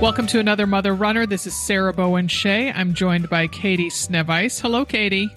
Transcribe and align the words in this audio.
Welcome 0.00 0.28
to 0.28 0.38
another 0.38 0.68
Mother 0.68 0.94
Runner. 0.94 1.26
This 1.26 1.44
is 1.44 1.56
Sarah 1.56 1.92
Bowen 1.92 2.28
Shea. 2.28 2.70
I'm 2.70 2.94
joined 2.94 3.28
by 3.28 3.48
Katie 3.48 3.90
Snevice. 3.90 4.60
Hello, 4.60 4.84
Katie. 4.84 5.28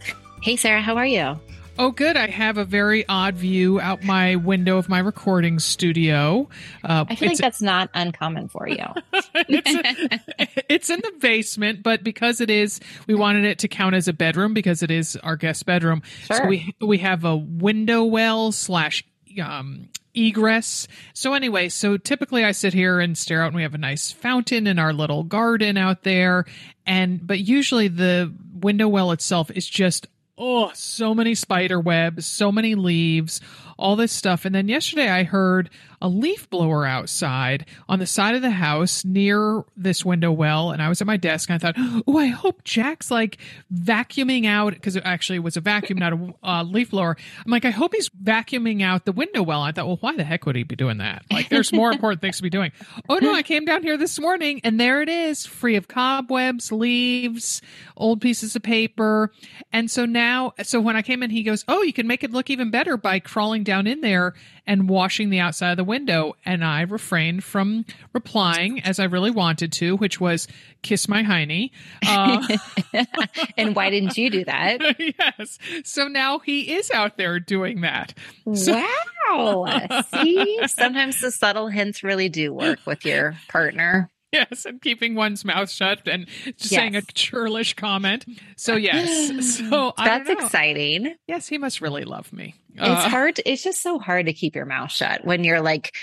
Hey, 0.43 0.55
Sarah, 0.55 0.81
how 0.81 0.97
are 0.97 1.05
you? 1.05 1.39
Oh, 1.79 1.89
good. 1.89 2.15
I 2.15 2.27
have 2.27 2.59
a 2.59 2.63
very 2.63 3.03
odd 3.09 3.33
view 3.33 3.81
out 3.81 4.03
my 4.03 4.35
window 4.35 4.77
of 4.77 4.87
my 4.87 4.99
recording 4.99 5.57
studio. 5.57 6.47
Uh, 6.83 7.05
I 7.09 7.15
feel 7.15 7.29
like 7.29 7.39
that's 7.39 7.63
not 7.63 7.89
uncommon 7.95 8.49
for 8.49 8.69
you. 8.69 8.85
it's, 9.33 10.63
it's, 10.69 10.89
in 10.91 10.99
the 10.99 11.11
basement, 11.19 11.81
but 11.81 12.03
because 12.03 12.39
it 12.39 12.51
is, 12.51 12.79
we 13.07 13.15
wanted 13.15 13.45
it 13.45 13.57
to 13.59 13.67
count 13.67 13.95
as 13.95 14.07
a 14.07 14.13
bedroom 14.13 14.53
because 14.53 14.83
it 14.83 14.91
is 14.91 15.15
our 15.17 15.37
guest 15.37 15.65
bedroom. 15.65 16.03
Sure. 16.25 16.37
So 16.37 16.45
we 16.45 16.75
we 16.79 16.99
have 16.99 17.25
a 17.25 17.35
window 17.35 18.03
well 18.03 18.51
slash 18.51 19.03
um, 19.43 19.89
egress. 20.13 20.87
So 21.13 21.33
anyway, 21.33 21.69
so 21.69 21.97
typically 21.97 22.43
I 22.43 22.51
sit 22.51 22.73
here 22.73 22.99
and 22.99 23.17
stare 23.17 23.41
out 23.41 23.47
and 23.47 23.55
we 23.55 23.63
have 23.63 23.75
a 23.75 23.79
nice 23.79 24.11
fountain 24.11 24.67
in 24.67 24.79
our 24.79 24.93
little 24.93 25.23
garden 25.23 25.77
out 25.77 26.03
there. 26.03 26.45
And, 26.85 27.25
but 27.25 27.39
usually 27.39 27.87
the 27.87 28.33
window 28.53 28.87
well 28.87 29.11
itself 29.11 29.51
is 29.51 29.67
just, 29.67 30.07
oh, 30.37 30.71
so 30.73 31.13
many 31.13 31.35
spider 31.35 31.79
webs, 31.79 32.25
so 32.25 32.51
many 32.51 32.75
leaves, 32.75 33.41
all 33.77 33.95
this 33.95 34.11
stuff. 34.11 34.45
And 34.45 34.53
then 34.53 34.67
yesterday 34.67 35.09
I 35.09 35.23
heard 35.23 35.69
a 36.01 36.07
leaf 36.07 36.49
blower 36.49 36.85
outside 36.85 37.65
on 37.87 37.99
the 37.99 38.07
side 38.07 38.35
of 38.35 38.41
the 38.41 38.49
house 38.49 39.05
near 39.05 39.63
this 39.77 40.03
window 40.03 40.31
well. 40.31 40.71
And 40.71 40.81
I 40.81 40.89
was 40.89 40.99
at 41.01 41.07
my 41.07 41.17
desk 41.17 41.49
and 41.49 41.55
I 41.55 41.59
thought, 41.59 42.03
oh, 42.07 42.17
I 42.17 42.27
hope 42.27 42.63
Jack's 42.63 43.11
like 43.11 43.37
vacuuming 43.73 44.45
out 44.47 44.73
because 44.73 44.95
it 44.95 45.03
actually 45.05 45.39
was 45.39 45.57
a 45.57 45.61
vacuum, 45.61 45.99
not 45.99 46.13
a 46.13 46.33
uh, 46.43 46.63
leaf 46.63 46.91
blower. 46.91 47.15
I'm 47.45 47.51
like, 47.51 47.65
I 47.65 47.69
hope 47.69 47.93
he's 47.93 48.09
vacuuming 48.09 48.81
out 48.81 49.05
the 49.05 49.11
window 49.11 49.43
well. 49.43 49.61
I 49.61 49.71
thought, 49.71 49.87
well, 49.87 49.97
why 50.01 50.15
the 50.15 50.23
heck 50.23 50.45
would 50.45 50.55
he 50.55 50.63
be 50.63 50.75
doing 50.75 50.97
that? 50.97 51.23
Like, 51.31 51.49
there's 51.49 51.71
more 51.71 51.91
important 51.93 52.21
things 52.21 52.37
to 52.37 52.43
be 52.43 52.49
doing. 52.49 52.71
Oh, 53.07 53.17
no, 53.17 53.33
I 53.33 53.43
came 53.43 53.65
down 53.65 53.83
here 53.83 53.97
this 53.97 54.19
morning 54.19 54.61
and 54.63 54.79
there 54.79 55.01
it 55.01 55.09
is, 55.09 55.45
free 55.45 55.75
of 55.75 55.87
cobwebs, 55.87 56.71
leaves, 56.71 57.61
old 57.95 58.21
pieces 58.21 58.55
of 58.55 58.63
paper. 58.63 59.31
And 59.71 59.89
so 59.91 60.05
now, 60.05 60.53
so 60.63 60.79
when 60.79 60.95
I 60.95 61.03
came 61.03 61.21
in, 61.21 61.29
he 61.29 61.43
goes, 61.43 61.63
oh, 61.67 61.83
you 61.83 61.93
can 61.93 62.07
make 62.07 62.23
it 62.23 62.31
look 62.31 62.49
even 62.49 62.71
better 62.71 62.97
by 62.97 63.19
crawling 63.19 63.63
down 63.63 63.85
in 63.85 64.01
there 64.01 64.33
and 64.67 64.89
washing 64.89 65.29
the 65.29 65.39
outside 65.39 65.71
of 65.71 65.77
the 65.77 65.83
window. 65.83 66.35
And 66.45 66.63
I 66.63 66.81
refrained 66.81 67.43
from 67.43 67.85
replying 68.13 68.81
as 68.81 68.99
I 68.99 69.05
really 69.05 69.31
wanted 69.31 69.71
to, 69.73 69.97
which 69.97 70.19
was 70.19 70.47
kiss 70.81 71.07
my 71.07 71.23
hiney. 71.23 71.71
Uh, 72.05 72.47
and 73.57 73.75
why 73.75 73.89
didn't 73.89 74.17
you 74.17 74.29
do 74.29 74.45
that? 74.45 74.79
yes. 74.99 75.59
So 75.83 76.07
now 76.07 76.39
he 76.39 76.73
is 76.73 76.91
out 76.91 77.17
there 77.17 77.39
doing 77.39 77.81
that. 77.81 78.13
So- 78.53 78.83
wow. 79.31 80.03
See, 80.13 80.59
sometimes 80.67 81.21
the 81.21 81.31
subtle 81.31 81.67
hints 81.67 82.03
really 82.03 82.29
do 82.29 82.53
work 82.53 82.79
with 82.85 83.05
your 83.05 83.35
partner. 83.49 84.09
Yes, 84.31 84.65
and 84.65 84.81
keeping 84.81 85.15
one's 85.15 85.43
mouth 85.43 85.69
shut 85.69 86.07
and 86.07 86.25
just 86.57 86.71
yes. 86.71 86.79
saying 86.79 86.95
a 86.95 87.01
churlish 87.01 87.73
comment. 87.73 88.25
So 88.55 88.77
yes, 88.77 89.57
so 89.69 89.93
that's 89.97 90.29
exciting. 90.29 91.15
Yes, 91.27 91.49
he 91.49 91.57
must 91.57 91.81
really 91.81 92.05
love 92.05 92.31
me. 92.31 92.55
It's 92.75 93.05
uh, 93.05 93.09
hard. 93.09 93.39
It's 93.45 93.63
just 93.63 93.81
so 93.81 93.99
hard 93.99 94.27
to 94.27 94.33
keep 94.33 94.55
your 94.55 94.65
mouth 94.65 94.91
shut 94.91 95.25
when 95.25 95.43
you're 95.43 95.61
like, 95.61 95.95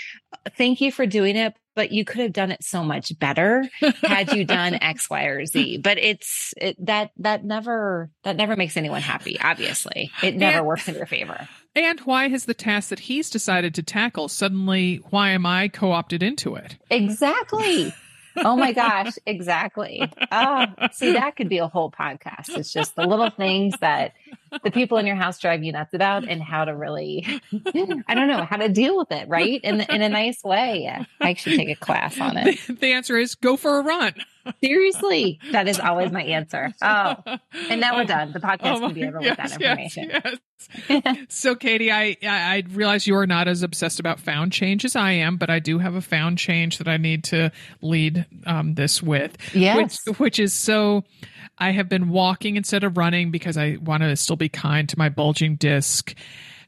"Thank 0.57 0.81
you 0.81 0.91
for 0.91 1.05
doing 1.05 1.35
it, 1.35 1.53
but 1.75 1.91
you 1.91 2.05
could 2.05 2.21
have 2.21 2.33
done 2.33 2.51
it 2.51 2.63
so 2.63 2.83
much 2.83 3.17
better 3.19 3.67
had 4.01 4.33
you 4.33 4.45
done 4.45 4.75
X, 4.81 5.09
Y, 5.09 5.23
or 5.23 5.45
Z." 5.45 5.77
But 5.77 5.97
it's 5.97 6.53
it, 6.57 6.85
that 6.85 7.11
that 7.17 7.43
never 7.43 8.09
that 8.23 8.35
never 8.35 8.55
makes 8.55 8.77
anyone 8.77 9.01
happy. 9.01 9.39
Obviously, 9.39 10.11
it 10.23 10.35
never 10.35 10.59
and, 10.59 10.67
works 10.67 10.87
in 10.87 10.95
your 10.95 11.05
favor. 11.05 11.47
And 11.75 11.99
why 12.01 12.29
has 12.29 12.45
the 12.45 12.53
task 12.53 12.89
that 12.89 12.99
he's 12.99 13.29
decided 13.29 13.75
to 13.75 13.83
tackle 13.83 14.27
suddenly? 14.27 14.97
Why 15.09 15.29
am 15.29 15.45
I 15.45 15.67
co-opted 15.67 16.23
into 16.23 16.55
it? 16.55 16.77
Exactly 16.89 17.93
oh 18.43 18.55
my 18.55 18.71
gosh, 18.73 19.13
exactly. 19.25 20.11
Oh, 20.31 20.65
see, 20.91 21.13
that 21.13 21.35
could 21.35 21.49
be 21.49 21.59
a 21.59 21.67
whole 21.67 21.91
podcast. 21.91 22.57
It's 22.57 22.71
just 22.71 22.95
the 22.95 23.05
little 23.05 23.29
things 23.29 23.75
that 23.81 24.13
the 24.63 24.71
people 24.71 24.97
in 24.97 25.05
your 25.05 25.15
house 25.15 25.39
drive 25.39 25.63
you 25.63 25.71
nuts 25.71 25.93
about 25.93 26.27
and 26.27 26.41
how 26.41 26.65
to 26.65 26.75
really, 26.75 27.25
I 28.07 28.15
don't 28.15 28.27
know, 28.27 28.43
how 28.43 28.57
to 28.57 28.69
deal 28.69 28.97
with 28.97 29.11
it, 29.11 29.27
right? 29.27 29.59
In, 29.63 29.81
in 29.81 30.01
a 30.01 30.09
nice 30.09 30.43
way. 30.43 30.93
I 31.21 31.33
should 31.33 31.55
take 31.55 31.69
a 31.69 31.75
class 31.75 32.19
on 32.19 32.37
it. 32.37 32.59
The, 32.67 32.73
the 32.73 32.93
answer 32.93 33.17
is 33.17 33.35
go 33.35 33.57
for 33.57 33.79
a 33.79 33.83
run. 33.83 34.13
Seriously, 34.63 35.39
that 35.51 35.67
is 35.67 35.79
always 35.79 36.11
my 36.11 36.23
answer. 36.23 36.73
Oh, 36.81 37.15
and 37.69 37.79
now 37.81 37.97
we're 37.97 38.05
done. 38.05 38.31
The 38.31 38.39
podcast 38.39 38.77
oh, 38.77 38.79
can 38.79 38.93
be 38.93 39.05
over 39.05 39.21
yes, 39.21 39.29
with 39.29 39.37
that 39.37 39.61
information. 39.61 40.09
Yes, 40.09 40.37
yes. 40.87 41.17
so, 41.29 41.55
Katie, 41.55 41.91
I 41.91 42.17
I 42.23 42.63
realize 42.71 43.05
you 43.05 43.15
are 43.15 43.27
not 43.27 43.47
as 43.47 43.61
obsessed 43.61 43.99
about 43.99 44.19
found 44.19 44.51
change 44.51 44.85
as 44.85 44.95
I 44.95 45.11
am, 45.11 45.37
but 45.37 45.49
I 45.49 45.59
do 45.59 45.77
have 45.77 45.93
a 45.93 46.01
found 46.01 46.37
change 46.39 46.77
that 46.79 46.87
I 46.87 46.97
need 46.97 47.23
to 47.25 47.51
lead 47.81 48.25
um, 48.45 48.73
this 48.73 49.03
with. 49.03 49.37
Yes, 49.53 49.99
which, 50.05 50.19
which 50.19 50.39
is 50.39 50.53
so. 50.53 51.03
I 51.59 51.71
have 51.71 51.89
been 51.89 52.09
walking 52.09 52.55
instead 52.55 52.83
of 52.83 52.97
running 52.97 53.31
because 53.31 53.57
I 53.57 53.77
want 53.81 54.03
to 54.03 54.15
still 54.15 54.35
be 54.35 54.49
kind 54.49 54.87
to 54.89 54.97
my 54.97 55.09
bulging 55.09 55.55
disc. 55.55 56.15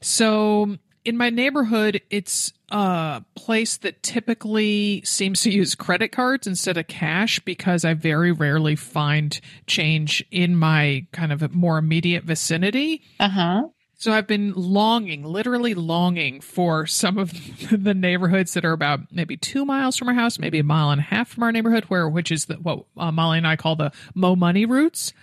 So 0.00 0.76
in 1.04 1.16
my 1.16 1.30
neighborhood, 1.30 2.00
it's 2.10 2.52
a 2.70 3.24
place 3.34 3.76
that 3.78 4.02
typically 4.02 5.02
seems 5.04 5.42
to 5.42 5.50
use 5.50 5.74
credit 5.74 6.08
cards 6.08 6.46
instead 6.46 6.76
of 6.76 6.86
cash 6.86 7.40
because 7.40 7.84
I 7.84 7.94
very 7.94 8.32
rarely 8.32 8.76
find 8.76 9.38
change 9.66 10.24
in 10.30 10.56
my 10.56 11.06
kind 11.12 11.32
of 11.32 11.54
more 11.54 11.78
immediate 11.78 12.24
vicinity. 12.24 13.02
Uh 13.18 13.28
huh. 13.28 13.62
So 14.02 14.12
I've 14.12 14.26
been 14.26 14.52
longing, 14.56 15.22
literally 15.22 15.74
longing 15.74 16.40
for 16.40 16.88
some 16.88 17.18
of 17.18 17.32
the 17.70 17.94
neighborhoods 17.94 18.54
that 18.54 18.64
are 18.64 18.72
about 18.72 19.12
maybe 19.12 19.36
two 19.36 19.64
miles 19.64 19.96
from 19.96 20.08
our 20.08 20.14
house, 20.14 20.40
maybe 20.40 20.58
a 20.58 20.64
mile 20.64 20.90
and 20.90 20.98
a 20.98 21.04
half 21.04 21.28
from 21.28 21.44
our 21.44 21.52
neighborhood, 21.52 21.84
where 21.84 22.08
which 22.08 22.32
is 22.32 22.46
the, 22.46 22.54
what 22.54 22.84
uh, 22.96 23.12
Molly 23.12 23.38
and 23.38 23.46
I 23.46 23.54
call 23.54 23.76
the 23.76 23.92
Mo 24.16 24.34
Money 24.34 24.66
routes. 24.66 25.12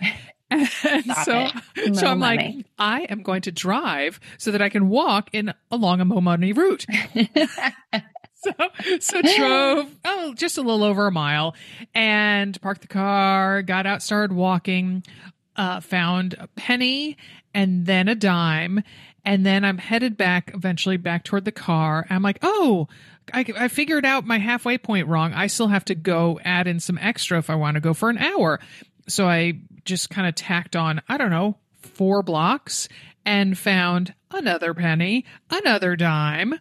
And 0.52 0.66
so, 1.24 1.46
so 1.92 2.08
I'm 2.08 2.18
money. 2.18 2.56
like, 2.56 2.66
I 2.76 3.02
am 3.02 3.22
going 3.22 3.42
to 3.42 3.52
drive 3.52 4.18
so 4.36 4.50
that 4.50 4.60
I 4.60 4.68
can 4.68 4.88
walk 4.88 5.30
in 5.32 5.54
along 5.70 6.00
a 6.00 6.04
Mo 6.04 6.20
Money 6.20 6.52
route. 6.52 6.86
so, 8.34 8.50
so 8.98 9.22
drove 9.22 9.94
oh 10.04 10.34
just 10.34 10.58
a 10.58 10.62
little 10.62 10.82
over 10.82 11.06
a 11.06 11.12
mile 11.12 11.54
and 11.94 12.60
parked 12.60 12.80
the 12.80 12.88
car, 12.88 13.62
got 13.62 13.86
out, 13.86 14.02
started 14.02 14.34
walking, 14.34 15.04
uh, 15.60 15.78
found 15.78 16.34
a 16.38 16.46
penny 16.48 17.18
and 17.52 17.84
then 17.84 18.08
a 18.08 18.14
dime, 18.14 18.82
and 19.26 19.44
then 19.44 19.62
I'm 19.62 19.76
headed 19.76 20.16
back 20.16 20.52
eventually 20.54 20.96
back 20.96 21.22
toward 21.22 21.44
the 21.44 21.52
car. 21.52 22.06
I'm 22.08 22.22
like, 22.22 22.38
oh, 22.40 22.88
I, 23.34 23.44
I 23.58 23.68
figured 23.68 24.06
out 24.06 24.26
my 24.26 24.38
halfway 24.38 24.78
point 24.78 25.06
wrong. 25.06 25.34
I 25.34 25.48
still 25.48 25.68
have 25.68 25.84
to 25.84 25.94
go 25.94 26.40
add 26.46 26.66
in 26.66 26.80
some 26.80 26.96
extra 26.96 27.36
if 27.38 27.50
I 27.50 27.56
want 27.56 27.74
to 27.74 27.82
go 27.82 27.92
for 27.92 28.08
an 28.08 28.16
hour. 28.16 28.58
So 29.06 29.28
I 29.28 29.60
just 29.84 30.08
kind 30.08 30.26
of 30.26 30.34
tacked 30.34 30.76
on, 30.76 31.02
I 31.10 31.18
don't 31.18 31.30
know, 31.30 31.58
four 31.82 32.22
blocks 32.22 32.88
and 33.26 33.58
found 33.58 34.14
another 34.30 34.72
penny, 34.72 35.26
another 35.50 35.94
dime. 35.94 36.54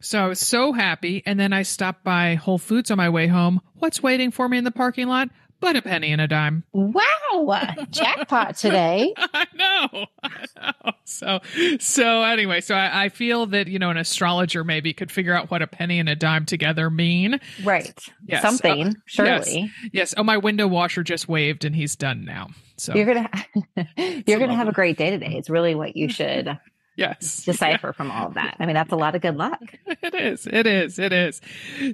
So 0.00 0.22
I 0.22 0.26
was 0.26 0.40
so 0.40 0.74
happy. 0.74 1.22
And 1.24 1.40
then 1.40 1.54
I 1.54 1.62
stopped 1.62 2.04
by 2.04 2.34
Whole 2.34 2.58
Foods 2.58 2.90
on 2.90 2.98
my 2.98 3.08
way 3.08 3.28
home. 3.28 3.62
What's 3.78 4.02
waiting 4.02 4.30
for 4.30 4.46
me 4.46 4.58
in 4.58 4.64
the 4.64 4.70
parking 4.70 5.08
lot? 5.08 5.30
But 5.62 5.76
a 5.76 5.80
penny 5.80 6.10
and 6.12 6.20
a 6.20 6.26
dime. 6.28 6.64
Wow, 6.72 7.70
jackpot 7.90 8.56
today. 8.56 9.14
I 9.16 9.46
know. 9.54 10.06
I 10.22 10.44
know. 10.56 10.92
So, 11.04 11.40
so 11.78 12.22
anyway, 12.22 12.60
so 12.60 12.74
I, 12.74 13.04
I, 13.04 13.08
feel 13.08 13.46
that 13.46 13.68
you 13.68 13.78
know 13.78 13.88
an 13.88 13.96
astrologer 13.96 14.64
maybe 14.64 14.92
could 14.92 15.10
figure 15.10 15.32
out 15.32 15.50
what 15.50 15.62
a 15.62 15.66
penny 15.66 16.00
and 16.00 16.08
a 16.08 16.16
dime 16.16 16.44
together 16.44 16.90
mean. 16.90 17.40
Right. 17.62 17.98
Yes. 18.26 18.42
Something. 18.42 18.88
Uh, 18.88 18.92
surely. 19.06 19.60
Yes. 19.60 19.90
yes. 19.92 20.14
Oh, 20.16 20.24
my 20.24 20.36
window 20.36 20.66
washer 20.66 21.04
just 21.04 21.28
waved, 21.28 21.64
and 21.64 21.74
he's 21.74 21.94
done 21.94 22.24
now. 22.24 22.48
So 22.76 22.94
you're 22.94 23.06
gonna 23.06 23.30
you're 24.26 24.40
gonna 24.40 24.56
have 24.56 24.68
a 24.68 24.72
great 24.72 24.98
day 24.98 25.10
today. 25.10 25.34
It's 25.36 25.48
really 25.48 25.76
what 25.76 25.96
you 25.96 26.08
should 26.08 26.58
yes. 26.96 27.42
decipher 27.44 27.88
yeah. 27.88 27.92
from 27.92 28.10
all 28.10 28.28
of 28.28 28.34
that. 28.34 28.56
I 28.58 28.66
mean 28.66 28.74
that's 28.74 28.92
a 28.92 28.96
lot 28.96 29.14
of 29.14 29.22
good 29.22 29.36
luck. 29.36 29.60
It 30.02 30.14
is. 30.14 30.46
It 30.46 30.66
is. 30.66 30.98
It 30.98 31.12
is. 31.12 31.40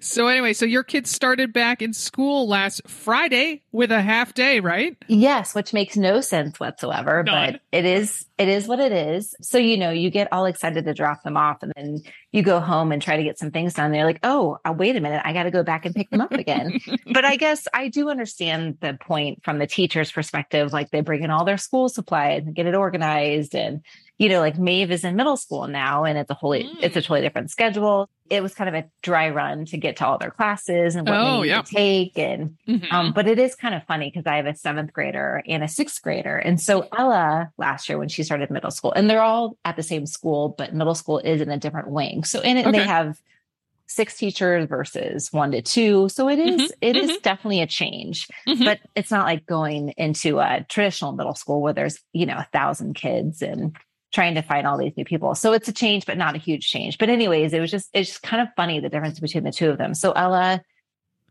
So 0.00 0.28
anyway 0.28 0.52
so 0.52 0.64
your 0.64 0.82
kids 0.82 1.10
started 1.10 1.52
back 1.52 1.82
in 1.82 1.92
school 1.92 2.48
last 2.48 2.88
friday 2.88 3.62
with 3.70 3.92
a 3.92 4.00
half 4.00 4.34
day 4.34 4.60
right? 4.60 4.96
Yes 5.08 5.54
which 5.54 5.72
makes 5.72 5.96
no 5.96 6.20
sense 6.20 6.58
whatsoever 6.58 7.22
None. 7.22 7.52
but 7.52 7.60
it 7.70 7.84
is 7.84 8.26
it 8.38 8.48
is 8.48 8.66
what 8.66 8.80
it 8.80 8.92
is. 8.92 9.34
So 9.42 9.58
you 9.58 9.76
know 9.76 9.90
you 9.90 10.10
get 10.10 10.32
all 10.32 10.46
excited 10.46 10.84
to 10.84 10.94
drop 10.94 11.22
them 11.22 11.36
off 11.36 11.62
and 11.62 11.72
then 11.76 12.00
you 12.32 12.42
go 12.42 12.60
home 12.60 12.92
and 12.92 13.00
try 13.02 13.16
to 13.16 13.22
get 13.22 13.38
some 13.38 13.50
things 13.50 13.74
done. 13.74 13.92
They're 13.92 14.06
like 14.06 14.20
oh 14.22 14.58
uh, 14.64 14.72
wait 14.72 14.96
a 14.96 15.00
minute. 15.00 15.22
I 15.24 15.32
got 15.32 15.44
to 15.44 15.50
go 15.50 15.62
back 15.62 15.84
and 15.84 15.94
pick 15.94 16.10
them 16.10 16.20
up 16.20 16.32
again. 16.32 16.80
But 17.10 17.24
i 17.24 17.36
guess 17.36 17.66
i 17.72 17.88
do 17.88 18.10
understand 18.10 18.78
the 18.80 18.96
point 19.00 19.42
from 19.42 19.58
the 19.58 19.66
teacher's 19.66 20.12
perspective. 20.12 20.72
Like 20.72 20.90
they 20.90 21.00
bring 21.00 21.22
in 21.22 21.30
all 21.30 21.44
their 21.44 21.58
school 21.58 21.88
supplies 21.88 22.42
and 22.46 22.54
get 22.54 22.66
it 22.66 22.74
organized 22.74 23.54
and 23.54 23.82
you 24.18 24.28
know, 24.28 24.40
like 24.40 24.58
Maeve 24.58 24.90
is 24.90 25.04
in 25.04 25.14
middle 25.14 25.36
school 25.36 25.68
now 25.68 26.04
and 26.04 26.18
it's 26.18 26.30
a 26.30 26.34
wholly 26.34 26.64
mm. 26.64 26.76
it's 26.82 26.96
a 26.96 27.00
totally 27.00 27.20
different 27.20 27.50
schedule. 27.50 28.10
It 28.28 28.42
was 28.42 28.54
kind 28.54 28.68
of 28.68 28.74
a 28.74 28.90
dry 29.00 29.30
run 29.30 29.64
to 29.66 29.78
get 29.78 29.96
to 29.98 30.06
all 30.06 30.18
their 30.18 30.32
classes 30.32 30.96
and 30.96 31.08
what 31.08 31.16
oh, 31.16 31.40
they 31.42 31.48
yeah. 31.48 31.62
take. 31.62 32.18
And 32.18 32.56
mm-hmm. 32.66 32.94
um, 32.94 33.12
but 33.12 33.28
it 33.28 33.38
is 33.38 33.54
kind 33.54 33.74
of 33.74 33.84
funny 33.84 34.10
because 34.10 34.26
I 34.26 34.36
have 34.36 34.46
a 34.46 34.54
seventh 34.54 34.92
grader 34.92 35.42
and 35.46 35.62
a 35.62 35.68
sixth 35.68 36.02
grader. 36.02 36.36
And 36.36 36.60
so 36.60 36.88
Ella 36.96 37.52
last 37.56 37.88
year 37.88 37.96
when 37.96 38.08
she 38.08 38.24
started 38.24 38.50
middle 38.50 38.72
school, 38.72 38.92
and 38.92 39.08
they're 39.08 39.22
all 39.22 39.56
at 39.64 39.76
the 39.76 39.82
same 39.82 40.04
school, 40.04 40.54
but 40.58 40.74
middle 40.74 40.96
school 40.96 41.20
is 41.20 41.40
in 41.40 41.50
a 41.50 41.56
different 41.56 41.88
wing. 41.88 42.24
So 42.24 42.40
in 42.40 42.56
it 42.56 42.66
okay. 42.66 42.78
they 42.78 42.84
have 42.84 43.20
six 43.86 44.18
teachers 44.18 44.68
versus 44.68 45.32
one 45.32 45.52
to 45.52 45.62
two. 45.62 46.08
So 46.10 46.28
it 46.28 46.38
is, 46.38 46.60
mm-hmm, 46.60 46.64
it 46.82 46.96
mm-hmm. 46.96 47.10
is 47.10 47.18
definitely 47.18 47.62
a 47.62 47.66
change, 47.66 48.28
mm-hmm. 48.46 48.64
but 48.64 48.80
it's 48.94 49.10
not 49.10 49.24
like 49.24 49.46
going 49.46 49.94
into 49.96 50.40
a 50.40 50.66
traditional 50.68 51.12
middle 51.12 51.34
school 51.34 51.62
where 51.62 51.72
there's, 51.72 51.98
you 52.12 52.26
know, 52.26 52.36
a 52.36 52.46
thousand 52.52 52.94
kids 52.94 53.40
and 53.40 53.74
trying 54.12 54.34
to 54.34 54.42
find 54.42 54.66
all 54.66 54.78
these 54.78 54.96
new 54.96 55.04
people. 55.04 55.34
So 55.34 55.52
it's 55.52 55.68
a 55.68 55.72
change, 55.72 56.06
but 56.06 56.16
not 56.16 56.34
a 56.34 56.38
huge 56.38 56.68
change. 56.68 56.98
But 56.98 57.10
anyways, 57.10 57.52
it 57.52 57.60
was 57.60 57.70
just 57.70 57.90
it's 57.92 58.10
just 58.10 58.22
kind 58.22 58.42
of 58.42 58.48
funny 58.56 58.80
the 58.80 58.88
difference 58.88 59.20
between 59.20 59.44
the 59.44 59.52
two 59.52 59.70
of 59.70 59.78
them. 59.78 59.94
So 59.94 60.12
Ella 60.12 60.62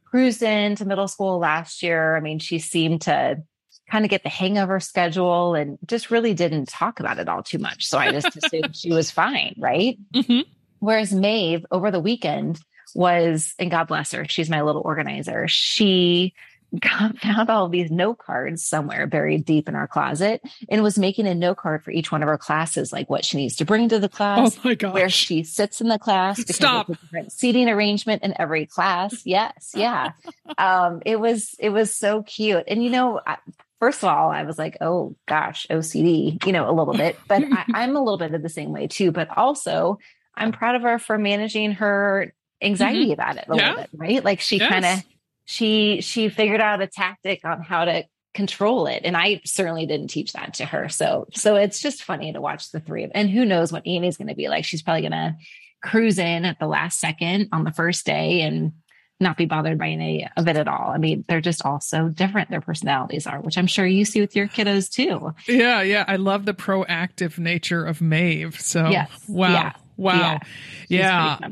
cruised 0.06 0.44
into 0.44 0.86
middle 0.86 1.08
school 1.08 1.40
last 1.40 1.84
year. 1.84 2.16
I 2.16 2.20
mean, 2.20 2.40
she 2.40 2.60
seemed 2.60 3.02
to 3.04 3.44
kind 3.90 4.06
of 4.06 4.12
get 4.12 4.24
the 4.24 4.30
hang 4.30 4.58
of 4.58 4.70
her 4.70 4.80
schedule 4.80 5.56
and 5.56 5.78
just 5.86 6.12
really 6.12 6.34
didn't 6.34 6.68
talk 6.68 7.00
about 7.00 7.20
it 7.20 7.30
all 7.30 7.44
too 7.44 7.58
much. 7.58 7.86
So 7.86 7.98
I 7.98 8.12
just 8.12 8.36
assumed 8.36 8.76
she 8.76 8.92
was 8.92 9.12
fine, 9.12 9.56
right? 9.58 9.98
Mm-hmm. 10.14 10.50
Whereas 10.80 11.12
Maeve 11.12 11.66
over 11.72 11.90
the 11.90 12.00
weekend 12.00 12.60
was, 12.94 13.56
and 13.58 13.72
God 13.72 13.88
bless 13.88 14.12
her, 14.12 14.26
she's 14.30 14.50
my 14.50 14.62
little 14.62 14.84
organizer. 14.86 15.48
She 15.48 16.36
got, 16.80 17.18
found 17.20 17.50
all 17.50 17.70
these 17.70 17.90
note 17.90 18.18
cards 18.18 18.64
somewhere 18.64 19.08
buried 19.08 19.46
deep 19.46 19.70
in 19.70 19.76
our 19.76 19.88
closet 19.88 20.42
and 20.70 20.84
was 20.84 20.98
making 20.98 21.28
a 21.28 21.36
note 21.36 21.58
card 21.58 21.84
for 21.84 21.92
each 21.92 22.12
one 22.12 22.24
of 22.24 22.30
our 22.30 22.38
classes, 22.38 22.92
like 22.92 23.10
what 23.10 23.26
she 23.26 23.38
needs 23.38 23.56
to 23.58 23.66
bring 23.66 23.90
to 23.90 24.00
the 24.00 24.10
class, 24.10 24.58
oh 24.58 24.62
my 24.64 24.76
gosh. 24.76 24.94
where 24.94 25.10
she 25.10 25.44
sits 25.44 25.82
in 25.82 25.88
the 25.88 26.00
class, 26.00 26.38
because 26.38 26.56
Stop. 26.56 26.88
different 26.88 27.32
seating 27.32 27.70
arrangement 27.70 28.24
in 28.24 28.34
every 28.40 28.66
class. 28.66 29.26
Yes, 29.26 29.72
yeah. 29.76 30.12
um, 30.58 31.02
it 31.06 31.20
was 31.20 31.56
it 31.60 31.70
was 31.70 31.94
so 31.96 32.24
cute, 32.24 32.64
and 32.68 32.84
you 32.84 32.90
know. 32.90 33.22
I, 33.26 33.38
First 33.80 34.02
of 34.02 34.10
all, 34.10 34.32
I 34.32 34.42
was 34.42 34.58
like, 34.58 34.78
oh 34.82 35.16
gosh, 35.28 35.68
OCD, 35.70 36.44
you 36.48 36.52
know, 36.52 36.68
a 36.68 36.74
little 36.74 36.96
bit, 36.96 37.16
but 37.28 37.44
I, 37.44 37.64
I'm 37.76 37.96
a 37.96 38.00
little 38.00 38.18
bit 38.18 38.34
of 38.34 38.42
the 38.42 38.50
same 38.50 38.72
way 38.72 38.88
too. 38.88 39.12
But 39.12 39.30
also, 39.38 40.00
I'm 40.34 40.52
proud 40.52 40.74
of 40.74 40.82
her 40.82 40.98
for 40.98 41.20
managing 41.20 41.74
her 41.74 42.34
anxiety 42.60 43.04
mm-hmm. 43.04 43.12
about 43.12 43.38
it 43.38 43.46
a 43.48 43.56
yeah. 43.56 43.70
little 43.70 43.82
bit, 43.84 43.90
right? 43.94 44.24
Like 44.26 44.42
she 44.42 44.58
yes. 44.58 44.68
kind 44.68 44.84
of 44.84 45.04
she 45.48 46.02
she 46.02 46.30
figured 46.30 46.62
out 46.62 46.82
a 46.82 46.88
tactic 46.88 47.44
on 47.44 47.64
how 47.64 47.86
to 47.86 48.04
control 48.36 48.86
it 48.86 49.02
and 49.04 49.18
i 49.18 49.42
certainly 49.46 49.88
didn't 49.88 50.10
teach 50.10 50.34
that 50.34 50.54
to 50.54 50.66
her 50.66 50.90
so 50.90 51.26
so 51.34 51.56
it's 51.56 51.80
just 51.80 52.04
funny 52.04 52.32
to 52.32 52.42
watch 52.42 52.72
the 52.72 52.80
three 52.80 53.04
of 53.04 53.12
and 53.16 53.32
who 53.32 53.46
knows 53.46 53.72
what 53.72 53.82
amy's 53.88 54.18
going 54.18 54.28
to 54.28 54.36
be 54.36 54.48
like 54.48 54.64
she's 54.64 54.84
probably 54.84 55.02
going 55.02 55.12
to 55.12 55.36
cruise 55.82 56.20
in 56.20 56.46
at 56.46 56.60
the 56.60 56.68
last 56.68 57.00
second 57.00 57.50
on 57.52 57.64
the 57.64 57.72
first 57.72 58.06
day 58.06 58.42
and 58.42 58.74
not 59.20 59.38
be 59.38 59.46
bothered 59.46 59.80
by 59.80 59.88
any 59.90 60.28
of 60.38 60.48
it 60.48 60.58
at 60.58 60.68
all. 60.68 60.92
I 60.92 60.98
mean, 60.98 61.26
they're 61.28 61.42
just 61.42 61.66
all 61.66 61.80
so 61.80 62.08
different. 62.08 62.52
Their 62.52 62.62
personalities 62.62 63.26
are, 63.26 63.42
which 63.42 63.58
I'm 63.58 63.66
sure 63.66 63.86
you 63.86 64.06
see 64.06 64.22
with 64.22 64.36
your 64.36 64.48
kiddos 64.48 64.92
too. 64.92 65.34
Yeah, 65.48 65.82
yeah. 65.82 66.06
I 66.08 66.18
love 66.18 66.46
the 66.46 66.54
proactive 66.54 67.40
nature 67.40 67.84
of 67.84 68.00
Maeve. 68.00 68.60
So, 68.60 68.90
yes. 68.90 69.10
wow, 69.28 69.52
yeah. 69.52 69.74
wow, 69.96 70.40
yeah. 70.88 71.38
yeah. 71.40 71.48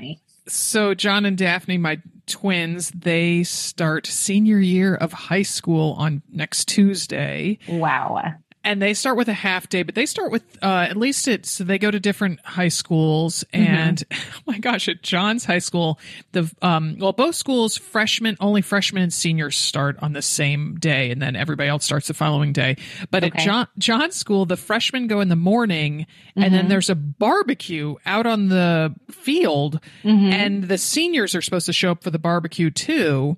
So, 0.47 0.93
John 0.93 1.25
and 1.25 1.37
Daphne, 1.37 1.77
my 1.77 2.01
twins, 2.27 2.91
they 2.91 3.43
start 3.43 4.05
senior 4.07 4.59
year 4.59 4.95
of 4.95 5.11
high 5.11 5.43
school 5.43 5.93
on 5.93 6.21
next 6.31 6.67
Tuesday. 6.67 7.59
Wow 7.67 8.35
and 8.65 8.81
they 8.81 8.95
start 8.95 9.15
with 9.15 9.29
a 9.29 9.33
half 9.33 9.69
day, 9.69 9.83
but 9.83 9.93
they 9.93 10.07
start 10.07 10.31
with 10.31 10.43
uh, 10.61 10.87
at 10.89 10.97
least 10.97 11.27
it's 11.27 11.51
so 11.51 11.63
they 11.63 11.77
go 11.77 11.91
to 11.91 11.99
different 11.99 12.39
high 12.41 12.67
schools. 12.67 13.45
Mm-hmm. 13.53 13.73
And 13.73 14.03
oh 14.11 14.41
my 14.47 14.57
gosh, 14.57 14.89
at 14.89 15.03
John's 15.03 15.45
high 15.45 15.59
school, 15.59 15.99
the 16.31 16.51
um, 16.61 16.97
well, 16.99 17.13
both 17.13 17.35
schools 17.35 17.77
freshmen 17.77 18.35
only 18.39 18.61
freshmen 18.61 19.03
and 19.03 19.13
seniors 19.13 19.55
start 19.55 19.97
on 20.01 20.13
the 20.13 20.21
same 20.21 20.75
day, 20.79 21.11
and 21.11 21.21
then 21.21 21.35
everybody 21.35 21.69
else 21.69 21.85
starts 21.85 22.07
the 22.07 22.13
following 22.15 22.51
day. 22.51 22.75
But 23.11 23.23
okay. 23.23 23.37
at 23.37 23.45
John 23.45 23.67
John's 23.77 24.15
school, 24.15 24.45
the 24.45 24.57
freshmen 24.57 25.07
go 25.07 25.21
in 25.21 25.29
the 25.29 25.35
morning, 25.35 25.99
mm-hmm. 25.99 26.43
and 26.43 26.53
then 26.53 26.61
mm-hmm. 26.61 26.69
there's 26.69 26.89
a 26.89 26.95
barbecue 26.95 27.95
out 28.05 28.25
on 28.25 28.49
the 28.49 28.93
field, 29.11 29.79
mm-hmm. 30.03 30.33
and 30.33 30.63
the 30.63 30.79
seniors 30.79 31.35
are 31.35 31.41
supposed 31.41 31.67
to 31.67 31.73
show 31.73 31.91
up 31.91 32.03
for 32.03 32.09
the 32.09 32.19
barbecue 32.19 32.71
too. 32.71 33.37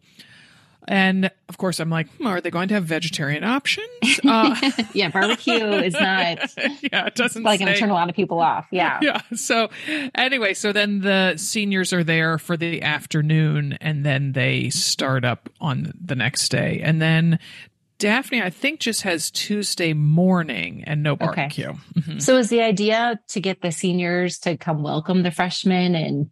And 0.87 1.29
of 1.49 1.57
course, 1.57 1.79
I'm 1.79 1.89
like, 1.89 2.09
hmm, 2.15 2.27
are 2.27 2.39
they 2.39 2.49
going 2.49 2.69
to 2.69 2.75
have 2.75 2.85
vegetarian 2.85 3.43
options? 3.43 3.87
Uh, 4.27 4.55
yeah, 4.93 5.09
barbecue 5.09 5.53
is 5.53 5.93
not. 5.99 6.53
Yeah, 6.81 7.05
it 7.05 7.15
doesn't. 7.15 7.43
Like, 7.43 7.59
going 7.59 7.71
to 7.71 7.79
turn 7.79 7.91
a 7.91 7.93
lot 7.93 8.09
of 8.09 8.15
people 8.15 8.39
off. 8.39 8.67
Yeah. 8.71 8.99
Yeah. 9.07 9.21
So, 9.35 9.69
anyway, 10.15 10.53
so 10.53 10.73
then 10.73 10.99
the 10.99 11.37
seniors 11.37 11.93
are 11.93 12.03
there 12.03 12.37
for 12.37 12.57
the 12.57 12.81
afternoon, 12.81 13.77
and 13.79 14.05
then 14.05 14.33
they 14.33 14.69
start 14.69 15.23
up 15.23 15.49
on 15.61 15.93
the 15.99 16.15
next 16.15 16.49
day, 16.49 16.81
and 16.83 17.01
then 17.01 17.39
Daphne, 17.99 18.41
I 18.41 18.49
think, 18.49 18.79
just 18.79 19.03
has 19.03 19.31
Tuesday 19.31 19.93
morning 19.93 20.83
and 20.85 21.03
no 21.03 21.15
barbecue. 21.15 21.69
Okay. 21.69 21.79
Mm-hmm. 21.95 22.19
So, 22.19 22.37
is 22.37 22.49
the 22.49 22.61
idea 22.61 23.19
to 23.29 23.39
get 23.39 23.61
the 23.61 23.71
seniors 23.71 24.39
to 24.39 24.57
come 24.57 24.83
welcome 24.83 25.23
the 25.23 25.31
freshmen 25.31 25.95
and 25.95 26.31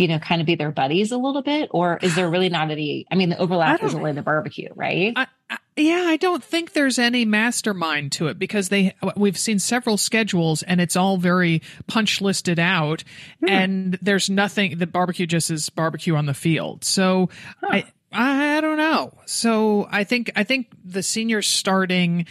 you 0.00 0.08
know, 0.08 0.18
kind 0.18 0.40
of 0.40 0.46
be 0.46 0.54
their 0.54 0.70
buddies 0.70 1.12
a 1.12 1.18
little 1.18 1.42
bit? 1.42 1.68
Or 1.72 1.98
is 2.00 2.14
there 2.14 2.30
really 2.30 2.48
not 2.48 2.70
any? 2.70 3.06
I 3.10 3.16
mean, 3.16 3.28
the 3.28 3.38
overlap 3.38 3.82
is 3.82 3.94
only 3.94 4.12
the 4.12 4.22
barbecue, 4.22 4.70
right? 4.74 5.12
I, 5.14 5.26
I, 5.50 5.58
yeah, 5.76 6.04
I 6.06 6.16
don't 6.16 6.42
think 6.42 6.72
there's 6.72 6.98
any 6.98 7.26
mastermind 7.26 8.12
to 8.12 8.28
it 8.28 8.38
because 8.38 8.70
they 8.70 8.94
we've 9.14 9.36
seen 9.36 9.58
several 9.58 9.98
schedules 9.98 10.62
and 10.62 10.80
it's 10.80 10.96
all 10.96 11.18
very 11.18 11.60
punch 11.86 12.22
listed 12.22 12.58
out, 12.58 13.04
hmm. 13.40 13.48
and 13.50 13.98
there's 14.00 14.30
nothing. 14.30 14.78
The 14.78 14.86
barbecue 14.86 15.26
just 15.26 15.50
is 15.50 15.68
barbecue 15.68 16.16
on 16.16 16.24
the 16.24 16.34
field. 16.34 16.82
So 16.84 17.28
huh. 17.60 17.68
I. 17.70 17.84
I 18.12 18.60
don't 18.60 18.76
know. 18.76 19.12
So 19.26 19.86
I 19.88 20.02
think 20.02 20.32
I 20.34 20.42
think 20.42 20.72
the 20.84 21.00
seniors 21.00 21.46
starting 21.46 22.26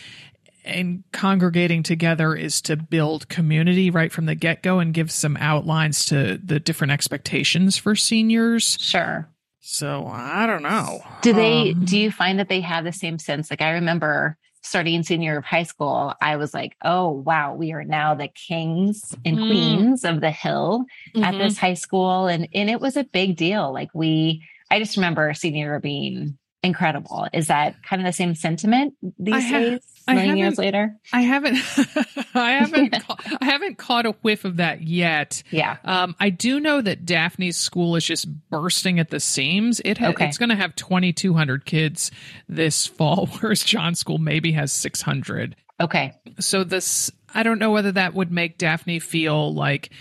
and 0.69 1.03
congregating 1.11 1.83
together 1.83 2.35
is 2.35 2.61
to 2.61 2.75
build 2.75 3.27
community 3.29 3.89
right 3.89 4.11
from 4.11 4.25
the 4.25 4.35
get 4.35 4.63
go 4.63 4.79
and 4.79 4.93
give 4.93 5.11
some 5.11 5.37
outlines 5.37 6.05
to 6.05 6.37
the 6.37 6.59
different 6.59 6.91
expectations 6.91 7.77
for 7.77 7.95
seniors. 7.95 8.77
Sure. 8.79 9.29
So 9.59 10.07
I 10.07 10.45
don't 10.47 10.63
know. 10.63 11.01
Do 11.21 11.33
they, 11.33 11.71
um, 11.71 11.85
do 11.85 11.97
you 11.97 12.11
find 12.11 12.39
that 12.39 12.49
they 12.49 12.61
have 12.61 12.85
the 12.85 12.91
same 12.91 13.19
sense? 13.19 13.51
Like 13.51 13.61
I 13.61 13.71
remember 13.71 14.37
starting 14.61 15.03
senior 15.03 15.37
of 15.37 15.45
high 15.45 15.63
school, 15.63 16.13
I 16.21 16.35
was 16.35 16.53
like, 16.53 16.75
oh, 16.83 17.09
wow, 17.09 17.53
we 17.55 17.71
are 17.71 17.83
now 17.83 18.15
the 18.15 18.27
kings 18.27 19.15
and 19.25 19.37
mm. 19.37 19.47
queens 19.47 20.03
of 20.03 20.21
the 20.21 20.31
hill 20.31 20.85
mm-hmm. 21.15 21.23
at 21.23 21.37
this 21.37 21.57
high 21.57 21.75
school. 21.75 22.27
And, 22.27 22.47
and 22.53 22.69
it 22.69 22.81
was 22.81 22.97
a 22.97 23.03
big 23.03 23.35
deal. 23.35 23.71
Like 23.73 23.89
we, 23.93 24.43
I 24.71 24.79
just 24.79 24.97
remember 24.97 25.33
senior 25.33 25.79
being 25.79 26.37
incredible. 26.61 27.27
Is 27.33 27.47
that 27.47 27.81
kind 27.83 28.01
of 28.01 28.05
the 28.05 28.13
same 28.13 28.35
sentiment 28.35 28.95
these 29.17 29.49
days? 29.49 29.81
Million 30.15 30.37
years 30.37 30.57
later. 30.57 30.95
I 31.11 31.21
haven't, 31.21 31.55
I 32.35 32.51
haven't, 32.51 32.91
ca- 32.91 33.37
I 33.41 33.45
haven't 33.45 33.77
caught 33.77 34.05
a 34.05 34.11
whiff 34.21 34.45
of 34.45 34.57
that 34.57 34.81
yet. 34.81 35.43
Yeah. 35.51 35.77
Um, 35.83 36.15
I 36.19 36.29
do 36.29 36.59
know 36.59 36.81
that 36.81 37.05
Daphne's 37.05 37.57
school 37.57 37.95
is 37.95 38.05
just 38.05 38.27
bursting 38.49 38.99
at 38.99 39.09
the 39.09 39.19
seams. 39.19 39.81
It 39.83 39.97
ha- 39.97 40.09
okay. 40.09 40.27
it's 40.27 40.37
going 40.37 40.49
to 40.49 40.55
have 40.55 40.75
2,200 40.75 41.65
kids 41.65 42.11
this 42.47 42.87
fall, 42.87 43.27
whereas 43.39 43.63
John's 43.63 43.99
school 43.99 44.17
maybe 44.17 44.51
has 44.53 44.71
600. 44.73 45.55
Okay. 45.81 46.13
So 46.39 46.63
this, 46.63 47.11
I 47.33 47.43
don't 47.43 47.59
know 47.59 47.71
whether 47.71 47.93
that 47.93 48.13
would 48.13 48.31
make 48.31 48.57
Daphne 48.57 48.99
feel 48.99 49.53
like 49.53 49.91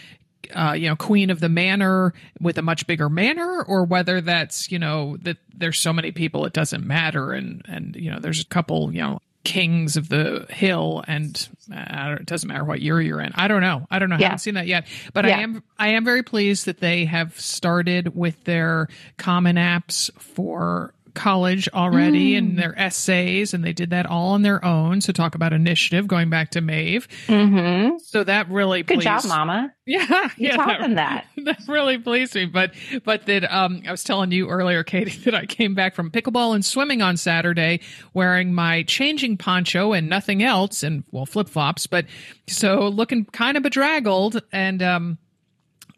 uh, 0.55 0.73
you 0.73 0.89
know, 0.89 0.97
queen 0.97 1.31
of 1.31 1.41
the 1.41 1.49
manor 1.49 2.15
with 2.41 2.59
a 2.59 2.63
much 2.63 2.87
bigger 2.87 3.09
manor, 3.09 3.63
or 3.63 3.85
whether 3.85 4.21
that's 4.21 4.71
you 4.71 4.79
know 4.79 5.17
that 5.23 5.37
there's 5.55 5.79
so 5.79 5.93
many 5.93 6.13
people 6.13 6.47
it 6.47 6.53
doesn't 6.53 6.87
matter, 6.87 7.33
and 7.33 7.63
and 7.69 7.97
you 7.97 8.11
know 8.11 8.19
there's 8.19 8.41
a 8.41 8.47
couple 8.47 8.93
you 8.93 9.01
know 9.01 9.21
kings 9.45 9.97
of 9.97 10.09
the 10.09 10.47
hill 10.51 11.03
and 11.07 11.49
uh, 11.75 12.17
it 12.21 12.27
doesn't 12.27 12.49
matter 12.49 12.65
what 12.65 12.81
year 12.81 13.01
you're 13.01 13.21
in 13.21 13.33
i 13.35 13.49
don't 13.49 13.63
know 13.63 13.87
i 13.91 13.99
don't 13.99 14.11
know 14.11 14.17
yeah. 14.17 14.27
i 14.27 14.29
haven't 14.29 14.39
seen 14.41 14.55
that 14.55 14.67
yet 14.67 14.87
but 15.15 15.25
yeah. 15.25 15.39
i 15.39 15.41
am 15.41 15.63
i 15.79 15.89
am 15.89 16.05
very 16.05 16.23
pleased 16.23 16.67
that 16.67 16.81
they 16.81 17.05
have 17.05 17.39
started 17.41 18.15
with 18.15 18.43
their 18.45 18.89
common 19.17 19.57
apps 19.57 20.11
for 20.21 20.93
college 21.19 21.69
already 21.75 22.33
mm. 22.33 22.39
and 22.39 22.59
their 22.59 22.79
essays, 22.79 23.53
and 23.53 23.65
they 23.65 23.73
did 23.73 23.91
that 23.91 24.07
all 24.07 24.31
on 24.31 24.43
their 24.43 24.65
own. 24.65 25.01
So 25.01 25.13
talk 25.13 25.35
about 25.35 25.53
initiative, 25.53 26.07
going 26.07 26.31
back 26.31 26.51
to 26.51 26.61
Maeve. 26.61 27.09
Mm-hmm. 27.27 27.99
So 27.99 28.23
that 28.23 28.49
really 28.49 28.85
good 28.85 29.01
pleased. 29.01 29.05
job, 29.05 29.25
Mama. 29.27 29.75
Yeah, 29.89 30.29
you 30.37 30.49
yeah, 30.49 30.57
taught 30.57 30.81
them 30.81 30.97
that. 30.97 31.25
That 31.45 31.61
really 31.67 31.97
pleased 31.97 32.35
me. 32.35 32.45
But 32.45 32.73
but 33.05 33.25
that 33.25 33.51
um, 33.51 33.83
I 33.89 33.91
was 33.91 34.05
telling 34.05 34.31
you 34.33 34.51
earlier, 34.51 34.85
Katie, 34.85 35.19
that 35.25 35.35
I 35.35 35.47
came 35.47 35.75
back 35.75 35.95
from 35.95 36.11
pickleball 36.11 36.55
and 36.55 36.63
swimming 36.63 37.01
on 37.01 37.17
Saturday 37.17 37.81
wearing 38.13 38.53
my 38.53 38.83
changing 38.83 39.39
poncho 39.39 39.95
and 39.95 40.07
nothing 40.07 40.43
else, 40.43 40.83
and 40.83 41.05
well 41.11 41.25
flip 41.25 41.49
flops. 41.49 41.87
But 41.87 42.05
so 42.49 42.89
looking 42.89 43.25
kind 43.25 43.57
of 43.57 43.63
bedraggled 43.63 44.43
and 44.53 44.83
um 44.83 45.19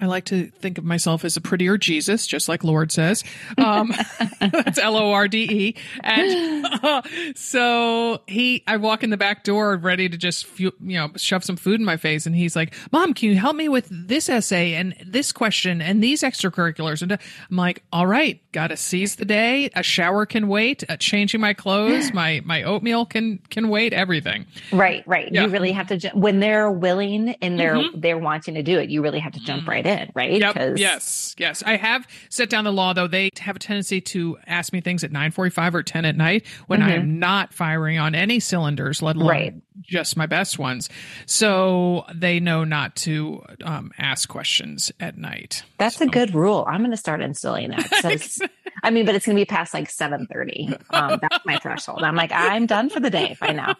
I 0.00 0.06
like 0.06 0.24
to 0.26 0.46
think 0.46 0.78
of 0.78 0.84
myself 0.84 1.24
as 1.24 1.36
a 1.36 1.42
prettier 1.42 1.76
Jesus, 1.76 2.26
just 2.26 2.48
like 2.48 2.64
Lorde 2.64 2.90
says. 2.90 3.22
Um, 3.58 3.92
that's 4.40 4.78
L 4.78 4.96
O 4.96 5.12
R 5.12 5.28
D 5.28 5.42
E. 5.42 5.76
And 6.02 6.66
uh, 6.82 7.02
so 7.34 8.22
he, 8.26 8.64
I 8.66 8.78
walk 8.78 9.04
in 9.04 9.10
the 9.10 9.18
back 9.18 9.44
door 9.44 9.76
ready 9.76 10.08
to 10.08 10.16
just, 10.16 10.58
you 10.58 10.72
know, 10.80 11.10
shove 11.16 11.44
some 11.44 11.56
food 11.56 11.80
in 11.80 11.84
my 11.84 11.98
face. 11.98 12.24
And 12.24 12.34
he's 12.34 12.56
like, 12.56 12.74
Mom, 12.92 13.12
can 13.12 13.28
you 13.28 13.36
help 13.36 13.56
me 13.56 13.68
with 13.68 13.88
this 13.90 14.30
essay 14.30 14.72
and 14.72 14.96
this 15.04 15.32
question 15.32 15.82
and 15.82 16.02
these 16.02 16.22
extracurriculars? 16.22 17.02
And 17.02 17.12
I'm 17.12 17.56
like, 17.56 17.82
all 17.92 18.06
right, 18.06 18.40
got 18.52 18.68
to 18.68 18.78
seize 18.78 19.16
the 19.16 19.26
day. 19.26 19.68
A 19.74 19.82
shower 19.82 20.24
can 20.24 20.48
wait. 20.48 20.82
Uh, 20.88 20.96
changing 20.96 21.42
my 21.42 21.52
clothes, 21.52 22.10
my, 22.14 22.40
my 22.46 22.62
oatmeal 22.62 23.04
can, 23.04 23.38
can 23.50 23.68
wait, 23.68 23.92
everything. 23.92 24.46
Right, 24.72 25.06
right. 25.06 25.30
Yeah. 25.30 25.44
You 25.44 25.50
really 25.50 25.72
have 25.72 25.88
to, 25.88 26.10
when 26.14 26.40
they're 26.40 26.70
willing 26.70 27.30
and 27.42 27.60
they're, 27.60 27.74
mm-hmm. 27.74 28.00
they're 28.00 28.18
wanting 28.18 28.54
to 28.54 28.62
do 28.62 28.78
it, 28.78 28.88
you 28.88 29.02
really 29.02 29.20
have 29.20 29.32
to 29.32 29.40
jump 29.40 29.68
right 29.68 29.84
in 29.84 29.89
in, 29.90 30.10
right? 30.14 30.32
Yep. 30.32 30.78
Yes. 30.78 31.34
Yes. 31.38 31.62
I 31.64 31.76
have 31.76 32.06
set 32.28 32.50
down 32.50 32.64
the 32.64 32.72
law 32.72 32.92
though. 32.92 33.06
They 33.06 33.30
have 33.38 33.56
a 33.56 33.58
tendency 33.58 34.00
to 34.00 34.38
ask 34.46 34.72
me 34.72 34.80
things 34.80 35.04
at 35.04 35.12
945 35.12 35.74
or 35.74 35.82
10 35.82 36.04
at 36.04 36.16
night 36.16 36.46
when 36.66 36.80
mm-hmm. 36.80 36.88
I 36.88 36.94
am 36.94 37.18
not 37.18 37.52
firing 37.52 37.98
on 37.98 38.14
any 38.14 38.40
cylinders, 38.40 39.02
let 39.02 39.16
alone 39.16 39.28
right. 39.28 39.54
Just 39.80 40.16
my 40.16 40.26
best 40.26 40.58
ones. 40.58 40.88
So 41.26 42.04
they 42.14 42.40
know 42.40 42.64
not 42.64 42.96
to 42.96 43.44
um, 43.64 43.92
ask 43.98 44.28
questions 44.28 44.92
at 45.00 45.16
night. 45.16 45.62
That's 45.78 45.96
so. 45.96 46.04
a 46.04 46.08
good 46.08 46.34
rule. 46.34 46.64
I'm 46.68 46.80
going 46.80 46.90
to 46.90 46.96
start 46.96 47.20
instilling 47.20 47.70
that. 47.70 48.50
I 48.82 48.90
mean, 48.90 49.04
but 49.06 49.14
it's 49.14 49.26
going 49.26 49.36
to 49.36 49.40
be 49.40 49.46
past 49.46 49.74
like 49.74 49.90
730. 49.90 50.76
Um, 50.90 51.18
that's 51.20 51.44
my 51.44 51.58
threshold. 51.58 52.02
I'm 52.02 52.16
like, 52.16 52.32
I'm 52.32 52.66
done 52.66 52.88
for 52.88 53.00
the 53.00 53.10
day 53.10 53.36
by 53.40 53.52
now. 53.52 53.74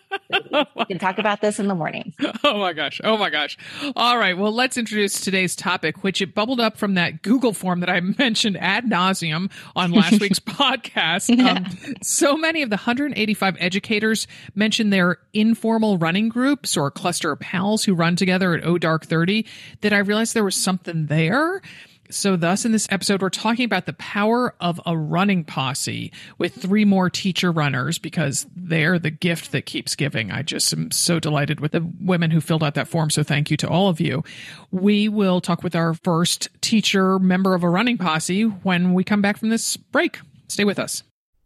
We 0.76 0.84
can 0.86 0.98
talk 0.98 1.18
about 1.18 1.40
this 1.40 1.58
in 1.58 1.68
the 1.68 1.74
morning. 1.74 2.14
Oh 2.42 2.58
my 2.58 2.72
gosh. 2.72 3.00
Oh 3.04 3.16
my 3.16 3.28
gosh. 3.28 3.58
All 3.94 4.18
right. 4.18 4.36
Well, 4.36 4.52
let's 4.52 4.76
introduce 4.76 5.20
today's 5.20 5.54
topic, 5.54 6.02
which 6.02 6.22
it 6.22 6.34
bubbled 6.34 6.58
up 6.58 6.78
from 6.78 6.94
that 6.94 7.22
Google 7.22 7.52
form 7.52 7.80
that 7.80 7.90
I 7.90 8.00
mentioned 8.18 8.56
ad 8.56 8.86
nauseum 8.86 9.50
on 9.76 9.92
last 9.92 10.20
week's 10.20 10.38
podcast. 10.40 11.36
Yeah. 11.36 11.52
Um, 11.52 11.96
so 12.02 12.36
many 12.36 12.62
of 12.62 12.70
the 12.70 12.76
185 12.76 13.56
educators 13.60 14.26
mentioned 14.54 14.92
their 14.92 15.18
informal 15.32 15.89
running 15.98 16.28
groups 16.28 16.76
or 16.76 16.90
cluster 16.90 17.32
of 17.32 17.40
pals 17.40 17.84
who 17.84 17.94
run 17.94 18.16
together 18.16 18.54
at 18.54 18.64
O 18.64 18.78
Dark 18.78 19.06
30 19.06 19.46
that 19.80 19.92
I 19.92 19.98
realized 19.98 20.34
there 20.34 20.44
was 20.44 20.56
something 20.56 21.06
there. 21.06 21.62
So, 22.10 22.34
thus, 22.34 22.64
in 22.64 22.72
this 22.72 22.88
episode, 22.90 23.22
we're 23.22 23.30
talking 23.30 23.64
about 23.64 23.86
the 23.86 23.92
power 23.92 24.54
of 24.60 24.80
a 24.84 24.96
running 24.96 25.44
posse 25.44 26.12
with 26.38 26.54
three 26.54 26.84
more 26.84 27.08
teacher 27.08 27.52
runners 27.52 27.98
because 27.98 28.46
they're 28.56 28.98
the 28.98 29.10
gift 29.10 29.52
that 29.52 29.64
keeps 29.64 29.94
giving. 29.94 30.32
I 30.32 30.42
just 30.42 30.72
am 30.72 30.90
so 30.90 31.20
delighted 31.20 31.60
with 31.60 31.72
the 31.72 31.88
women 32.00 32.32
who 32.32 32.40
filled 32.40 32.64
out 32.64 32.74
that 32.74 32.88
form. 32.88 33.10
So, 33.10 33.22
thank 33.22 33.50
you 33.50 33.56
to 33.58 33.68
all 33.68 33.88
of 33.88 34.00
you. 34.00 34.24
We 34.72 35.08
will 35.08 35.40
talk 35.40 35.62
with 35.62 35.76
our 35.76 35.94
first 35.94 36.48
teacher 36.60 37.20
member 37.20 37.54
of 37.54 37.62
a 37.62 37.68
running 37.68 37.96
posse 37.96 38.42
when 38.42 38.92
we 38.92 39.04
come 39.04 39.22
back 39.22 39.38
from 39.38 39.50
this 39.50 39.76
break. 39.76 40.18
Stay 40.48 40.64
with 40.64 40.80
us. 40.80 41.04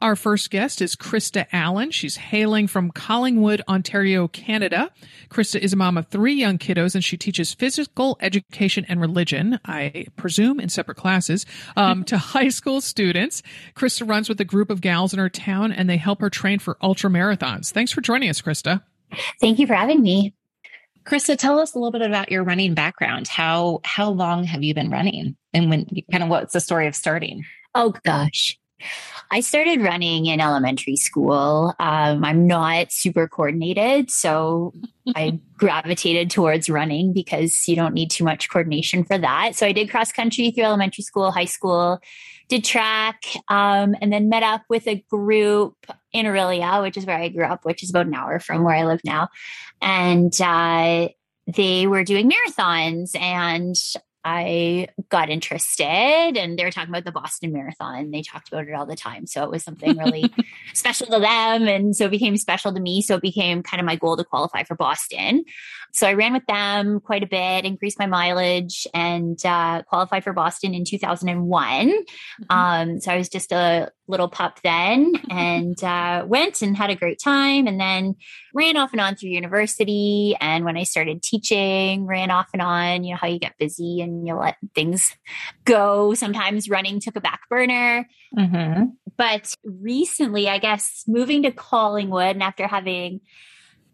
Our 0.00 0.16
first 0.16 0.50
guest 0.50 0.80
is 0.80 0.96
Krista 0.96 1.46
Allen. 1.52 1.90
She's 1.90 2.16
hailing 2.16 2.66
from 2.68 2.90
Collingwood, 2.90 3.60
Ontario, 3.68 4.28
Canada. 4.28 4.90
Krista 5.28 5.60
is 5.60 5.74
a 5.74 5.76
mom 5.76 5.98
of 5.98 6.06
three 6.06 6.32
young 6.32 6.56
kiddos 6.56 6.94
and 6.94 7.04
she 7.04 7.18
teaches 7.18 7.52
physical 7.52 8.16
education 8.22 8.86
and 8.88 8.98
religion, 8.98 9.60
I 9.66 10.06
presume 10.16 10.58
in 10.58 10.70
separate 10.70 10.96
classes, 10.96 11.44
um, 11.76 12.04
to 12.04 12.16
high 12.16 12.48
school 12.48 12.80
students. 12.80 13.42
Krista 13.74 14.08
runs 14.08 14.30
with 14.30 14.40
a 14.40 14.44
group 14.44 14.70
of 14.70 14.80
gals 14.80 15.12
in 15.12 15.18
her 15.18 15.28
town 15.28 15.70
and 15.70 15.90
they 15.90 15.98
help 15.98 16.22
her 16.22 16.30
train 16.30 16.60
for 16.60 16.78
ultra 16.80 17.10
marathons. 17.10 17.70
Thanks 17.70 17.92
for 17.92 18.00
joining 18.00 18.30
us, 18.30 18.40
Krista. 18.40 18.82
Thank 19.38 19.58
you 19.58 19.66
for 19.66 19.74
having 19.74 20.00
me. 20.00 20.34
Krista, 21.04 21.36
tell 21.36 21.58
us 21.58 21.74
a 21.74 21.78
little 21.78 21.92
bit 21.92 22.02
about 22.02 22.30
your 22.30 22.42
running 22.42 22.72
background. 22.72 23.28
How 23.28 23.80
how 23.84 24.10
long 24.10 24.44
have 24.44 24.62
you 24.62 24.72
been 24.72 24.90
running? 24.90 25.36
And 25.52 25.68
when 25.68 25.86
kind 26.10 26.22
of 26.22 26.30
what's 26.30 26.54
the 26.54 26.60
story 26.60 26.86
of 26.86 26.96
starting? 26.96 27.44
Oh 27.74 27.94
gosh. 28.04 28.58
I 29.32 29.40
started 29.40 29.80
running 29.80 30.26
in 30.26 30.40
elementary 30.40 30.96
school. 30.96 31.72
Um, 31.78 32.24
I'm 32.24 32.48
not 32.48 32.90
super 32.90 33.28
coordinated, 33.28 34.10
so 34.10 34.74
I 35.14 35.38
gravitated 35.56 36.30
towards 36.30 36.68
running 36.68 37.12
because 37.12 37.68
you 37.68 37.76
don't 37.76 37.94
need 37.94 38.10
too 38.10 38.24
much 38.24 38.50
coordination 38.50 39.04
for 39.04 39.18
that. 39.18 39.54
So 39.54 39.66
I 39.66 39.72
did 39.72 39.90
cross 39.90 40.10
country 40.10 40.50
through 40.50 40.64
elementary 40.64 41.04
school, 41.04 41.30
high 41.30 41.44
school, 41.44 42.00
did 42.48 42.64
track, 42.64 43.22
um, 43.48 43.94
and 44.00 44.12
then 44.12 44.28
met 44.28 44.42
up 44.42 44.62
with 44.68 44.88
a 44.88 45.04
group 45.08 45.76
in 46.12 46.26
Orillia, 46.26 46.82
which 46.82 46.96
is 46.96 47.06
where 47.06 47.18
I 47.18 47.28
grew 47.28 47.44
up, 47.44 47.64
which 47.64 47.84
is 47.84 47.90
about 47.90 48.06
an 48.06 48.14
hour 48.14 48.40
from 48.40 48.64
where 48.64 48.74
I 48.74 48.84
live 48.84 49.00
now. 49.04 49.28
And 49.80 50.32
uh, 50.40 51.08
they 51.46 51.86
were 51.86 52.02
doing 52.02 52.30
marathons 52.30 53.18
and 53.20 53.76
I 54.24 54.88
got 55.08 55.30
interested 55.30 55.84
and 55.84 56.58
they 56.58 56.64
were 56.64 56.70
talking 56.70 56.90
about 56.90 57.04
the 57.04 57.12
Boston 57.12 57.52
Marathon. 57.52 58.10
They 58.10 58.22
talked 58.22 58.48
about 58.48 58.68
it 58.68 58.74
all 58.74 58.86
the 58.86 58.96
time. 58.96 59.26
So 59.26 59.42
it 59.44 59.50
was 59.50 59.64
something 59.64 59.96
really 59.96 60.32
special 60.74 61.06
to 61.06 61.18
them. 61.18 61.68
And 61.68 61.96
so 61.96 62.06
it 62.06 62.10
became 62.10 62.36
special 62.36 62.72
to 62.74 62.80
me. 62.80 63.02
So 63.02 63.16
it 63.16 63.22
became 63.22 63.62
kind 63.62 63.80
of 63.80 63.86
my 63.86 63.96
goal 63.96 64.16
to 64.16 64.24
qualify 64.24 64.64
for 64.64 64.74
Boston. 64.74 65.44
So 65.92 66.06
I 66.06 66.14
ran 66.14 66.32
with 66.32 66.46
them 66.46 67.00
quite 67.00 67.22
a 67.22 67.26
bit, 67.26 67.64
increased 67.64 67.98
my 67.98 68.06
mileage, 68.06 68.86
and 68.94 69.44
uh, 69.44 69.82
qualified 69.82 70.22
for 70.22 70.32
Boston 70.32 70.74
in 70.74 70.84
2001. 70.84 71.88
Mm-hmm. 71.88 72.44
Um, 72.48 73.00
so 73.00 73.12
I 73.12 73.16
was 73.16 73.28
just 73.28 73.52
a 73.52 73.90
little 74.06 74.28
pup 74.28 74.60
then 74.62 75.12
and 75.30 75.82
uh, 75.82 76.24
went 76.26 76.62
and 76.62 76.76
had 76.76 76.90
a 76.90 76.96
great 76.96 77.20
time 77.22 77.66
and 77.66 77.80
then 77.80 78.16
ran 78.54 78.76
off 78.76 78.92
and 78.92 79.00
on 79.00 79.14
through 79.14 79.30
university. 79.30 80.36
And 80.40 80.64
when 80.64 80.76
I 80.76 80.82
started 80.84 81.22
teaching, 81.22 82.06
ran 82.06 82.30
off 82.30 82.48
and 82.52 82.62
on, 82.62 83.04
you 83.04 83.12
know, 83.12 83.18
how 83.18 83.28
you 83.28 83.38
get 83.38 83.58
busy 83.58 84.00
and 84.00 84.26
you 84.26 84.34
let 84.34 84.56
things 84.74 85.14
go. 85.64 86.14
Sometimes 86.14 86.68
running 86.68 87.00
took 87.00 87.16
a 87.16 87.20
back 87.20 87.42
burner. 87.48 88.08
Mm-hmm. 88.36 88.84
But 89.16 89.54
recently, 89.64 90.48
I 90.48 90.58
guess, 90.58 91.04
moving 91.06 91.42
to 91.42 91.50
Collingwood 91.50 92.36
and 92.36 92.42
after 92.42 92.66
having 92.66 93.20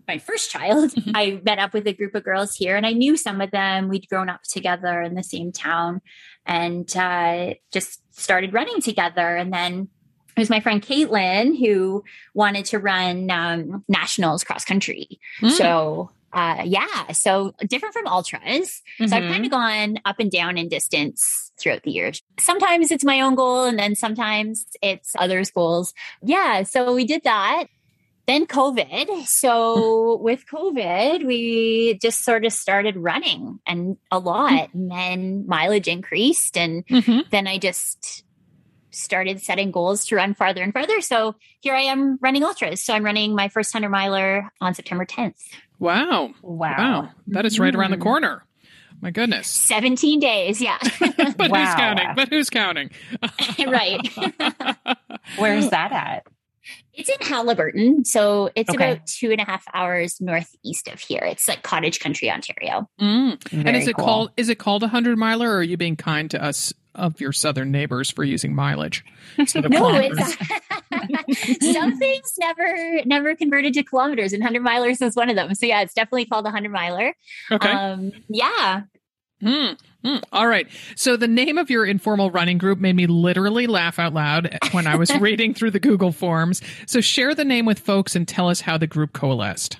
my 0.06 0.18
first 0.18 0.50
child. 0.50 0.92
I 1.14 1.40
met 1.44 1.58
up 1.58 1.72
with 1.72 1.86
a 1.86 1.92
group 1.92 2.14
of 2.14 2.24
girls 2.24 2.54
here 2.54 2.76
and 2.76 2.86
I 2.86 2.92
knew 2.92 3.16
some 3.16 3.40
of 3.40 3.50
them. 3.50 3.88
We'd 3.88 4.08
grown 4.08 4.28
up 4.28 4.42
together 4.42 5.02
in 5.02 5.14
the 5.14 5.22
same 5.22 5.52
town 5.52 6.00
and 6.44 6.94
uh, 6.96 7.54
just 7.72 8.00
started 8.18 8.52
running 8.52 8.80
together. 8.80 9.36
And 9.36 9.52
then 9.52 9.88
it 10.36 10.40
was 10.40 10.50
my 10.50 10.60
friend 10.60 10.82
Caitlin 10.82 11.58
who 11.58 12.04
wanted 12.34 12.66
to 12.66 12.78
run 12.78 13.30
um, 13.30 13.84
nationals 13.88 14.44
cross 14.44 14.64
country. 14.64 15.18
Mm. 15.40 15.50
So 15.52 16.10
uh, 16.36 16.62
yeah, 16.66 17.12
so 17.12 17.54
different 17.66 17.94
from 17.94 18.06
ultras. 18.06 18.42
Mm-hmm. 19.00 19.06
So 19.06 19.16
I've 19.16 19.22
kind 19.22 19.46
of 19.46 19.50
mm-hmm. 19.50 19.94
gone 19.94 19.98
up 20.04 20.20
and 20.20 20.30
down 20.30 20.58
in 20.58 20.68
distance 20.68 21.50
throughout 21.58 21.82
the 21.82 21.90
years. 21.90 22.22
Sometimes 22.38 22.90
it's 22.90 23.04
my 23.04 23.22
own 23.22 23.34
goal, 23.36 23.64
and 23.64 23.78
then 23.78 23.94
sometimes 23.94 24.66
it's 24.82 25.14
others' 25.18 25.50
goals. 25.50 25.94
Yeah, 26.22 26.64
so 26.64 26.94
we 26.94 27.06
did 27.06 27.24
that. 27.24 27.68
Then 28.26 28.46
COVID. 28.46 29.24
So 29.26 30.16
with 30.20 30.44
COVID, 30.46 31.24
we 31.24 31.98
just 32.02 32.22
sort 32.22 32.44
of 32.44 32.52
started 32.52 32.98
running 32.98 33.58
and 33.66 33.96
a 34.10 34.18
lot, 34.18 34.52
mm-hmm. 34.52 34.78
and 34.78 34.90
then 34.90 35.46
mileage 35.46 35.88
increased, 35.88 36.58
and 36.58 36.86
mm-hmm. 36.86 37.20
then 37.30 37.46
I 37.46 37.56
just 37.56 38.25
started 38.96 39.42
setting 39.42 39.70
goals 39.70 40.06
to 40.06 40.16
run 40.16 40.34
farther 40.34 40.62
and 40.62 40.72
farther. 40.72 41.00
So 41.00 41.34
here 41.60 41.74
I 41.74 41.82
am 41.82 42.18
running 42.20 42.42
ultras. 42.42 42.82
So 42.82 42.94
I'm 42.94 43.04
running 43.04 43.34
my 43.34 43.48
first 43.48 43.72
100 43.74 43.88
miler 43.90 44.50
on 44.60 44.74
September 44.74 45.04
10th. 45.04 45.42
Wow. 45.78 46.32
Wow. 46.42 46.76
Wow. 46.78 47.08
That 47.28 47.46
is 47.46 47.58
right 47.58 47.74
around 47.74 47.90
the 47.90 47.96
mm-hmm. 47.96 48.04
corner. 48.04 48.42
My 49.02 49.10
goodness. 49.10 49.46
17 49.48 50.20
days. 50.20 50.60
Yeah. 50.60 50.78
but 51.36 51.50
wow. 51.50 51.64
who's 51.64 51.74
counting? 51.74 52.08
But 52.16 52.28
who's 52.30 52.50
counting? 52.50 52.90
right. 53.66 54.00
Where's 55.38 55.68
that 55.68 55.92
at? 55.92 56.26
It's 56.94 57.10
in 57.10 57.18
Haliburton. 57.18 58.06
So 58.06 58.50
it's 58.54 58.70
okay. 58.70 58.92
about 58.92 59.06
two 59.06 59.30
and 59.30 59.40
a 59.40 59.44
half 59.44 59.64
hours 59.74 60.18
northeast 60.20 60.88
of 60.88 60.98
here. 60.98 61.22
It's 61.22 61.46
like 61.46 61.62
cottage 61.62 62.00
country, 62.00 62.30
Ontario. 62.30 62.88
Mm. 62.98 63.66
And 63.66 63.76
is 63.76 63.86
it 63.86 63.96
cool. 63.96 64.04
called 64.04 64.30
is 64.38 64.48
it 64.48 64.58
called 64.58 64.82
a 64.82 64.88
hundred 64.88 65.18
miler 65.18 65.50
or 65.50 65.58
are 65.58 65.62
you 65.62 65.76
being 65.76 65.96
kind 65.96 66.30
to 66.30 66.42
us 66.42 66.72
of 66.96 67.20
your 67.20 67.32
southern 67.32 67.70
neighbors 67.70 68.10
for 68.10 68.24
using 68.24 68.54
mileage 68.54 69.04
no, 69.38 69.90
it's 69.94 70.36
some 71.72 71.98
things 71.98 72.34
never 72.38 73.04
never 73.04 73.34
converted 73.34 73.74
to 73.74 73.82
kilometers, 73.82 74.32
and 74.32 74.42
hundred 74.42 74.62
milers 74.62 75.02
is 75.02 75.14
one 75.14 75.28
of 75.28 75.36
them. 75.36 75.54
So 75.54 75.66
yeah, 75.66 75.82
it's 75.82 75.94
definitely 75.94 76.26
called 76.26 76.46
a 76.46 76.50
hundred 76.50 76.72
miler. 76.72 77.14
Okay. 77.50 77.70
Um, 77.70 78.12
yeah. 78.28 78.82
Hmm. 79.40 79.72
Mm, 80.04 80.22
all 80.32 80.46
right. 80.46 80.66
So 80.94 81.16
the 81.16 81.28
name 81.28 81.58
of 81.58 81.68
your 81.68 81.84
informal 81.84 82.30
running 82.30 82.58
group 82.58 82.78
made 82.78 82.96
me 82.96 83.06
literally 83.06 83.66
laugh 83.66 83.98
out 83.98 84.14
loud 84.14 84.56
when 84.70 84.86
I 84.86 84.96
was 84.96 85.14
reading 85.20 85.52
through 85.52 85.72
the 85.72 85.80
Google 85.80 86.12
forms. 86.12 86.62
So 86.86 87.00
share 87.00 87.34
the 87.34 87.44
name 87.44 87.66
with 87.66 87.80
folks 87.80 88.16
and 88.16 88.26
tell 88.26 88.48
us 88.48 88.62
how 88.62 88.78
the 88.78 88.86
group 88.86 89.12
coalesced. 89.12 89.78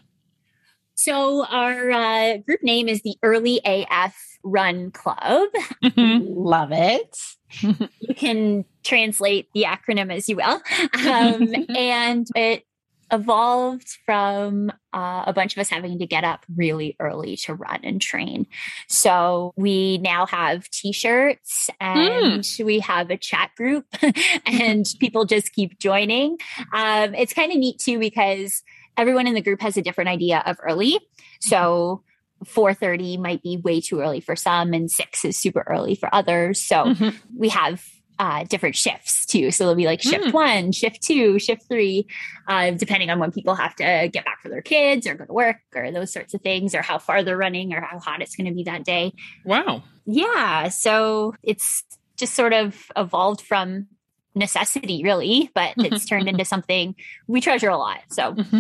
So 0.95 1.47
our 1.47 1.91
uh, 1.91 2.37
group 2.39 2.63
name 2.63 2.89
is 2.89 3.03
the 3.03 3.17
Early 3.23 3.61
AF 3.65 4.15
Run 4.47 4.93
Club. 4.93 5.49
Mm-hmm. 5.83 6.25
Love 6.29 6.71
it. 6.73 7.19
you 8.01 8.15
can 8.15 8.65
translate 8.85 9.49
the 9.55 9.65
acronym 9.65 10.13
as 10.13 10.29
you 10.29 10.37
will. 10.37 10.63
Um, 11.07 11.67
and 11.77 12.27
it 12.37 12.65
evolved 13.13 13.89
from 14.05 14.71
uh, 14.93 15.25
a 15.27 15.33
bunch 15.33 15.57
of 15.57 15.61
us 15.61 15.69
having 15.69 15.99
to 15.99 16.07
get 16.07 16.25
up 16.25 16.45
really 16.57 16.97
early 17.01 17.37
to 17.37 17.55
run 17.55 17.81
and 17.83 18.01
train. 18.01 18.47
So 18.89 19.53
we 19.57 19.99
now 19.99 20.27
have 20.27 20.69
t 20.71 20.93
shirts 20.93 21.69
and 21.81 22.41
mm. 22.41 22.65
we 22.65 22.81
have 22.81 23.11
a 23.11 23.17
chat 23.17 23.51
group, 23.57 23.85
and 24.47 24.87
people 25.01 25.25
just 25.25 25.53
keep 25.53 25.79
joining. 25.79 26.39
Um, 26.73 27.15
it's 27.15 27.33
kind 27.33 27.53
of 27.53 27.59
neat 27.59 27.79
too 27.79 27.99
because 27.99 28.63
everyone 28.97 29.27
in 29.27 29.35
the 29.35 29.43
group 29.43 29.61
has 29.61 29.77
a 29.77 29.83
different 29.83 30.09
idea 30.09 30.43
of 30.47 30.59
early. 30.63 30.99
So 31.41 32.03
4:30 32.45 33.19
might 33.19 33.43
be 33.43 33.57
way 33.57 33.81
too 33.81 34.01
early 34.01 34.21
for 34.21 34.37
some 34.37 34.73
and 34.73 34.91
6 34.91 35.25
is 35.25 35.37
super 35.37 35.65
early 35.67 35.95
for 35.95 36.15
others. 36.15 36.63
So 36.63 36.85
mm-hmm. 36.85 37.17
we 37.37 37.49
have 37.49 37.83
uh, 38.19 38.45
different 38.45 38.77
shifts 38.77 39.27
too. 39.27 39.51
So 39.51 39.65
it'll 39.65 39.75
be 39.75 39.87
like 39.87 40.03
shift 40.03 40.27
mm. 40.27 40.33
one, 40.33 40.73
shift 40.73 41.03
two, 41.03 41.39
shift 41.39 41.69
three, 41.69 42.07
uh, 42.49 42.71
depending 42.71 43.11
on 43.11 43.19
when 43.19 43.31
people 43.31 43.55
have 43.55 43.75
to 43.77 44.09
get 44.13 44.25
back 44.25 44.41
for 44.41 44.49
their 44.49 44.63
kids 44.63 45.07
or 45.07 45.15
go 45.15 45.25
to 45.25 45.33
work 45.33 45.57
or 45.75 45.91
those 45.91 46.13
sorts 46.13 46.35
of 46.35 46.41
things, 46.41 46.75
or 46.75 46.83
how 46.83 46.99
far 46.99 47.23
they're 47.23 47.37
running 47.37 47.75
or 47.75 47.81
how 47.81 47.99
hot 47.99 48.23
it's 48.23 48.37
going 48.37 48.47
to 48.47 48.55
be 48.55 48.65
that 48.65 48.85
day. 48.85 49.13
Wow. 49.45 49.83
Yeah. 50.07 50.69
So 50.69 51.35
it's 51.43 51.85
just 52.17 52.35
sort 52.35 52.53
of 52.53 52.91
evolved 52.97 53.43
from 53.43 53.89
necessity, 54.35 55.03
really, 55.03 55.51
but 55.55 55.75
it's 55.77 56.07
turned 56.07 56.29
into 56.29 56.45
something 56.45 56.95
we 57.27 57.41
treasure 57.41 57.71
a 57.71 57.77
lot. 57.77 58.01
So. 58.11 58.35
Mm-hmm. 58.35 58.59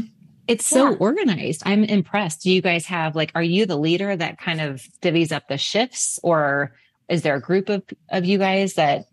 It's 0.48 0.66
so 0.66 0.90
yeah. 0.90 0.96
organized. 0.98 1.62
I'm 1.64 1.84
impressed. 1.84 2.42
Do 2.42 2.50
you 2.50 2.62
guys 2.62 2.86
have 2.86 3.16
like, 3.16 3.32
are 3.34 3.42
you 3.42 3.66
the 3.66 3.76
leader 3.76 4.16
that 4.16 4.38
kind 4.38 4.60
of 4.60 4.82
divvies 5.02 5.32
up 5.32 5.48
the 5.48 5.58
shifts 5.58 6.20
or 6.22 6.74
is 7.08 7.22
there 7.22 7.36
a 7.36 7.40
group 7.40 7.68
of, 7.68 7.82
of 8.10 8.24
you 8.24 8.38
guys 8.38 8.74
that, 8.74 9.06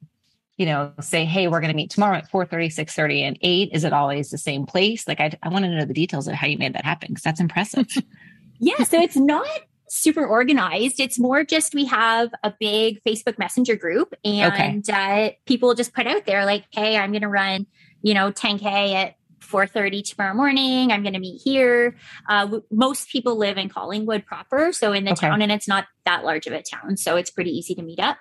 you 0.58 0.65
know, 0.65 0.93
say, 1.02 1.26
Hey, 1.26 1.48
we're 1.48 1.60
going 1.60 1.72
to 1.72 1.76
meet 1.76 1.89
tomorrow 1.89 2.17
at 2.17 2.30
4 2.30 2.46
30, 2.46 2.69
6 2.69 2.93
30 2.93 3.24
and 3.24 3.38
8. 3.41 3.69
Is 3.74 3.84
it 3.84 3.93
always 3.93 4.30
the 4.30 4.38
same 4.38 4.65
place? 4.65 5.08
Like, 5.08 5.19
I, 5.19 5.32
I 5.41 5.50
want 5.50 5.65
to 5.65 5.72
know 5.72 5.86
the 5.86 5.93
details 5.93 6.28
of 6.28 6.36
how 6.36 6.48
you 6.48 6.58
made 6.58 6.74
that 6.74 6.86
happen 6.86 7.10
because 7.10 7.24
that's 7.24 7.39
impressive. 7.39 7.88
yeah. 8.60 8.84
So 8.84 9.02
it's 9.02 9.17
not 9.17 9.48
super 9.89 10.26
organized. 10.26 11.00
It's 11.00 11.19
more 11.19 11.43
just 11.43 11.74
we 11.74 11.86
have 11.86 12.30
a 12.43 12.54
big 12.60 13.02
Facebook 13.04 13.39
Messenger 13.39 13.76
group 13.76 14.13
and 14.24 14.54
okay. 14.54 14.82
uh, 14.91 15.32
people 15.46 15.74
just 15.74 15.93
put 15.93 16.06
out 16.06 16.26
there 16.26 16.46
like, 16.46 16.65
Hey, 16.72 16.98
I'm 16.98 17.12
going 17.12 17.22
to 17.22 17.28
run, 17.28 17.65
you 18.04 18.13
know, 18.13 18.32
10K 18.32 18.93
at 18.93 19.15
4.30 19.43 20.03
tomorrow 20.10 20.34
morning 20.34 20.91
i'm 20.91 21.01
going 21.03 21.13
to 21.13 21.19
meet 21.19 21.41
here. 21.43 21.95
Uh, 22.27 22.60
most 22.71 23.10
people 23.10 23.36
live 23.38 23.58
in 23.58 23.69
collingwood 23.69 24.25
proper 24.25 24.71
so 24.71 24.91
in 24.93 25.06
the 25.06 25.12
okay. 25.12 25.27
town 25.27 25.41
and 25.41 25.51
it's 25.51 25.67
not 25.67 25.86
that 26.06 26.23
large 26.23 26.47
of 26.47 26.53
a 26.53 26.62
town 26.62 26.97
so 26.97 27.15
it's 27.15 27.29
pretty 27.29 27.51
easy 27.51 27.75
to 27.75 27.82
meet 27.82 27.99
up. 27.99 28.17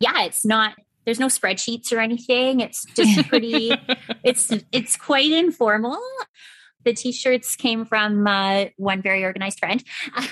Yeah 0.00 0.22
it's 0.22 0.44
not 0.44 0.74
there's 1.04 1.20
no 1.20 1.26
spreadsheets 1.26 1.92
or 1.92 2.00
anything 2.00 2.60
it's 2.60 2.84
just 2.94 3.28
pretty 3.28 3.72
it's 4.24 4.52
it's 4.72 4.96
quite 4.96 5.30
informal. 5.32 5.98
The 6.84 6.92
t-shirts 6.94 7.56
came 7.56 7.84
from 7.84 8.26
uh, 8.26 8.66
one 8.76 9.02
very 9.02 9.24
organized 9.24 9.58
friend 9.58 9.82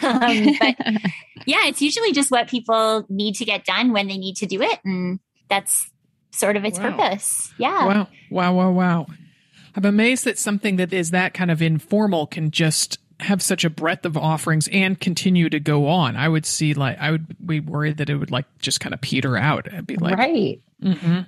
um, 0.02 0.56
but 0.58 0.76
yeah 1.46 1.66
it's 1.66 1.82
usually 1.82 2.12
just 2.12 2.30
what 2.30 2.48
people 2.48 3.04
need 3.08 3.34
to 3.36 3.44
get 3.44 3.64
done 3.64 3.92
when 3.92 4.06
they 4.08 4.16
need 4.16 4.36
to 4.36 4.46
do 4.46 4.62
it 4.62 4.78
and 4.84 5.20
that's 5.48 5.90
sort 6.32 6.56
of 6.56 6.64
its 6.64 6.78
wow. 6.78 6.90
purpose 6.90 7.52
yeah. 7.58 7.86
Wow 7.86 8.08
wow 8.30 8.54
wow 8.54 8.70
wow 8.70 9.06
I'm 9.76 9.84
amazed 9.84 10.24
that 10.24 10.38
something 10.38 10.76
that 10.76 10.92
is 10.92 11.10
that 11.10 11.34
kind 11.34 11.50
of 11.50 11.60
informal 11.60 12.26
can 12.26 12.50
just 12.50 12.98
have 13.20 13.42
such 13.42 13.64
a 13.64 13.70
breadth 13.70 14.04
of 14.04 14.16
offerings 14.16 14.68
and 14.68 14.98
continue 14.98 15.48
to 15.50 15.60
go 15.60 15.86
on. 15.86 16.16
I 16.16 16.28
would 16.28 16.46
see 16.46 16.74
like 16.74 16.98
I 16.98 17.10
would 17.10 17.46
be 17.46 17.60
worried 17.60 17.98
that 17.98 18.10
it 18.10 18.16
would 18.16 18.30
like 18.30 18.46
just 18.58 18.80
kind 18.80 18.94
of 18.94 19.00
peter 19.00 19.36
out 19.36 19.68
and 19.68 19.86
be 19.86 19.96
like 19.96 20.16
right. 20.16 20.60
Mm-hmm. 20.82 21.20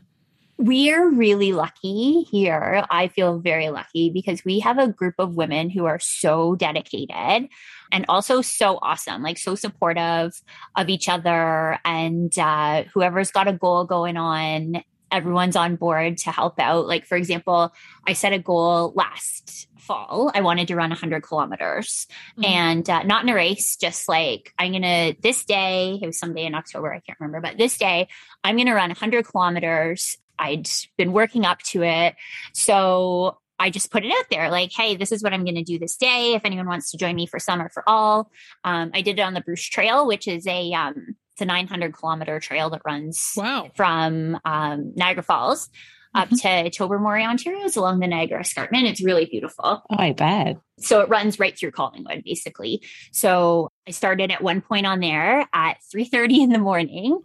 We 0.59 0.91
are 0.93 1.09
really 1.09 1.53
lucky 1.53 2.23
here. 2.23 2.85
I 2.91 3.09
feel 3.09 3.39
very 3.39 3.69
lucky 3.69 4.11
because 4.11 4.45
we 4.45 4.59
have 4.59 4.77
a 4.77 4.89
group 4.89 5.15
of 5.19 5.37
women 5.37 5.71
who 5.71 5.85
are 5.85 6.01
so 6.01 6.57
dedicated 6.57 7.49
and 7.93 8.05
also 8.09 8.43
so 8.43 8.79
awesome, 8.83 9.23
like 9.23 9.39
so 9.39 9.55
supportive 9.55 10.33
of 10.75 10.89
each 10.89 11.09
other. 11.09 11.79
And 11.85 12.37
uh, 12.37 12.85
whoever's 12.93 13.31
got 13.31 13.47
a 13.47 13.53
goal 13.53 13.85
going 13.85 14.17
on 14.17 14.83
everyone's 15.11 15.57
on 15.57 15.77
board 15.77 16.19
to 16.19 16.31
help 16.31 16.59
out. 16.61 16.87
Like, 16.87 17.07
for 17.07 17.17
example, 17.17 17.73
I 18.07 18.13
set 18.13 18.33
a 18.33 18.39
goal 18.39 18.93
last 18.95 19.69
fall. 19.79 20.31
I 20.35 20.43
wanted 20.43 20.69
to 20.69 20.77
run 20.77 20.91
100 20.91 21.23
kilometers 21.23 22.07
mm-hmm. 22.39 22.45
and 22.45 22.91
uh, 22.91 23.03
not 23.05 23.23
in 23.23 23.31
a 23.31 23.35
race, 23.35 23.77
just 23.77 24.09
like 24.09 24.53
I'm 24.59 24.73
going 24.73 24.83
to, 24.83 25.17
this 25.21 25.45
day, 25.45 25.99
it 26.01 26.07
was 26.07 26.19
someday 26.19 26.45
in 26.45 26.55
October, 26.55 26.93
I 26.93 27.01
can't 27.01 27.19
remember, 27.19 27.41
but 27.41 27.59
this 27.59 27.79
day, 27.79 28.09
I'm 28.45 28.57
going 28.57 28.67
to 28.67 28.75
run 28.75 28.91
100 28.91 29.27
kilometers. 29.27 30.19
I'd 30.39 30.69
been 30.97 31.13
working 31.13 31.45
up 31.45 31.61
to 31.71 31.83
it. 31.83 32.15
So 32.53 33.39
I 33.59 33.71
just 33.71 33.91
put 33.91 34.05
it 34.05 34.13
out 34.13 34.27
there 34.31 34.51
like, 34.51 34.71
hey, 34.73 34.97
this 34.97 35.11
is 35.11 35.23
what 35.23 35.33
I'm 35.33 35.45
going 35.45 35.57
to 35.57 35.65
do 35.65 35.79
this 35.79 35.97
day. 35.97 36.35
If 36.35 36.45
anyone 36.45 36.67
wants 36.67 36.93
to 36.93 36.97
join 36.97 37.17
me 37.17 37.27
for 37.27 37.41
some 37.41 37.61
or 37.61 37.69
for 37.71 37.83
all, 37.89 38.31
um, 38.63 38.93
I 38.95 39.01
did 39.01 39.19
it 39.19 39.23
on 39.23 39.35
the 39.35 39.41
Bruce 39.41 39.65
Trail, 39.65 40.07
which 40.07 40.29
is 40.29 40.47
a 40.47 40.73
um, 40.75 41.17
it's 41.39 41.43
a 41.43 41.47
900 41.47 41.95
kilometer 41.95 42.41
trail 42.41 42.71
that 42.71 42.83
runs 42.85 43.35
wow. 43.37 43.71
from 43.77 44.41
um, 44.45 44.93
Niagara 44.97 45.23
Falls 45.23 45.71
up 46.13 46.29
mm-hmm. 46.31 46.65
to 46.65 46.71
Tobermory, 46.71 47.23
Ontario. 47.23 47.65
It's 47.65 47.77
along 47.77 48.01
the 48.01 48.09
Niagara 48.09 48.41
Escarpment. 48.41 48.89
It's 48.89 49.01
really 49.01 49.27
beautiful. 49.27 49.65
Oh, 49.65 49.97
I 49.97 50.13
bet. 50.13 50.57
So 50.81 51.01
it 51.01 51.09
runs 51.09 51.39
right 51.39 51.57
through 51.57 51.71
Collingwood, 51.71 52.25
basically. 52.25 52.83
So 53.13 53.71
I 53.87 53.93
started 53.93 54.33
at 54.33 54.43
one 54.43 54.63
point 54.63 54.85
on 54.85 54.99
there 54.99 55.49
at 55.53 55.77
3.30 55.95 56.39
in 56.39 56.51
the 56.51 56.59
morning 56.59 57.21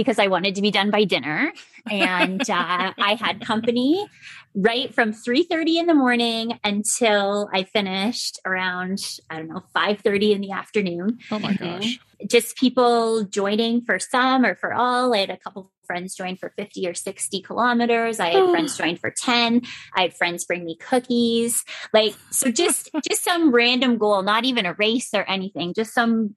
because 0.00 0.18
I 0.18 0.28
wanted 0.28 0.54
to 0.54 0.62
be 0.62 0.70
done 0.70 0.90
by 0.90 1.04
dinner. 1.04 1.52
And 1.90 2.40
uh, 2.40 2.92
I 2.98 3.16
had 3.20 3.44
company 3.44 4.06
right 4.54 4.94
from 4.94 5.12
3.30 5.12 5.76
in 5.76 5.86
the 5.86 5.94
morning 5.94 6.58
until 6.64 7.48
I 7.52 7.64
finished 7.64 8.40
around, 8.46 8.98
I 9.28 9.36
don't 9.36 9.48
know, 9.48 9.62
5.30 9.76 10.34
in 10.34 10.40
the 10.40 10.52
afternoon. 10.52 11.18
Oh 11.30 11.38
my 11.38 11.54
gosh 11.54 11.98
just 12.28 12.56
people 12.56 13.24
joining 13.24 13.82
for 13.82 13.98
some 13.98 14.44
or 14.44 14.54
for 14.54 14.72
all. 14.72 15.14
I 15.14 15.18
had 15.18 15.30
a 15.30 15.36
couple 15.36 15.70
friends 15.84 16.14
join 16.14 16.36
for 16.36 16.52
50 16.56 16.86
or 16.88 16.94
60 16.94 17.42
kilometers. 17.42 18.20
I 18.20 18.30
had 18.30 18.50
friends 18.50 18.76
join 18.76 18.96
for 18.96 19.10
10. 19.10 19.62
I 19.94 20.02
had 20.02 20.14
friends 20.14 20.44
bring 20.44 20.64
me 20.64 20.76
cookies. 20.76 21.64
Like, 21.92 22.14
so 22.30 22.50
just, 22.50 22.90
just 23.08 23.24
some 23.24 23.52
random 23.52 23.98
goal, 23.98 24.22
not 24.22 24.44
even 24.44 24.66
a 24.66 24.74
race 24.74 25.10
or 25.14 25.28
anything, 25.28 25.74
just 25.74 25.92
some 25.92 26.36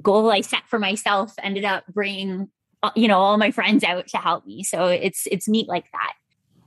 goal 0.00 0.30
I 0.30 0.40
set 0.40 0.68
for 0.68 0.78
myself 0.78 1.34
ended 1.42 1.64
up 1.64 1.84
bringing, 1.92 2.48
you 2.94 3.08
know, 3.08 3.18
all 3.18 3.36
my 3.38 3.50
friends 3.50 3.84
out 3.84 4.08
to 4.08 4.18
help 4.18 4.46
me. 4.46 4.62
So 4.62 4.86
it's, 4.86 5.26
it's 5.30 5.48
neat 5.48 5.68
like 5.68 5.84
that. 5.92 6.12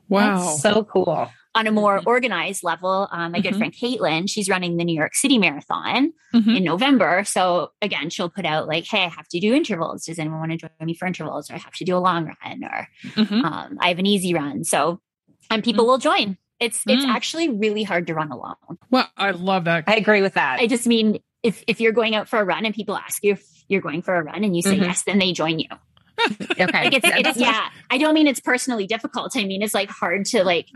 Wow. 0.07 0.37
That's 0.37 0.61
so 0.61 0.83
cool 0.83 1.29
on 1.55 1.67
a 1.67 1.71
more 1.71 1.99
mm-hmm. 1.99 2.07
organized 2.07 2.63
level, 2.63 3.07
um, 3.11 3.31
my 3.31 3.39
mm-hmm. 3.39 3.47
good 3.47 3.55
friend 3.55 3.73
Caitlin, 3.73 4.29
she's 4.29 4.49
running 4.49 4.75
the 4.75 4.83
New 4.83 4.95
York 4.95 5.15
City 5.15 5.37
Marathon 5.37 6.13
mm-hmm. 6.33 6.49
in 6.49 6.63
November. 6.63 7.23
So 7.23 7.71
again, 7.81 8.09
she'll 8.09 8.29
put 8.29 8.45
out 8.45 8.67
like, 8.67 8.85
"Hey, 8.85 9.03
I 9.03 9.07
have 9.07 9.27
to 9.29 9.39
do 9.39 9.53
intervals. 9.53 10.05
Does 10.05 10.19
anyone 10.19 10.39
want 10.39 10.51
to 10.51 10.57
join 10.57 10.69
me 10.81 10.93
for 10.93 11.05
intervals? 11.07 11.49
Or 11.49 11.55
I 11.55 11.57
have 11.57 11.73
to 11.73 11.85
do 11.85 11.95
a 11.95 11.99
long 11.99 12.25
run, 12.25 12.63
or 12.63 12.87
mm-hmm. 13.03 13.45
um, 13.45 13.77
I 13.79 13.87
have 13.87 13.99
an 13.99 14.05
easy 14.05 14.33
run." 14.33 14.65
So, 14.65 14.99
and 15.49 15.63
people 15.63 15.85
mm. 15.85 15.87
will 15.87 15.97
join. 15.97 16.37
It's 16.59 16.83
it's 16.85 17.05
mm. 17.05 17.09
actually 17.09 17.49
really 17.49 17.83
hard 17.83 18.07
to 18.07 18.13
run 18.13 18.31
alone. 18.31 18.55
Well, 18.91 19.07
I 19.17 19.31
love 19.31 19.63
that. 19.65 19.85
I 19.87 19.95
agree 19.95 20.21
with 20.21 20.33
that. 20.33 20.59
I 20.59 20.67
just 20.67 20.85
mean 20.85 21.19
if 21.41 21.63
if 21.67 21.79
you're 21.79 21.93
going 21.93 22.15
out 22.15 22.27
for 22.27 22.39
a 22.39 22.43
run 22.43 22.65
and 22.65 22.75
people 22.75 22.97
ask 22.97 23.23
you 23.23 23.33
if 23.33 23.63
you're 23.69 23.81
going 23.81 24.01
for 24.01 24.15
a 24.15 24.23
run 24.23 24.43
and 24.43 24.55
you 24.55 24.61
say 24.61 24.75
mm-hmm. 24.75 24.83
yes, 24.83 25.03
then 25.03 25.19
they 25.19 25.31
join 25.31 25.59
you. 25.59 25.69
Okay. 26.19 26.65
Like 26.65 26.93
it's, 26.93 27.05
it's, 27.05 27.37
yeah. 27.37 27.69
I 27.89 27.97
don't 27.97 28.13
mean 28.13 28.27
it's 28.27 28.39
personally 28.39 28.87
difficult. 28.87 29.35
I 29.35 29.45
mean 29.45 29.61
it's 29.61 29.73
like 29.73 29.89
hard 29.89 30.25
to 30.27 30.43
like 30.43 30.67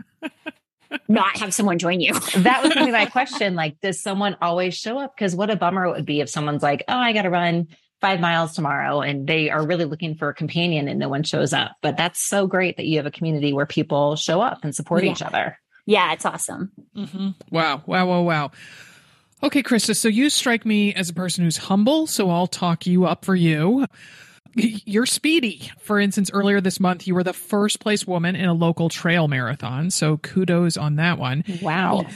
not 1.08 1.38
have 1.38 1.54
someone 1.54 1.78
join 1.78 2.00
you. 2.00 2.12
that 2.36 2.62
was 2.62 2.74
going 2.74 2.86
to 2.86 2.92
be 2.92 2.92
my 2.92 3.06
question. 3.10 3.54
Like, 3.54 3.80
does 3.80 4.00
someone 4.00 4.36
always 4.40 4.74
show 4.74 4.98
up? 4.98 5.14
Because 5.14 5.34
what 5.34 5.50
a 5.50 5.56
bummer 5.56 5.86
it 5.86 5.92
would 5.92 6.06
be 6.06 6.20
if 6.20 6.28
someone's 6.28 6.62
like, 6.62 6.84
oh, 6.88 6.96
I 6.96 7.12
got 7.12 7.22
to 7.22 7.30
run 7.30 7.68
five 8.00 8.20
miles 8.20 8.54
tomorrow 8.54 9.02
and 9.02 9.26
they 9.26 9.50
are 9.50 9.66
really 9.66 9.84
looking 9.84 10.14
for 10.14 10.30
a 10.30 10.34
companion 10.34 10.88
and 10.88 10.98
no 10.98 11.08
one 11.08 11.22
shows 11.22 11.52
up. 11.52 11.72
But 11.82 11.96
that's 11.96 12.20
so 12.20 12.46
great 12.46 12.76
that 12.78 12.86
you 12.86 12.96
have 12.96 13.06
a 13.06 13.10
community 13.10 13.52
where 13.52 13.66
people 13.66 14.16
show 14.16 14.40
up 14.40 14.64
and 14.64 14.74
support 14.74 15.04
yeah. 15.04 15.12
each 15.12 15.22
other. 15.22 15.58
Yeah, 15.86 16.12
it's 16.12 16.24
awesome. 16.24 16.72
Mm-hmm. 16.96 17.30
Wow. 17.50 17.82
Wow. 17.86 18.06
Wow. 18.06 18.22
Wow. 18.22 18.50
Okay, 19.42 19.62
Krista. 19.62 19.96
So 19.96 20.08
you 20.08 20.28
strike 20.30 20.66
me 20.66 20.94
as 20.94 21.08
a 21.08 21.14
person 21.14 21.44
who's 21.44 21.56
humble. 21.56 22.06
So 22.06 22.30
I'll 22.30 22.46
talk 22.46 22.86
you 22.86 23.06
up 23.06 23.24
for 23.24 23.34
you. 23.34 23.86
You're 24.54 25.06
speedy. 25.06 25.70
For 25.78 26.00
instance, 26.00 26.30
earlier 26.32 26.60
this 26.60 26.80
month, 26.80 27.06
you 27.06 27.14
were 27.14 27.22
the 27.22 27.32
first 27.32 27.80
place 27.80 28.06
woman 28.06 28.34
in 28.36 28.46
a 28.46 28.54
local 28.54 28.88
trail 28.88 29.28
marathon. 29.28 29.90
So 29.90 30.16
kudos 30.18 30.76
on 30.76 30.96
that 30.96 31.18
one. 31.18 31.44
Wow. 31.62 32.06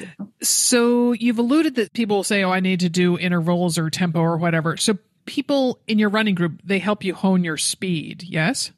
So 0.42 1.12
you've 1.12 1.38
alluded 1.38 1.77
that 1.77 1.92
people 1.92 2.16
will 2.16 2.25
say, 2.25 2.42
oh, 2.42 2.51
I 2.51 2.61
need 2.61 2.81
to 2.81 2.88
do 2.88 3.18
intervals 3.18 3.79
or 3.79 3.90
tempo 3.90 4.20
or 4.20 4.37
whatever. 4.37 4.77
So 4.77 4.99
people 5.27 5.81
in 5.87 5.99
your 5.99 6.11
running 6.11 6.35
group, 6.35 6.61
they 6.64 6.79
help 6.79 7.05
you 7.05 7.14
hone 7.14 7.44
your 7.44 7.57
speed. 7.57 8.25
Yes? 8.25 8.73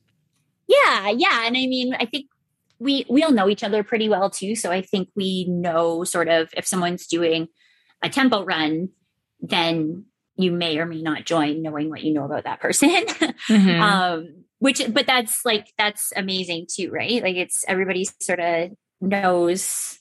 Yeah. 0.67 1.11
Yeah. 1.11 1.47
And 1.47 1.57
I 1.57 1.67
mean, 1.67 1.95
I 1.95 2.05
think 2.07 2.27
we, 2.79 3.07
we 3.09 3.23
all 3.23 3.33
know 3.33 3.49
each 3.49 3.65
other 3.65 3.83
pretty 3.83 4.09
well 4.09 4.29
too. 4.31 4.55
So 4.55 4.71
I 4.71 4.83
think 4.83 5.09
we 5.15 5.47
know 5.49 6.05
sort 6.05 6.29
of 6.29 6.51
if 6.57 6.67
someone's 6.67 7.07
doing 7.07 7.49
a 8.03 8.09
tempo 8.11 8.45
run, 8.45 8.91
then 9.41 10.05
you 10.37 10.53
may 10.53 10.79
or 10.79 10.87
may 10.87 11.03
not 11.03 11.25
join 11.25 11.63
knowing 11.63 11.89
what 11.89 12.03
you 12.03 12.13
know 12.13 12.25
about 12.25 12.45
that 12.45 12.61
person. 12.61 12.91
Mm-hmm. 13.49 13.83
um, 13.83 14.45
which, 14.59 14.83
but 14.89 15.07
that's 15.07 15.45
like, 15.45 15.73
that's 15.79 16.13
amazing 16.17 16.67
too, 16.75 16.91
right? 16.91 17.23
Like 17.23 17.37
it's 17.37 17.65
everybody 17.69 18.07
sort 18.21 18.41
of 18.41 18.71
knows 19.01 19.99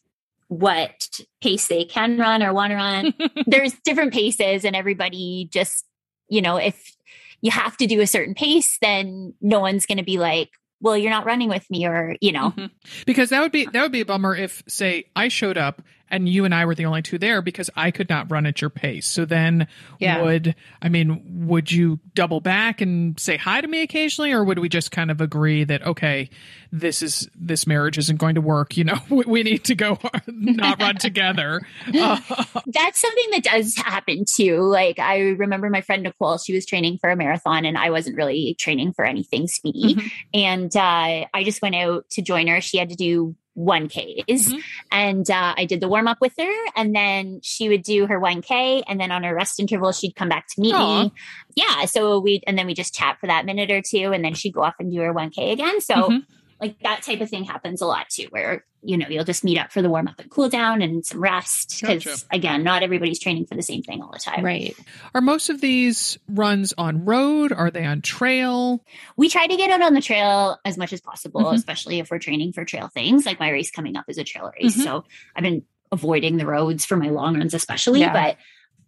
what 0.48 1.20
pace 1.42 1.68
they 1.68 1.86
can 1.86 2.18
run 2.18 2.44
or 2.44 2.54
want 2.54 2.72
to 2.72 2.76
run. 2.76 3.14
There's 3.46 3.74
different 3.84 4.14
paces 4.14 4.64
and 4.64 4.76
everybody 4.76 5.50
just, 5.52 5.86
you 6.30 6.42
know, 6.42 6.58
if 6.58 6.96
you 7.42 7.52
have 7.52 7.78
to 7.78 7.88
do 7.88 8.02
a 8.02 8.08
certain 8.08 8.34
pace, 8.34 8.78
then 8.82 9.34
no 9.42 9.60
one's 9.60 9.86
going 9.86 9.98
to 9.98 10.04
be 10.04 10.18
like, 10.18 10.50
well, 10.82 10.98
you're 10.98 11.12
not 11.12 11.26
running 11.26 11.50
with 11.50 11.70
me 11.70 11.86
or, 11.86 12.16
you 12.22 12.32
know. 12.32 12.52
Mm-hmm. 12.52 12.66
Because 13.06 13.30
that 13.30 13.42
would 13.42 13.52
be 13.52 13.66
that 13.66 13.82
would 13.82 13.92
be 13.92 14.02
a 14.02 14.06
bummer 14.06 14.36
if 14.36 14.64
say 14.68 15.06
I 15.16 15.30
showed 15.30 15.58
up 15.58 15.82
and 16.10 16.30
you 16.30 16.46
and 16.46 16.54
I 16.54 16.65
were 16.65 16.76
the 16.76 16.86
only 16.86 17.02
two 17.02 17.18
there 17.18 17.41
because 17.41 17.70
I 17.76 17.91
could 17.91 18.10
not 18.10 18.32
run 18.32 18.46
at 18.46 18.62
your 18.62 18.70
pace. 18.70 19.08
So 19.08 19.26
then 19.26 19.68
yeah. 20.00 20.22
would 20.22 20.56
I 20.82 20.89
mean, 20.89 21.48
would 21.48 21.72
you 21.72 22.00
double 22.13 22.41
back 22.41 22.82
and 22.82 23.20
say 23.20 23.38
hi 23.38 23.62
to 23.62 23.68
me 23.68 23.82
occasionally 23.82 24.32
or 24.32 24.44
would 24.44 24.60
we 24.60 24.70
just 24.70 24.91
kind 24.91 25.10
of 25.10 25.22
agree 25.22 25.63
that 25.63 25.86
okay, 25.86 26.30
this 26.72 27.02
is 27.02 27.30
this 27.36 27.65
marriage 27.65 27.98
isn't 27.98 28.18
going 28.18 28.36
to 28.36 28.41
work, 28.41 28.78
you 28.78 28.84
know, 28.84 29.00
we, 29.10 29.24
we 29.26 29.44
need 29.44 29.63
to 29.65 29.76
go 29.76 29.98
not 30.28 30.82
run 30.82 30.98
together. 30.98 31.62
Uh, 31.88 32.20
That's 32.68 33.02
something 33.02 33.32
that 33.32 33.44
does 33.44 33.76
happen 33.76 34.26
too. 34.26 34.62
Like 34.62 35.00
I 35.00 35.20
remember 35.20 35.70
my 35.70 35.82
friend 35.82 36.04
Nicole, 36.04 36.38
she 36.38 36.54
was 36.54 36.65
training 36.65 37.00
for 37.00 37.10
a 37.10 37.15
marathon 37.15 37.65
and 37.65 37.78
I 37.78 37.89
wasn't 37.89 38.18
really 38.18 38.56
training 38.60 38.94
for 38.94 39.06
anything 39.06 39.48
speedy. 39.48 39.96
Mm-hmm. 39.96 40.08
And 40.34 40.76
uh, 40.76 41.26
I 41.34 41.44
just 41.44 41.62
went 41.62 41.76
out 41.76 42.10
to 42.12 42.22
join 42.22 42.48
her. 42.48 42.62
She 42.62 42.78
had 42.78 42.89
to 42.89 42.96
do 42.96 43.36
1Ks. 43.58 44.26
Mm-hmm. 44.28 44.58
And 44.91 45.30
uh, 45.30 45.54
I 45.58 45.65
did 45.65 45.80
the 45.80 45.88
warm 45.88 46.08
up 46.08 46.18
with 46.22 46.34
her. 46.38 46.65
And 46.76 46.96
then 46.96 47.39
she 47.41 47.70
would 47.70 47.84
do 47.84 48.08
her 48.08 48.20
1K. 48.20 48.84
And 48.88 49.00
then 49.00 49.12
on 49.12 49.24
her 49.24 49.34
rest 49.34 49.60
interval, 49.60 49.91
she'd 49.91 50.15
come 50.15 50.30
back 50.30 50.48
to 50.50 50.62
meet 50.62 50.76
Aww. 50.76 51.06
me. 51.06 51.13
Yeah. 51.56 51.86
So 51.86 52.20
we, 52.20 52.41
and 52.48 52.58
then 52.58 52.68
we 52.68 52.74
just 52.74 52.94
chat 52.94 53.18
for 53.20 53.28
that 53.28 53.46
minute 53.46 53.72
or 53.72 53.82
two. 53.82 54.12
And 54.13 54.24
then 54.24 54.34
she'd 54.34 54.54
go 54.54 54.63
off 54.63 54.76
and 54.80 54.91
do 54.91 55.00
her 55.02 55.13
1K 55.13 55.52
again. 55.52 55.82
So, 55.82 55.96
mm-hmm. 55.96 56.18
Like 56.60 56.80
that 56.80 57.04
type 57.04 57.22
of 57.22 57.30
thing 57.30 57.44
happens 57.44 57.82
a 57.82 57.86
lot 57.86 58.10
too, 58.10 58.28
where 58.30 58.63
you 58.86 58.98
know, 58.98 59.08
you'll 59.10 59.26
just 59.26 59.44
meet 59.44 59.58
up 59.58 59.72
for 59.72 59.82
the 59.82 59.89
warm 59.89 60.08
up 60.08 60.20
and 60.20 60.30
cool 60.30 60.48
down 60.48 60.82
and 60.82 61.06
some 61.06 61.20
rest. 61.20 61.82
Because 61.82 62.04
gotcha. 62.04 62.26
again, 62.32 62.63
not 62.63 62.84
everybody's 62.84 63.20
training 63.20 63.48
for 63.48 63.56
the 63.56 63.63
same 63.63 63.82
thing 63.82 64.02
all 64.02 64.12
the 64.12 64.20
time. 64.20 64.46
Right. 64.46 64.76
Are 65.13 65.22
most 65.22 65.50
of 65.50 65.60
these 65.60 66.20
runs 66.30 66.74
on 66.78 67.04
road? 67.04 67.52
Are 67.52 67.72
they 67.72 67.84
on 67.84 68.02
trail? 68.02 68.84
We 69.18 69.28
try 69.28 69.48
to 69.48 69.58
get 69.58 69.72
out 69.72 69.82
on 69.82 69.94
the 69.94 70.02
trail 70.02 70.60
as 70.63 70.78
much 70.78 70.94
as 70.94 71.02
possible, 71.02 71.46
mm-hmm. 71.46 71.56
especially 71.56 72.00
if 72.00 72.12
we're 72.12 72.20
training 72.20 72.54
for 72.54 72.63
trail 72.63 72.88
things. 72.88 73.26
Like 73.26 73.39
my 73.39 73.50
race 73.50 73.72
coming 73.72 73.98
up 73.98 74.06
is 74.08 74.18
a 74.18 74.24
trail 74.24 74.52
race. 74.60 74.74
Mm-hmm. 74.74 74.84
So 74.84 75.04
I've 75.36 75.44
been 75.44 75.63
avoiding 75.91 76.38
the 76.38 76.46
roads 76.46 76.86
for 76.86 76.96
my 76.96 77.10
long 77.10 77.38
runs, 77.38 77.54
especially. 77.54 78.02
Yeah. 78.02 78.13
But 78.13 78.38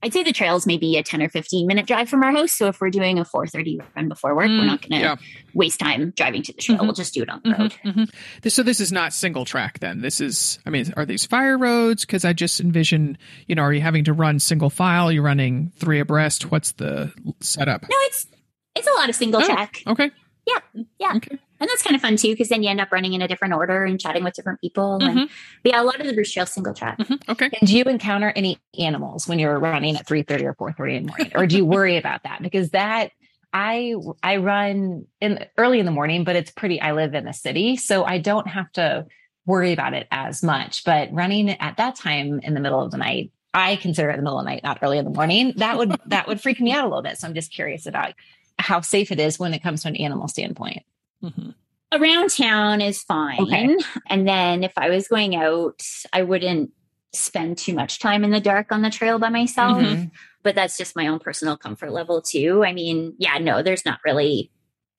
I'd 0.04 0.14
say 0.14 0.24
the 0.24 0.32
trails 0.32 0.68
may 0.68 0.78
be 0.78 0.98
a 0.98 1.04
10 1.04 1.24
or 1.24 1.30
15 1.30 1.66
minute 1.66 1.88
drive 1.88 2.08
from 2.08 2.24
our 2.24 2.32
house. 2.32 2.52
So 2.52 2.68
if 2.68 2.80
we're 2.80 2.92
doing 2.92 3.18
a 3.18 3.26
430 3.26 3.82
run 3.96 4.10
before 4.10 4.36
work, 4.36 4.48
mm, 4.48 4.60
we're 4.60 4.66
not 4.66 4.82
going 4.82 5.02
to 5.02 5.08
yeah. 5.08 5.16
waste 5.54 5.80
time 5.80 6.14
driving 6.16 6.44
to 6.44 6.54
the 6.54 6.62
trail. 6.62 6.78
Mm-hmm. 6.78 6.86
We'll 6.86 6.94
just 6.94 7.14
do 7.14 7.24
it 7.24 7.30
on 7.30 7.42
the 7.44 7.50
road. 7.52 7.74
Mm-hmm, 7.84 8.02
mm-hmm. 8.02 8.50
So 8.50 8.62
this 8.62 8.80
is 8.80 8.92
not 8.92 9.14
single 9.14 9.44
track 9.44 9.80
then. 9.80 10.02
This 10.02 10.22
is, 10.22 10.60
I 10.66 10.70
mean, 10.70 10.94
are 10.96 11.06
these 11.06 11.26
fire 11.26 11.58
roads? 11.58 12.06
Cause 12.06 12.26
I 12.26 12.34
just 12.34 12.60
envision, 12.60 13.18
you 13.48 13.56
know, 13.56 13.64
are 13.64 13.74
you 13.74 13.82
having 13.82 14.04
to 14.04 14.14
run 14.14 14.40
single 14.40 14.70
file? 14.70 15.12
You're 15.12 15.24
running 15.24 15.72
three 15.78 16.00
abreast. 16.00 16.52
What's 16.52 16.74
the 16.74 17.12
setup? 17.40 17.82
No, 17.82 17.98
it's, 18.02 18.28
it's 18.76 18.88
a 18.88 18.94
lot 18.94 19.10
of 19.10 19.16
single 19.16 19.42
oh, 19.42 19.46
track. 19.46 19.82
Okay. 19.88 20.12
Yeah. 20.46 20.84
Yeah. 21.00 21.14
Okay. 21.16 21.40
And 21.60 21.70
that's 21.70 21.82
kind 21.82 21.96
of 21.96 22.02
fun 22.02 22.18
too, 22.18 22.30
because 22.30 22.50
then 22.50 22.64
you 22.64 22.70
end 22.70 22.82
up 22.82 22.92
running 22.92 23.14
in 23.14 23.22
a 23.22 23.28
different 23.28 23.54
order 23.54 23.84
and 23.84 24.00
chatting 24.00 24.24
with 24.24 24.34
different 24.34 24.62
people. 24.62 25.00
Mm-hmm. 25.02 25.18
And 25.18 25.30
yeah, 25.64 25.82
a 25.82 25.84
lot 25.84 26.00
of 26.00 26.08
the 26.08 26.14
Bruce 26.14 26.32
Trail 26.32 26.46
single 26.46 26.74
track. 26.74 26.98
Mm-hmm. 27.00 27.32
Okay. 27.32 27.50
And 27.60 27.68
do 27.68 27.78
you 27.78 27.84
encounter 27.86 28.32
any 28.36 28.60
animals 28.80 29.28
when 29.28 29.40
you're 29.40 29.58
running 29.60 29.96
at 29.96 30.06
3.30 30.06 30.56
or 30.60 30.72
4.30 30.74 30.98
in 30.98 31.06
the 31.06 31.10
morning? 31.10 31.32
or 31.36 31.48
do 31.48 31.58
you 31.58 31.66
worry 31.66 31.98
about 31.98 32.24
that? 32.24 32.42
Because 32.42 32.72
that 32.72 33.12
I 33.54 33.96
I 34.22 34.38
run 34.38 35.06
in 35.22 35.46
early 35.58 35.80
in 35.80 35.86
the 35.86 35.92
morning, 35.92 36.24
but 36.24 36.36
it's 36.36 36.52
pretty 36.52 36.82
I 36.82 36.92
live 36.92 37.14
in 37.14 37.26
the 37.26 37.34
city, 37.34 37.78
so 37.78 38.04
I 38.04 38.20
don't 38.20 38.48
have 38.48 38.72
to 38.74 39.08
worry 39.46 39.72
about 39.72 39.94
it 39.94 40.08
as 40.12 40.44
much. 40.44 40.84
But 40.84 41.10
running 41.14 41.50
at 41.50 41.78
that 41.78 41.96
time 41.96 42.40
in 42.42 42.54
the 42.54 42.60
middle 42.60 42.82
of 42.82 42.92
the 42.92 42.98
night, 42.98 43.32
I 43.54 43.78
consider 43.78 44.10
it 44.10 44.18
the 44.18 44.22
middle 44.22 44.38
of 44.38 44.46
the 44.46 44.52
night, 44.52 44.64
not 44.64 44.80
early 44.82 44.98
in 44.98 45.06
the 45.06 45.12
morning. 45.12 45.54
That 45.58 45.78
would 45.78 45.96
that 46.08 46.28
would 46.28 46.42
freak 46.42 46.60
me 46.60 46.72
out 46.72 46.84
a 46.84 46.88
little 46.88 47.02
bit. 47.02 47.18
So 47.18 47.28
I'm 47.28 47.34
just 47.34 47.52
curious 47.52 47.86
about 47.86 48.14
how 48.60 48.82
safe 48.82 49.12
it 49.12 49.20
is 49.20 49.40
when 49.40 49.54
it 49.54 49.64
comes 49.64 49.84
to 49.84 49.88
an 49.88 49.96
animal 49.96 50.28
standpoint. 50.28 50.84
Mm-hmm. 51.24 51.50
Around 51.94 52.30
town 52.32 52.82
is 52.82 53.02
fine. 53.04 53.42
Okay. 53.42 53.78
And 54.08 54.28
then 54.28 54.64
if 54.64 54.74
I 54.78 54.90
was 54.90 55.08
going 55.08 55.36
out, 55.36 55.82
I 56.12 56.24
wouldn't 56.24 56.72
spend 57.14 57.58
too 57.58 57.74
much 57.74 58.00
time 58.00 58.24
in 58.24 58.32
the 58.32 58.42
dark 58.42 58.72
on 58.72 58.82
the 58.82 58.90
trail 58.90 59.20
by 59.20 59.30
myself. 59.30 59.78
Mm-hmm. 59.78 60.06
But 60.44 60.56
that's 60.56 60.78
just 60.78 60.96
my 60.96 61.08
own 61.08 61.20
personal 61.20 61.58
comfort 61.58 61.92
level 61.92 62.22
too. 62.22 62.64
I 62.64 62.74
mean, 62.74 63.16
yeah, 63.18 63.38
no, 63.38 63.64
there's 63.64 63.86
not 63.86 64.00
really 64.06 64.52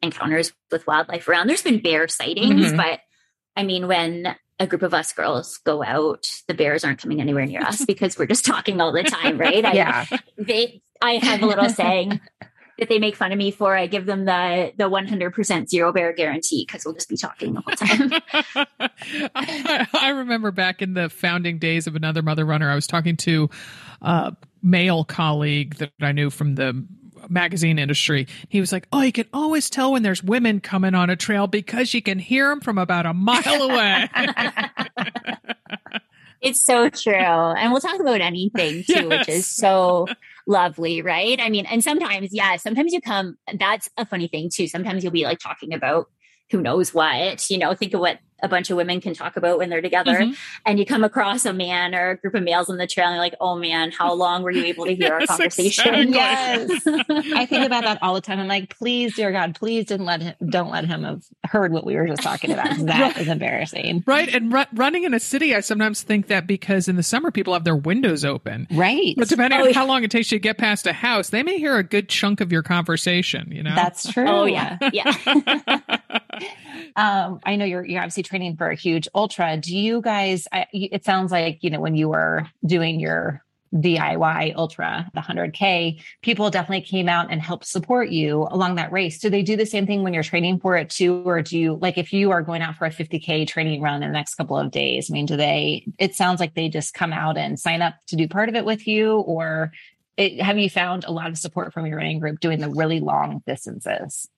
encounters 0.02 0.52
with 0.70 0.86
wildlife 0.86 1.28
around. 1.28 1.48
There's 1.48 1.62
been 1.62 1.82
bear 1.82 2.08
sightings, 2.08 2.66
mm-hmm. 2.66 2.76
but 2.76 3.00
I 3.56 3.64
mean, 3.64 3.86
when 3.88 4.36
a 4.60 4.66
group 4.66 4.82
of 4.82 4.94
us 4.94 5.12
girls 5.12 5.58
go 5.58 5.82
out, 5.82 6.26
the 6.48 6.54
bears 6.54 6.84
aren't 6.84 7.00
coming 7.00 7.20
anywhere 7.20 7.46
near 7.46 7.62
us 7.62 7.84
because 7.86 8.18
we're 8.18 8.26
just 8.26 8.44
talking 8.44 8.80
all 8.80 8.92
the 8.92 9.02
time, 9.02 9.38
right? 9.38 9.62
yeah. 9.74 10.06
I, 10.10 10.18
they, 10.38 10.82
I 11.00 11.12
have 11.14 11.42
a 11.42 11.46
little 11.46 11.68
saying 11.68 12.20
that 12.78 12.88
they 12.88 12.98
make 12.98 13.16
fun 13.16 13.32
of 13.32 13.38
me 13.38 13.50
for, 13.50 13.76
I 13.76 13.86
give 13.86 14.06
them 14.06 14.24
the 14.24 14.72
the 14.76 14.84
100% 14.84 15.68
zero 15.68 15.92
bear 15.92 16.12
guarantee 16.12 16.64
because 16.66 16.84
we'll 16.84 16.94
just 16.94 17.08
be 17.08 17.16
talking 17.16 17.54
the 17.54 17.60
whole 17.60 17.74
time. 17.74 18.12
I, 19.34 19.86
I, 19.92 20.08
remember 20.10 20.50
back 20.50 20.80
in 20.80 20.94
the 20.94 21.08
founding 21.08 21.58
days 21.58 21.86
of 21.86 21.96
another 21.96 22.22
mother 22.22 22.44
runner, 22.44 22.70
I 22.70 22.74
was 22.74 22.86
talking 22.86 23.16
to 23.18 23.50
a 24.00 24.36
male 24.62 25.04
colleague 25.04 25.76
that 25.76 25.92
I 26.00 26.12
knew 26.12 26.30
from 26.30 26.54
the 26.54 26.86
magazine 27.28 27.80
industry. 27.80 28.28
He 28.48 28.60
was 28.60 28.70
like, 28.70 28.86
"Oh, 28.92 29.02
you 29.02 29.12
can 29.12 29.26
always 29.32 29.68
tell 29.68 29.92
when 29.92 30.02
there's 30.02 30.22
women 30.22 30.60
coming 30.60 30.94
on 30.94 31.10
a 31.10 31.16
trail 31.16 31.48
because 31.48 31.94
you 31.94 32.02
can 32.02 32.20
hear 32.20 32.48
them 32.48 32.60
from 32.60 32.78
about 32.78 33.06
a 33.06 33.12
mile 33.12 33.62
away." 33.62 34.08
it's 36.40 36.64
so 36.64 36.88
true, 36.90 37.12
and 37.12 37.72
we'll 37.72 37.80
talk 37.80 38.00
about 38.00 38.20
anything 38.20 38.84
too, 38.84 39.08
yes. 39.08 39.18
which 39.18 39.28
is 39.28 39.46
so 39.46 40.06
lovely, 40.48 41.02
right? 41.02 41.38
I 41.40 41.50
mean, 41.50 41.66
and 41.66 41.84
sometimes, 41.84 42.30
yeah, 42.32 42.56
sometimes 42.56 42.92
you 42.92 43.00
come, 43.00 43.36
that's 43.54 43.88
a 43.96 44.06
funny 44.06 44.26
thing 44.26 44.50
too. 44.52 44.66
Sometimes 44.66 45.04
you'll 45.04 45.12
be 45.12 45.24
like 45.24 45.38
talking 45.38 45.74
about 45.74 46.06
who 46.50 46.60
knows 46.60 46.94
what, 46.94 47.50
you 47.50 47.58
know, 47.58 47.74
think 47.74 47.94
of 47.94 48.00
what 48.00 48.18
a 48.42 48.48
bunch 48.48 48.70
of 48.70 48.76
women 48.76 49.00
can 49.00 49.14
talk 49.14 49.36
about 49.36 49.58
when 49.58 49.68
they're 49.68 49.82
together. 49.82 50.14
Mm-hmm. 50.14 50.32
and 50.66 50.78
you 50.78 50.86
come 50.86 51.04
across 51.04 51.44
a 51.44 51.52
man 51.52 51.94
or 51.94 52.10
a 52.10 52.16
group 52.16 52.34
of 52.34 52.42
males 52.42 52.70
on 52.70 52.76
the 52.76 52.86
trail 52.86 53.06
and 53.06 53.14
you're 53.14 53.22
like 53.22 53.34
oh 53.40 53.56
man 53.56 53.90
how 53.90 54.12
long 54.12 54.42
were 54.42 54.50
you 54.50 54.64
able 54.64 54.84
to 54.84 54.94
hear 54.94 55.18
yes, 55.18 55.30
our 55.30 55.36
conversation? 55.36 55.94
exactly. 55.94 56.78
yes. 56.86 57.04
I 57.34 57.46
think 57.46 57.66
about 57.66 57.84
that 57.84 58.02
all 58.02 58.14
the 58.14 58.20
time. 58.20 58.38
I'm 58.38 58.48
like 58.48 58.76
please 58.76 59.14
dear 59.16 59.32
god 59.32 59.54
please 59.54 59.86
didn't 59.86 60.06
let 60.06 60.22
him 60.22 60.34
don't 60.48 60.70
let 60.70 60.84
him 60.84 61.02
have 61.04 61.24
heard 61.44 61.72
what 61.72 61.84
we 61.84 61.96
were 61.96 62.06
just 62.06 62.22
talking 62.22 62.52
about. 62.52 62.68
That 62.88 63.00
right. 63.00 63.18
is 63.18 63.28
embarrassing. 63.28 64.04
Right 64.06 64.32
and 64.32 64.54
r- 64.54 64.68
running 64.72 65.04
in 65.04 65.12
a 65.12 65.20
city 65.20 65.54
i 65.54 65.60
sometimes 65.60 66.02
think 66.02 66.28
that 66.28 66.46
because 66.46 66.88
in 66.88 66.96
the 66.96 67.02
summer 67.02 67.30
people 67.30 67.52
have 67.52 67.64
their 67.64 67.76
windows 67.76 68.24
open. 68.24 68.66
Right. 68.70 69.14
But 69.16 69.28
depending 69.28 69.60
oh, 69.60 69.66
on 69.66 69.74
how 69.74 69.86
long 69.86 70.04
it 70.04 70.10
takes 70.10 70.32
you 70.32 70.38
to 70.38 70.42
get 70.42 70.58
past 70.58 70.86
a 70.86 70.92
house 70.92 71.30
they 71.30 71.42
may 71.42 71.58
hear 71.58 71.76
a 71.76 71.82
good 71.82 72.08
chunk 72.08 72.40
of 72.40 72.52
your 72.52 72.62
conversation 72.62 73.50
you 73.50 73.62
know? 73.62 73.74
That's 73.74 74.10
true. 74.10 74.28
oh 74.28 74.44
yeah. 74.44 74.78
Yeah 74.92 76.17
um 76.96 77.40
i 77.44 77.56
know 77.56 77.64
you're 77.64 77.84
you're 77.84 78.00
obviously 78.00 78.22
training 78.22 78.56
for 78.56 78.70
a 78.70 78.74
huge 78.74 79.08
ultra. 79.14 79.56
Do 79.56 79.76
you 79.76 80.00
guys, 80.00 80.46
I, 80.52 80.66
it 80.72 81.04
sounds 81.04 81.32
like, 81.32 81.58
you 81.62 81.70
know, 81.70 81.80
when 81.80 81.96
you 81.96 82.08
were 82.08 82.46
doing 82.64 83.00
your 83.00 83.42
DIY 83.74 84.54
ultra, 84.56 85.10
the 85.12 85.20
100K, 85.20 86.00
people 86.22 86.50
definitely 86.50 86.86
came 86.86 87.08
out 87.08 87.30
and 87.30 87.42
helped 87.42 87.66
support 87.66 88.08
you 88.08 88.48
along 88.50 88.76
that 88.76 88.92
race. 88.92 89.18
Do 89.18 89.28
they 89.28 89.42
do 89.42 89.56
the 89.56 89.66
same 89.66 89.86
thing 89.86 90.02
when 90.02 90.14
you're 90.14 90.22
training 90.22 90.60
for 90.60 90.76
it 90.76 90.88
too? 90.88 91.22
Or 91.24 91.42
do 91.42 91.58
you, 91.58 91.74
like, 91.74 91.98
if 91.98 92.12
you 92.12 92.30
are 92.30 92.42
going 92.42 92.62
out 92.62 92.76
for 92.76 92.86
a 92.86 92.90
50K 92.90 93.46
training 93.46 93.82
run 93.82 94.02
in 94.02 94.08
the 94.08 94.12
next 94.12 94.36
couple 94.36 94.56
of 94.56 94.70
days, 94.70 95.10
I 95.10 95.12
mean, 95.12 95.26
do 95.26 95.36
they, 95.36 95.84
it 95.98 96.14
sounds 96.14 96.40
like 96.40 96.54
they 96.54 96.68
just 96.68 96.94
come 96.94 97.12
out 97.12 97.36
and 97.36 97.58
sign 97.58 97.82
up 97.82 97.94
to 98.06 98.16
do 98.16 98.28
part 98.28 98.48
of 98.48 98.54
it 98.54 98.64
with 98.64 98.86
you? 98.86 99.18
Or 99.18 99.72
it, 100.16 100.40
have 100.40 100.58
you 100.58 100.70
found 100.70 101.04
a 101.04 101.12
lot 101.12 101.28
of 101.28 101.36
support 101.36 101.74
from 101.74 101.84
your 101.84 101.98
running 101.98 102.20
group 102.20 102.40
doing 102.40 102.60
the 102.60 102.70
really 102.70 103.00
long 103.00 103.42
distances? 103.46 104.28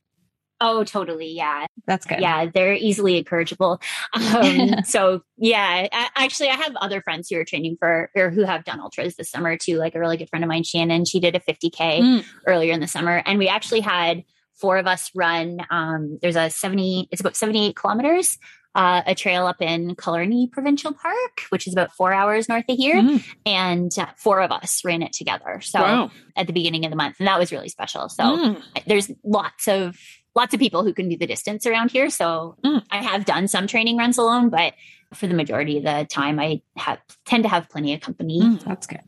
Oh, 0.61 0.85
totally. 0.85 1.33
Yeah. 1.33 1.67
That's 1.87 2.05
good. 2.05 2.21
Yeah. 2.21 2.47
They're 2.47 2.75
easily 2.75 3.23
encourageable. 3.23 3.83
Um, 4.31 4.85
so 4.85 5.23
yeah, 5.39 5.89
I, 5.93 6.09
actually 6.15 6.49
I 6.49 6.55
have 6.55 6.77
other 6.77 7.01
friends 7.01 7.29
who 7.29 7.39
are 7.39 7.45
training 7.45 7.77
for, 7.79 8.11
or 8.15 8.31
who 8.31 8.45
have 8.45 8.65
done 8.65 8.81
ultras 8.81 9.17
this 9.17 9.31
summer 9.31 9.57
too. 9.57 9.79
Like 9.79 9.95
a 9.95 10.01
really 10.01 10.17
good 10.17 10.29
friend 10.29 10.45
of 10.45 10.49
mine, 10.49 10.63
Shannon, 10.63 11.05
she 11.05 11.21
did 11.21 11.35
a 11.35 11.41
50K 11.41 12.01
mm. 12.01 12.25
earlier 12.47 12.73
in 12.73 12.81
the 12.81 12.87
summer. 12.87 13.23
And 13.25 13.39
we 13.39 13.49
actually 13.49 13.81
had 13.81 14.25
four 14.55 14.77
of 14.77 14.87
us 14.87 15.11
run. 15.15 15.61
Um, 15.71 16.19
there's 16.23 16.37
a 16.37 16.51
70, 16.51 17.09
it's 17.11 17.21
about 17.21 17.37
78 17.37 17.75
kilometers, 17.75 18.39
uh, 18.75 19.03
a 19.07 19.15
trail 19.15 19.47
up 19.47 19.61
in 19.61 19.97
Killarney 19.97 20.49
Provincial 20.49 20.93
Park, 20.93 21.43
which 21.49 21.67
is 21.67 21.73
about 21.73 21.93
four 21.93 22.13
hours 22.13 22.49
north 22.49 22.67
of 22.69 22.77
here. 22.77 22.97
Mm. 22.97 23.25
And 23.45 23.99
uh, 23.99 24.07
four 24.17 24.41
of 24.41 24.53
us 24.53 24.85
ran 24.85 25.03
it 25.03 25.13
together. 25.13 25.61
So 25.61 25.81
wow. 25.81 26.11
at 26.37 26.47
the 26.47 26.53
beginning 26.53 26.85
of 26.85 26.91
the 26.91 26.97
month. 26.97 27.17
And 27.19 27.27
that 27.27 27.39
was 27.39 27.51
really 27.51 27.69
special. 27.69 28.09
So 28.09 28.23
mm. 28.23 28.63
there's 28.87 29.11
lots 29.25 29.67
of 29.67 29.99
lots 30.35 30.55
of 30.55 30.61
people 30.61 30.85
who 30.85 30.93
can 30.93 31.09
do 31.09 31.17
the 31.17 31.27
distance 31.27 31.67
around 31.67 31.91
here. 31.91 32.11
So 32.11 32.57
mm. 32.65 32.83
I 32.91 33.03
have 33.03 33.25
done 33.25 33.49
some 33.49 33.67
training 33.67 33.97
runs 33.97 34.19
alone, 34.19 34.49
but 34.49 34.75
for 35.15 35.27
the 35.27 35.35
majority 35.35 35.79
of 35.79 35.85
the 35.85 36.07
time, 36.09 36.39
I 36.39 36.63
have 36.77 37.01
tend 37.25 37.43
to 37.43 37.49
have 37.49 37.69
plenty 37.69 37.95
of 37.95 38.01
company. 38.01 38.41
Mm, 38.41 38.65
that's 38.65 38.87
good. 38.87 39.01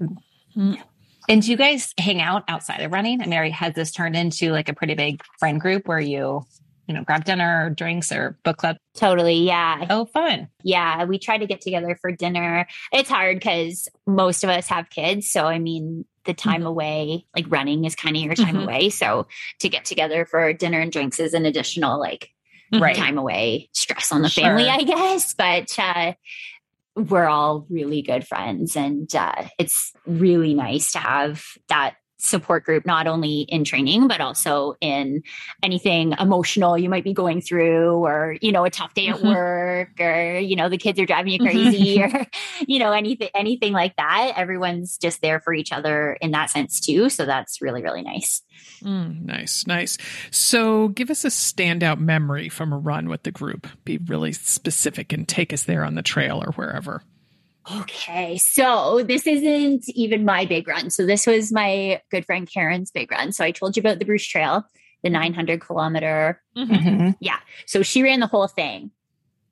Mm. 0.56 0.82
And 1.28 1.42
do 1.42 1.50
you 1.50 1.56
guys 1.56 1.94
hang 1.98 2.20
out 2.20 2.42
outside 2.48 2.80
of 2.80 2.92
running? 2.92 3.20
And 3.20 3.30
Mary, 3.30 3.50
has 3.50 3.74
this 3.74 3.92
turned 3.92 4.16
into 4.16 4.50
like 4.50 4.68
a 4.68 4.74
pretty 4.74 4.94
big 4.94 5.22
friend 5.38 5.60
group 5.60 5.86
where 5.86 6.00
you, 6.00 6.44
you 6.92 6.98
know, 6.98 7.04
grab 7.04 7.24
dinner 7.24 7.66
or 7.66 7.70
drinks 7.70 8.12
or 8.12 8.38
book 8.44 8.58
club? 8.58 8.76
Totally. 8.94 9.36
Yeah. 9.36 9.86
Oh, 9.88 10.04
fun. 10.04 10.48
Yeah. 10.62 11.04
We 11.04 11.18
try 11.18 11.38
to 11.38 11.46
get 11.46 11.62
together 11.62 11.96
for 12.00 12.12
dinner. 12.12 12.66
It's 12.92 13.08
hard 13.08 13.36
because 13.36 13.88
most 14.06 14.44
of 14.44 14.50
us 14.50 14.68
have 14.68 14.90
kids. 14.90 15.30
So, 15.30 15.46
I 15.46 15.58
mean, 15.58 16.04
the 16.24 16.34
time 16.34 16.60
mm-hmm. 16.60 16.66
away, 16.66 17.26
like 17.34 17.46
running 17.48 17.86
is 17.86 17.96
kind 17.96 18.14
of 18.14 18.22
your 18.22 18.34
time 18.34 18.56
mm-hmm. 18.56 18.64
away. 18.64 18.90
So 18.90 19.26
to 19.60 19.68
get 19.70 19.86
together 19.86 20.26
for 20.26 20.52
dinner 20.52 20.80
and 20.80 20.92
drinks 20.92 21.18
is 21.18 21.32
an 21.32 21.46
additional 21.46 21.98
like 21.98 22.28
right. 22.72 22.94
time 22.94 23.16
away 23.16 23.70
stress 23.72 24.12
on 24.12 24.20
the 24.20 24.28
sure. 24.28 24.44
family, 24.44 24.68
I 24.68 24.82
guess. 24.82 25.32
But 25.32 25.74
uh, 25.78 26.12
we're 26.94 27.26
all 27.26 27.66
really 27.70 28.02
good 28.02 28.26
friends 28.26 28.76
and 28.76 29.12
uh, 29.14 29.48
it's 29.58 29.92
really 30.06 30.52
nice 30.52 30.92
to 30.92 30.98
have 30.98 31.42
that 31.68 31.94
support 32.22 32.64
group, 32.64 32.86
not 32.86 33.06
only 33.06 33.40
in 33.40 33.64
training, 33.64 34.06
but 34.06 34.20
also 34.20 34.74
in 34.80 35.22
anything 35.62 36.14
emotional 36.20 36.78
you 36.78 36.88
might 36.88 37.04
be 37.04 37.12
going 37.12 37.40
through, 37.40 37.94
or, 37.96 38.36
you 38.40 38.52
know, 38.52 38.64
a 38.64 38.70
tough 38.70 38.94
day 38.94 39.08
mm-hmm. 39.08 39.26
at 39.26 39.34
work, 39.34 40.00
or, 40.00 40.38
you 40.38 40.54
know, 40.54 40.68
the 40.68 40.78
kids 40.78 40.98
are 41.00 41.06
driving 41.06 41.32
you 41.32 41.38
crazy, 41.40 42.02
or, 42.02 42.26
you 42.66 42.78
know, 42.78 42.92
anything, 42.92 43.28
anything 43.34 43.72
like 43.72 43.96
that. 43.96 44.34
Everyone's 44.36 44.96
just 44.98 45.20
there 45.20 45.40
for 45.40 45.52
each 45.52 45.72
other 45.72 46.14
in 46.20 46.30
that 46.30 46.50
sense 46.50 46.80
too. 46.80 47.08
So 47.08 47.26
that's 47.26 47.60
really, 47.60 47.82
really 47.82 48.02
nice. 48.02 48.42
Mm, 48.82 49.24
nice, 49.24 49.66
nice. 49.66 49.98
So 50.30 50.88
give 50.88 51.10
us 51.10 51.24
a 51.24 51.28
standout 51.28 51.98
memory 51.98 52.48
from 52.48 52.72
a 52.72 52.78
run 52.78 53.08
with 53.08 53.24
the 53.24 53.32
group. 53.32 53.66
Be 53.84 53.98
really 53.98 54.32
specific 54.32 55.12
and 55.12 55.26
take 55.26 55.52
us 55.52 55.64
there 55.64 55.84
on 55.84 55.96
the 55.96 56.02
trail 56.02 56.42
or 56.42 56.52
wherever. 56.52 57.02
Okay, 57.70 58.38
so 58.38 59.02
this 59.04 59.26
isn't 59.26 59.88
even 59.88 60.24
my 60.24 60.46
big 60.46 60.66
run. 60.66 60.90
So 60.90 61.06
this 61.06 61.26
was 61.26 61.52
my 61.52 62.00
good 62.10 62.26
friend 62.26 62.50
Karen's 62.50 62.90
big 62.90 63.10
run. 63.10 63.32
So 63.32 63.44
I 63.44 63.52
told 63.52 63.76
you 63.76 63.80
about 63.80 63.98
the 63.98 64.04
Bruce 64.04 64.26
Trail, 64.26 64.64
the 65.02 65.10
900 65.10 65.60
kilometer. 65.60 66.42
Mm-hmm. 66.56 67.10
Yeah. 67.20 67.38
So 67.66 67.82
she 67.82 68.02
ran 68.02 68.20
the 68.20 68.26
whole 68.26 68.48
thing 68.48 68.90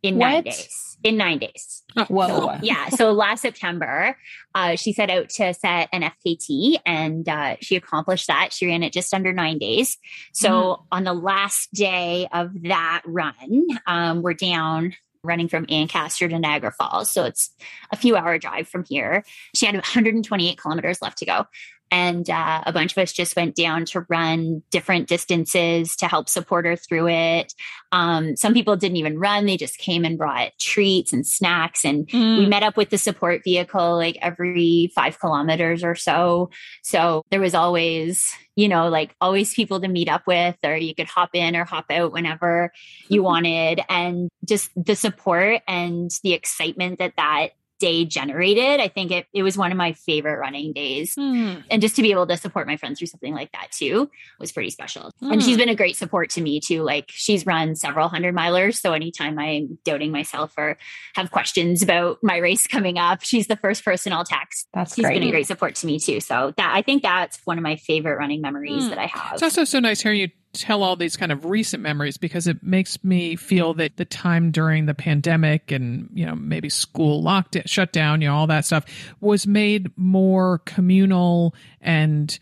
in 0.02 0.16
what? 0.16 0.28
nine 0.28 0.42
days. 0.42 0.98
In 1.02 1.16
nine 1.16 1.38
days. 1.38 1.82
Oh, 1.96 2.04
whoa. 2.06 2.26
So, 2.26 2.58
yeah. 2.62 2.88
So 2.90 3.12
last 3.12 3.42
September, 3.42 4.16
uh, 4.54 4.76
she 4.76 4.92
set 4.92 5.08
out 5.08 5.30
to 5.30 5.54
set 5.54 5.88
an 5.92 6.02
FKT 6.02 6.78
and 6.84 7.28
uh, 7.28 7.56
she 7.60 7.76
accomplished 7.76 8.26
that. 8.26 8.52
She 8.52 8.66
ran 8.66 8.82
it 8.82 8.92
just 8.92 9.14
under 9.14 9.32
nine 9.32 9.58
days. 9.58 9.96
So 10.34 10.50
mm. 10.50 10.84
on 10.92 11.04
the 11.04 11.14
last 11.14 11.72
day 11.72 12.28
of 12.32 12.50
that 12.64 13.02
run, 13.06 13.66
um, 13.86 14.22
we're 14.22 14.34
down 14.34 14.94
running 15.22 15.48
from 15.48 15.66
Ancaster 15.68 16.28
to 16.28 16.38
Niagara 16.38 16.72
Falls. 16.72 17.10
So 17.10 17.24
it's 17.24 17.50
a 17.92 17.96
few 17.96 18.16
hour 18.16 18.38
drive 18.38 18.68
from 18.68 18.84
here. 18.88 19.24
She 19.54 19.66
had 19.66 19.74
128 19.74 20.58
kilometers 20.58 21.02
left 21.02 21.18
to 21.18 21.26
go 21.26 21.46
and 21.90 22.28
uh, 22.30 22.62
a 22.66 22.72
bunch 22.72 22.92
of 22.92 22.98
us 22.98 23.12
just 23.12 23.36
went 23.36 23.54
down 23.54 23.84
to 23.86 24.06
run 24.08 24.62
different 24.70 25.08
distances 25.08 25.96
to 25.96 26.06
help 26.06 26.28
support 26.28 26.64
her 26.64 26.76
through 26.76 27.08
it. 27.08 27.52
Um, 27.92 28.36
some 28.36 28.54
people 28.54 28.76
didn't 28.76 28.96
even 28.96 29.18
run; 29.18 29.46
they 29.46 29.56
just 29.56 29.78
came 29.78 30.04
and 30.04 30.16
brought 30.16 30.52
treats 30.60 31.12
and 31.12 31.26
snacks, 31.26 31.84
and 31.84 32.06
mm. 32.08 32.38
we 32.38 32.46
met 32.46 32.62
up 32.62 32.76
with 32.76 32.90
the 32.90 32.98
support 32.98 33.42
vehicle 33.44 33.96
like 33.96 34.18
every 34.22 34.92
five 34.94 35.18
kilometers 35.18 35.82
or 35.82 35.94
so. 35.94 36.50
So 36.82 37.24
there 37.30 37.40
was 37.40 37.54
always, 37.54 38.26
you 38.56 38.68
know, 38.68 38.88
like 38.88 39.14
always 39.20 39.54
people 39.54 39.80
to 39.80 39.88
meet 39.88 40.08
up 40.08 40.26
with, 40.26 40.56
or 40.64 40.76
you 40.76 40.94
could 40.94 41.08
hop 41.08 41.30
in 41.34 41.56
or 41.56 41.64
hop 41.64 41.86
out 41.90 42.12
whenever 42.12 42.72
you 43.08 43.22
wanted, 43.24 43.80
and 43.88 44.28
just 44.44 44.70
the 44.76 44.94
support 44.94 45.62
and 45.66 46.10
the 46.22 46.34
excitement 46.34 46.98
that 46.98 47.14
that 47.16 47.50
day 47.80 48.04
generated. 48.04 48.78
I 48.78 48.86
think 48.86 49.10
it, 49.10 49.26
it 49.34 49.42
was 49.42 49.58
one 49.58 49.72
of 49.72 49.76
my 49.76 49.94
favorite 49.94 50.38
running 50.38 50.72
days. 50.72 51.16
Mm. 51.16 51.64
And 51.70 51.82
just 51.82 51.96
to 51.96 52.02
be 52.02 52.12
able 52.12 52.26
to 52.28 52.36
support 52.36 52.66
my 52.66 52.76
friends 52.76 52.98
through 52.98 53.08
something 53.08 53.34
like 53.34 53.50
that 53.52 53.72
too 53.72 54.10
was 54.38 54.52
pretty 54.52 54.70
special. 54.70 55.10
Mm. 55.22 55.32
And 55.32 55.42
she's 55.42 55.56
been 55.56 55.68
a 55.68 55.74
great 55.74 55.96
support 55.96 56.30
to 56.30 56.40
me 56.40 56.60
too. 56.60 56.82
Like 56.82 57.06
she's 57.08 57.44
run 57.44 57.74
several 57.74 58.08
hundred 58.08 58.36
milers. 58.36 58.78
So 58.78 58.92
anytime 58.92 59.38
I'm 59.38 59.78
doubting 59.84 60.12
myself 60.12 60.54
or 60.56 60.76
have 61.16 61.30
questions 61.32 61.82
about 61.82 62.18
my 62.22 62.36
race 62.36 62.66
coming 62.66 62.98
up, 62.98 63.22
she's 63.22 63.48
the 63.48 63.56
first 63.56 63.84
person 63.84 64.12
I'll 64.12 64.24
text. 64.24 64.68
That's 64.72 64.94
she's 64.94 65.04
great. 65.04 65.18
been 65.18 65.28
a 65.28 65.32
great 65.32 65.46
support 65.46 65.74
to 65.76 65.86
me 65.86 65.98
too. 65.98 66.20
So 66.20 66.52
that 66.56 66.72
I 66.74 66.82
think 66.82 67.02
that's 67.02 67.40
one 67.44 67.58
of 67.58 67.64
my 67.64 67.76
favorite 67.76 68.16
running 68.16 68.40
memories 68.40 68.84
mm. 68.84 68.90
that 68.90 68.98
I 68.98 69.06
have. 69.06 69.34
It's 69.34 69.42
also 69.42 69.64
so 69.64 69.80
nice 69.80 70.00
hearing 70.00 70.20
you 70.20 70.28
tell 70.52 70.82
all 70.82 70.96
these 70.96 71.16
kind 71.16 71.30
of 71.30 71.44
recent 71.44 71.82
memories 71.82 72.16
because 72.16 72.46
it 72.46 72.62
makes 72.62 73.02
me 73.04 73.36
feel 73.36 73.74
that 73.74 73.96
the 73.96 74.04
time 74.04 74.50
during 74.50 74.86
the 74.86 74.94
pandemic 74.94 75.70
and 75.70 76.08
you 76.12 76.26
know 76.26 76.34
maybe 76.34 76.68
school 76.68 77.22
locked 77.22 77.56
it, 77.56 77.68
shut 77.68 77.92
down 77.92 78.20
you 78.20 78.28
know 78.28 78.34
all 78.34 78.46
that 78.46 78.64
stuff 78.64 78.84
was 79.20 79.46
made 79.46 79.90
more 79.96 80.58
communal 80.64 81.54
and 81.80 82.38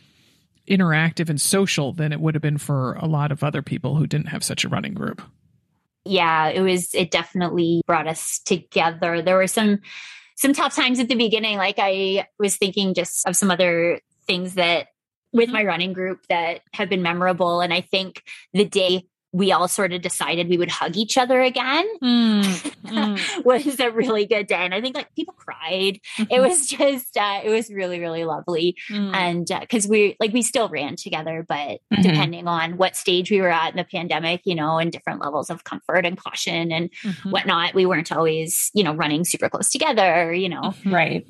interactive 0.68 1.28
and 1.28 1.40
social 1.40 1.92
than 1.92 2.12
it 2.12 2.20
would 2.20 2.34
have 2.34 2.42
been 2.42 2.58
for 2.58 2.94
a 2.94 3.06
lot 3.06 3.32
of 3.32 3.44
other 3.44 3.62
people 3.62 3.96
who 3.96 4.06
didn't 4.06 4.28
have 4.28 4.44
such 4.44 4.64
a 4.64 4.68
running 4.68 4.94
group. 4.94 5.22
Yeah 6.04 6.48
it 6.48 6.62
was 6.62 6.94
it 6.94 7.10
definitely 7.10 7.82
brought 7.86 8.08
us 8.08 8.38
together. 8.40 9.20
There 9.20 9.36
were 9.36 9.46
some 9.46 9.80
some 10.36 10.54
tough 10.54 10.74
times 10.74 10.98
at 10.98 11.08
the 11.08 11.14
beginning. 11.14 11.58
Like 11.58 11.76
i 11.78 12.26
was 12.38 12.56
thinking 12.56 12.94
just 12.94 13.26
of 13.28 13.36
some 13.36 13.50
other 13.50 14.00
things 14.26 14.54
that 14.54 14.88
with 15.32 15.50
my 15.50 15.64
running 15.64 15.92
group 15.92 16.20
that 16.28 16.60
have 16.72 16.88
been 16.88 17.02
memorable. 17.02 17.60
And 17.60 17.72
I 17.72 17.80
think 17.80 18.22
the 18.52 18.64
day 18.64 19.04
we 19.32 19.52
all 19.52 19.68
sort 19.68 19.92
of 19.92 20.00
decided 20.00 20.48
we 20.48 20.56
would 20.56 20.70
hug 20.70 20.96
each 20.96 21.18
other 21.18 21.40
again 21.40 21.86
mm, 22.02 22.42
mm. 22.86 23.44
was 23.44 23.78
a 23.78 23.90
really 23.90 24.24
good 24.24 24.46
day 24.46 24.56
and 24.56 24.74
i 24.74 24.80
think 24.80 24.96
like 24.96 25.14
people 25.14 25.34
cried 25.34 26.00
mm-hmm. 26.18 26.24
it 26.30 26.40
was 26.40 26.66
just 26.66 27.16
uh, 27.16 27.40
it 27.44 27.50
was 27.50 27.70
really 27.70 28.00
really 28.00 28.24
lovely 28.24 28.76
mm. 28.88 29.14
and 29.14 29.50
because 29.60 29.86
uh, 29.86 29.90
we 29.90 30.16
like 30.18 30.32
we 30.32 30.42
still 30.42 30.68
ran 30.68 30.96
together 30.96 31.44
but 31.46 31.56
mm-hmm. 31.56 32.02
depending 32.02 32.48
on 32.48 32.76
what 32.76 32.96
stage 32.96 33.30
we 33.30 33.40
were 33.40 33.50
at 33.50 33.70
in 33.70 33.76
the 33.76 33.84
pandemic 33.84 34.40
you 34.44 34.54
know 34.54 34.78
and 34.78 34.92
different 34.92 35.20
levels 35.20 35.50
of 35.50 35.64
comfort 35.64 36.06
and 36.06 36.18
caution 36.18 36.72
and 36.72 36.90
mm-hmm. 37.02 37.30
whatnot 37.30 37.74
we 37.74 37.84
weren't 37.84 38.10
always 38.10 38.70
you 38.72 38.82
know 38.82 38.94
running 38.94 39.24
super 39.24 39.48
close 39.50 39.68
together 39.68 40.32
you 40.32 40.48
know 40.48 40.74
right 40.86 41.26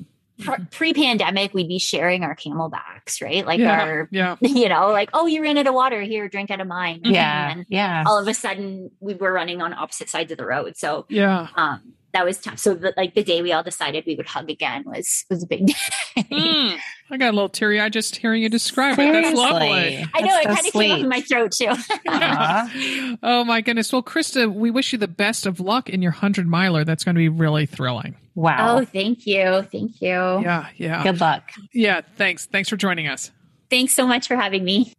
pre-pandemic 0.71 1.53
we'd 1.53 1.67
be 1.67 1.79
sharing 1.79 2.23
our 2.23 2.35
CamelBaks 2.35 3.21
right? 3.21 3.45
Like 3.45 3.59
yeah, 3.59 3.81
our 3.81 4.07
yeah. 4.11 4.35
you 4.41 4.69
know 4.69 4.91
like 4.91 5.09
oh 5.13 5.25
you 5.25 5.41
ran 5.41 5.57
out 5.57 5.67
of 5.67 5.73
water. 5.73 6.01
Here 6.01 6.27
drink 6.29 6.51
out 6.51 6.61
of 6.61 6.67
mine. 6.67 7.01
Yeah. 7.03 7.51
and 7.51 7.65
Yeah. 7.69 8.03
all 8.05 8.17
of 8.17 8.27
a 8.27 8.33
sudden 8.33 8.91
we 8.99 9.13
were 9.15 9.31
running 9.31 9.61
on 9.61 9.73
opposite 9.73 10.09
sides 10.09 10.31
of 10.31 10.37
the 10.37 10.45
road. 10.45 10.77
So 10.77 11.05
yeah. 11.09 11.47
um 11.55 11.93
that 12.13 12.25
was 12.25 12.39
tough. 12.39 12.59
So 12.59 12.73
the, 12.73 12.93
like 12.97 13.13
the 13.13 13.23
day 13.23 13.41
we 13.41 13.51
all 13.51 13.63
decided 13.63 14.03
we 14.05 14.15
would 14.15 14.27
hug 14.27 14.49
again 14.49 14.83
was 14.85 15.25
was 15.29 15.43
a 15.43 15.47
big 15.47 15.67
day. 15.67 15.73
Mm. 16.17 16.77
i 17.11 17.17
got 17.17 17.29
a 17.29 17.35
little 17.35 17.49
teary 17.49 17.79
eye 17.79 17.89
just 17.89 18.15
hearing 18.15 18.43
you 18.43 18.49
describe 18.49 18.97
it. 18.99 19.11
That's 19.13 19.35
lovely. 19.35 19.67
Seriously. 19.69 20.11
i 20.13 20.21
know 20.21 20.39
it 20.39 20.47
That's 20.47 20.55
kind 20.55 20.67
of 20.67 20.73
came 20.73 20.91
up 20.91 20.97
sweet. 20.97 21.03
in 21.03 21.09
my 21.09 21.21
throat 21.21 21.51
too. 21.51 21.75
Aw. 22.07 23.17
oh 23.23 23.43
my 23.43 23.61
goodness. 23.61 23.91
Well 23.91 24.03
krista 24.03 24.51
we 24.51 24.71
wish 24.71 24.91
you 24.93 24.99
the 24.99 25.07
best 25.07 25.45
of 25.45 25.59
luck 25.59 25.89
in 25.89 26.01
your 26.01 26.11
100 26.11 26.47
miler. 26.47 26.83
That's 26.83 27.03
going 27.03 27.15
to 27.15 27.19
be 27.19 27.29
really 27.29 27.65
thrilling. 27.65 28.15
Wow. 28.35 28.77
oh 28.77 28.85
thank 28.85 29.25
you. 29.25 29.67
Thank 29.71 30.01
you. 30.01 30.09
Yeah 30.09 30.67
yeah. 30.77 31.03
Good 31.03 31.19
luck. 31.19 31.51
yeah 31.73 32.01
thanks. 32.15 32.45
Thanks 32.45 32.69
for 32.69 32.77
joining 32.77 33.07
us. 33.07 33.31
Thanks 33.69 33.93
so 33.93 34.07
much 34.07 34.27
for 34.27 34.35
having 34.35 34.63
me 34.63 34.93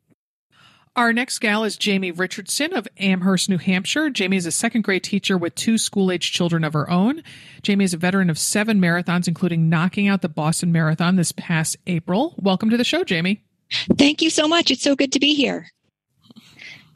Our 0.97 1.13
next 1.13 1.39
gal 1.39 1.63
is 1.63 1.77
Jamie 1.77 2.11
Richardson 2.11 2.75
of 2.75 2.89
Amherst, 2.99 3.49
New 3.49 3.59
Hampshire. 3.59 4.11
Jamie 4.11 4.37
is 4.37 4.45
a 4.45 4.51
second 4.51 4.83
grade 4.83 5.05
teacher 5.05 5.39
with 5.39 5.55
two 5.55 5.79
school 5.79 6.11
age 6.11 6.33
children 6.33 6.65
of 6.65 6.73
her 6.73 6.91
own. 6.91 7.23
Jamie 7.63 7.85
is 7.85 7.95
a 7.95 7.97
veteran 7.97 8.29
of 8.29 8.37
seven 8.37 8.81
marathons, 8.81 9.29
including 9.29 9.69
knocking 9.69 10.09
out 10.09 10.21
the 10.21 10.29
Boston 10.29 10.73
Marathon 10.73 11.15
this 11.15 11.31
past 11.31 11.77
April. 11.87 12.35
Welcome 12.39 12.71
to 12.71 12.77
the 12.77 12.83
show, 12.83 13.05
Jamie. 13.05 13.45
Thank 13.97 14.21
you 14.21 14.31
so 14.31 14.49
much. 14.49 14.73
It's 14.73 14.83
so 14.83 14.97
good 14.97 15.13
to 15.13 15.21
be 15.21 15.35
here. 15.35 15.69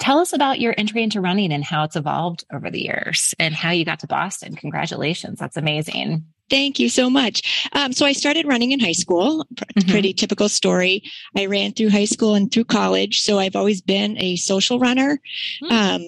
Tell 0.00 0.18
us 0.18 0.32
about 0.32 0.58
your 0.58 0.74
entry 0.76 1.04
into 1.04 1.20
running 1.20 1.52
and 1.52 1.62
how 1.62 1.84
it's 1.84 1.94
evolved 1.94 2.44
over 2.52 2.72
the 2.72 2.82
years 2.82 3.32
and 3.38 3.54
how 3.54 3.70
you 3.70 3.84
got 3.84 4.00
to 4.00 4.08
Boston. 4.08 4.56
Congratulations. 4.56 5.38
That's 5.38 5.56
amazing. 5.56 6.24
Thank 6.50 6.78
you 6.78 6.88
so 6.88 7.08
much. 7.08 7.68
Um, 7.72 7.92
so 7.92 8.04
I 8.04 8.12
started 8.12 8.46
running 8.46 8.72
in 8.72 8.80
high 8.80 8.92
school. 8.92 9.46
Mhm. 9.76 9.90
Pretty 9.90 10.12
typical 10.12 10.48
story. 10.48 11.02
I 11.36 11.46
ran 11.46 11.72
through 11.72 11.90
high 11.90 12.04
school 12.04 12.34
and 12.34 12.52
through 12.52 12.64
college. 12.66 13.20
So 13.20 13.38
I've 13.38 13.56
always 13.56 13.80
been 13.80 14.18
a 14.18 14.36
social 14.36 14.78
runner. 14.78 15.20
Hmm. 15.62 15.72
Um, 15.72 16.06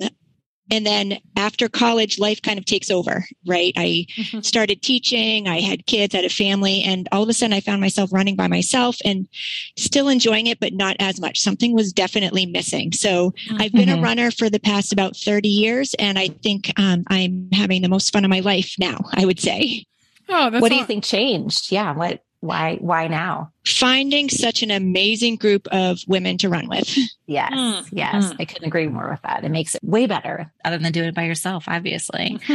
and 0.68 0.84
then 0.84 1.18
after 1.36 1.68
college, 1.68 2.18
life 2.18 2.42
kind 2.42 2.58
of 2.58 2.64
takes 2.64 2.90
over, 2.90 3.24
right? 3.46 3.72
I 3.76 4.04
Mhm. 4.18 4.44
started 4.44 4.82
teaching. 4.82 5.46
I 5.46 5.60
had 5.60 5.86
kids, 5.86 6.12
had 6.12 6.24
a 6.24 6.28
family, 6.28 6.82
and 6.82 7.08
all 7.12 7.22
of 7.22 7.28
a 7.28 7.32
sudden 7.32 7.52
I 7.52 7.60
found 7.60 7.80
myself 7.80 8.12
running 8.12 8.34
by 8.34 8.48
myself 8.48 8.96
and 9.04 9.28
still 9.76 10.08
enjoying 10.08 10.48
it, 10.48 10.58
but 10.58 10.72
not 10.74 10.96
as 10.98 11.20
much. 11.20 11.38
Something 11.38 11.72
was 11.72 11.92
definitely 11.92 12.46
missing. 12.46 12.92
So 12.92 13.32
I've 13.58 13.72
been 13.72 13.88
a 13.88 13.96
Mhm. 13.96 14.02
runner 14.02 14.30
for 14.32 14.50
the 14.50 14.58
past 14.60 14.92
about 14.92 15.16
30 15.16 15.48
years, 15.48 15.94
and 15.94 16.18
I 16.18 16.28
think 16.28 16.72
um, 16.78 17.04
I'm 17.08 17.48
having 17.52 17.80
the 17.82 17.88
most 17.88 18.12
fun 18.12 18.24
of 18.24 18.28
my 18.30 18.40
life 18.40 18.74
now, 18.78 18.98
I 19.14 19.24
would 19.24 19.38
say. 19.40 19.84
Oh, 20.28 20.50
that's 20.50 20.60
what 20.62 20.70
do 20.70 20.76
you 20.76 20.84
think 20.84 21.04
changed? 21.04 21.70
Yeah. 21.72 21.92
What, 21.94 22.22
why, 22.40 22.76
why 22.80 23.08
now? 23.08 23.52
Finding 23.66 24.28
such 24.28 24.62
an 24.62 24.70
amazing 24.70 25.36
group 25.36 25.66
of 25.68 25.98
women 26.06 26.38
to 26.38 26.48
run 26.48 26.68
with. 26.68 26.96
Yes. 27.26 27.52
Mm, 27.52 27.88
Yes. 27.92 28.32
mm. 28.32 28.36
I 28.38 28.44
couldn't 28.44 28.66
agree 28.66 28.86
more 28.88 29.10
with 29.10 29.22
that. 29.22 29.44
It 29.44 29.50
makes 29.50 29.74
it 29.74 29.82
way 29.82 30.06
better 30.06 30.52
other 30.64 30.78
than 30.78 30.92
doing 30.92 31.08
it 31.08 31.14
by 31.14 31.24
yourself, 31.24 31.64
obviously. 31.66 32.38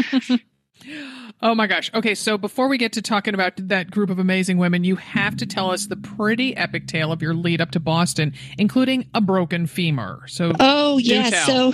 Oh 1.43 1.55
my 1.55 1.65
gosh. 1.65 1.91
Okay, 1.93 2.13
so 2.13 2.37
before 2.37 2.67
we 2.67 2.77
get 2.77 2.93
to 2.93 3.01
talking 3.01 3.33
about 3.33 3.53
that 3.57 3.89
group 3.89 4.09
of 4.09 4.19
amazing 4.19 4.57
women, 4.57 4.83
you 4.83 4.95
have 4.97 5.35
to 5.37 5.45
tell 5.45 5.71
us 5.71 5.87
the 5.87 5.95
pretty 5.95 6.55
epic 6.55 6.87
tale 6.87 7.11
of 7.11 7.21
your 7.21 7.33
lead 7.33 7.61
up 7.61 7.71
to 7.71 7.79
Boston, 7.79 8.33
including 8.59 9.09
a 9.15 9.21
broken 9.21 9.65
femur. 9.65 10.21
So, 10.27 10.53
Oh, 10.59 10.99
yeah. 10.99 11.31
So, 11.45 11.73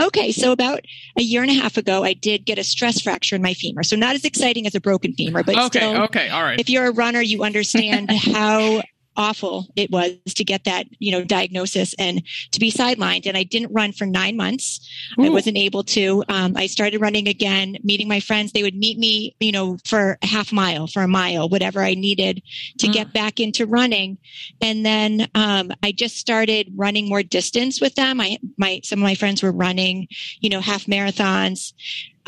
okay. 0.00 0.32
So, 0.32 0.50
about 0.50 0.80
a 1.16 1.22
year 1.22 1.42
and 1.42 1.50
a 1.50 1.54
half 1.54 1.76
ago, 1.76 2.02
I 2.02 2.14
did 2.14 2.44
get 2.44 2.58
a 2.58 2.64
stress 2.64 3.00
fracture 3.00 3.36
in 3.36 3.42
my 3.42 3.54
femur. 3.54 3.84
So, 3.84 3.94
not 3.94 4.16
as 4.16 4.24
exciting 4.24 4.66
as 4.66 4.74
a 4.74 4.80
broken 4.80 5.12
femur, 5.12 5.44
but 5.44 5.56
okay, 5.56 5.78
still, 5.78 6.02
okay, 6.04 6.28
all 6.28 6.42
right. 6.42 6.58
if 6.58 6.68
you're 6.68 6.86
a 6.86 6.92
runner, 6.92 7.20
you 7.20 7.44
understand 7.44 8.10
how 8.12 8.82
awful 9.18 9.66
it 9.76 9.90
was 9.90 10.12
to 10.34 10.44
get 10.44 10.64
that, 10.64 10.86
you 10.98 11.12
know, 11.12 11.24
diagnosis 11.24 11.94
and 11.98 12.22
to 12.52 12.60
be 12.60 12.70
sidelined. 12.70 13.26
And 13.26 13.36
I 13.36 13.42
didn't 13.42 13.72
run 13.74 13.92
for 13.92 14.06
nine 14.06 14.36
months. 14.36 14.88
I 15.18 15.28
wasn't 15.28 15.58
able 15.58 15.82
to. 15.84 16.24
Um, 16.28 16.56
I 16.56 16.66
started 16.68 17.00
running 17.00 17.28
again, 17.28 17.76
meeting 17.82 18.08
my 18.08 18.20
friends. 18.20 18.52
They 18.52 18.62
would 18.62 18.76
meet 18.76 18.98
me, 18.98 19.34
you 19.40 19.52
know, 19.52 19.76
for 19.84 20.16
a 20.22 20.26
half 20.26 20.52
mile, 20.52 20.86
for 20.86 21.02
a 21.02 21.08
mile, 21.08 21.48
whatever 21.48 21.82
I 21.82 21.94
needed 21.94 22.42
to 22.78 22.86
Mm. 22.86 22.92
get 22.92 23.12
back 23.12 23.40
into 23.40 23.66
running. 23.66 24.16
And 24.60 24.86
then 24.86 25.28
um, 25.34 25.72
I 25.82 25.92
just 25.92 26.16
started 26.16 26.72
running 26.76 27.08
more 27.08 27.22
distance 27.24 27.80
with 27.80 27.96
them. 27.96 28.20
I 28.20 28.38
my 28.56 28.80
some 28.84 29.00
of 29.00 29.02
my 29.02 29.16
friends 29.16 29.42
were 29.42 29.52
running, 29.52 30.08
you 30.40 30.48
know, 30.48 30.60
half 30.60 30.86
marathons 30.86 31.72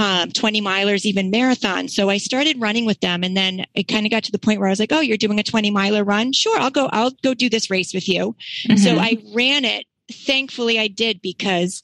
um, 0.00 0.30
20 0.32 0.62
milers, 0.62 1.04
even 1.04 1.30
marathons. 1.30 1.90
So 1.90 2.08
I 2.08 2.16
started 2.16 2.58
running 2.58 2.86
with 2.86 2.98
them. 3.00 3.22
And 3.22 3.36
then 3.36 3.66
it 3.74 3.86
kind 3.86 4.06
of 4.06 4.10
got 4.10 4.24
to 4.24 4.32
the 4.32 4.38
point 4.38 4.58
where 4.58 4.68
I 4.68 4.72
was 4.72 4.80
like, 4.80 4.92
oh, 4.92 5.00
you're 5.00 5.18
doing 5.18 5.38
a 5.38 5.42
20 5.42 5.70
miler 5.70 6.02
run? 6.04 6.32
Sure, 6.32 6.58
I'll 6.58 6.70
go, 6.70 6.88
I'll 6.90 7.12
go 7.22 7.34
do 7.34 7.50
this 7.50 7.70
race 7.70 7.92
with 7.92 8.08
you. 8.08 8.34
So 8.76 8.94
Mhm. 8.94 8.98
I 8.98 9.18
ran 9.34 9.64
it. 9.66 9.84
Thankfully, 10.10 10.78
I 10.80 10.88
did 10.88 11.20
because 11.20 11.82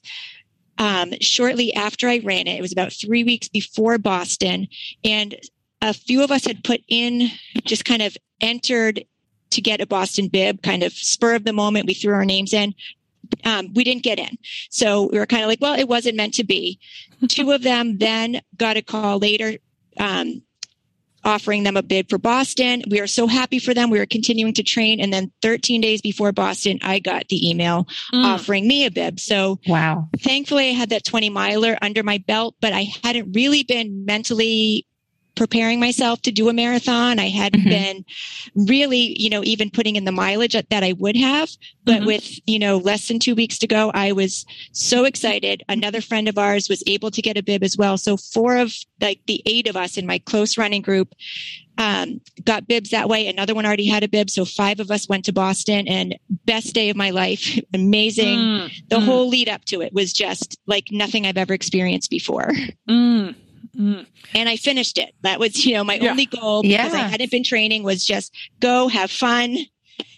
um, 0.79 1.13
shortly 1.21 1.73
after 1.73 2.07
I 2.09 2.17
ran 2.23 2.47
it, 2.47 2.57
it 2.57 2.61
was 2.61 2.71
about 2.71 2.91
three 2.91 3.23
weeks 3.23 3.47
before 3.47 3.97
Boston. 3.99 4.67
And 5.03 5.35
a 5.81 5.93
few 5.93 6.23
of 6.23 6.31
us 6.31 6.45
had 6.45 6.63
put 6.63 6.81
in, 6.87 7.29
just 7.65 7.85
kind 7.85 8.01
of 8.01 8.17
entered 8.41 9.05
to 9.51 9.61
get 9.61 9.79
a 9.79 9.85
Boston 9.85 10.27
bib, 10.27 10.61
kind 10.61 10.83
of 10.83 10.91
spur 10.91 11.35
of 11.35 11.45
the 11.45 11.53
moment. 11.53 11.85
We 11.87 11.93
threw 11.93 12.13
our 12.13 12.25
names 12.25 12.51
in. 12.53 12.73
Um, 13.45 13.73
we 13.73 13.83
didn't 13.83 14.03
get 14.03 14.19
in. 14.19 14.37
So 14.69 15.09
we 15.11 15.19
were 15.19 15.25
kind 15.25 15.43
of 15.43 15.49
like, 15.49 15.61
well, 15.61 15.77
it 15.77 15.87
wasn't 15.87 16.15
meant 16.17 16.33
to 16.35 16.43
be. 16.43 16.79
Two 17.27 17.51
of 17.51 17.63
them 17.63 17.97
then 17.97 18.41
got 18.57 18.77
a 18.77 18.81
call 18.81 19.17
later 19.19 19.57
um, 19.99 20.41
offering 21.23 21.63
them 21.63 21.75
a 21.75 21.81
bid 21.83 22.09
for 22.09 22.17
Boston. 22.17 22.83
We 22.89 22.99
are 23.01 23.07
so 23.07 23.27
happy 23.27 23.59
for 23.59 23.73
them. 23.73 23.89
We 23.89 23.99
were 23.99 24.05
continuing 24.05 24.53
to 24.53 24.63
train. 24.63 25.01
And 25.01 25.11
then 25.11 25.31
13 25.41 25.81
days 25.81 26.01
before 26.01 26.31
Boston, 26.31 26.79
I 26.83 26.99
got 26.99 27.27
the 27.27 27.49
email 27.49 27.85
Mm. 28.13 28.23
offering 28.25 28.67
me 28.67 28.85
a 28.85 28.91
bib. 28.91 29.19
So 29.19 29.59
Wow. 29.67 30.07
thankfully, 30.19 30.69
I 30.69 30.73
had 30.73 30.89
that 30.89 31.03
20 31.03 31.29
miler 31.29 31.77
under 31.81 32.03
my 32.03 32.19
belt, 32.19 32.55
but 32.61 32.71
I 32.71 32.87
hadn't 33.03 33.33
really 33.33 33.63
been 33.63 34.05
mentally 34.05 34.85
preparing 35.37 35.79
myself 35.79 36.21
to 36.23 36.31
do 36.31 36.49
a 36.49 36.53
marathon. 36.53 37.19
I 37.19 37.29
hadn't 37.29 37.63
Mhm. 37.63 37.69
been 37.69 38.05
really, 38.55 39.15
you 39.21 39.29
know, 39.29 39.43
even 39.43 39.69
putting 39.69 39.95
in 39.95 40.03
the 40.03 40.11
mileage 40.11 40.53
that 40.53 40.83
I 40.83 40.93
would 40.93 41.15
have. 41.15 41.49
But 41.85 42.01
Mhm. 42.01 42.05
with, 42.07 42.39
you 42.47 42.59
know, 42.59 42.77
less 42.77 43.07
than 43.07 43.19
two 43.19 43.35
weeks 43.35 43.57
to 43.59 43.67
go, 43.67 43.91
I 43.93 44.11
was 44.11 44.45
so 44.73 45.05
excited. 45.05 45.63
Another 45.69 46.01
friend 46.01 46.27
of 46.27 46.37
ours 46.37 46.67
was 46.67 46.83
able 46.87 47.11
to 47.11 47.21
get 47.21 47.37
a 47.37 47.43
bib 47.43 47.63
as 47.63 47.77
well. 47.77 47.97
So 47.97 48.17
four 48.17 48.57
of 48.57 48.75
like 48.99 49.21
the 49.27 49.41
eight 49.45 49.67
of 49.67 49.77
us 49.77 49.97
in 49.97 50.05
my 50.05 50.19
close 50.19 50.57
running 50.57 50.81
group 50.81 51.13
um, 51.79 52.19
got 52.43 52.67
bibs 52.67 52.89
that 52.89 53.07
way. 53.07 53.27
Another 53.27 53.53
one 53.53 53.63
already 53.65 53.85
had 53.85 54.03
a 54.03 54.07
bib. 54.07 54.31
So 54.31 54.45
five 54.45 54.79
of 54.79 54.89
us 54.89 55.07
went 55.07 55.25
to 55.25 55.31
Boston 55.33 55.87
and 55.87 56.17
best 56.45 56.73
day 56.73 56.89
of 56.89 56.97
my 56.97 57.11
life. 57.11 57.59
Amazing 57.73 58.39
Mm, 58.39 58.71
the 58.89 58.95
mm, 58.99 59.05
whole 59.05 59.29
lead 59.29 59.47
up 59.47 59.63
to 59.65 59.81
it 59.81 59.93
was 59.93 60.11
just 60.11 60.57
like 60.65 60.87
nothing 60.91 61.27
I've 61.27 61.37
ever 61.37 61.53
experienced 61.53 62.09
before. 62.09 62.51
mm, 62.89 63.35
mm. 63.77 64.05
And 64.35 64.49
I 64.49 64.55
finished 64.57 64.97
it. 64.97 65.13
That 65.21 65.39
was, 65.39 65.65
you 65.65 65.73
know, 65.73 65.83
my 65.83 65.95
Yeah. 65.95 66.11
only 66.11 66.25
goal 66.25 66.61
because 66.61 66.93
I 66.93 66.99
hadn't 66.99 67.31
been 67.31 67.43
training 67.43 67.83
was 67.83 68.05
just 68.05 68.33
go 68.59 68.87
have 68.87 69.11
fun 69.11 69.57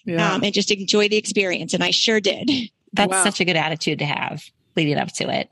Yeah. 0.05 0.33
um, 0.35 0.43
and 0.43 0.53
just 0.53 0.71
enjoy 0.71 1.09
the 1.09 1.17
experience. 1.17 1.73
And 1.73 1.83
I 1.83 1.91
sure 1.91 2.19
did. 2.19 2.49
That's 2.93 3.11
Wow. 3.11 3.23
such 3.23 3.39
a 3.39 3.45
good 3.45 3.55
attitude 3.55 3.99
to 3.99 4.05
have 4.05 4.43
leading 4.79 4.97
up 4.97 5.11
to 5.11 5.29
it. 5.29 5.49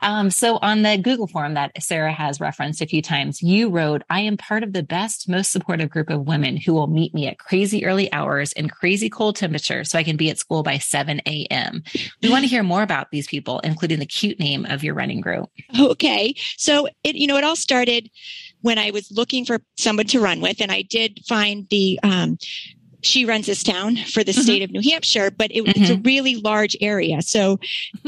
Um, 0.00 0.30
so 0.30 0.58
on 0.62 0.82
the 0.82 0.96
Google 0.96 1.26
form 1.26 1.54
that 1.54 1.70
Sarah 1.80 2.12
has 2.12 2.40
referenced 2.40 2.80
a 2.80 2.86
few 2.86 3.02
times, 3.02 3.42
you 3.42 3.68
wrote, 3.68 4.02
I 4.08 4.20
am 4.20 4.36
part 4.36 4.62
of 4.62 4.72
the 4.72 4.82
best, 4.82 5.28
most 5.28 5.52
supportive 5.52 5.90
group 5.90 6.08
of 6.08 6.26
women 6.26 6.56
who 6.56 6.72
will 6.72 6.86
meet 6.86 7.14
me 7.14 7.28
at 7.28 7.38
crazy 7.38 7.84
early 7.84 8.10
hours 8.12 8.52
and 8.54 8.72
crazy 8.72 9.10
cold 9.10 9.36
temperatures 9.36 9.90
so 9.90 9.98
I 9.98 10.02
can 10.02 10.16
be 10.16 10.30
at 10.30 10.38
school 10.38 10.62
by 10.62 10.78
7 10.78 11.20
a.m. 11.26 11.82
We 12.22 12.30
want 12.30 12.44
to 12.44 12.48
hear 12.48 12.62
more 12.62 12.82
about 12.82 13.10
these 13.10 13.28
people, 13.28 13.60
including 13.60 13.98
the 13.98 14.06
cute 14.06 14.40
name 14.40 14.64
of 14.64 14.82
your 14.82 14.94
running 14.94 15.20
group. 15.20 15.50
Okay. 15.78 16.34
So 16.56 16.88
it, 17.04 17.16
you 17.16 17.26
know, 17.26 17.36
it 17.36 17.44
all 17.44 17.56
started 17.56 18.10
when 18.62 18.78
I 18.78 18.90
was 18.90 19.10
looking 19.10 19.44
for 19.44 19.60
someone 19.76 20.06
to 20.06 20.20
run 20.20 20.40
with 20.40 20.60
and 20.60 20.72
I 20.72 20.82
did 20.82 21.20
find 21.26 21.68
the, 21.68 22.00
um, 22.02 22.38
she 23.02 23.24
runs 23.24 23.46
this 23.46 23.62
town 23.62 23.96
for 23.96 24.24
the 24.24 24.32
state 24.32 24.62
of 24.62 24.70
New 24.70 24.80
Hampshire, 24.80 25.30
but 25.30 25.50
it, 25.50 25.62
it's 25.76 25.90
a 25.90 25.96
really 25.98 26.36
large 26.36 26.76
area. 26.80 27.20
So, 27.22 27.58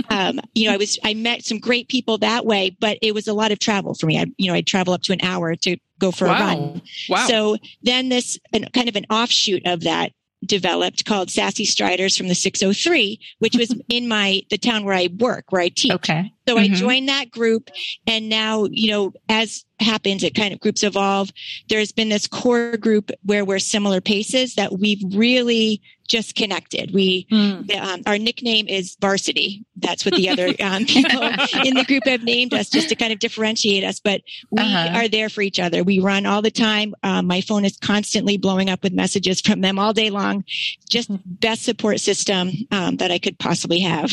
um, 0.09 0.41
you 0.55 0.67
know, 0.67 0.75
I 0.75 0.77
was, 0.77 0.99
I 1.05 1.15
met 1.15 1.45
some 1.45 1.59
great 1.59 1.89
people 1.89 2.19
that 2.19 2.47
way, 2.47 2.77
but 2.81 2.99
it 3.03 3.15
was 3.15 3.29
a 3.29 3.35
lot 3.35 3.53
of 3.53 3.59
travel 3.59 3.95
for 3.95 4.07
me. 4.07 4.19
I, 4.19 4.27
you 4.39 4.49
know, 4.49 4.55
I'd 4.55 4.67
travel 4.67 4.95
up 4.95 5.03
to 5.03 5.13
an 5.13 5.21
hour 5.23 5.55
to 5.57 5.77
go 5.99 6.11
for 6.11 6.27
a 6.27 6.31
run. 6.31 6.83
Wow. 7.09 7.27
So 7.27 7.57
then 7.83 8.09
this 8.09 8.39
an, 8.53 8.67
kind 8.73 8.89
of 8.89 8.97
an 8.97 9.07
offshoot 9.11 9.67
of 9.67 9.83
that 9.83 10.13
developed 10.45 11.05
called 11.05 11.31
Sassy 11.31 11.65
Striders 11.65 12.17
from 12.17 12.29
the 12.29 12.35
603, 12.35 13.19
which 13.39 13.57
was 13.57 13.75
in 13.89 14.09
my, 14.09 14.43
the 14.51 14.59
town 14.59 14.85
where 14.85 14.95
I 14.95 15.09
work, 15.19 15.47
where 15.51 15.63
I 15.63 15.69
teach. 15.69 15.93
Okay. 15.93 16.33
So 16.47 16.59
I 16.59 16.69
Mhm. 16.69 16.75
joined 16.75 17.09
that 17.09 17.31
group 17.31 17.71
and 18.07 18.29
now, 18.29 18.67
you 18.71 18.91
know, 18.91 19.13
as 19.29 19.65
happens, 19.81 20.23
it 20.23 20.35
kind 20.35 20.53
of 20.53 20.61
groups 20.61 20.83
evolve. 20.83 21.31
There's 21.69 21.93
been 21.93 22.09
this 22.09 22.27
core 22.27 22.77
group 22.77 23.11
where 23.25 23.45
we're 23.45 23.59
similar 23.59 24.01
paces 24.01 24.55
that 24.55 24.79
we've 24.79 25.03
really 25.15 25.81
just 26.07 26.35
connected. 26.35 26.93
We, 26.93 27.27
Mm. 27.31 27.67
the, 27.67 27.77
um, 27.79 28.03
our 28.07 28.19
nickname 28.19 28.69
is 28.69 28.97
varsity. 29.01 29.65
That's 29.77 30.05
what 30.05 30.15
the 30.15 30.29
other 30.29 30.49
um, 30.61 30.85
people 30.85 31.23
in 31.65 31.75
the 31.75 31.85
group 31.87 32.07
have 32.07 32.23
named 32.23 32.53
us 32.53 32.69
just 32.69 32.91
to 32.91 32.95
kind 32.95 33.13
of 33.13 33.19
differentiate 33.19 33.85
us. 33.85 34.01
But 34.01 34.21
we 34.51 34.63
uh-huh. 34.63 34.99
are 34.99 35.09
there 35.09 35.29
for 35.31 35.41
each 35.41 35.59
other. 35.59 35.83
We 35.83 35.99
run 35.99 36.27
all 36.27 36.43
the 36.43 36.51
time. 36.51 36.95
Um, 37.03 37.27
my 37.27 37.41
phone 37.41 37.65
is 37.65 37.77
constantly 37.79 38.37
blowing 38.37 38.69
up 38.69 38.83
with 38.83 38.93
messages 38.93 39.41
from 39.41 39.63
them 39.63 39.79
all 39.79 39.93
day 39.93 40.11
long. 40.11 40.45
Just 40.91 41.11
mm-hmm. 41.11 41.23
best 41.41 41.63
support 41.63 42.01
system 42.01 42.53
um, 42.71 42.97
that 42.99 43.11
I 43.11 43.19
could 43.19 43.39
possibly 43.39 43.81
have. 43.81 44.13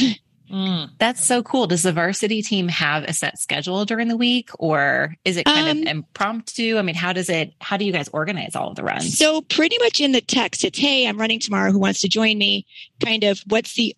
Mm. 0.52 0.90
That's 0.98 1.24
so 1.26 1.42
cool. 1.44 1.68
Does 1.68 1.84
the 1.84 1.94
varsity 1.94 2.42
team 2.42 2.68
have 2.68 3.04
a 3.04 3.14
set 3.14 3.40
schedule 3.40 3.86
during 3.86 4.08
the 4.08 4.18
week 4.18 4.50
or 4.60 5.16
is 5.26 5.38
it 5.38 5.46
kind 5.46 5.70
um, 5.70 5.78
of 5.80 5.88
impromptu? 5.88 6.78
I 6.78 6.82
mean, 6.82 6.96
how 6.96 7.14
does 7.14 7.30
it, 7.30 7.54
how 7.62 7.78
do 7.78 7.86
you 7.86 7.92
guys 7.92 8.10
organize 8.14 8.56
all 8.56 8.70
of 8.70 8.76
the 8.76 8.84
runs? 8.84 9.18
So, 9.18 9.42
pretty 9.42 9.78
much 9.80 10.00
in 10.00 10.12
the 10.12 10.22
text, 10.22 10.64
it's, 10.64 10.78
Hey, 10.78 11.08
I'm 11.08 11.20
running 11.20 11.40
tomorrow. 11.40 11.72
Who 11.72 11.80
wants 11.80 12.02
to 12.02 12.10
join 12.10 12.38
me? 12.38 12.66
Kind 13.04 13.24
of 13.24 13.42
what's 13.48 13.76
the 13.76 13.96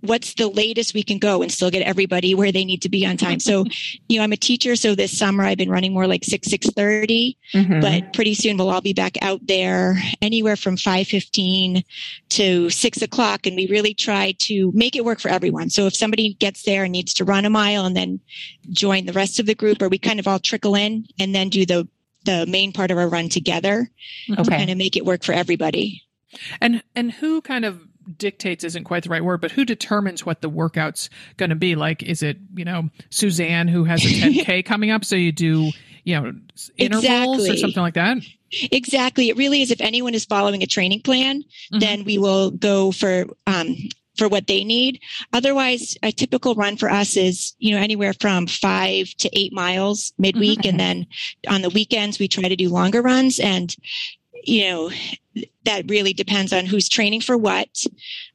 what's 0.00 0.34
the 0.34 0.48
latest 0.48 0.94
we 0.94 1.02
can 1.02 1.18
go 1.18 1.42
and 1.42 1.52
still 1.52 1.70
get 1.70 1.82
everybody 1.82 2.34
where 2.34 2.52
they 2.52 2.64
need 2.64 2.82
to 2.82 2.88
be 2.88 3.06
on 3.06 3.16
time. 3.16 3.40
So, 3.40 3.64
you 4.08 4.18
know, 4.18 4.24
I'm 4.24 4.32
a 4.32 4.36
teacher. 4.36 4.76
So 4.76 4.94
this 4.94 5.16
summer 5.16 5.44
I've 5.44 5.58
been 5.58 5.70
running 5.70 5.92
more 5.92 6.06
like 6.06 6.24
6, 6.24 6.48
630, 6.48 7.36
mm-hmm. 7.52 7.80
but 7.80 8.12
pretty 8.12 8.34
soon 8.34 8.56
we'll 8.56 8.70
all 8.70 8.80
be 8.80 8.92
back 8.92 9.16
out 9.22 9.46
there 9.46 10.00
anywhere 10.22 10.56
from 10.56 10.76
515 10.76 11.82
to 12.30 12.70
six 12.70 13.02
o'clock. 13.02 13.46
And 13.46 13.56
we 13.56 13.66
really 13.68 13.94
try 13.94 14.34
to 14.38 14.72
make 14.74 14.96
it 14.96 15.04
work 15.04 15.20
for 15.20 15.28
everyone. 15.28 15.70
So 15.70 15.86
if 15.86 15.94
somebody 15.94 16.34
gets 16.34 16.62
there 16.62 16.84
and 16.84 16.92
needs 16.92 17.12
to 17.14 17.24
run 17.24 17.44
a 17.44 17.50
mile 17.50 17.84
and 17.84 17.96
then 17.96 18.20
join 18.70 19.06
the 19.06 19.12
rest 19.12 19.38
of 19.38 19.46
the 19.46 19.54
group, 19.54 19.82
or 19.82 19.88
we 19.88 19.98
kind 19.98 20.20
of 20.20 20.26
all 20.26 20.38
trickle 20.38 20.74
in 20.74 21.06
and 21.18 21.34
then 21.34 21.48
do 21.48 21.66
the, 21.66 21.88
the 22.24 22.46
main 22.46 22.72
part 22.72 22.90
of 22.90 22.98
our 22.98 23.08
run 23.08 23.28
together 23.28 23.90
okay. 24.30 24.42
to 24.42 24.50
kind 24.50 24.70
of 24.70 24.78
make 24.78 24.96
it 24.96 25.04
work 25.04 25.22
for 25.24 25.32
everybody. 25.32 26.02
And, 26.60 26.82
and 26.94 27.10
who 27.10 27.40
kind 27.40 27.64
of 27.64 27.80
dictates 28.16 28.64
isn't 28.64 28.84
quite 28.84 29.04
the 29.04 29.10
right 29.10 29.24
word, 29.24 29.40
but 29.40 29.52
who 29.52 29.64
determines 29.64 30.24
what 30.24 30.40
the 30.40 30.48
workout's 30.48 31.10
going 31.36 31.50
to 31.50 31.56
be? 31.56 31.74
Like, 31.74 32.02
is 32.02 32.22
it, 32.22 32.38
you 32.54 32.64
know, 32.64 32.90
Suzanne 33.10 33.68
who 33.68 33.84
has 33.84 34.04
a 34.04 34.08
10K 34.08 34.64
coming 34.64 34.90
up? 34.90 35.04
So 35.04 35.16
you 35.16 35.32
do, 35.32 35.70
you 36.04 36.20
know, 36.20 36.32
intervals 36.76 37.38
exactly. 37.38 37.50
or 37.50 37.56
something 37.56 37.82
like 37.82 37.94
that? 37.94 38.18
Exactly. 38.72 39.28
It 39.28 39.36
really 39.36 39.62
is. 39.62 39.70
If 39.70 39.80
anyone 39.80 40.14
is 40.14 40.24
following 40.24 40.62
a 40.62 40.66
training 40.66 41.02
plan, 41.02 41.42
mm-hmm. 41.42 41.78
then 41.78 42.04
we 42.04 42.18
will 42.18 42.50
go 42.50 42.90
for, 42.90 43.26
um, 43.46 43.76
for 44.16 44.28
what 44.28 44.46
they 44.46 44.64
need. 44.64 45.00
Otherwise, 45.32 45.96
a 46.02 46.12
typical 46.12 46.54
run 46.54 46.76
for 46.76 46.90
us 46.90 47.16
is, 47.16 47.54
you 47.58 47.74
know, 47.74 47.80
anywhere 47.80 48.12
from 48.12 48.46
five 48.46 49.08
to 49.18 49.30
eight 49.32 49.52
miles 49.52 50.12
midweek. 50.18 50.60
Mm-hmm. 50.60 50.68
And 50.68 50.80
then 50.80 51.06
on 51.48 51.62
the 51.62 51.70
weekends, 51.70 52.18
we 52.18 52.28
try 52.28 52.48
to 52.48 52.56
do 52.56 52.68
longer 52.68 53.02
runs. 53.02 53.38
And, 53.38 53.74
you 54.44 54.64
know, 54.64 54.90
that 55.64 55.88
really 55.88 56.12
depends 56.12 56.52
on 56.52 56.66
who's 56.66 56.88
training 56.88 57.20
for 57.20 57.36
what. 57.36 57.68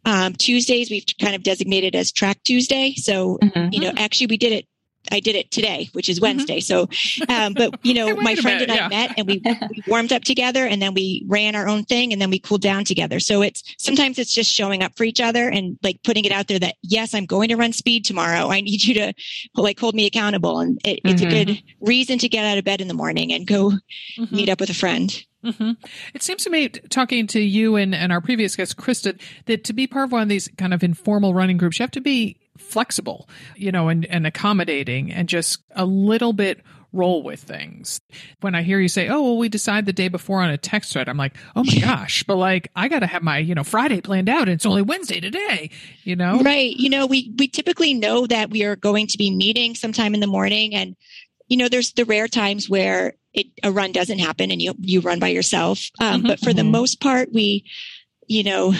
Um, 0.05 0.33
Tuesdays 0.33 0.89
we've 0.89 1.05
kind 1.19 1.35
of 1.35 1.43
designated 1.43 1.95
as 1.95 2.11
track 2.11 2.41
Tuesday. 2.43 2.93
So, 2.95 3.37
mm-hmm. 3.41 3.73
you 3.73 3.79
know, 3.81 3.91
actually 3.97 4.27
we 4.27 4.37
did 4.37 4.53
it. 4.53 4.67
I 5.11 5.19
did 5.19 5.35
it 5.35 5.51
today, 5.51 5.89
which 5.93 6.09
is 6.09 6.17
mm-hmm. 6.17 6.37
Wednesday. 6.37 6.61
Mm-hmm. 6.61 7.23
So, 7.23 7.33
um, 7.33 7.53
but 7.53 7.85
you 7.85 7.93
know, 7.93 8.15
my 8.21 8.33
friend 8.33 8.63
and 8.63 8.71
I 8.71 8.87
met 8.87 9.13
and 9.17 9.27
we, 9.27 9.39
we 9.69 9.83
warmed 9.87 10.11
up 10.11 10.23
together 10.23 10.65
and 10.65 10.81
then 10.81 10.95
we 10.95 11.23
ran 11.27 11.55
our 11.55 11.67
own 11.67 11.83
thing 11.83 12.11
and 12.11 12.19
then 12.19 12.31
we 12.31 12.39
cooled 12.39 12.61
down 12.61 12.85
together. 12.85 13.19
So 13.19 13.43
it's 13.43 13.61
sometimes 13.77 14.17
it's 14.17 14.33
just 14.33 14.51
showing 14.51 14.81
up 14.81 14.97
for 14.97 15.03
each 15.03 15.21
other 15.21 15.47
and 15.47 15.77
like 15.83 16.01
putting 16.03 16.25
it 16.25 16.31
out 16.31 16.47
there 16.47 16.57
that 16.57 16.75
yes, 16.81 17.13
I'm 17.13 17.27
going 17.27 17.49
to 17.49 17.55
run 17.55 17.71
speed 17.71 18.03
tomorrow. 18.03 18.49
I 18.49 18.61
need 18.61 18.83
you 18.83 18.95
to 18.95 19.13
like 19.53 19.79
hold 19.79 19.93
me 19.93 20.07
accountable. 20.07 20.59
And 20.59 20.79
it, 20.83 21.01
it's 21.03 21.21
mm-hmm. 21.21 21.31
a 21.31 21.45
good 21.45 21.63
reason 21.81 22.17
to 22.19 22.29
get 22.29 22.45
out 22.45 22.57
of 22.57 22.65
bed 22.65 22.81
in 22.81 22.87
the 22.87 22.95
morning 22.95 23.31
and 23.31 23.45
go 23.45 23.73
mm-hmm. 24.17 24.35
meet 24.35 24.49
up 24.49 24.59
with 24.59 24.71
a 24.71 24.75
friend. 24.75 25.23
Mm-hmm. 25.45 25.71
It 26.13 26.23
seems 26.23 26.43
to 26.43 26.49
me, 26.49 26.69
talking 26.69 27.27
to 27.27 27.39
you 27.39 27.75
and, 27.75 27.93
and 27.93 28.11
our 28.11 28.21
previous 28.21 28.55
guest, 28.55 28.77
Krista, 28.77 29.19
that 29.45 29.63
to 29.65 29.73
be 29.73 29.87
part 29.87 30.05
of 30.05 30.11
one 30.11 30.23
of 30.23 30.29
these 30.29 30.49
kind 30.57 30.73
of 30.73 30.83
informal 30.83 31.33
running 31.33 31.57
groups, 31.57 31.79
you 31.79 31.83
have 31.83 31.91
to 31.91 32.01
be 32.01 32.37
flexible, 32.57 33.29
you 33.55 33.71
know, 33.71 33.89
and, 33.89 34.05
and 34.05 34.25
accommodating 34.25 35.11
and 35.11 35.29
just 35.29 35.59
a 35.75 35.85
little 35.85 36.33
bit 36.33 36.61
roll 36.95 37.21
with 37.21 37.41
things. 37.41 37.99
When 38.39 38.55
I 38.55 38.63
hear 38.63 38.79
you 38.79 38.87
say, 38.87 39.09
"Oh, 39.09 39.21
well, 39.21 39.37
we 39.37 39.49
decide 39.49 39.85
the 39.85 39.93
day 39.93 40.07
before 40.07 40.41
on 40.41 40.49
a 40.49 40.57
text 40.57 40.93
thread," 40.93 41.09
I'm 41.09 41.17
like, 41.17 41.35
"Oh 41.55 41.63
my 41.63 41.79
gosh!" 41.81 42.23
But 42.23 42.37
like, 42.37 42.71
I 42.75 42.87
got 42.87 42.99
to 42.99 43.07
have 43.07 43.21
my 43.21 43.37
you 43.37 43.53
know 43.53 43.63
Friday 43.63 44.01
planned 44.01 44.29
out, 44.29 44.43
and 44.43 44.51
it's 44.51 44.65
only 44.65 44.81
Wednesday 44.81 45.19
today. 45.19 45.69
You 46.03 46.15
know, 46.15 46.39
right? 46.39 46.75
You 46.75 46.89
know, 46.89 47.05
we 47.05 47.33
we 47.37 47.47
typically 47.47 47.93
know 47.93 48.25
that 48.27 48.49
we 48.49 48.63
are 48.63 48.75
going 48.75 49.07
to 49.07 49.17
be 49.17 49.29
meeting 49.29 49.75
sometime 49.75 50.13
in 50.13 50.21
the 50.21 50.27
morning, 50.27 50.73
and 50.73 50.95
you 51.47 51.57
know, 51.57 51.69
there's 51.69 51.93
the 51.93 52.05
rare 52.05 52.27
times 52.27 52.69
where 52.69 53.13
it, 53.35 53.47
a 53.63 53.71
run 53.71 53.91
doesn't 53.91 54.19
happen 54.19 54.51
and 54.51 54.61
you, 54.61 54.73
you 54.79 55.01
run 55.01 55.19
by 55.19 55.27
yourself. 55.27 55.89
Um, 55.99 56.19
mm-hmm. 56.19 56.27
But 56.27 56.39
for 56.39 56.53
the 56.53 56.61
mm-hmm. 56.61 56.71
most 56.71 57.01
part, 57.01 57.31
we, 57.33 57.65
you 58.27 58.43
know, 58.43 58.73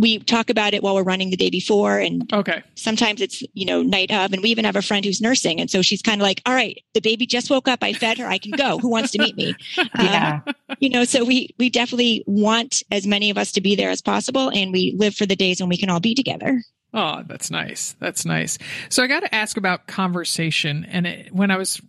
we 0.00 0.18
talk 0.18 0.48
about 0.48 0.72
it 0.72 0.82
while 0.82 0.94
we're 0.94 1.02
running 1.02 1.28
the 1.28 1.36
day 1.36 1.50
before 1.50 1.98
and 1.98 2.32
okay 2.32 2.62
sometimes 2.74 3.20
it's 3.20 3.42
you 3.52 3.66
know 3.66 3.82
night 3.82 4.10
of 4.10 4.32
and 4.32 4.42
we 4.42 4.48
even 4.48 4.64
have 4.64 4.76
a 4.76 4.82
friend 4.82 5.04
who's 5.04 5.20
nursing 5.20 5.60
and 5.60 5.70
so 5.70 5.82
she's 5.82 6.00
kind 6.00 6.20
of 6.20 6.24
like 6.24 6.40
all 6.46 6.54
right 6.54 6.82
the 6.94 7.00
baby 7.00 7.26
just 7.26 7.50
woke 7.50 7.68
up 7.68 7.80
i 7.82 7.92
fed 7.92 8.16
her 8.16 8.26
i 8.26 8.38
can 8.38 8.52
go 8.52 8.78
who 8.78 8.88
wants 8.88 9.10
to 9.10 9.18
meet 9.18 9.36
me 9.36 9.54
yeah 9.98 10.40
um, 10.46 10.54
you 10.78 10.88
know 10.88 11.04
so 11.04 11.22
we 11.22 11.54
we 11.58 11.68
definitely 11.68 12.24
want 12.26 12.82
as 12.90 13.06
many 13.06 13.28
of 13.28 13.36
us 13.36 13.52
to 13.52 13.60
be 13.60 13.76
there 13.76 13.90
as 13.90 14.00
possible 14.00 14.48
and 14.48 14.72
we 14.72 14.94
live 14.96 15.14
for 15.14 15.26
the 15.26 15.36
days 15.36 15.60
when 15.60 15.68
we 15.68 15.76
can 15.76 15.90
all 15.90 16.00
be 16.00 16.14
together 16.14 16.62
Oh, 16.92 17.22
that's 17.24 17.52
nice. 17.52 17.94
That's 18.00 18.24
nice. 18.24 18.58
So 18.88 19.04
I 19.04 19.06
got 19.06 19.20
to 19.20 19.32
ask 19.32 19.56
about 19.56 19.86
conversation. 19.86 20.84
And 20.84 21.06
it, 21.06 21.32
when 21.32 21.52
I 21.52 21.56
was 21.56 21.80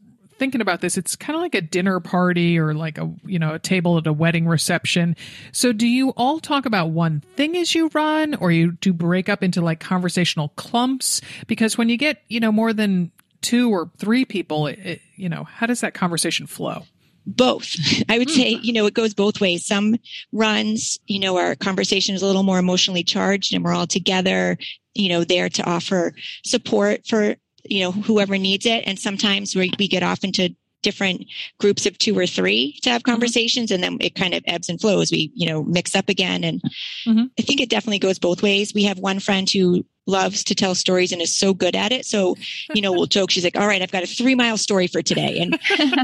thinking 0.41 0.59
about 0.59 0.81
this, 0.81 0.97
it's 0.97 1.15
kind 1.15 1.35
of 1.35 1.41
like 1.43 1.53
a 1.53 1.61
dinner 1.61 1.99
party 1.99 2.57
or 2.57 2.73
like 2.73 2.97
a, 2.97 3.13
you 3.23 3.37
know, 3.37 3.53
a 3.53 3.59
table 3.59 3.99
at 3.99 4.07
a 4.07 4.11
wedding 4.11 4.47
reception. 4.47 5.15
So 5.51 5.71
do 5.71 5.85
you 5.85 6.09
all 6.17 6.39
talk 6.39 6.65
about 6.65 6.89
one 6.89 7.21
thing 7.35 7.55
as 7.55 7.75
you 7.75 7.91
run 7.93 8.33
or 8.33 8.51
you 8.51 8.71
do 8.71 8.91
break 8.91 9.29
up 9.29 9.43
into 9.43 9.61
like 9.61 9.79
conversational 9.79 10.49
clumps? 10.55 11.21
Because 11.45 11.77
when 11.77 11.89
you 11.89 11.97
get, 11.97 12.23
you 12.27 12.39
know, 12.39 12.51
more 12.51 12.73
than 12.73 13.11
two 13.41 13.69
or 13.69 13.91
three 13.99 14.25
people, 14.25 14.65
it, 14.65 14.79
it, 14.79 15.01
you 15.15 15.29
know, 15.29 15.43
how 15.43 15.67
does 15.67 15.81
that 15.81 15.93
conversation 15.93 16.47
flow? 16.47 16.85
both. 17.27 17.75
I 18.09 18.17
would 18.17 18.31
hmm. 18.31 18.35
say, 18.35 18.49
you 18.63 18.73
know, 18.73 18.87
it 18.87 18.95
goes 18.95 19.13
both 19.13 19.39
ways. 19.39 19.63
Some 19.63 19.95
runs, 20.31 20.97
you 21.05 21.19
know, 21.19 21.37
our 21.37 21.55
conversation 21.55 22.15
is 22.15 22.23
a 22.23 22.25
little 22.25 22.41
more 22.41 22.57
emotionally 22.57 23.03
charged 23.03 23.53
and 23.53 23.63
we're 23.63 23.75
all 23.75 23.85
together, 23.85 24.57
you 24.95 25.07
know, 25.07 25.23
there 25.23 25.47
to 25.47 25.69
offer 25.69 26.15
support 26.43 27.05
for, 27.05 27.35
you 27.65 27.81
know, 27.81 27.91
whoever 27.91 28.37
needs 28.37 28.65
it. 28.65 28.83
And 28.85 28.99
sometimes 28.99 29.55
we, 29.55 29.71
we 29.77 29.87
get 29.87 30.03
off 30.03 30.23
into 30.23 30.55
different 30.81 31.25
groups 31.59 31.85
of 31.85 31.97
two 31.97 32.17
or 32.17 32.25
three 32.25 32.79
to 32.81 32.89
have 32.89 33.03
mm-hmm. 33.03 33.11
conversations 33.11 33.69
mm-hmm. 33.71 33.83
and 33.83 33.99
then 33.99 34.05
it 34.05 34.15
kind 34.15 34.33
of 34.33 34.43
ebbs 34.47 34.69
and 34.69 34.79
flows. 34.79 35.11
We, 35.11 35.31
you 35.35 35.47
know, 35.47 35.63
mix 35.63 35.95
up 35.95 36.09
again. 36.09 36.43
And 36.43 36.61
mm-hmm. 37.07 37.25
I 37.37 37.41
think 37.41 37.61
it 37.61 37.69
definitely 37.69 37.99
goes 37.99 38.19
both 38.19 38.41
ways. 38.41 38.73
We 38.73 38.83
have 38.83 38.99
one 38.99 39.19
friend 39.19 39.49
who 39.49 39.85
loves 40.07 40.43
to 40.45 40.55
tell 40.55 40.75
stories 40.75 41.11
and 41.11 41.21
is 41.21 41.35
so 41.35 41.53
good 41.53 41.75
at 41.75 41.91
it. 41.91 42.05
So, 42.05 42.35
you 42.73 42.81
know, 42.81 42.91
we'll 42.91 43.05
joke. 43.07 43.31
She's 43.31 43.43
like, 43.43 43.57
all 43.57 43.67
right, 43.67 43.81
I've 43.81 43.91
got 43.91 44.03
a 44.03 44.07
three 44.07 44.35
mile 44.35 44.57
story 44.57 44.87
for 44.87 45.01
today. 45.01 45.39
And, 45.39 45.59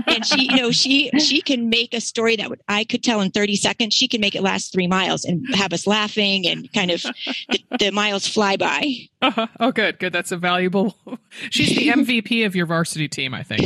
and 0.08 0.26
she, 0.26 0.50
you 0.50 0.58
know, 0.58 0.72
she, 0.72 1.10
she 1.20 1.41
can 1.41 1.70
make 1.70 1.93
a 1.93 2.02
story 2.02 2.36
that 2.36 2.50
would, 2.50 2.62
I 2.68 2.84
could 2.84 3.04
tell 3.04 3.22
in 3.22 3.32
30 3.32 3.56
seconds. 3.56 3.93
She 3.93 4.08
can 4.08 4.22
make 4.22 4.36
it 4.36 4.41
last 4.41 4.72
three 4.72 4.88
miles 4.88 5.26
and 5.26 5.45
have 5.56 5.74
us 5.74 5.88
laughing 5.88 6.48
and 6.48 6.72
kind 6.74 6.91
of 6.91 7.02
the, 7.02 7.64
the 7.80 7.91
miles 7.91 8.28
fly 8.28 8.58
by. 8.58 8.93
Uh-huh. 9.22 9.48
Oh, 9.60 9.72
good. 9.72 9.98
Good. 9.98 10.14
That's 10.14 10.32
a 10.32 10.38
valuable, 10.38 10.95
she's 11.50 11.76
the 11.76 11.88
MVP 11.88 12.45
of 12.45 12.56
your 12.56 12.68
varsity 12.68 13.08
team, 13.08 13.34
I 13.34 13.41
think. 13.41 13.62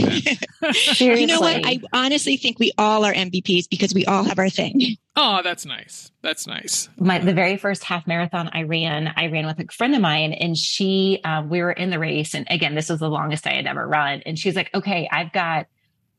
you 1.02 1.28
know 1.28 1.42
what? 1.42 1.62
I 1.66 1.82
honestly 1.92 2.38
think 2.38 2.60
we 2.60 2.72
all 2.78 3.04
are 3.04 3.14
MVPs 3.14 3.70
because 3.70 3.94
we 3.94 4.06
all 4.06 4.24
have 4.24 4.40
our 4.40 4.50
thing. 4.50 4.96
Oh, 5.16 5.42
that's 5.44 5.66
nice. 5.66 6.12
That's 6.22 6.48
nice. 6.48 6.88
My 6.98 7.20
the 7.20 7.34
very 7.34 7.58
first 7.58 7.84
half 7.84 8.08
marathon 8.08 8.50
I 8.54 8.64
ran, 8.64 9.14
I 9.16 9.28
ran 9.28 9.46
with 9.46 9.60
a 9.60 9.66
friend 9.68 9.94
of 9.94 10.02
mine, 10.02 10.32
and 10.34 10.58
she, 10.58 11.20
um, 11.26 11.50
we 11.50 11.62
were 11.62 11.72
in 11.72 11.90
the 11.90 12.00
race, 12.00 12.34
and 12.34 12.48
again, 12.50 12.76
this 12.76 12.90
was 12.90 13.00
the 13.00 13.10
longest 13.10 13.46
I 13.46 13.54
had 13.54 13.68
ever 13.68 13.86
run, 13.86 14.22
and 14.26 14.40
she's 14.40 14.56
like, 14.56 14.74
"Okay, 14.74 15.08
I've 15.12 15.32
got." 15.32 15.68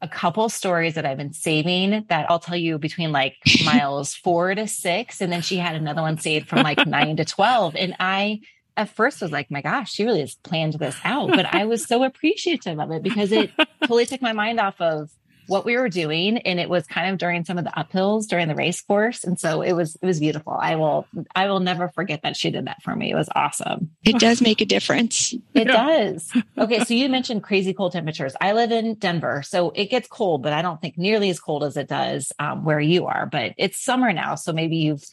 a 0.02 0.08
couple 0.08 0.48
stories 0.48 0.94
that 0.94 1.06
I've 1.06 1.16
been 1.16 1.32
saving 1.32 2.06
that 2.08 2.28
I'll 2.28 2.40
tell 2.40 2.56
you 2.56 2.76
between 2.76 3.12
like 3.12 3.36
miles 3.64 4.14
four 4.14 4.52
to 4.52 4.66
six. 4.66 5.20
And 5.20 5.32
then 5.32 5.42
she 5.42 5.56
had 5.58 5.76
another 5.76 6.02
one 6.02 6.18
saved 6.18 6.48
from 6.48 6.62
like 6.62 6.84
nine 6.88 7.16
to 7.18 7.24
12. 7.24 7.76
And 7.76 7.94
I, 8.00 8.40
at 8.76 8.88
first 8.88 9.22
was 9.22 9.30
like, 9.30 9.48
my 9.50 9.62
gosh, 9.62 9.92
she 9.92 10.04
really 10.04 10.20
has 10.20 10.34
planned 10.34 10.74
this 10.74 10.96
out. 11.04 11.30
But 11.30 11.54
I 11.54 11.66
was 11.66 11.86
so 11.86 12.02
appreciative 12.02 12.80
of 12.80 12.90
it 12.90 13.02
because 13.04 13.30
it 13.30 13.52
totally 13.82 14.06
took 14.06 14.20
my 14.20 14.32
mind 14.32 14.58
off 14.58 14.80
of 14.80 15.10
what 15.52 15.66
we 15.66 15.76
were 15.76 15.90
doing 15.90 16.38
and 16.38 16.58
it 16.58 16.68
was 16.68 16.86
kind 16.86 17.12
of 17.12 17.18
during 17.18 17.44
some 17.44 17.58
of 17.58 17.64
the 17.64 17.70
uphills 17.70 18.26
during 18.26 18.48
the 18.48 18.54
race 18.54 18.80
course 18.80 19.22
and 19.22 19.38
so 19.38 19.60
it 19.60 19.74
was 19.74 19.96
it 19.96 20.06
was 20.06 20.18
beautiful. 20.18 20.54
I 20.58 20.76
will 20.76 21.06
i 21.34 21.46
will 21.46 21.60
never 21.60 21.88
forget 21.88 22.22
that 22.22 22.36
she 22.36 22.50
did 22.50 22.66
that 22.66 22.82
for 22.82 22.96
me. 22.96 23.12
It 23.12 23.14
was 23.14 23.28
awesome. 23.36 23.90
It 24.02 24.18
does 24.18 24.40
make 24.40 24.60
a 24.60 24.66
difference. 24.66 25.34
It 25.54 25.66
does. 25.66 26.32
Okay 26.56 26.82
so 26.82 26.94
you 26.94 27.08
mentioned 27.10 27.42
crazy 27.42 27.74
cold 27.74 27.92
temperatures. 27.92 28.34
I 28.40 28.52
live 28.52 28.72
in 28.72 28.94
denver 28.94 29.42
so 29.42 29.70
it 29.74 29.90
gets 29.90 30.08
cold 30.08 30.42
but 30.42 30.52
i 30.54 30.62
don't 30.62 30.80
think 30.80 30.96
nearly 30.96 31.28
as 31.28 31.38
cold 31.38 31.62
as 31.62 31.76
it 31.76 31.88
does 31.88 32.32
um, 32.38 32.64
where 32.64 32.80
you 32.80 33.06
are 33.06 33.26
but 33.26 33.52
it's 33.58 33.78
summer 33.78 34.12
now 34.12 34.34
so 34.34 34.52
maybe 34.52 34.76
you've 34.76 35.04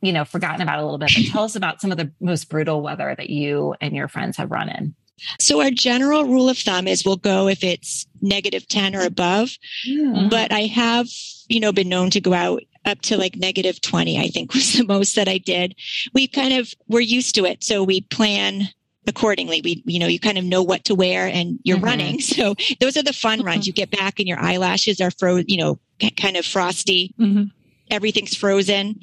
you 0.00 0.12
know 0.12 0.24
forgotten 0.24 0.62
about 0.62 0.78
a 0.78 0.82
little 0.82 0.98
bit 0.98 1.10
but 1.14 1.24
tell 1.26 1.42
us 1.42 1.56
about 1.56 1.80
some 1.80 1.90
of 1.90 1.98
the 1.98 2.12
most 2.20 2.48
brutal 2.48 2.80
weather 2.80 3.12
that 3.16 3.30
you 3.30 3.74
and 3.80 3.96
your 3.96 4.06
friends 4.06 4.36
have 4.36 4.50
run 4.50 4.68
in 4.68 4.94
so 5.40 5.60
our 5.62 5.70
general 5.70 6.24
rule 6.24 6.48
of 6.48 6.58
thumb 6.58 6.86
is 6.86 7.04
we'll 7.04 7.16
go 7.16 7.48
if 7.48 7.64
it's 7.64 8.06
negative 8.20 8.68
10 8.68 8.94
or 8.94 9.02
above. 9.02 9.50
Mm. 9.88 10.30
But 10.30 10.52
I 10.52 10.62
have, 10.62 11.06
you 11.48 11.60
know, 11.60 11.72
been 11.72 11.88
known 11.88 12.10
to 12.10 12.20
go 12.20 12.32
out 12.32 12.62
up 12.84 13.00
to 13.02 13.16
like 13.16 13.36
negative 13.36 13.80
20, 13.80 14.18
I 14.18 14.28
think 14.28 14.54
was 14.54 14.74
the 14.74 14.84
most 14.84 15.16
that 15.16 15.28
I 15.28 15.38
did. 15.38 15.74
We 16.14 16.28
kind 16.28 16.54
of, 16.54 16.72
we're 16.88 17.00
used 17.00 17.34
to 17.34 17.44
it. 17.44 17.64
So 17.64 17.82
we 17.82 18.02
plan 18.02 18.68
accordingly. 19.06 19.60
We, 19.62 19.82
you 19.86 19.98
know, 19.98 20.06
you 20.06 20.18
kind 20.18 20.38
of 20.38 20.44
know 20.44 20.62
what 20.62 20.84
to 20.84 20.94
wear 20.94 21.26
and 21.26 21.58
you're 21.62 21.76
mm-hmm. 21.76 21.84
running. 21.84 22.20
So 22.26 22.54
those 22.80 22.96
are 22.96 23.02
the 23.02 23.12
fun 23.12 23.42
runs. 23.42 23.66
You 23.66 23.72
get 23.72 23.90
back 23.90 24.18
and 24.18 24.28
your 24.28 24.38
eyelashes 24.38 25.00
are 25.00 25.10
frozen, 25.10 25.46
you 25.48 25.56
know, 25.58 25.78
kind 26.16 26.36
of 26.36 26.44
frosty. 26.44 27.14
Mm-hmm. 27.18 27.44
Everything's 27.90 28.36
frozen. 28.36 29.00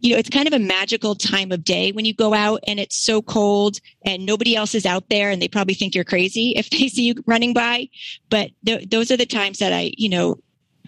You 0.00 0.12
know, 0.12 0.18
it's 0.18 0.30
kind 0.30 0.46
of 0.46 0.52
a 0.52 0.58
magical 0.58 1.14
time 1.14 1.52
of 1.52 1.64
day 1.64 1.92
when 1.92 2.04
you 2.04 2.14
go 2.14 2.34
out 2.34 2.60
and 2.66 2.80
it's 2.80 2.96
so 2.96 3.22
cold 3.22 3.78
and 4.02 4.24
nobody 4.24 4.56
else 4.56 4.74
is 4.74 4.86
out 4.86 5.08
there 5.08 5.30
and 5.30 5.40
they 5.40 5.48
probably 5.48 5.74
think 5.74 5.94
you're 5.94 6.04
crazy 6.04 6.54
if 6.56 6.70
they 6.70 6.88
see 6.88 7.04
you 7.04 7.14
running 7.26 7.52
by. 7.52 7.88
But 8.28 8.50
th- 8.64 8.88
those 8.88 9.10
are 9.10 9.16
the 9.16 9.26
times 9.26 9.58
that 9.58 9.72
I, 9.72 9.92
you 9.96 10.08
know, 10.08 10.38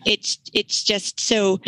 it's, 0.05 0.39
it's 0.53 0.83
just 0.83 1.21
so 1.21 1.61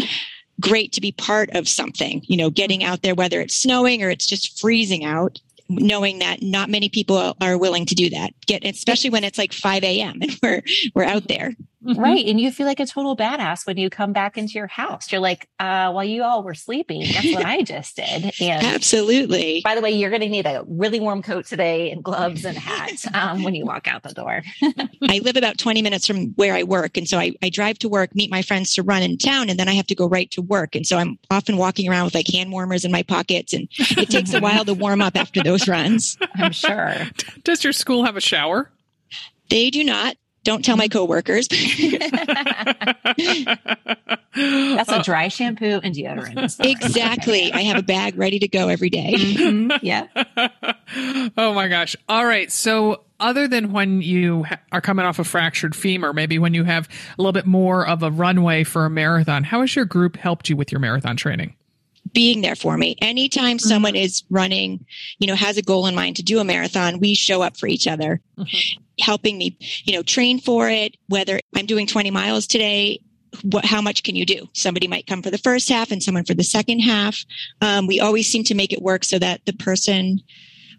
great 0.61 0.93
to 0.93 1.01
be 1.01 1.13
part 1.13 1.51
of 1.55 1.69
something, 1.69 2.23
you 2.25 2.37
know, 2.37 2.51
getting 2.51 2.83
out 2.83 3.03
there, 3.03 3.15
whether 3.15 3.41
it's 3.41 3.57
snowing 3.57 4.03
or 4.03 4.11
it's 4.11 4.27
just 4.27 4.61
freezing 4.61 5.05
out 5.05 5.41
knowing 5.69 6.19
that 6.19 6.43
not 6.43 6.69
many 6.69 6.89
people 6.89 7.35
are 7.41 7.59
willing 7.59 7.87
to 7.87 7.95
do 7.95 8.11
that 8.11 8.35
get 8.47 8.65
especially 8.65 9.11
when 9.11 9.25
it's 9.25 9.39
like 9.39 9.53
5 9.53 9.83
a.m 9.83 10.19
and 10.21 10.39
we're 10.43 10.63
we're 10.95 11.05
out 11.05 11.27
there 11.29 11.55
Mm-hmm. 11.85 12.01
Right. 12.01 12.27
And 12.27 12.41
you 12.41 12.51
feel 12.51 12.67
like 12.67 12.81
a 12.81 12.87
total 12.87 13.17
badass 13.17 13.67
when 13.67 13.77
you 13.77 13.91
come 13.91 14.13
back 14.13 14.39
into 14.39 14.55
your 14.55 14.67
house. 14.67 15.13
You're 15.13 15.21
like, 15.21 15.49
uh, 15.59 15.93
while 15.93 16.05
you 16.05 16.23
all 16.23 16.43
were 16.43 16.55
sleeping, 16.55 17.05
that's 17.13 17.35
what 17.35 17.45
I 17.47 17.63
just 17.63 17.97
did. 17.97 18.33
And 18.41 18.67
absolutely. 18.67 19.61
By 19.63 19.75
the 19.75 19.83
way, 19.83 19.91
you're 19.91 20.11
going 20.11 20.23
to 20.23 20.29
need 20.29 20.47
a 20.47 20.65
really 20.67 20.99
warm 20.99 21.23
coat 21.23 21.45
today 21.47 21.91
and 21.91 22.03
gloves 22.03 22.45
and 22.45 22.57
hat 22.57 23.05
um, 23.15 23.43
when 23.43 23.55
you 23.55 23.67
walk 23.67 23.87
out 23.87 24.03
the 24.03 24.15
door. 24.15 24.43
I 25.09 25.19
live 25.19 25.37
about 25.37 25.59
20 25.59 25.83
minutes 25.83 26.07
from 26.07 26.29
where 26.37 26.55
I 26.55 26.63
work. 26.63 26.97
And 26.97 27.07
so 27.07 27.19
I, 27.19 27.33
I 27.43 27.51
drive 27.51 27.79
to 27.81 27.89
work, 27.89 28.15
meet 28.15 28.31
my 28.31 28.41
friends 28.41 28.75
to 28.75 28.83
run 28.83 29.03
in 29.03 29.19
town, 29.19 29.51
and 29.51 29.59
then 29.59 29.69
I 29.69 29.75
have 29.75 29.87
to 29.89 29.95
go 29.95 30.09
right 30.09 30.31
to 30.31 30.43
work. 30.43 30.75
And 30.75 30.87
so 30.87 30.97
I'm 30.97 31.19
often 31.31 31.59
walking 31.59 31.89
around 31.91 32.07
with 32.07 32.15
like 32.15 32.29
hand 32.29 32.51
warmers 32.51 32.85
in 32.85 32.93
my 32.93 33.03
pockets. 33.03 33.53
And 33.53 33.69
it 33.79 34.09
takes 34.09 34.33
a 34.33 34.41
while 34.41 34.65
to 34.65 34.75
warm 34.75 35.03
up 35.03 35.17
after 35.17 35.43
those 35.43 35.69
runs. 35.69 36.17
I'm 36.35 36.53
sure. 36.53 36.95
Does 37.43 37.63
your 37.63 37.75
school 37.75 38.05
have 38.05 38.17
a 38.17 38.21
shower? 38.21 38.71
They 39.51 39.71
do 39.71 39.85
not. 39.85 40.17
Don't 40.45 40.65
tell 40.65 40.77
my 40.77 40.89
coworkers. 40.89 41.49
That's 44.35 44.93
a 44.93 45.03
dry 45.03 45.29
shampoo 45.29 45.81
and 45.83 45.95
deodorant. 45.95 46.61
Exactly. 46.85 47.53
I 47.53 47.63
have 47.63 47.79
a 47.79 47.83
bag 47.83 48.17
ready 48.17 48.39
to 48.41 48.49
go 48.49 48.69
every 48.69 48.91
day. 48.91 49.15
Mm-hmm. 49.15 49.85
Yeah. 49.85 50.07
oh 51.37 51.55
my 51.55 51.69
gosh. 51.69 51.97
All 52.09 52.27
right. 52.27 52.51
So, 52.51 53.03
other 53.21 53.49
than 53.49 53.73
when 53.73 54.03
you 54.03 54.45
are 54.73 54.81
coming 54.81 55.07
off 55.07 55.19
a 55.19 55.25
fractured 55.25 55.75
femur, 55.75 56.13
maybe 56.13 56.39
when 56.39 56.53
you 56.53 56.65
have 56.65 56.89
a 56.89 57.23
little 57.23 57.33
bit 57.33 57.47
more 57.47 57.87
of 57.87 58.03
a 58.03 58.11
runway 58.11 58.65
for 58.65 58.85
a 58.85 58.91
marathon, 58.91 59.45
how 59.45 59.61
has 59.61 59.75
your 59.75 59.85
group 59.85 60.17
helped 60.17 60.49
you 60.49 60.57
with 60.57 60.73
your 60.73 60.81
marathon 60.81 61.17
training? 61.17 61.55
being 62.13 62.43
there 62.43 62.55
for 62.55 62.77
me. 62.77 62.97
Anytime 63.01 63.57
mm-hmm. 63.57 63.69
someone 63.69 63.97
is 63.97 64.23
running, 64.31 64.85
you 65.19 65.27
know, 65.27 65.35
has 65.35 65.57
a 65.57 65.63
goal 65.63 65.87
in 65.87 65.95
mind 65.95 66.17
to 66.17 66.23
do 66.23 66.39
a 66.39 66.45
marathon, 66.45 67.01
we 67.01 67.15
show 67.15 67.43
up 67.43 67.57
for 67.57 67.67
each 67.67 67.87
other, 67.87 68.21
mm-hmm. 68.39 68.83
Helping 69.01 69.39
me, 69.39 69.57
you 69.85 69.93
know, 69.95 70.03
train 70.03 70.41
for 70.41 70.69
it. 70.69 70.97
Whether 71.09 71.41
I'm 71.55 71.67
doing 71.67 71.87
20 71.87 72.11
miles 72.11 72.47
today, 72.47 73.01
what, 73.43 73.65
how 73.65 73.81
much 73.81 74.03
can 74.03 74.15
you 74.15 74.25
do? 74.25 74.49
Somebody 74.53 74.87
might 74.87 75.07
come 75.07 75.23
for 75.23 75.31
the 75.31 75.39
first 75.39 75.69
half 75.69 75.91
and 75.91 76.03
someone 76.03 76.25
for 76.25 76.35
the 76.35 76.45
second 76.45 76.81
half. 76.81 77.25
Um, 77.61 77.87
we 77.87 78.01
always 78.01 78.29
seem 78.29 78.45
to 78.45 78.55
make 78.55 78.73
it 78.73 78.83
work 78.83 79.05
so 79.05 79.19
that 79.19 79.45
the 79.45 79.53
person 79.53 80.21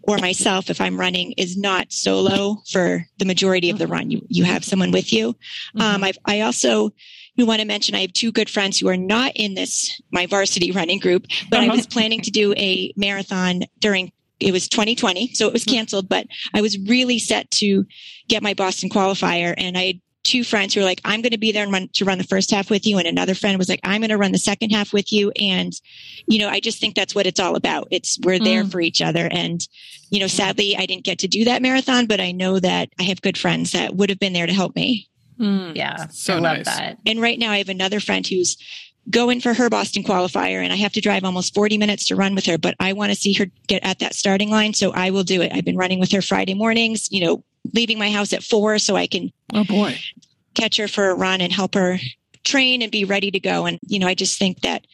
or 0.06 0.18
myself, 0.18 0.70
if 0.70 0.80
I'm 0.80 0.98
running, 0.98 1.32
is 1.32 1.56
not 1.56 1.92
solo 1.92 2.62
for 2.70 3.04
the 3.18 3.24
majority 3.24 3.70
of 3.70 3.78
the 3.78 3.88
run. 3.88 4.10
You 4.10 4.24
you 4.28 4.44
have 4.44 4.64
someone 4.64 4.92
with 4.92 5.12
you. 5.12 5.32
Mm-hmm. 5.32 5.80
Um, 5.80 6.04
I've, 6.04 6.18
I 6.24 6.42
also 6.42 6.92
we 7.36 7.44
want 7.44 7.60
to 7.60 7.66
mention 7.66 7.94
I 7.94 8.02
have 8.02 8.12
two 8.12 8.32
good 8.32 8.48
friends 8.48 8.78
who 8.78 8.88
are 8.88 8.96
not 8.96 9.32
in 9.34 9.54
this 9.54 10.00
my 10.12 10.26
varsity 10.26 10.70
running 10.70 11.00
group, 11.00 11.26
but 11.50 11.60
uh-huh. 11.60 11.72
I 11.72 11.74
was 11.76 11.86
planning 11.86 12.20
to 12.22 12.30
do 12.30 12.54
a 12.56 12.92
marathon 12.96 13.62
during 13.80 14.12
it 14.40 14.52
was 14.52 14.68
2020, 14.68 15.34
so 15.34 15.46
it 15.46 15.52
was 15.52 15.64
canceled, 15.64 16.08
but 16.08 16.26
I 16.54 16.60
was 16.60 16.78
really 16.78 17.18
set 17.18 17.50
to 17.52 17.86
get 18.28 18.42
my 18.42 18.54
Boston 18.54 18.90
qualifier 18.90 19.54
and 19.56 19.78
I 19.78 19.84
had 19.84 20.00
two 20.26 20.42
friends 20.42 20.74
who 20.74 20.80
were 20.80 20.86
like, 20.86 21.00
I'm 21.04 21.22
going 21.22 21.30
to 21.30 21.38
be 21.38 21.52
there 21.52 21.62
and 21.62 21.72
run, 21.72 21.88
to 21.94 22.04
run 22.04 22.18
the 22.18 22.24
first 22.24 22.50
half 22.50 22.68
with 22.68 22.84
you. 22.84 22.98
And 22.98 23.06
another 23.06 23.34
friend 23.34 23.56
was 23.58 23.68
like, 23.68 23.80
I'm 23.84 24.00
going 24.00 24.10
to 24.10 24.18
run 24.18 24.32
the 24.32 24.38
second 24.38 24.70
half 24.70 24.92
with 24.92 25.12
you. 25.12 25.30
And, 25.40 25.72
you 26.26 26.40
know, 26.40 26.48
I 26.48 26.58
just 26.58 26.80
think 26.80 26.96
that's 26.96 27.14
what 27.14 27.26
it's 27.26 27.38
all 27.38 27.54
about. 27.54 27.86
It's 27.92 28.18
we're 28.24 28.40
there 28.40 28.64
mm. 28.64 28.70
for 28.70 28.80
each 28.80 29.00
other. 29.00 29.28
And, 29.30 29.60
you 30.10 30.18
know, 30.18 30.26
sadly, 30.26 30.76
I 30.76 30.84
didn't 30.84 31.04
get 31.04 31.20
to 31.20 31.28
do 31.28 31.44
that 31.44 31.62
marathon, 31.62 32.06
but 32.06 32.20
I 32.20 32.32
know 32.32 32.58
that 32.58 32.88
I 32.98 33.04
have 33.04 33.22
good 33.22 33.38
friends 33.38 33.70
that 33.72 33.94
would 33.94 34.10
have 34.10 34.18
been 34.18 34.32
there 34.32 34.46
to 34.46 34.52
help 34.52 34.74
me. 34.74 35.08
Mm, 35.38 35.76
yeah. 35.76 36.08
So 36.08 36.34
I 36.34 36.38
love 36.38 36.56
nice. 36.58 36.66
that. 36.66 36.98
And 37.06 37.20
right 37.20 37.38
now 37.38 37.52
I 37.52 37.58
have 37.58 37.68
another 37.68 38.00
friend 38.00 38.26
who's 38.26 38.56
going 39.08 39.40
for 39.40 39.54
her 39.54 39.70
Boston 39.70 40.02
qualifier 40.02 40.62
and 40.62 40.72
I 40.72 40.76
have 40.76 40.92
to 40.94 41.00
drive 41.00 41.24
almost 41.24 41.54
40 41.54 41.78
minutes 41.78 42.06
to 42.06 42.16
run 42.16 42.34
with 42.34 42.46
her, 42.46 42.58
but 42.58 42.74
I 42.80 42.92
want 42.92 43.12
to 43.12 43.16
see 43.16 43.32
her 43.34 43.46
get 43.68 43.84
at 43.84 44.00
that 44.00 44.14
starting 44.14 44.50
line. 44.50 44.74
So 44.74 44.92
I 44.92 45.10
will 45.10 45.22
do 45.22 45.42
it. 45.42 45.52
I've 45.54 45.64
been 45.64 45.76
running 45.76 46.00
with 46.00 46.10
her 46.12 46.22
Friday 46.22 46.54
mornings, 46.54 47.10
you 47.12 47.24
know, 47.24 47.44
leaving 47.72 47.98
my 47.98 48.10
house 48.10 48.32
at 48.32 48.42
four 48.42 48.78
so 48.78 48.96
I 48.96 49.06
can 49.06 49.32
oh 49.54 49.64
boy 49.64 49.96
catch 50.56 50.78
her 50.78 50.88
for 50.88 51.10
a 51.10 51.14
run 51.14 51.40
and 51.40 51.52
help 51.52 51.74
her 51.74 51.98
train 52.42 52.82
and 52.82 52.90
be 52.90 53.04
ready 53.04 53.30
to 53.30 53.38
go. 53.38 53.66
And, 53.66 53.78
you 53.86 53.98
know, 53.98 54.08
I 54.08 54.14
just 54.14 54.38
think 54.38 54.60
that, 54.62 54.86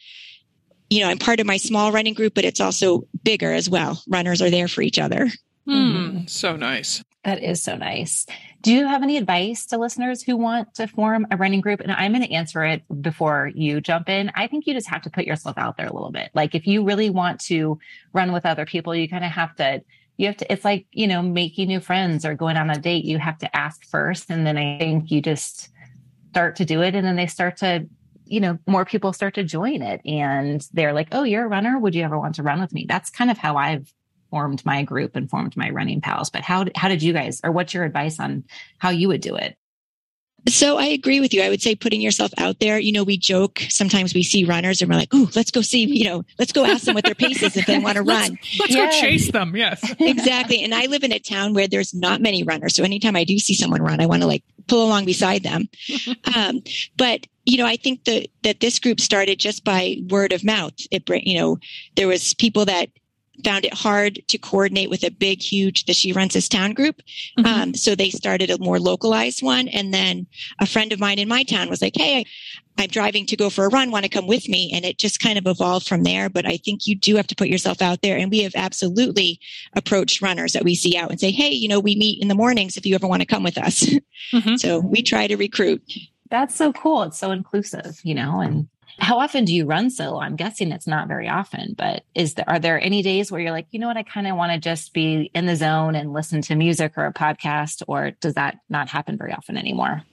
you 0.89 0.99
know, 0.99 1.09
I'm 1.09 1.17
part 1.17 1.39
of 1.39 1.47
my 1.47 1.57
small 1.57 1.91
running 1.91 2.13
group, 2.13 2.35
but 2.35 2.45
it's 2.45 2.59
also 2.59 3.07
bigger 3.23 3.51
as 3.51 3.69
well. 3.69 4.03
Runners 4.07 4.41
are 4.41 4.49
there 4.49 4.67
for 4.67 4.81
each 4.81 4.99
other. 4.99 5.29
Mm, 5.67 6.29
so 6.29 6.55
nice. 6.55 7.03
That 7.23 7.41
is 7.41 7.63
so 7.63 7.77
nice. 7.77 8.25
Do 8.63 8.71
you 8.71 8.87
have 8.87 9.03
any 9.03 9.17
advice 9.17 9.65
to 9.67 9.77
listeners 9.77 10.23
who 10.23 10.37
want 10.37 10.73
to 10.75 10.87
form 10.87 11.27
a 11.29 11.35
running 11.35 11.59
group? 11.59 11.81
And 11.81 11.91
I'm 11.91 12.13
going 12.13 12.23
to 12.23 12.31
answer 12.31 12.63
it 12.63 12.81
before 13.01 13.51
you 13.53 13.81
jump 13.81 14.07
in. 14.07 14.31
I 14.35 14.47
think 14.47 14.65
you 14.65 14.73
just 14.73 14.87
have 14.87 15.01
to 15.01 15.09
put 15.09 15.25
yourself 15.25 15.57
out 15.57 15.75
there 15.75 15.85
a 15.85 15.93
little 15.93 16.11
bit. 16.11 16.31
Like 16.33 16.55
if 16.55 16.65
you 16.65 16.85
really 16.85 17.09
want 17.09 17.41
to 17.41 17.77
run 18.13 18.31
with 18.31 18.45
other 18.45 18.65
people, 18.65 18.95
you 18.95 19.09
kind 19.09 19.25
of 19.25 19.31
have 19.31 19.53
to 19.57 19.83
you 20.15 20.27
have 20.27 20.37
to 20.37 20.51
it's 20.51 20.63
like 20.63 20.85
you 20.91 21.07
know 21.07 21.21
making 21.21 21.67
new 21.67 21.81
friends 21.81 22.23
or 22.23 22.35
going 22.35 22.55
on 22.55 22.69
a 22.69 22.79
date 22.79 23.03
you 23.03 23.17
have 23.17 23.37
to 23.39 23.55
ask 23.55 23.83
first 23.83 24.29
and 24.29 24.45
then 24.45 24.57
i 24.57 24.77
think 24.77 25.09
you 25.09 25.23
just 25.23 25.69
start 26.29 26.55
to 26.55 26.65
do 26.65 26.83
it 26.83 26.93
and 26.93 27.05
then 27.05 27.15
they 27.15 27.25
start 27.25 27.57
to 27.57 27.87
you 28.25 28.39
know 28.39 28.59
more 28.67 28.85
people 28.85 29.11
start 29.11 29.33
to 29.33 29.43
join 29.43 29.81
it 29.81 30.01
and 30.05 30.67
they're 30.71 30.93
like 30.93 31.07
oh 31.13 31.23
you're 31.23 31.45
a 31.45 31.47
runner 31.47 31.79
would 31.79 31.95
you 31.95 32.03
ever 32.03 32.19
want 32.19 32.35
to 32.35 32.43
run 32.43 32.61
with 32.61 32.71
me 32.73 32.85
that's 32.87 33.09
kind 33.09 33.31
of 33.31 33.39
how 33.39 33.57
i've 33.57 33.91
formed 34.33 34.65
my 34.65 34.81
group 34.81 35.15
and 35.15 35.29
formed 35.29 35.55
my 35.55 35.69
running 35.69 36.01
pals 36.01 36.31
but 36.31 36.41
how 36.41 36.65
how 36.75 36.87
did 36.87 37.03
you 37.03 37.13
guys 37.13 37.39
or 37.43 37.51
what's 37.51 37.71
your 37.71 37.83
advice 37.83 38.19
on 38.19 38.43
how 38.79 38.89
you 38.89 39.07
would 39.07 39.21
do 39.21 39.35
it 39.35 39.55
so 40.49 40.77
I 40.77 40.87
agree 40.87 41.21
with 41.21 41.33
you. 41.33 41.41
I 41.41 41.49
would 41.49 41.61
say 41.61 41.73
putting 41.73 42.01
yourself 42.01 42.31
out 42.37 42.59
there. 42.59 42.77
You 42.77 42.91
know, 42.91 43.03
we 43.03 43.17
joke 43.17 43.61
sometimes 43.69 44.13
we 44.13 44.23
see 44.23 44.43
runners 44.43 44.81
and 44.81 44.91
we're 44.91 44.97
like, 44.97 45.13
"Ooh, 45.13 45.29
let's 45.35 45.51
go 45.51 45.61
see." 45.61 45.85
You 45.85 46.03
know, 46.03 46.25
let's 46.37 46.51
go 46.51 46.65
ask 46.65 46.83
them 46.83 46.95
what 46.95 47.05
their 47.05 47.15
pace 47.15 47.41
is 47.41 47.55
if 47.55 47.65
they 47.65 47.79
want 47.85 47.95
to 47.95 48.03
run. 48.03 48.37
Let's 48.59 48.73
yes. 48.73 48.93
go 48.93 49.07
chase 49.07 49.31
them. 49.31 49.55
Yes, 49.55 49.81
exactly. 49.99 50.61
And 50.61 50.75
I 50.75 50.87
live 50.87 51.03
in 51.03 51.13
a 51.13 51.19
town 51.19 51.53
where 51.53 51.67
there's 51.67 51.93
not 51.93 52.19
many 52.19 52.43
runners, 52.43 52.75
so 52.75 52.83
anytime 52.83 53.15
I 53.15 53.23
do 53.23 53.39
see 53.39 53.53
someone 53.53 53.81
run, 53.81 54.01
I 54.01 54.05
want 54.05 54.21
to 54.21 54.27
like 54.27 54.43
pull 54.67 54.85
along 54.85 55.05
beside 55.05 55.43
them. 55.43 55.69
um, 56.35 56.61
but 56.97 57.25
you 57.45 57.57
know, 57.57 57.65
I 57.65 57.77
think 57.77 58.03
that 58.05 58.27
that 58.43 58.59
this 58.59 58.79
group 58.79 58.99
started 58.99 59.39
just 59.39 59.63
by 59.63 59.97
word 60.09 60.33
of 60.33 60.43
mouth. 60.43 60.73
It, 60.91 61.09
you 61.25 61.37
know, 61.37 61.57
there 61.95 62.09
was 62.09 62.33
people 62.33 62.65
that 62.65 62.89
found 63.43 63.65
it 63.65 63.73
hard 63.73 64.21
to 64.27 64.37
coordinate 64.37 64.89
with 64.89 65.03
a 65.03 65.11
big, 65.11 65.41
huge, 65.41 65.85
the 65.85 65.93
She 65.93 66.13
Runs 66.13 66.33
This 66.33 66.47
Town 66.47 66.73
group. 66.73 67.01
Mm-hmm. 67.37 67.45
Um, 67.45 67.73
so 67.73 67.95
they 67.95 68.09
started 68.09 68.49
a 68.49 68.59
more 68.59 68.79
localized 68.79 69.41
one. 69.41 69.67
And 69.69 69.93
then 69.93 70.27
a 70.59 70.65
friend 70.65 70.93
of 70.93 70.99
mine 70.99 71.19
in 71.19 71.27
my 71.27 71.43
town 71.43 71.69
was 71.69 71.81
like, 71.81 71.93
Hey, 71.95 72.25
I, 72.77 72.83
am 72.83 72.89
driving 72.89 73.25
to 73.27 73.35
go 73.35 73.49
for 73.49 73.65
a 73.65 73.69
run. 73.69 73.91
Want 73.91 74.03
to 74.03 74.09
come 74.09 74.27
with 74.27 74.47
me? 74.47 74.71
And 74.73 74.85
it 74.85 74.99
just 74.99 75.19
kind 75.19 75.37
of 75.37 75.47
evolved 75.47 75.87
from 75.87 76.03
there. 76.03 76.29
But 76.29 76.45
I 76.45 76.57
think 76.57 76.85
you 76.85 76.95
do 76.95 77.15
have 77.15 77.27
to 77.27 77.35
put 77.35 77.47
yourself 77.47 77.81
out 77.81 78.01
there. 78.01 78.17
And 78.17 78.29
we 78.29 78.43
have 78.43 78.53
absolutely 78.55 79.39
approached 79.75 80.21
runners 80.21 80.53
that 80.53 80.63
we 80.63 80.75
see 80.75 80.95
out 80.95 81.09
and 81.09 81.19
say, 81.19 81.31
Hey, 81.31 81.49
you 81.49 81.67
know, 81.67 81.79
we 81.79 81.95
meet 81.95 82.21
in 82.21 82.27
the 82.27 82.35
mornings 82.35 82.77
if 82.77 82.85
you 82.85 82.93
ever 82.95 83.07
want 83.07 83.21
to 83.21 83.27
come 83.27 83.43
with 83.43 83.57
us. 83.57 83.83
Mm-hmm. 84.31 84.55
so 84.57 84.79
we 84.79 85.01
try 85.01 85.27
to 85.27 85.35
recruit. 85.35 85.81
That's 86.29 86.55
so 86.55 86.73
cool. 86.73 87.03
It's 87.03 87.19
so 87.19 87.31
inclusive, 87.31 87.99
you 88.03 88.15
know, 88.15 88.39
and 88.39 88.67
how 88.99 89.19
often 89.19 89.45
do 89.45 89.53
you 89.53 89.65
run 89.65 89.89
solo? 89.89 90.19
I'm 90.19 90.35
guessing 90.35 90.71
it's 90.71 90.87
not 90.87 91.07
very 91.07 91.27
often, 91.27 91.75
but 91.77 92.03
is 92.15 92.35
there 92.35 92.49
are 92.49 92.59
there 92.59 92.81
any 92.81 93.01
days 93.01 93.31
where 93.31 93.41
you're 93.41 93.51
like, 93.51 93.67
you 93.71 93.79
know 93.79 93.87
what, 93.87 93.97
I 93.97 94.03
kind 94.03 94.27
of 94.27 94.35
want 94.35 94.51
to 94.51 94.59
just 94.59 94.93
be 94.93 95.31
in 95.33 95.45
the 95.45 95.55
zone 95.55 95.95
and 95.95 96.13
listen 96.13 96.41
to 96.43 96.55
music 96.55 96.93
or 96.97 97.05
a 97.05 97.13
podcast, 97.13 97.83
or 97.87 98.11
does 98.11 98.35
that 98.35 98.57
not 98.69 98.89
happen 98.89 99.17
very 99.17 99.33
often 99.33 99.57
anymore? 99.57 100.03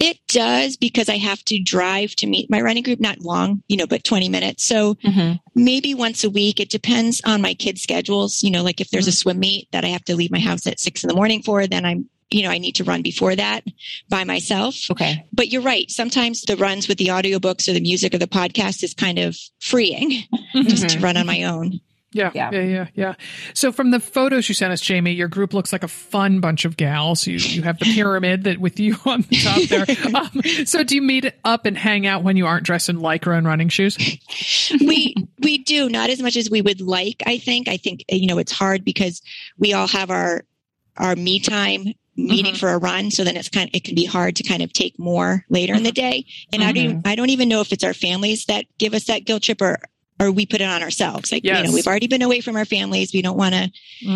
It 0.00 0.18
does 0.28 0.76
because 0.76 1.08
I 1.08 1.16
have 1.16 1.42
to 1.46 1.60
drive 1.60 2.14
to 2.16 2.28
meet 2.28 2.48
my 2.48 2.60
running 2.60 2.84
group, 2.84 3.00
not 3.00 3.18
long, 3.18 3.64
you 3.66 3.76
know, 3.76 3.86
but 3.86 4.04
20 4.04 4.28
minutes. 4.28 4.64
So 4.64 4.94
mm-hmm. 4.94 5.38
maybe 5.56 5.92
once 5.92 6.22
a 6.22 6.30
week. 6.30 6.60
It 6.60 6.70
depends 6.70 7.20
on 7.24 7.42
my 7.42 7.54
kids' 7.54 7.82
schedules. 7.82 8.44
You 8.44 8.52
know, 8.52 8.62
like 8.62 8.80
if 8.80 8.90
there's 8.90 9.04
mm-hmm. 9.04 9.08
a 9.08 9.12
swim 9.12 9.40
meet 9.40 9.68
that 9.72 9.84
I 9.84 9.88
have 9.88 10.04
to 10.04 10.14
leave 10.14 10.30
my 10.30 10.38
house 10.38 10.68
at 10.68 10.78
six 10.78 11.02
in 11.02 11.08
the 11.08 11.16
morning 11.16 11.42
for, 11.42 11.66
then 11.66 11.84
I'm 11.84 12.08
you 12.30 12.42
know, 12.42 12.50
I 12.50 12.58
need 12.58 12.74
to 12.76 12.84
run 12.84 13.02
before 13.02 13.34
that 13.36 13.64
by 14.08 14.24
myself. 14.24 14.90
Okay. 14.90 15.24
But 15.32 15.48
you're 15.48 15.62
right. 15.62 15.90
Sometimes 15.90 16.42
the 16.42 16.56
runs 16.56 16.88
with 16.88 16.98
the 16.98 17.06
audiobooks 17.06 17.68
or 17.68 17.72
the 17.72 17.80
music 17.80 18.14
or 18.14 18.18
the 18.18 18.26
podcast 18.26 18.82
is 18.82 18.94
kind 18.94 19.18
of 19.18 19.36
freeing 19.60 20.10
just 20.54 20.88
to 20.88 20.96
mm-hmm. 20.96 21.04
run 21.04 21.16
on 21.16 21.26
my 21.26 21.44
own. 21.44 21.80
Yeah, 22.10 22.30
yeah, 22.34 22.50
yeah, 22.52 22.62
yeah, 22.62 22.86
yeah. 22.94 23.14
So 23.52 23.70
from 23.70 23.90
the 23.90 24.00
photos 24.00 24.48
you 24.48 24.54
sent 24.54 24.72
us, 24.72 24.80
Jamie, 24.80 25.12
your 25.12 25.28
group 25.28 25.52
looks 25.52 25.74
like 25.74 25.82
a 25.82 25.88
fun 25.88 26.40
bunch 26.40 26.64
of 26.64 26.78
gals. 26.78 27.26
You 27.26 27.36
you 27.36 27.62
have 27.62 27.78
the 27.78 27.84
pyramid 27.84 28.44
that 28.44 28.58
with 28.58 28.80
you 28.80 28.96
on 29.04 29.26
the 29.28 29.36
top 29.36 29.62
there. 29.64 29.84
Um, 30.18 30.42
so 30.64 30.82
do 30.82 30.94
you 30.94 31.02
meet 31.02 31.30
up 31.44 31.66
and 31.66 31.76
hang 31.76 32.06
out 32.06 32.24
when 32.24 32.36
you 32.36 32.46
aren't 32.46 32.64
dressed 32.64 32.88
in 32.88 32.96
lycra 32.96 33.36
and 33.36 33.46
running 33.46 33.68
shoes? 33.68 33.98
we 34.80 35.14
we 35.40 35.58
do 35.58 35.90
not 35.90 36.08
as 36.08 36.22
much 36.22 36.34
as 36.36 36.48
we 36.48 36.62
would 36.62 36.80
like. 36.80 37.22
I 37.26 37.36
think. 37.36 37.68
I 37.68 37.76
think 37.76 38.04
you 38.08 38.26
know 38.26 38.38
it's 38.38 38.52
hard 38.52 38.84
because 38.84 39.20
we 39.58 39.74
all 39.74 39.86
have 39.86 40.10
our 40.10 40.44
our 40.96 41.14
me 41.14 41.40
time 41.40 41.84
meeting 42.18 42.52
Mm-hmm. 42.52 42.58
for 42.60 42.70
a 42.70 42.78
run. 42.78 43.10
So 43.10 43.22
then 43.24 43.36
it's 43.36 43.48
kind 43.48 43.68
of, 43.70 43.74
it 43.74 43.84
can 43.84 43.94
be 43.94 44.04
hard 44.04 44.36
to 44.36 44.42
kind 44.42 44.60
of 44.62 44.72
take 44.72 44.98
more 44.98 45.44
later 45.48 45.72
in 45.74 45.84
the 45.84 45.92
day. 45.92 46.26
And 46.52 46.62
I 46.64 46.72
Mm-hmm. 46.72 46.92
don't, 46.94 47.06
I 47.06 47.14
don't 47.14 47.30
even 47.30 47.48
know 47.48 47.60
if 47.60 47.72
it's 47.72 47.84
our 47.84 47.94
families 47.94 48.44
that 48.46 48.66
give 48.78 48.92
us 48.92 49.04
that 49.04 49.24
guilt 49.24 49.44
trip 49.44 49.62
or, 49.62 49.78
or 50.20 50.32
we 50.32 50.44
put 50.44 50.60
it 50.60 50.64
on 50.68 50.82
ourselves. 50.82 51.30
Like, 51.30 51.44
you 51.44 51.52
know, 51.52 51.72
we've 51.72 51.86
already 51.86 52.08
been 52.08 52.22
away 52.22 52.40
from 52.40 52.56
our 52.56 52.64
families. 52.64 53.12
We 53.14 53.22
don't 53.22 53.36
want 53.36 53.54
to 53.54 53.70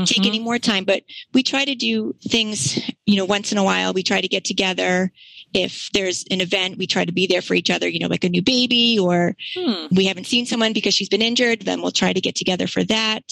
take 0.04 0.22
Mhm. 0.22 0.26
any 0.26 0.40
more 0.40 0.58
time, 0.58 0.84
but 0.84 1.04
we 1.32 1.44
try 1.44 1.64
to 1.64 1.76
do 1.76 2.12
things, 2.28 2.76
you 3.06 3.16
know, 3.16 3.24
once 3.24 3.52
in 3.52 3.58
a 3.58 3.62
while. 3.62 3.92
We 3.92 4.02
try 4.02 4.20
to 4.20 4.26
get 4.28 4.44
together. 4.44 5.12
If 5.54 5.90
there's 5.92 6.24
an 6.30 6.40
event, 6.40 6.78
we 6.78 6.88
try 6.88 7.04
to 7.04 7.12
be 7.12 7.28
there 7.28 7.42
for 7.42 7.54
each 7.54 7.70
other, 7.70 7.86
you 7.88 8.00
know, 8.00 8.08
like 8.08 8.24
a 8.24 8.28
new 8.28 8.42
baby 8.42 8.98
or 8.98 9.36
Hmm. 9.54 9.86
we 9.92 10.06
haven't 10.06 10.26
seen 10.26 10.44
someone 10.46 10.72
because 10.72 10.94
she's 10.94 11.08
been 11.10 11.22
injured, 11.22 11.60
then 11.62 11.80
we'll 11.82 11.92
try 11.92 12.12
to 12.12 12.20
get 12.20 12.34
together 12.34 12.66
for 12.66 12.82
that. 12.84 13.22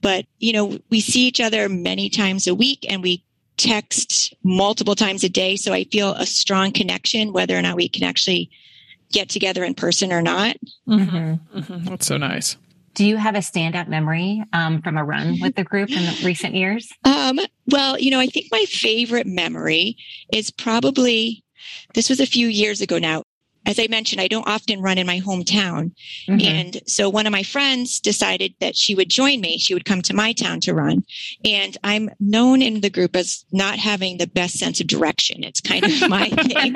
But, 0.00 0.26
you 0.38 0.52
know, 0.52 0.78
we 0.90 1.00
see 1.00 1.26
each 1.26 1.40
other 1.40 1.68
many 1.68 2.08
times 2.08 2.46
a 2.48 2.54
week 2.54 2.84
and 2.88 3.00
we 3.02 3.22
text 3.58 4.34
multiple 4.42 4.94
times 4.94 5.24
a 5.24 5.28
day. 5.28 5.56
So 5.56 5.72
I 5.74 5.84
feel 5.84 6.14
a 6.14 6.24
strong 6.24 6.72
connection, 6.72 7.32
whether 7.32 7.56
or 7.58 7.62
not 7.62 7.76
we 7.76 7.88
can 7.88 8.04
actually 8.04 8.50
get 9.12 9.28
together 9.28 9.64
in 9.64 9.74
person 9.74 10.12
or 10.12 10.22
not. 10.22 10.56
Mhm. 10.88 11.40
Mhm. 11.54 11.84
That's 11.84 12.06
so 12.06 12.16
nice. 12.16 12.56
Do 12.94 13.04
you 13.04 13.16
have 13.16 13.34
a 13.34 13.38
standout 13.38 13.88
memory 13.88 14.42
um, 14.52 14.82
from 14.82 14.96
a 14.96 15.04
run 15.04 15.38
with 15.40 15.54
the 15.54 15.62
group 15.64 15.90
in 15.90 16.04
the 16.04 16.18
recent 16.24 16.54
years? 16.54 16.90
Um, 17.04 17.38
well, 17.66 17.98
you 17.98 18.10
know, 18.10 18.18
I 18.18 18.26
think 18.26 18.46
my 18.50 18.64
favorite 18.64 19.26
memory 19.26 19.96
is 20.32 20.50
probably 20.50 21.44
this 21.94 22.08
was 22.08 22.18
a 22.20 22.26
few 22.26 22.48
years 22.48 22.80
ago 22.80 22.98
now. 22.98 23.22
As 23.68 23.78
I 23.78 23.86
mentioned, 23.88 24.20
I 24.20 24.28
don't 24.28 24.48
often 24.48 24.80
run 24.80 24.96
in 24.96 25.06
my 25.06 25.20
hometown. 25.20 25.92
Mhm. 26.26 26.42
And 26.42 26.80
so 26.86 27.10
one 27.10 27.26
of 27.26 27.32
my 27.32 27.42
friends 27.42 28.00
decided 28.00 28.54
that 28.60 28.76
she 28.76 28.94
would 28.94 29.10
join 29.10 29.42
me. 29.42 29.58
She 29.58 29.74
would 29.74 29.84
come 29.84 30.00
to 30.02 30.14
my 30.14 30.32
town 30.32 30.60
to 30.62 30.72
run. 30.72 31.04
And 31.44 31.76
I'm 31.84 32.08
known 32.18 32.62
in 32.62 32.80
the 32.80 32.88
group 32.88 33.14
as 33.14 33.44
not 33.52 33.78
having 33.78 34.16
the 34.16 34.26
best 34.26 34.58
sense 34.58 34.80
of 34.80 34.86
direction. 34.86 35.44
It's 35.44 35.60
kind 35.60 35.84
of 35.84 36.08
my 36.08 36.28
thing. 36.30 36.74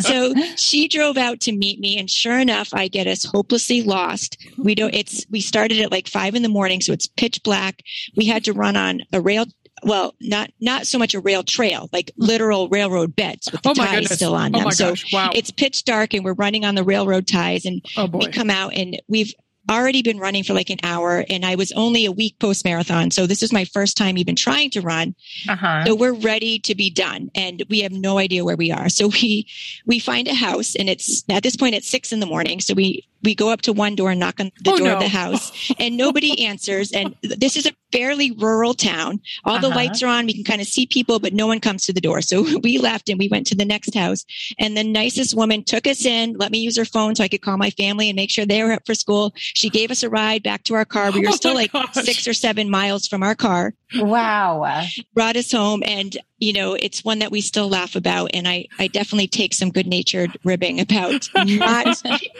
So 0.00 0.34
she 0.56 0.88
drove 0.88 1.18
out 1.18 1.40
to 1.40 1.52
meet 1.52 1.78
me. 1.78 1.98
And 1.98 2.10
sure 2.10 2.38
enough, 2.38 2.72
I 2.72 2.88
get 2.88 3.06
us 3.06 3.24
hopelessly 3.24 3.82
lost. 3.82 4.38
We 4.56 4.74
don't, 4.74 4.94
it's, 4.94 5.26
we 5.30 5.42
started 5.42 5.78
at 5.80 5.92
like 5.92 6.08
five 6.08 6.34
in 6.34 6.42
the 6.42 6.48
morning. 6.48 6.80
So 6.80 6.94
it's 6.94 7.06
pitch 7.06 7.42
black. 7.42 7.82
We 8.16 8.24
had 8.24 8.44
to 8.44 8.54
run 8.54 8.76
on 8.76 9.02
a 9.12 9.20
rail. 9.20 9.44
Well, 9.82 10.14
not 10.20 10.50
not 10.60 10.86
so 10.86 10.98
much 10.98 11.14
a 11.14 11.20
rail 11.20 11.42
trail, 11.42 11.88
like 11.92 12.10
literal 12.16 12.68
railroad 12.68 13.14
beds 13.16 13.50
with 13.50 13.62
the 13.62 13.70
Oh 13.70 13.74
ties 13.74 13.90
goodness. 14.00 14.14
still 14.14 14.34
on 14.34 14.54
Oh 14.54 14.58
them. 14.58 14.64
my 14.66 14.70
so 14.70 14.90
gosh. 14.90 15.12
Wow. 15.12 15.30
it's 15.34 15.50
pitch 15.50 15.84
dark 15.84 16.14
and 16.14 16.24
we're 16.24 16.34
running 16.34 16.64
on 16.64 16.74
the 16.74 16.84
railroad 16.84 17.26
ties 17.26 17.64
and 17.64 17.84
Oh 17.96 18.06
we 18.06 18.26
come 18.28 18.50
out 18.50 18.74
and 18.74 19.00
we've 19.08 19.32
already 19.70 20.02
been 20.02 20.18
running 20.18 20.42
for 20.42 20.52
like 20.54 20.70
an 20.70 20.78
hour 20.82 21.24
and 21.28 21.44
I 21.44 21.54
was 21.54 21.70
only 21.72 22.04
a 22.04 22.10
week 22.10 22.38
post 22.40 22.64
marathon. 22.64 23.10
So 23.10 23.26
this 23.26 23.42
is 23.42 23.52
my 23.52 23.64
first 23.66 23.96
time 23.96 24.18
even 24.18 24.34
trying 24.34 24.70
to 24.70 24.80
run. 24.80 25.14
Uh-huh. 25.48 25.84
So 25.84 25.94
we're 25.94 26.14
ready 26.14 26.58
to 26.60 26.74
be 26.74 26.90
done 26.90 27.30
and 27.34 27.62
we 27.68 27.80
have 27.80 27.92
no 27.92 28.18
idea 28.18 28.44
where 28.44 28.56
we 28.56 28.72
are. 28.72 28.88
So 28.88 29.08
we, 29.08 29.46
we 29.86 29.98
find 30.00 30.26
a 30.26 30.34
house 30.34 30.74
and 30.74 30.88
it's 30.88 31.22
at 31.28 31.42
this 31.44 31.56
point 31.56 31.74
it's 31.76 31.88
six 31.88 32.10
in 32.10 32.18
the 32.20 32.26
morning. 32.26 32.60
So 32.60 32.74
we, 32.74 33.06
we 33.22 33.34
go 33.34 33.50
up 33.50 33.62
to 33.62 33.72
one 33.72 33.94
door 33.94 34.10
and 34.10 34.20
knock 34.20 34.40
on 34.40 34.50
the 34.62 34.70
Oh, 34.72 34.76
door 34.76 34.88
no. 34.88 34.94
of 34.94 35.00
the 35.00 35.08
house 35.08 35.74
and 35.78 35.96
nobody 35.96 36.44
answers. 36.46 36.92
And 36.92 37.14
this 37.22 37.56
is 37.56 37.66
a 37.66 37.72
fairly 37.92 38.30
rural 38.32 38.74
town. 38.74 39.20
All 39.44 39.58
the 39.58 39.66
Uh-huh. 39.68 39.76
lights 39.76 40.02
are 40.02 40.06
on. 40.06 40.26
We 40.26 40.34
can 40.34 40.44
kind 40.44 40.60
of 40.60 40.66
see 40.66 40.86
people, 40.86 41.18
but 41.18 41.32
no 41.32 41.46
one 41.46 41.60
comes 41.60 41.84
to 41.86 41.92
the 41.92 42.00
door. 42.00 42.22
So 42.22 42.42
we 42.62 42.78
left 42.78 43.08
and 43.08 43.18
we 43.18 43.28
went 43.28 43.46
to 43.48 43.54
the 43.54 43.64
next 43.64 43.94
house 43.94 44.24
and 44.58 44.76
the 44.76 44.84
nicest 44.84 45.34
woman 45.34 45.64
took 45.64 45.86
us 45.86 46.04
in, 46.04 46.34
let 46.38 46.50
me 46.52 46.58
use 46.58 46.76
her 46.76 46.84
phone 46.84 47.14
so 47.14 47.24
I 47.24 47.28
could 47.28 47.42
call 47.42 47.56
my 47.56 47.70
family 47.70 48.08
and 48.08 48.16
make 48.16 48.30
sure 48.30 48.46
they 48.46 48.62
were 48.62 48.72
up 48.72 48.86
for 48.86 48.94
school. 48.94 49.32
She 49.36 49.70
gave 49.70 49.90
us 49.90 50.02
a 50.02 50.08
ride 50.10 50.42
back 50.42 50.64
to 50.64 50.74
our 50.74 50.84
car. 50.84 51.10
We 51.10 51.20
were 51.22 51.28
Oh 51.28 51.32
still 51.32 51.54
like 51.54 51.72
gosh. 51.72 51.92
six 51.94 52.26
or 52.28 52.32
seven 52.34 52.70
miles 52.70 53.06
from 53.06 53.22
our 53.22 53.34
car 53.34 53.74
Wow. 53.96 54.86
brought 55.14 55.34
us 55.36 55.50
home 55.50 55.82
and 55.84 56.16
you 56.38 56.52
know 56.52 56.74
it's 56.74 57.04
one 57.04 57.18
that 57.18 57.32
we 57.32 57.40
still 57.40 57.68
laugh 57.68 57.96
about 57.96 58.30
and 58.32 58.46
i 58.46 58.64
i 58.78 58.86
definitely 58.86 59.26
take 59.26 59.52
some 59.52 59.70
good 59.70 59.86
natured 59.88 60.38
ribbing 60.44 60.78
about 60.80 61.28
not 61.34 61.86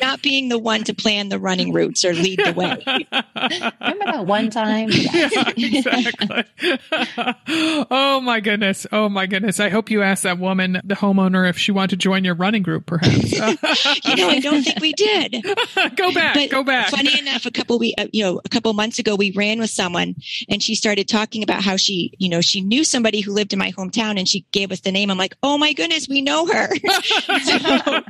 not 0.01 0.23
being 0.23 0.49
the 0.49 0.59
one 0.61 0.70
to 0.79 0.95
plan 0.95 1.29
the 1.29 1.39
running 1.39 1.73
routes 1.73 2.05
or 2.05 2.15
lead 2.15 2.39
the 2.39 2.53
way 2.53 2.77
Remember 3.81 4.05
that 4.05 4.27
one 4.27 4.51
time? 4.51 4.89
Yes. 4.91 5.33
yeah, 5.57 5.79
exactly. 5.79 6.45
oh 7.91 8.21
my 8.21 8.41
goodness. 8.41 8.87
Oh 8.93 9.09
my 9.09 9.27
goodness. 9.27 9.61
I 9.61 9.69
hope 9.69 9.91
you 9.91 10.03
asked 10.03 10.25
that 10.25 10.39
woman, 10.39 10.81
the 10.85 10.95
homeowner, 10.95 11.49
if 11.49 11.59
she 11.59 11.73
wanted 11.73 11.91
to 11.91 11.97
join 11.97 12.25
your 12.25 12.35
running 12.35 12.63
group, 12.63 12.87
perhaps. 12.87 13.33
you 14.05 14.17
know 14.17 14.29
i 14.29 14.41
don't 14.41 14.63
think 14.63 14.81
we 14.81 14.93
did 14.93 15.43
go 15.97 16.13
back. 16.13 16.35
but 16.35 16.51
go 16.51 16.63
back. 16.63 16.89
funny 16.89 17.19
enough 17.19 17.47
a 17.47 17.51
couple 17.51 17.79
we 17.79 17.95
uh, 17.99 18.07
you 18.13 18.23
know 18.23 18.41
a 18.45 18.49
couple 18.49 18.73
months 18.73 18.99
ago 18.99 19.17
we 19.17 19.31
ran 19.33 19.59
with 19.59 19.71
someone 19.71 20.15
and 20.49 20.63
she 20.63 20.75
started 20.75 21.09
talking 21.09 21.43
about 21.43 21.63
how 21.63 21.77
she 21.77 22.13
you 22.19 22.29
know 22.29 22.41
she 22.41 22.61
knew 22.61 22.85
somebody 22.85 23.21
who 23.21 23.33
lived 23.33 23.53
in 23.53 23.59
my 23.59 23.73
hometown 23.73 24.19
and 24.19 24.29
she 24.29 24.45
gave 24.53 24.73
us 24.73 24.81
the 24.81 24.93
name 24.93 25.11
i'm 25.11 25.19
like 25.19 25.35
oh 25.43 25.59
my 25.59 25.73
goodness 25.73 26.09
we 26.09 26.23
know 26.23 26.47
her 26.47 26.69
so, 27.43 27.59
so 27.59 28.01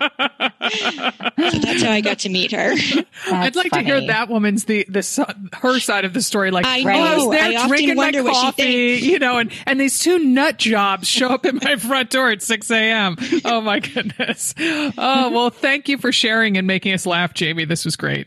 that's 1.58 1.82
how 1.82 1.90
i 1.90 2.00
got 2.02 2.18
to 2.18 2.28
meet 2.28 2.49
her 2.50 2.72
I'd 3.26 3.54
That's 3.54 3.56
like 3.56 3.72
to 3.72 3.80
hear 3.82 4.06
that 4.06 4.28
woman's 4.28 4.64
the 4.64 4.84
the 4.88 5.00
her 5.60 5.78
side 5.80 6.04
of 6.04 6.12
the 6.12 6.22
story. 6.22 6.50
Like 6.50 6.66
I 6.66 6.82
oh, 6.82 6.88
I 6.88 7.14
was 7.16 7.24
know. 7.24 7.30
there 7.32 7.42
I 7.42 7.54
often 7.56 7.68
drinking 7.68 7.96
my 7.96 8.04
wonder 8.04 8.22
what 8.22 8.34
she 8.34 8.40
coffee, 8.42 8.62
thinks. 8.96 9.06
you 9.06 9.18
know, 9.18 9.38
and 9.38 9.52
and 9.66 9.80
these 9.80 9.98
two 9.98 10.18
nut 10.18 10.58
jobs 10.58 11.08
show 11.08 11.28
up 11.28 11.44
at 11.46 11.62
my 11.62 11.76
front 11.76 12.10
door 12.10 12.30
at 12.30 12.42
six 12.42 12.70
a.m. 12.70 13.16
Oh 13.44 13.60
my 13.60 13.80
goodness. 13.80 14.54
Oh 14.58 15.30
well, 15.30 15.50
thank 15.50 15.88
you 15.88 15.98
for 15.98 16.12
sharing 16.12 16.56
and 16.56 16.66
making 16.66 16.92
us 16.92 17.06
laugh, 17.06 17.34
Jamie. 17.34 17.64
This 17.64 17.84
was 17.84 17.96
great. 17.96 18.26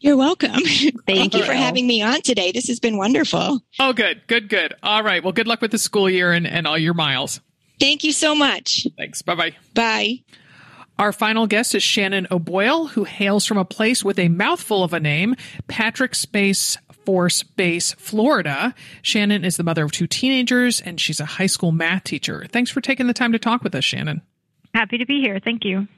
you're 0.00 0.16
welcome 0.16 0.50
thank 1.06 1.32
you 1.34 1.40
you. 1.40 1.44
for 1.44 1.52
having 1.52 1.86
me 1.86 2.02
on 2.02 2.20
today 2.22 2.50
this 2.50 2.66
has 2.66 2.80
been 2.80 2.96
wonderful 2.96 3.60
Oh, 3.78 3.92
good, 3.92 4.22
good, 4.26 4.48
good. 4.48 4.74
All 4.82 5.02
right. 5.04 5.22
Well, 5.22 5.32
good 5.32 5.46
luck 5.46 5.60
with 5.60 5.70
the 5.70 5.78
school 5.78 6.10
year 6.10 6.32
and 6.32 6.46
and 6.46 6.66
all 6.66 6.76
your 6.78 6.94
miles. 6.94 7.40
thank 7.78 8.02
you 8.04 8.12
so 8.12 8.34
much 8.34 8.86
Thanks. 8.96 9.22
Bye 9.22 9.34
bye 9.36 9.54
bye. 9.74 10.22
Our 10.98 11.12
final 11.12 11.46
guest 11.46 11.74
is 11.74 11.82
Shannon 11.82 12.26
O'Boyle, 12.30 12.88
who 12.88 13.04
hails 13.04 13.46
from 13.46 13.58
a 13.58 13.64
place 13.64 14.04
with 14.04 14.18
a 14.18 14.28
mouthful 14.28 14.84
of 14.84 14.92
a 14.92 15.00
name, 15.00 15.34
Patrick 15.66 16.14
Space 16.14 16.76
Force 17.04 17.42
Base, 17.42 17.92
Florida. 17.94 18.74
Shannon 19.00 19.44
is 19.44 19.56
the 19.56 19.64
mother 19.64 19.84
of 19.84 19.92
two 19.92 20.06
teenagers, 20.06 20.80
and 20.80 21.00
she's 21.00 21.18
a 21.18 21.24
high 21.24 21.46
school 21.46 21.72
math 21.72 22.04
teacher. 22.04 22.46
Thanks 22.50 22.70
for 22.70 22.80
taking 22.80 23.06
the 23.06 23.14
time 23.14 23.32
to 23.32 23.38
talk 23.38 23.64
with 23.64 23.74
us, 23.74 23.84
Shannon. 23.84 24.22
Happy 24.74 24.98
to 24.98 25.06
be 25.06 25.20
here. 25.20 25.40
Thank 25.42 25.64
you. 25.64 25.88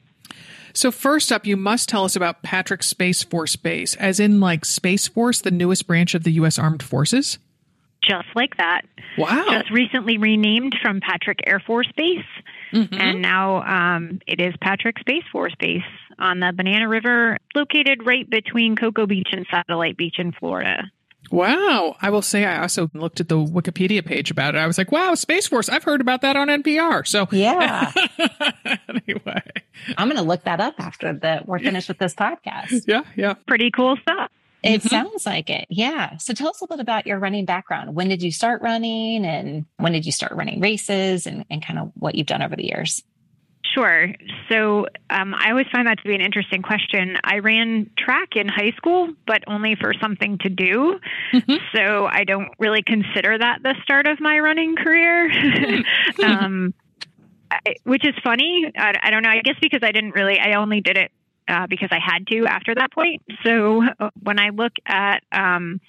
So, 0.73 0.91
first 0.91 1.31
up, 1.31 1.47
you 1.47 1.57
must 1.57 1.89
tell 1.89 2.05
us 2.05 2.17
about 2.17 2.43
Patrick 2.43 2.83
Space 2.83 3.23
Force 3.23 3.55
Base, 3.55 3.95
as 3.97 4.19
in 4.19 4.41
like 4.41 4.65
Space 4.65 5.07
Force, 5.07 5.41
the 5.41 5.53
newest 5.53 5.87
branch 5.87 6.15
of 6.15 6.25
the 6.25 6.33
U.S. 6.33 6.59
Armed 6.59 6.83
Forces. 6.83 7.39
Just 8.03 8.27
like 8.35 8.57
that. 8.57 8.83
Wow. 9.17 9.47
Just 9.51 9.71
recently 9.71 10.19
renamed 10.19 10.77
from 10.83 11.01
Patrick 11.01 11.39
Air 11.47 11.61
Force 11.61 11.91
Base. 11.97 12.25
And 12.73 13.23
now 13.23 13.63
um, 13.63 14.21
it 14.27 14.41
is 14.41 14.55
Patrick 14.61 14.99
Space 14.99 15.25
Force 15.31 15.55
Base 15.59 15.83
on 16.19 16.41
the 16.41 16.53
Banana 16.55 16.89
River, 16.89 17.39
located 17.55 18.05
right 18.07 18.29
between 18.29 18.77
Cocoa 18.77 19.07
Beach 19.07 19.29
and 19.33 19.47
Satellite 19.51 19.97
Beach 19.97 20.17
in 20.19 20.33
Florida. 20.33 20.91
Wow. 21.31 21.97
I 22.03 22.11
will 22.11 22.23
say 22.23 22.45
I 22.45 22.61
also 22.61 22.91
looked 22.95 23.21
at 23.21 23.29
the 23.29 23.37
Wikipedia 23.37 24.05
page 24.05 24.31
about 24.31 24.55
it. 24.55 24.59
I 24.59 24.67
was 24.67 24.79
like, 24.79 24.93
wow, 24.93 25.15
Space 25.15 25.47
Force. 25.47 25.69
I've 25.69 25.85
heard 25.85 26.01
about 26.01 26.21
that 26.21 26.37
on 26.37 26.49
NPR. 26.49 27.07
So, 27.07 27.27
Yeah. 27.31 27.93
anyway. 28.89 29.43
I'm 29.97 30.09
going 30.09 30.21
to 30.21 30.27
look 30.27 30.45
that 30.45 30.61
up 30.61 30.75
after 30.79 31.13
that 31.15 31.49
we're 31.49 31.59
finished 31.59 31.89
with 31.89 31.99
this 31.99 32.15
podcast. 32.15 32.85
Yeah, 32.87 33.03
yeah. 33.17 33.35
Pretty 33.47 33.71
cool 33.71 33.97
stuff. 33.97 34.31
It 34.65 34.83
sounds 34.83 35.27
like 35.27 35.51
it. 35.51 35.67
Yeah. 35.69 36.17
So 36.17 36.33
tell 36.33 36.49
us 36.49 36.61
a 36.61 36.65
little 36.65 36.79
bit 36.79 36.83
about 36.83 37.07
your 37.07 37.19
running 37.19 37.45
background. 37.45 37.95
When 37.95 38.09
did 38.09 38.23
you 38.23 38.33
start 38.33 38.63
running 38.63 39.27
and 39.27 39.67
when 39.77 39.93
did 39.93 40.07
you 40.07 40.13
start 40.13 40.33
running 40.33 40.61
races 40.61 41.27
and, 41.27 41.45
and 41.51 41.65
kind 41.65 41.79
of 41.79 41.93
what 41.95 42.15
you've 42.15 42.27
done 42.27 42.43
over 42.43 42.57
the 42.57 42.65
years? 42.65 43.03
Sure. 43.75 44.09
So 44.49 44.87
um, 45.11 45.35
I 45.35 45.51
always 45.51 45.67
find 45.73 45.87
that 45.87 45.99
to 45.99 46.05
be 46.05 46.15
an 46.15 46.21
interesting 46.21 46.63
question. 46.63 47.19
I 47.25 47.41
ran 47.41 47.91
track 47.99 48.37
in 48.37 48.49
high 48.49 48.73
school, 48.77 49.13
but 49.27 49.43
only 49.49 49.75
for 49.75 49.93
something 50.01 50.39
to 50.39 50.49
do. 50.49 51.01
So 51.75 52.07
I 52.07 52.25
don't 52.25 52.49
really 52.59 52.83
consider 52.83 53.37
that 53.37 53.63
the 53.63 53.75
start 53.83 54.07
of 54.07 54.21
my 54.21 54.39
running 54.39 54.77
career. 54.77 55.31
um, 56.25 56.73
I, 57.51 57.75
which 57.83 58.07
is 58.07 58.15
funny. 58.23 58.71
I, 58.77 58.95
I 59.03 59.11
don't 59.11 59.23
know. 59.23 59.31
I 59.31 59.41
guess 59.43 59.57
because 59.61 59.81
I 59.83 59.93
didn't 59.93 60.13
really, 60.13 60.39
I 60.39 60.55
only 60.55 60.81
did 60.81 60.97
it 60.97 61.11
uh, 61.49 61.67
because 61.67 61.89
I 61.91 61.99
had 61.99 62.27
to 62.29 62.47
after 62.47 62.75
that 62.75 62.93
point. 62.93 63.23
So 63.45 63.83
uh, 63.85 64.11
when 64.23 64.39
I 64.39 64.51
look 64.51 64.73
at 64.87 65.23
um, 65.33 65.81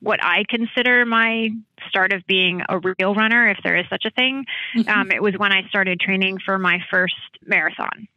what 0.00 0.22
I 0.22 0.44
consider 0.48 1.04
my 1.06 1.50
start 1.88 2.12
of 2.12 2.26
being 2.26 2.62
a 2.68 2.78
real 2.78 3.14
runner, 3.14 3.48
if 3.48 3.58
there 3.64 3.76
is 3.76 3.86
such 3.88 4.04
a 4.04 4.10
thing, 4.10 4.44
um, 4.88 5.10
it 5.10 5.22
was 5.22 5.34
when 5.36 5.52
I 5.52 5.66
started 5.68 6.00
training 6.00 6.38
for 6.44 6.58
my 6.58 6.78
first 6.90 7.14
marathon. 7.46 8.08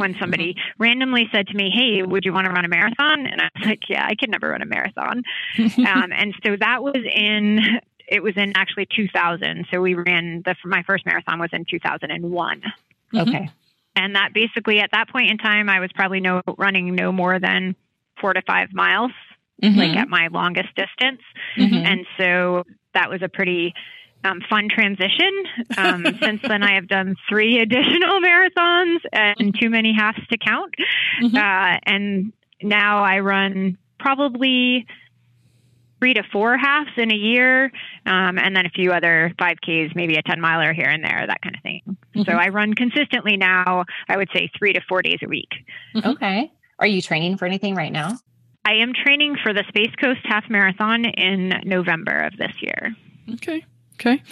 When 0.00 0.16
somebody 0.18 0.56
randomly 0.78 1.28
said 1.32 1.46
to 1.48 1.54
me, 1.54 1.70
"Hey, 1.70 2.02
would 2.02 2.24
you 2.24 2.32
want 2.32 2.46
to 2.46 2.50
run 2.52 2.64
a 2.64 2.68
marathon?" 2.68 3.26
and 3.26 3.40
I 3.40 3.48
was 3.56 3.64
like, 3.66 3.88
"Yeah, 3.88 4.04
I 4.04 4.16
could 4.16 4.28
never 4.28 4.48
run 4.48 4.60
a 4.60 4.66
marathon." 4.66 5.22
um, 5.58 6.12
and 6.12 6.34
so 6.44 6.56
that 6.56 6.82
was 6.82 6.96
in 6.96 7.60
it 8.08 8.22
was 8.22 8.36
in 8.36 8.52
actually 8.56 8.86
2000. 8.86 9.66
So 9.70 9.80
we 9.80 9.94
ran 9.94 10.42
the 10.44 10.56
my 10.64 10.82
first 10.82 11.06
marathon 11.06 11.38
was 11.38 11.50
in 11.52 11.64
2001 11.64 12.62
Okay. 13.14 13.50
And 13.98 14.14
that 14.14 14.30
basically 14.32 14.80
at 14.80 14.90
that 14.92 15.08
point 15.10 15.30
in 15.30 15.38
time 15.38 15.68
i 15.68 15.80
was 15.80 15.90
probably 15.94 16.20
no 16.20 16.40
running 16.56 16.94
no 16.94 17.10
more 17.12 17.38
than 17.38 17.74
four 18.20 18.32
to 18.32 18.42
five 18.46 18.68
miles 18.72 19.12
like 19.62 19.96
at 19.96 20.08
my 20.08 20.28
longest 20.28 20.68
distance 20.76 21.20
Mhm. 21.56 21.84
and 21.84 22.06
so 22.16 22.62
that 22.94 23.10
was 23.10 23.22
a 23.22 23.28
pretty 23.28 23.74
um, 24.24 24.40
fun 24.50 24.68
transition. 24.68 25.30
Um, 25.76 26.04
since 26.20 26.42
then, 26.42 26.62
I 26.64 26.74
have 26.74 26.88
done 26.88 27.14
three 27.28 27.60
additional 27.60 28.20
marathons 28.24 28.98
and 29.12 29.54
too 29.60 29.70
many 29.70 29.92
halves 29.96 30.18
to 30.30 30.38
count. 30.38 30.74
Mm-hmm. 31.22 31.36
Uh, 31.36 31.78
and 31.86 32.32
now 32.60 33.04
I 33.04 33.20
run 33.20 33.78
probably 34.00 34.86
three 35.98 36.14
to 36.14 36.22
four 36.32 36.56
halves 36.56 36.90
in 36.96 37.12
a 37.12 37.16
year, 37.16 37.66
um, 38.06 38.38
and 38.38 38.54
then 38.56 38.66
a 38.66 38.70
few 38.70 38.92
other 38.92 39.32
5Ks, 39.38 39.94
maybe 39.94 40.16
a 40.16 40.22
10 40.22 40.40
miler 40.40 40.72
here 40.72 40.88
and 40.88 41.02
there, 41.02 41.24
that 41.26 41.42
kind 41.42 41.56
of 41.56 41.62
thing. 41.62 41.82
Mm-hmm. 41.86 42.22
So 42.22 42.32
I 42.32 42.48
run 42.48 42.74
consistently 42.74 43.36
now, 43.36 43.84
I 44.08 44.16
would 44.16 44.28
say 44.34 44.50
three 44.58 44.72
to 44.72 44.80
four 44.88 45.02
days 45.02 45.18
a 45.22 45.28
week. 45.28 45.50
Mm-hmm. 45.94 46.10
Okay. 46.10 46.52
Are 46.78 46.86
you 46.86 47.02
training 47.02 47.36
for 47.36 47.46
anything 47.46 47.74
right 47.74 47.92
now? 47.92 48.18
I 48.64 48.74
am 48.74 48.92
training 48.92 49.36
for 49.42 49.52
the 49.52 49.64
Space 49.68 49.94
Coast 50.00 50.20
Half 50.24 50.44
Marathon 50.50 51.04
in 51.04 51.62
November 51.64 52.24
of 52.24 52.36
this 52.36 52.52
year. 52.60 52.94
Okay. 53.34 53.64
Okay. 53.94 54.22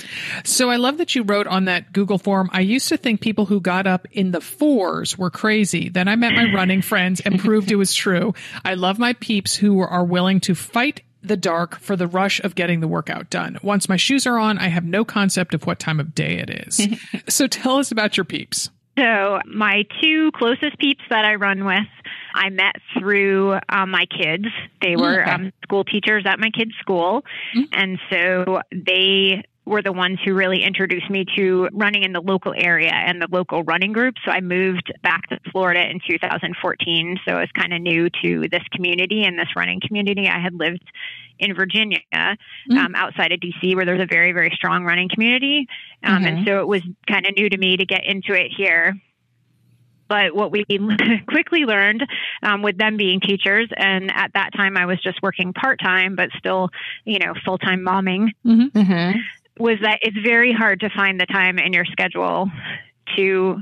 So 0.44 0.70
I 0.70 0.76
love 0.76 0.98
that 0.98 1.16
you 1.16 1.24
wrote 1.24 1.48
on 1.48 1.64
that 1.64 1.92
Google 1.92 2.18
form. 2.18 2.48
I 2.52 2.60
used 2.60 2.88
to 2.90 2.96
think 2.96 3.20
people 3.20 3.46
who 3.46 3.60
got 3.60 3.88
up 3.88 4.06
in 4.12 4.30
the 4.30 4.40
fours 4.40 5.18
were 5.18 5.30
crazy. 5.30 5.88
Then 5.88 6.06
I 6.06 6.14
met 6.14 6.34
my 6.34 6.52
running 6.54 6.82
friends 6.82 7.20
and 7.20 7.40
proved 7.40 7.72
it 7.72 7.76
was 7.76 7.92
true. 7.92 8.32
I 8.64 8.74
love 8.74 9.00
my 9.00 9.14
peeps 9.14 9.56
who 9.56 9.80
are 9.80 10.04
willing 10.04 10.38
to 10.40 10.54
fight 10.54 11.02
the 11.26 11.36
dark 11.36 11.78
for 11.80 11.96
the 11.96 12.06
rush 12.06 12.40
of 12.40 12.54
getting 12.54 12.80
the 12.80 12.88
workout 12.88 13.30
done. 13.30 13.58
Once 13.62 13.88
my 13.88 13.96
shoes 13.96 14.26
are 14.26 14.38
on, 14.38 14.58
I 14.58 14.68
have 14.68 14.84
no 14.84 15.04
concept 15.04 15.54
of 15.54 15.66
what 15.66 15.78
time 15.78 16.00
of 16.00 16.14
day 16.14 16.38
it 16.38 16.50
is. 16.50 16.80
so 17.28 17.46
tell 17.46 17.78
us 17.78 17.90
about 17.90 18.16
your 18.16 18.24
peeps. 18.24 18.70
So, 18.98 19.40
my 19.44 19.84
two 20.00 20.30
closest 20.32 20.78
peeps 20.78 21.02
that 21.10 21.26
I 21.26 21.34
run 21.34 21.66
with, 21.66 21.86
I 22.34 22.48
met 22.48 22.76
through 22.98 23.58
um, 23.68 23.90
my 23.90 24.06
kids. 24.06 24.46
They 24.80 24.96
were 24.96 25.22
okay. 25.22 25.30
um, 25.30 25.52
school 25.62 25.84
teachers 25.84 26.24
at 26.26 26.38
my 26.38 26.48
kids' 26.48 26.72
school. 26.80 27.22
Mm-hmm. 27.54 27.62
And 27.72 27.98
so 28.08 28.60
they 28.72 29.44
were 29.66 29.82
the 29.82 29.92
ones 29.92 30.18
who 30.24 30.32
really 30.32 30.62
introduced 30.62 31.10
me 31.10 31.24
to 31.36 31.68
running 31.72 32.04
in 32.04 32.12
the 32.12 32.20
local 32.20 32.54
area 32.56 32.92
and 32.92 33.20
the 33.20 33.26
local 33.30 33.64
running 33.64 33.92
group. 33.92 34.14
So 34.24 34.30
I 34.30 34.40
moved 34.40 34.92
back 35.02 35.28
to 35.28 35.40
Florida 35.50 35.90
in 35.90 36.00
2014. 36.08 37.18
So 37.26 37.34
I 37.34 37.40
was 37.40 37.50
kind 37.50 37.74
of 37.74 37.82
new 37.82 38.08
to 38.22 38.48
this 38.48 38.62
community 38.72 39.24
and 39.24 39.36
this 39.36 39.48
running 39.56 39.80
community. 39.84 40.28
I 40.28 40.38
had 40.38 40.54
lived 40.54 40.84
in 41.40 41.54
Virginia, 41.54 41.98
mm-hmm. 42.14 42.78
um, 42.78 42.94
outside 42.94 43.32
of 43.32 43.40
DC, 43.40 43.74
where 43.74 43.84
there's 43.84 44.00
a 44.00 44.06
very, 44.06 44.32
very 44.32 44.52
strong 44.54 44.84
running 44.84 45.08
community. 45.12 45.66
Um, 46.02 46.18
mm-hmm. 46.18 46.26
And 46.26 46.46
so 46.46 46.60
it 46.60 46.68
was 46.68 46.82
kind 47.08 47.26
of 47.26 47.36
new 47.36 47.48
to 47.48 47.58
me 47.58 47.76
to 47.76 47.84
get 47.84 48.04
into 48.04 48.32
it 48.32 48.52
here. 48.56 48.94
But 50.08 50.36
what 50.36 50.52
we 50.52 50.64
quickly 51.28 51.64
learned 51.64 52.06
um, 52.40 52.62
with 52.62 52.78
them 52.78 52.96
being 52.96 53.20
teachers, 53.20 53.68
and 53.76 54.12
at 54.14 54.30
that 54.34 54.50
time 54.56 54.76
I 54.76 54.86
was 54.86 55.02
just 55.02 55.20
working 55.20 55.52
part 55.52 55.80
time, 55.80 56.14
but 56.14 56.30
still, 56.38 56.68
you 57.04 57.18
know, 57.18 57.34
full 57.44 57.58
time 57.58 57.80
momming, 57.80 58.28
mm-hmm. 58.46 58.78
mm-hmm 58.78 59.18
was 59.58 59.78
that 59.82 60.00
it's 60.02 60.16
very 60.24 60.52
hard 60.52 60.80
to 60.80 60.90
find 60.90 61.20
the 61.20 61.26
time 61.26 61.58
in 61.58 61.72
your 61.72 61.84
schedule 61.84 62.50
to 63.16 63.58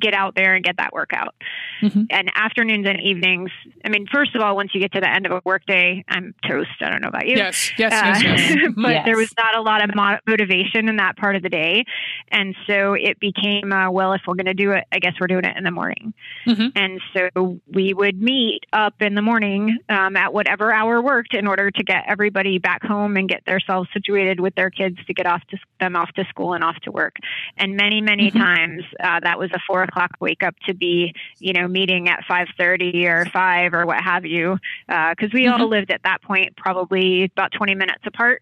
get 0.00 0.14
out 0.14 0.34
there 0.34 0.54
and 0.54 0.64
get 0.64 0.76
that 0.78 0.92
workout. 0.92 1.34
Mm-hmm. 1.82 2.04
And 2.10 2.30
afternoons 2.34 2.86
and 2.86 3.00
evenings, 3.00 3.50
I 3.84 3.88
mean, 3.88 4.06
first 4.12 4.34
of 4.34 4.42
all, 4.42 4.56
once 4.56 4.74
you 4.74 4.80
get 4.80 4.92
to 4.92 5.00
the 5.00 5.08
end 5.08 5.26
of 5.26 5.32
a 5.32 5.42
workday, 5.44 6.04
I'm 6.08 6.34
toast. 6.48 6.70
I 6.80 6.90
don't 6.90 7.02
know 7.02 7.08
about 7.08 7.26
you. 7.26 7.36
Yes, 7.36 7.72
yes, 7.78 7.92
uh, 7.92 8.20
yes, 8.22 8.22
yes. 8.56 8.72
but 8.76 8.90
yes. 8.90 9.04
there 9.04 9.16
was 9.16 9.32
not 9.36 9.56
a 9.56 9.62
lot 9.62 9.82
of 9.82 9.90
motivation 10.26 10.88
in 10.88 10.96
that 10.96 11.16
part 11.16 11.36
of 11.36 11.42
the 11.42 11.48
day. 11.48 11.84
And 12.30 12.54
so 12.66 12.94
it 12.94 13.18
became, 13.20 13.72
uh, 13.72 13.90
well, 13.90 14.12
if 14.12 14.22
we're 14.26 14.34
going 14.34 14.46
to 14.46 14.54
do 14.54 14.72
it, 14.72 14.84
I 14.92 14.98
guess 14.98 15.14
we're 15.20 15.26
doing 15.26 15.44
it 15.44 15.56
in 15.56 15.64
the 15.64 15.70
morning. 15.70 16.14
Mm-hmm. 16.46 16.68
And 16.76 17.00
so 17.14 17.60
we 17.72 17.94
would 17.94 18.20
meet 18.20 18.60
up 18.72 18.94
in 19.00 19.14
the 19.14 19.22
morning 19.22 19.78
um, 19.88 20.16
at 20.16 20.32
whatever 20.32 20.72
hour 20.72 21.02
worked 21.02 21.34
in 21.34 21.46
order 21.46 21.70
to 21.70 21.84
get 21.84 22.04
everybody 22.08 22.58
back 22.58 22.82
home 22.82 23.16
and 23.16 23.28
get 23.28 23.44
themselves 23.46 23.88
situated 23.92 24.40
with 24.40 24.54
their 24.54 24.70
kids 24.70 24.96
to 25.06 25.14
get 25.14 25.26
off 25.26 25.42
to 25.50 25.58
them 25.80 25.96
off 25.96 26.10
to 26.12 26.24
school 26.28 26.54
and 26.54 26.64
off 26.64 26.76
to 26.82 26.90
work. 26.90 27.16
And 27.56 27.76
many, 27.76 28.00
many 28.00 28.30
mm-hmm. 28.30 28.38
times 28.38 28.82
uh, 29.02 29.20
that 29.20 29.38
was 29.38 29.50
a 29.52 29.60
four 29.74 29.82
o'clock 29.82 30.12
wake 30.20 30.44
up 30.44 30.54
to 30.66 30.72
be, 30.72 31.12
you 31.40 31.52
know, 31.52 31.66
meeting 31.66 32.08
at 32.08 32.20
5.30 32.30 33.06
or 33.06 33.24
5 33.28 33.74
or 33.74 33.86
what 33.86 34.00
have 34.00 34.24
you. 34.24 34.56
Because 34.86 35.30
uh, 35.30 35.34
we 35.34 35.46
mm-hmm. 35.46 35.62
all 35.62 35.68
lived 35.68 35.90
at 35.90 36.04
that 36.04 36.22
point 36.22 36.56
probably 36.56 37.24
about 37.24 37.50
20 37.50 37.74
minutes 37.74 38.02
apart. 38.06 38.40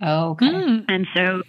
Oh, 0.00 0.30
okay. 0.30 0.46
Mm. 0.46 0.86
And 0.88 1.06
so 1.14 1.42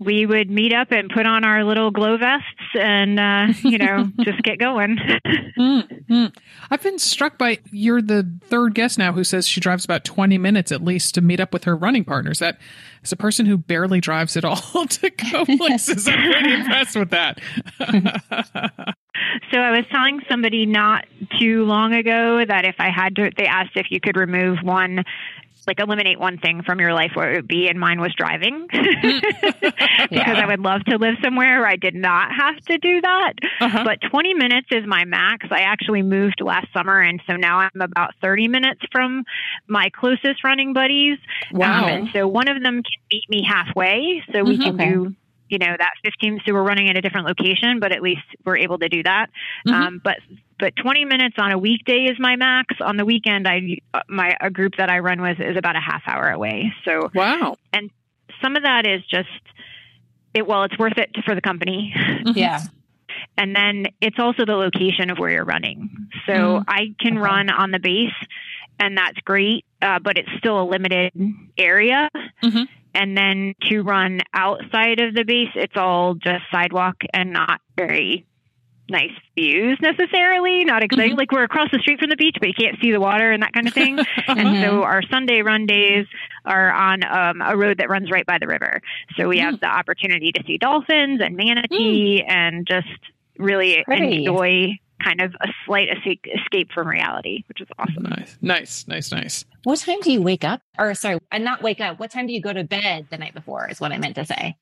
we 0.00 0.24
would 0.24 0.50
meet 0.50 0.72
up 0.72 0.90
and 0.90 1.10
put 1.10 1.26
on 1.26 1.44
our 1.44 1.62
little 1.62 1.90
glow 1.90 2.16
vests 2.16 2.46
and 2.74 3.20
uh, 3.20 3.46
you 3.62 3.78
know 3.78 4.10
just 4.22 4.42
get 4.42 4.58
going. 4.58 4.98
Mm-hmm. 5.58 6.26
i've 6.70 6.82
been 6.82 6.98
struck 6.98 7.36
by 7.38 7.58
you're 7.70 8.00
the 8.02 8.28
third 8.44 8.74
guest 8.74 8.98
now 8.98 9.12
who 9.12 9.22
says 9.22 9.46
she 9.46 9.60
drives 9.60 9.84
about 9.84 10.04
20 10.04 10.38
minutes 10.38 10.72
at 10.72 10.82
least 10.82 11.14
to 11.14 11.20
meet 11.20 11.38
up 11.38 11.52
with 11.52 11.64
her 11.64 11.76
running 11.76 12.04
partners. 12.04 12.38
That 12.38 12.58
as 13.04 13.12
a 13.12 13.16
person 13.16 13.46
who 13.46 13.58
barely 13.58 14.00
drives 14.00 14.36
at 14.36 14.44
all 14.44 14.56
to 14.86 15.10
go 15.10 15.44
places 15.44 16.08
i'm 16.08 16.32
pretty 16.32 16.54
impressed 16.54 16.96
with 16.96 17.10
that. 17.10 17.38
So 19.52 19.58
i 19.58 19.70
was 19.70 19.84
telling 19.90 20.20
somebody 20.30 20.64
not 20.64 21.04
too 21.38 21.64
long 21.64 21.92
ago 21.92 22.42
that 22.46 22.64
if 22.64 22.76
i 22.78 22.88
had 22.88 23.16
to 23.16 23.30
they 23.36 23.46
asked 23.46 23.72
if 23.76 23.88
you 23.90 24.00
could 24.00 24.16
remove 24.16 24.58
one 24.62 25.04
like 25.66 25.80
eliminate 25.80 26.18
one 26.18 26.38
thing 26.38 26.62
from 26.62 26.80
your 26.80 26.92
life 26.92 27.12
where 27.14 27.32
it 27.32 27.36
would 27.36 27.48
be 27.48 27.68
and 27.68 27.78
mine 27.78 28.00
was 28.00 28.14
driving 28.14 28.66
because 28.70 30.10
yeah. 30.10 30.40
I 30.42 30.46
would 30.46 30.60
love 30.60 30.84
to 30.84 30.96
live 30.96 31.16
somewhere 31.22 31.60
where 31.60 31.68
I 31.68 31.76
did 31.76 31.94
not 31.94 32.34
have 32.34 32.56
to 32.66 32.78
do 32.78 33.00
that. 33.00 33.32
Uh-huh. 33.60 33.84
But 33.84 34.00
20 34.10 34.34
minutes 34.34 34.68
is 34.70 34.86
my 34.86 35.04
max. 35.04 35.46
I 35.50 35.60
actually 35.60 36.02
moved 36.02 36.40
last 36.40 36.72
summer 36.72 37.00
and 37.00 37.20
so 37.26 37.36
now 37.36 37.58
I'm 37.58 37.80
about 37.80 38.14
30 38.22 38.48
minutes 38.48 38.80
from 38.92 39.24
my 39.66 39.90
closest 39.90 40.44
running 40.44 40.72
buddies. 40.72 41.18
Wow. 41.52 41.84
Um, 41.84 41.88
and 41.88 42.08
so 42.12 42.26
one 42.26 42.48
of 42.48 42.62
them 42.62 42.82
can 42.82 43.00
meet 43.12 43.28
me 43.28 43.44
halfway 43.46 44.22
so 44.32 44.44
we 44.44 44.58
mm-hmm. 44.58 44.62
can 44.62 44.74
okay. 44.74 44.90
do 44.90 45.16
you 45.50 45.58
know 45.58 45.74
that 45.76 45.90
15 46.04 46.40
so 46.46 46.54
we're 46.54 46.62
running 46.62 46.88
at 46.88 46.96
a 46.96 47.00
different 47.00 47.26
location 47.26 47.80
but 47.80 47.92
at 47.92 48.00
least 48.00 48.22
we're 48.44 48.56
able 48.56 48.78
to 48.78 48.88
do 48.88 49.02
that 49.02 49.26
mm-hmm. 49.66 49.74
um, 49.74 50.00
but 50.02 50.18
but 50.60 50.74
20 50.76 51.04
minutes 51.06 51.36
on 51.38 51.50
a 51.50 51.58
weekday 51.58 52.04
is 52.04 52.16
my 52.18 52.36
max 52.36 52.76
on 52.80 52.96
the 52.96 53.04
weekend 53.04 53.48
i 53.48 53.60
my 54.08 54.36
a 54.40 54.50
group 54.50 54.74
that 54.78 54.90
i 54.90 54.98
run 54.98 55.20
with 55.20 55.40
is 55.40 55.56
about 55.56 55.76
a 55.76 55.80
half 55.80 56.02
hour 56.06 56.30
away 56.30 56.72
so 56.84 57.10
wow 57.14 57.56
and 57.72 57.90
some 58.42 58.56
of 58.56 58.62
that 58.62 58.86
is 58.86 59.02
just 59.10 59.28
it 60.34 60.46
well 60.46 60.64
it's 60.64 60.78
worth 60.78 60.98
it 60.98 61.10
for 61.24 61.34
the 61.34 61.40
company 61.40 61.92
mm-hmm. 61.96 62.38
yeah 62.38 62.62
and 63.36 63.56
then 63.56 63.86
it's 64.00 64.18
also 64.18 64.44
the 64.44 64.54
location 64.54 65.10
of 65.10 65.18
where 65.18 65.30
you're 65.30 65.44
running 65.44 66.08
so 66.26 66.32
mm-hmm. 66.32 66.64
i 66.68 66.94
can 67.00 67.14
okay. 67.14 67.24
run 67.24 67.50
on 67.50 67.70
the 67.70 67.80
base 67.80 68.14
and 68.78 68.96
that's 68.96 69.18
great 69.24 69.64
uh, 69.82 69.98
but 69.98 70.16
it's 70.16 70.28
still 70.38 70.62
a 70.62 70.64
limited 70.64 71.12
area 71.58 72.08
mm-hmm. 72.42 72.64
And 72.94 73.16
then 73.16 73.54
to 73.68 73.82
run 73.82 74.20
outside 74.34 75.00
of 75.00 75.14
the 75.14 75.24
base, 75.24 75.50
it's 75.54 75.76
all 75.76 76.14
just 76.14 76.42
sidewalk 76.50 76.96
and 77.14 77.32
not 77.32 77.60
very 77.76 78.26
nice 78.90 79.12
views 79.34 79.78
necessarily. 79.80 80.64
Not 80.64 80.82
exactly 80.82 81.00
Mm-hmm. 81.00 81.18
Like 81.18 81.32
we're 81.32 81.44
across 81.44 81.70
the 81.70 81.78
street 81.78 81.98
from 81.98 82.10
the 82.10 82.16
beach, 82.16 82.36
but 82.38 82.48
you 82.48 82.54
can't 82.54 82.76
see 82.80 82.92
the 82.92 83.00
water 83.00 83.32
and 83.32 83.42
that 83.42 83.52
kind 83.52 83.66
of 83.66 83.72
thing. 83.72 83.98
and 84.26 84.38
mm-hmm. 84.38 84.62
so 84.62 84.82
our 84.82 85.02
Sunday 85.10 85.40
run 85.42 85.66
days 85.66 86.06
are 86.44 86.72
on 86.72 87.04
um, 87.04 87.40
a 87.40 87.56
road 87.56 87.78
that 87.78 87.88
runs 87.88 88.10
right 88.10 88.26
by 88.26 88.38
the 88.38 88.46
river. 88.46 88.82
So 89.16 89.28
we 89.28 89.38
have 89.38 89.60
the 89.60 89.66
opportunity 89.66 90.32
to 90.32 90.42
see 90.46 90.58
dolphins 90.58 91.20
and 91.22 91.36
manatee 91.36 92.22
mm. 92.22 92.30
and 92.30 92.66
just 92.66 92.88
really 93.38 93.82
Pretty. 93.84 94.18
enjoy 94.18 94.78
kind 95.02 95.20
of 95.20 95.34
a 95.40 95.48
slight 95.64 95.88
escape 95.88 96.70
from 96.72 96.88
reality, 96.88 97.44
which 97.48 97.60
is 97.60 97.68
awesome. 97.78 98.02
Nice, 98.02 98.36
nice, 98.42 98.86
nice, 98.88 99.12
nice. 99.12 99.44
What 99.64 99.78
time 99.78 100.00
do 100.00 100.12
you 100.12 100.22
wake 100.22 100.44
up? 100.44 100.60
Or 100.78 100.94
sorry, 100.94 101.18
and 101.32 101.44
not 101.44 101.62
wake 101.62 101.80
up. 101.80 101.98
What 101.98 102.10
time 102.10 102.26
do 102.26 102.32
you 102.32 102.40
go 102.40 102.52
to 102.52 102.64
bed 102.64 103.06
the 103.10 103.18
night 103.18 103.34
before? 103.34 103.68
Is 103.68 103.80
what 103.80 103.92
I 103.92 103.98
meant 103.98 104.16
to 104.16 104.26
say. 104.26 104.56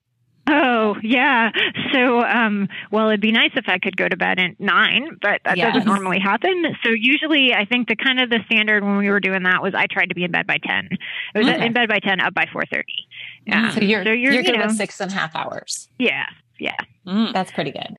Oh 0.50 0.96
yeah. 1.02 1.50
So, 1.92 2.22
um, 2.22 2.68
well, 2.90 3.08
it'd 3.08 3.20
be 3.20 3.32
nice 3.32 3.50
if 3.54 3.68
I 3.68 3.78
could 3.78 3.96
go 3.96 4.08
to 4.08 4.16
bed 4.16 4.38
at 4.38 4.58
nine, 4.58 5.18
but 5.20 5.40
that 5.44 5.56
yes. 5.56 5.74
doesn't 5.74 5.86
normally 5.86 6.18
happen. 6.18 6.64
So 6.82 6.90
usually, 6.90 7.52
I 7.54 7.64
think 7.64 7.88
the 7.88 7.96
kind 7.96 8.20
of 8.20 8.30
the 8.30 8.38
standard 8.46 8.82
when 8.82 8.96
we 8.96 9.10
were 9.10 9.20
doing 9.20 9.42
that 9.42 9.62
was 9.62 9.74
I 9.74 9.86
tried 9.86 10.06
to 10.06 10.14
be 10.14 10.24
in 10.24 10.30
bed 10.30 10.46
by 10.46 10.58
ten. 10.58 10.88
It 11.34 11.38
was 11.38 11.48
okay. 11.48 11.66
in 11.66 11.72
bed 11.72 11.88
by 11.88 11.98
ten, 11.98 12.20
up 12.20 12.34
by 12.34 12.46
four 12.52 12.64
thirty. 12.70 13.08
Um, 13.52 13.72
so 13.72 13.80
you're 13.80 14.04
so 14.04 14.10
you're, 14.10 14.32
you're 14.32 14.42
good 14.42 14.54
you 14.54 14.58
know, 14.58 14.66
with 14.66 14.76
six 14.76 15.00
and 15.00 15.10
a 15.10 15.14
half 15.14 15.36
hours. 15.36 15.88
Yeah, 15.98 16.26
yeah. 16.58 16.76
Mm. 17.06 17.32
That's 17.32 17.52
pretty 17.52 17.72
good. 17.72 17.96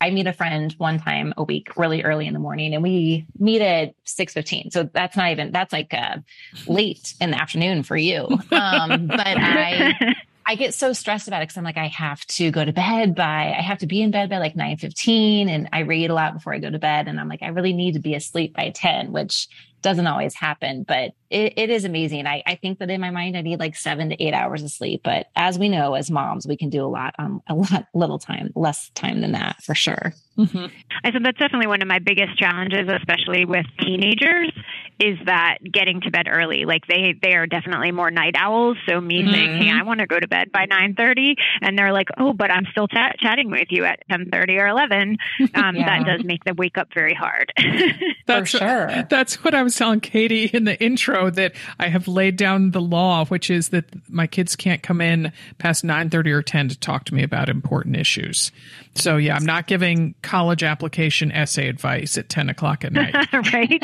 I 0.00 0.10
meet 0.10 0.26
a 0.26 0.32
friend 0.32 0.74
one 0.78 0.98
time 0.98 1.34
a 1.36 1.44
week, 1.44 1.76
really 1.76 2.02
early 2.02 2.26
in 2.26 2.32
the 2.32 2.40
morning, 2.40 2.74
and 2.74 2.82
we 2.82 3.26
meet 3.38 3.60
at 3.60 3.94
six 4.04 4.32
fifteen. 4.32 4.70
So 4.70 4.84
that's 4.84 5.16
not 5.16 5.30
even 5.30 5.52
that's 5.52 5.72
like 5.72 5.92
uh, 5.92 6.18
late 6.66 7.14
in 7.20 7.30
the 7.32 7.40
afternoon 7.40 7.82
for 7.82 7.96
you. 7.96 8.28
Um, 8.50 9.06
but 9.06 9.20
I 9.20 10.14
I 10.50 10.54
get 10.54 10.72
so 10.72 10.94
stressed 10.94 11.28
about 11.28 11.42
it 11.42 11.48
because 11.48 11.58
I'm 11.58 11.64
like 11.64 11.76
I 11.76 11.88
have 11.88 12.24
to 12.26 12.50
go 12.50 12.64
to 12.64 12.72
bed 12.72 13.14
by 13.14 13.54
I 13.56 13.60
have 13.60 13.78
to 13.78 13.86
be 13.86 14.00
in 14.00 14.10
bed 14.10 14.30
by 14.30 14.38
like 14.38 14.56
nine 14.56 14.78
fifteen, 14.78 15.50
and 15.50 15.68
I 15.74 15.80
read 15.80 16.08
a 16.08 16.14
lot 16.14 16.32
before 16.32 16.54
I 16.54 16.58
go 16.58 16.70
to 16.70 16.78
bed, 16.78 17.06
and 17.06 17.20
I'm 17.20 17.28
like 17.28 17.42
I 17.42 17.48
really 17.48 17.74
need 17.74 17.92
to 17.92 18.00
be 18.00 18.14
asleep 18.14 18.56
by 18.56 18.70
ten, 18.70 19.12
which 19.12 19.46
doesn't 19.82 20.06
always 20.06 20.34
happen. 20.34 20.84
But 20.84 21.12
it, 21.30 21.54
it 21.56 21.70
is 21.70 21.84
amazing. 21.84 22.26
I, 22.26 22.42
I 22.46 22.54
think 22.54 22.78
that 22.78 22.90
in 22.90 23.00
my 23.00 23.10
mind, 23.10 23.36
I 23.36 23.42
need 23.42 23.58
like 23.60 23.76
seven 23.76 24.10
to 24.10 24.22
eight 24.22 24.32
hours 24.32 24.62
of 24.62 24.70
sleep. 24.70 25.02
But 25.04 25.26
as 25.36 25.58
we 25.58 25.68
know, 25.68 25.94
as 25.94 26.10
moms, 26.10 26.46
we 26.46 26.56
can 26.56 26.70
do 26.70 26.84
a 26.84 26.88
lot 26.88 27.14
on 27.18 27.42
a 27.48 27.54
lot 27.54 27.86
little 27.94 28.18
time, 28.18 28.50
less 28.54 28.90
time 28.94 29.20
than 29.20 29.32
that 29.32 29.62
for 29.62 29.74
sure. 29.74 30.14
Mm-hmm. 30.38 30.66
I 31.04 31.12
said 31.12 31.24
that's 31.24 31.38
definitely 31.38 31.66
one 31.66 31.82
of 31.82 31.88
my 31.88 31.98
biggest 31.98 32.38
challenges, 32.38 32.88
especially 32.88 33.44
with 33.44 33.66
teenagers, 33.80 34.52
is 35.00 35.18
that 35.26 35.58
getting 35.70 36.00
to 36.02 36.10
bed 36.10 36.28
early. 36.30 36.64
Like 36.64 36.86
they 36.86 37.14
they 37.20 37.34
are 37.34 37.46
definitely 37.46 37.90
more 37.90 38.10
night 38.10 38.34
owls. 38.38 38.76
So 38.88 39.00
me 39.00 39.22
mm-hmm. 39.22 39.32
saying, 39.32 39.62
"Hey, 39.62 39.70
I 39.70 39.82
want 39.82 40.00
to 40.00 40.06
go 40.06 40.18
to 40.18 40.28
bed 40.28 40.52
by 40.52 40.64
930. 40.66 41.36
and 41.60 41.76
they're 41.76 41.92
like, 41.92 42.08
"Oh, 42.16 42.32
but 42.32 42.50
I'm 42.50 42.66
still 42.70 42.86
chatting 42.88 43.50
with 43.50 43.68
you 43.70 43.84
at 43.84 44.00
ten 44.08 44.30
thirty 44.30 44.58
or 44.58 44.68
11." 44.68 45.16
Um, 45.54 45.76
yeah. 45.76 45.86
That 45.86 46.06
does 46.06 46.24
make 46.24 46.44
them 46.44 46.56
wake 46.56 46.78
up 46.78 46.88
very 46.94 47.14
hard. 47.14 47.52
that's 48.26 48.50
for 48.50 48.58
sure. 48.58 49.06
That's 49.08 49.42
what 49.42 49.54
I 49.54 49.62
was 49.62 49.74
telling 49.74 50.00
Katie 50.00 50.44
in 50.44 50.64
the 50.64 50.80
intro 50.80 51.17
that 51.30 51.54
I 51.78 51.88
have 51.88 52.08
laid 52.08 52.36
down 52.36 52.70
the 52.70 52.80
law, 52.80 53.24
which 53.26 53.50
is 53.50 53.70
that 53.70 53.84
my 54.08 54.26
kids 54.26 54.56
can't 54.56 54.82
come 54.82 55.00
in 55.00 55.32
past 55.58 55.84
nine 55.84 56.10
thirty 56.10 56.30
or 56.30 56.42
ten 56.42 56.68
to 56.68 56.78
talk 56.78 57.04
to 57.04 57.14
me 57.14 57.22
about 57.22 57.48
important 57.48 57.96
issues. 57.96 58.52
So 58.94 59.16
yeah, 59.16 59.36
I'm 59.36 59.44
not 59.44 59.66
giving 59.66 60.14
college 60.22 60.62
application 60.62 61.30
essay 61.32 61.68
advice 61.68 62.18
at 62.18 62.28
10 62.28 62.48
o'clock 62.48 62.84
at 62.84 62.92
night. 62.92 63.14
right. 63.32 63.82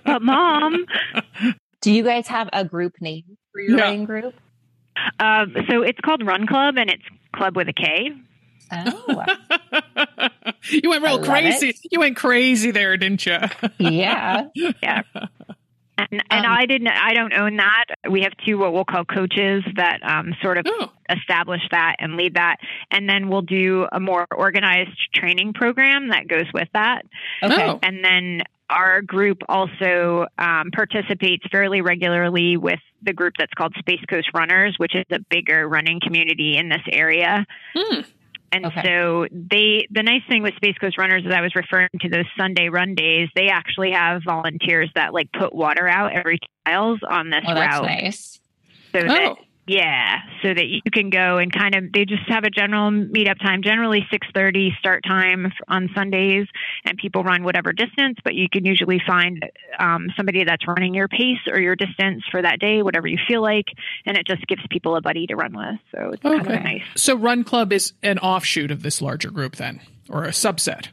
but 0.04 0.22
mom. 0.22 0.86
Do 1.80 1.90
you 1.90 2.04
guys 2.04 2.28
have 2.28 2.48
a 2.52 2.64
group 2.64 2.94
name 3.00 3.36
for 3.52 3.60
your 3.60 3.78
yeah. 3.78 3.84
running 3.84 4.04
group? 4.04 4.34
Um, 5.18 5.54
so 5.68 5.82
it's 5.82 5.98
called 6.00 6.24
Run 6.24 6.46
Club 6.46 6.76
and 6.76 6.90
it's 6.90 7.02
club 7.34 7.56
with 7.56 7.68
a 7.68 7.72
K. 7.72 8.12
Oh. 8.70 9.24
you 10.70 10.90
went 10.90 11.02
real 11.02 11.22
crazy. 11.22 11.70
It. 11.70 11.76
You 11.90 12.00
went 12.00 12.16
crazy 12.16 12.70
there, 12.70 12.96
didn't 12.96 13.26
you? 13.26 13.38
yeah. 13.78 14.46
Yeah. 14.54 15.02
And, 15.98 16.24
and 16.30 16.46
um, 16.46 16.52
I 16.52 16.66
didn't. 16.66 16.88
I 16.88 17.12
don't 17.12 17.32
own 17.34 17.56
that. 17.56 17.84
We 18.10 18.22
have 18.22 18.32
two 18.46 18.58
what 18.58 18.72
we'll 18.72 18.84
call 18.84 19.04
coaches 19.04 19.62
that 19.76 20.00
um, 20.02 20.34
sort 20.42 20.58
of 20.58 20.66
oh. 20.68 20.90
establish 21.10 21.60
that 21.70 21.96
and 21.98 22.16
lead 22.16 22.34
that, 22.34 22.56
and 22.90 23.08
then 23.08 23.28
we'll 23.28 23.42
do 23.42 23.86
a 23.92 24.00
more 24.00 24.26
organized 24.30 24.98
training 25.14 25.52
program 25.52 26.08
that 26.08 26.28
goes 26.28 26.46
with 26.54 26.68
that. 26.72 27.02
Okay. 27.42 27.68
Oh. 27.68 27.78
And 27.82 28.04
then 28.04 28.42
our 28.70 29.02
group 29.02 29.42
also 29.48 30.26
um, 30.38 30.70
participates 30.74 31.44
fairly 31.52 31.82
regularly 31.82 32.56
with 32.56 32.80
the 33.02 33.12
group 33.12 33.34
that's 33.38 33.52
called 33.52 33.74
Space 33.78 34.00
Coast 34.08 34.30
Runners, 34.34 34.76
which 34.78 34.94
is 34.94 35.04
a 35.10 35.18
bigger 35.30 35.68
running 35.68 36.00
community 36.00 36.56
in 36.56 36.68
this 36.70 36.82
area. 36.90 37.44
Mm. 37.76 38.06
And 38.52 38.66
okay. 38.66 38.82
so 38.84 39.26
they, 39.32 39.86
the 39.90 40.02
nice 40.02 40.20
thing 40.28 40.42
with 40.42 40.54
Space 40.56 40.76
Coast 40.78 40.98
Runners, 40.98 41.22
as 41.26 41.32
I 41.32 41.40
was 41.40 41.54
referring 41.56 41.88
to 42.02 42.08
those 42.10 42.26
Sunday 42.38 42.68
run 42.68 42.94
days, 42.94 43.28
they 43.34 43.48
actually 43.48 43.92
have 43.92 44.22
volunteers 44.26 44.90
that 44.94 45.14
like 45.14 45.30
put 45.32 45.54
water 45.54 45.88
out 45.88 46.12
every 46.12 46.38
miles 46.66 47.00
on 47.08 47.30
this 47.30 47.44
oh, 47.46 47.54
route. 47.54 47.84
nice. 47.84 48.40
So 48.92 48.98
oh. 48.98 49.08
that 49.08 49.34
yeah, 49.66 50.22
so 50.42 50.48
that 50.52 50.66
you 50.66 50.80
can 50.92 51.10
go 51.10 51.38
and 51.38 51.52
kind 51.52 51.76
of 51.76 51.92
they 51.92 52.04
just 52.04 52.28
have 52.28 52.42
a 52.42 52.50
general 52.50 52.90
meetup 52.90 53.38
time, 53.38 53.62
generally 53.62 54.04
6:30 54.12 54.76
start 54.78 55.04
time 55.04 55.52
on 55.68 55.88
Sundays, 55.94 56.48
and 56.84 56.98
people 56.98 57.22
run 57.22 57.44
whatever 57.44 57.72
distance. 57.72 58.18
But 58.24 58.34
you 58.34 58.48
can 58.50 58.64
usually 58.64 59.00
find 59.06 59.44
um, 59.78 60.08
somebody 60.16 60.42
that's 60.42 60.66
running 60.66 60.94
your 60.94 61.06
pace 61.06 61.38
or 61.48 61.60
your 61.60 61.76
distance 61.76 62.24
for 62.30 62.42
that 62.42 62.58
day, 62.58 62.82
whatever 62.82 63.06
you 63.06 63.18
feel 63.28 63.40
like, 63.40 63.66
and 64.04 64.16
it 64.16 64.26
just 64.26 64.44
gives 64.48 64.62
people 64.68 64.96
a 64.96 65.00
buddy 65.00 65.28
to 65.28 65.36
run 65.36 65.56
with. 65.56 65.78
So 65.94 66.10
it's 66.10 66.24
okay. 66.24 66.38
kind 66.38 66.58
of 66.58 66.64
nice. 66.64 66.82
So 66.96 67.14
Run 67.14 67.44
Club 67.44 67.72
is 67.72 67.92
an 68.02 68.18
offshoot 68.18 68.72
of 68.72 68.82
this 68.82 69.00
larger 69.00 69.30
group, 69.30 69.56
then, 69.56 69.80
or 70.10 70.24
a 70.24 70.30
subset. 70.30 70.88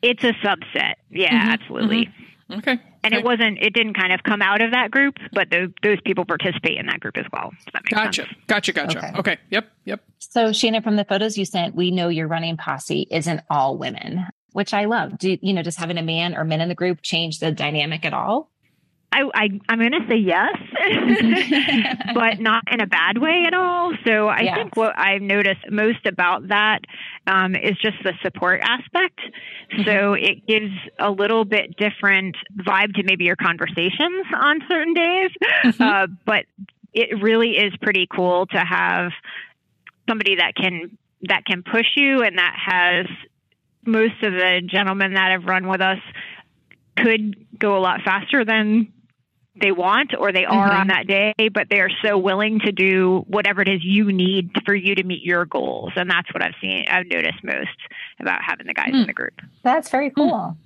It's 0.00 0.22
a 0.22 0.32
subset. 0.44 0.94
Yeah, 1.10 1.30
mm-hmm. 1.30 1.50
absolutely. 1.50 2.06
Mm-hmm. 2.06 2.58
Okay. 2.58 2.78
And 3.04 3.14
it 3.14 3.24
wasn't, 3.24 3.58
it 3.60 3.74
didn't 3.74 3.94
kind 3.94 4.12
of 4.12 4.22
come 4.22 4.42
out 4.42 4.62
of 4.62 4.72
that 4.72 4.90
group, 4.90 5.16
but 5.32 5.50
those, 5.50 5.68
those 5.82 6.00
people 6.04 6.24
participate 6.24 6.78
in 6.78 6.86
that 6.86 7.00
group 7.00 7.16
as 7.16 7.26
well. 7.32 7.52
gotcha. 7.90 8.22
Sense. 8.22 8.34
Gotcha. 8.46 8.72
Gotcha. 8.72 8.98
Okay. 8.98 9.18
okay. 9.18 9.38
Yep. 9.50 9.70
Yep. 9.84 10.00
So, 10.18 10.52
Shannon, 10.52 10.82
from 10.82 10.96
the 10.96 11.04
photos 11.04 11.36
you 11.36 11.44
sent, 11.44 11.74
we 11.74 11.90
know 11.90 12.08
your 12.08 12.28
running 12.28 12.56
posse 12.56 13.06
isn't 13.10 13.40
all 13.50 13.76
women, 13.76 14.26
which 14.52 14.72
I 14.72 14.86
love. 14.86 15.18
Do 15.18 15.36
you 15.40 15.52
know, 15.52 15.62
does 15.62 15.76
having 15.76 15.98
a 15.98 16.02
man 16.02 16.34
or 16.34 16.44
men 16.44 16.60
in 16.60 16.68
the 16.68 16.74
group 16.74 17.02
change 17.02 17.38
the 17.38 17.52
dynamic 17.52 18.04
at 18.04 18.14
all? 18.14 18.50
I, 19.14 19.30
I 19.68 19.72
am 19.72 19.78
going 19.78 19.92
to 19.92 20.06
say 20.08 20.16
yes, 20.16 20.56
but 22.14 22.40
not 22.40 22.64
in 22.72 22.80
a 22.80 22.86
bad 22.86 23.18
way 23.18 23.44
at 23.46 23.54
all. 23.54 23.92
So 24.04 24.26
I 24.26 24.40
yes. 24.40 24.56
think 24.56 24.76
what 24.76 24.98
I've 24.98 25.22
noticed 25.22 25.70
most 25.70 26.04
about 26.04 26.48
that 26.48 26.80
um, 27.28 27.54
is 27.54 27.76
just 27.80 27.96
the 28.02 28.12
support 28.22 28.60
aspect. 28.62 29.20
Mm-hmm. 29.72 29.84
So 29.84 30.14
it 30.14 30.44
gives 30.46 30.72
a 30.98 31.10
little 31.10 31.44
bit 31.44 31.76
different 31.76 32.36
vibe 32.58 32.94
to 32.94 33.04
maybe 33.04 33.24
your 33.24 33.36
conversations 33.36 34.26
on 34.36 34.60
certain 34.68 34.94
days, 34.94 35.30
mm-hmm. 35.64 35.82
uh, 35.82 36.06
but 36.26 36.46
it 36.92 37.22
really 37.22 37.50
is 37.50 37.72
pretty 37.80 38.08
cool 38.12 38.46
to 38.46 38.58
have 38.58 39.12
somebody 40.08 40.36
that 40.36 40.54
can 40.56 40.98
that 41.22 41.44
can 41.46 41.62
push 41.62 41.86
you 41.96 42.22
and 42.22 42.36
that 42.36 42.54
has 42.56 43.06
most 43.86 44.22
of 44.22 44.32
the 44.32 44.60
gentlemen 44.66 45.14
that 45.14 45.30
have 45.30 45.44
run 45.44 45.68
with 45.68 45.80
us 45.80 45.98
could 46.96 47.46
go 47.58 47.78
a 47.78 47.80
lot 47.80 48.00
faster 48.04 48.44
than 48.44 48.92
they 49.60 49.72
want 49.72 50.12
or 50.18 50.32
they 50.32 50.44
are 50.44 50.68
mm-hmm. 50.68 50.80
on 50.80 50.86
that 50.88 51.06
day, 51.06 51.48
but 51.52 51.68
they 51.70 51.80
are 51.80 51.90
so 52.04 52.18
willing 52.18 52.60
to 52.60 52.72
do 52.72 53.24
whatever 53.28 53.62
it 53.62 53.68
is 53.68 53.80
you 53.84 54.12
need 54.12 54.50
for 54.64 54.74
you 54.74 54.94
to 54.94 55.04
meet 55.04 55.22
your 55.22 55.44
goals. 55.44 55.92
And 55.96 56.10
that's 56.10 56.32
what 56.34 56.42
I've 56.42 56.54
seen, 56.60 56.86
I've 56.88 57.06
noticed 57.06 57.42
most 57.44 57.68
about 58.18 58.42
having 58.42 58.66
the 58.66 58.74
guys 58.74 58.90
mm. 58.90 59.02
in 59.02 59.06
the 59.06 59.12
group. 59.12 59.40
That's 59.62 59.88
very 59.90 60.10
cool. 60.10 60.56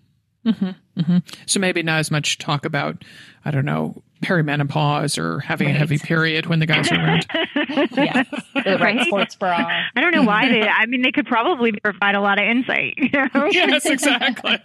Mm-hmm. 0.48 1.00
Mm-hmm. 1.00 1.18
So 1.46 1.60
maybe 1.60 1.82
not 1.82 1.98
as 1.98 2.10
much 2.10 2.38
talk 2.38 2.64
about, 2.64 3.04
I 3.44 3.50
don't 3.50 3.64
know, 3.64 4.02
perimenopause 4.22 5.16
or 5.16 5.40
having 5.40 5.68
right. 5.68 5.76
a 5.76 5.78
heavy 5.78 5.98
period 5.98 6.46
when 6.46 6.58
the 6.58 6.66
guys 6.66 6.90
are 6.90 6.96
around. 6.96 7.26
yeah, 7.34 8.24
the 8.54 8.78
right 8.80 9.06
sports 9.06 9.36
bra. 9.36 9.56
I 9.94 10.00
don't 10.00 10.12
know 10.12 10.24
why 10.24 10.48
they. 10.48 10.62
I 10.62 10.86
mean, 10.86 11.02
they 11.02 11.12
could 11.12 11.26
probably 11.26 11.72
provide 11.72 12.14
a 12.14 12.20
lot 12.20 12.40
of 12.40 12.48
insight. 12.48 12.94
You 12.96 13.10
know? 13.12 13.44
yes, 13.50 13.86
exactly. 13.86 14.58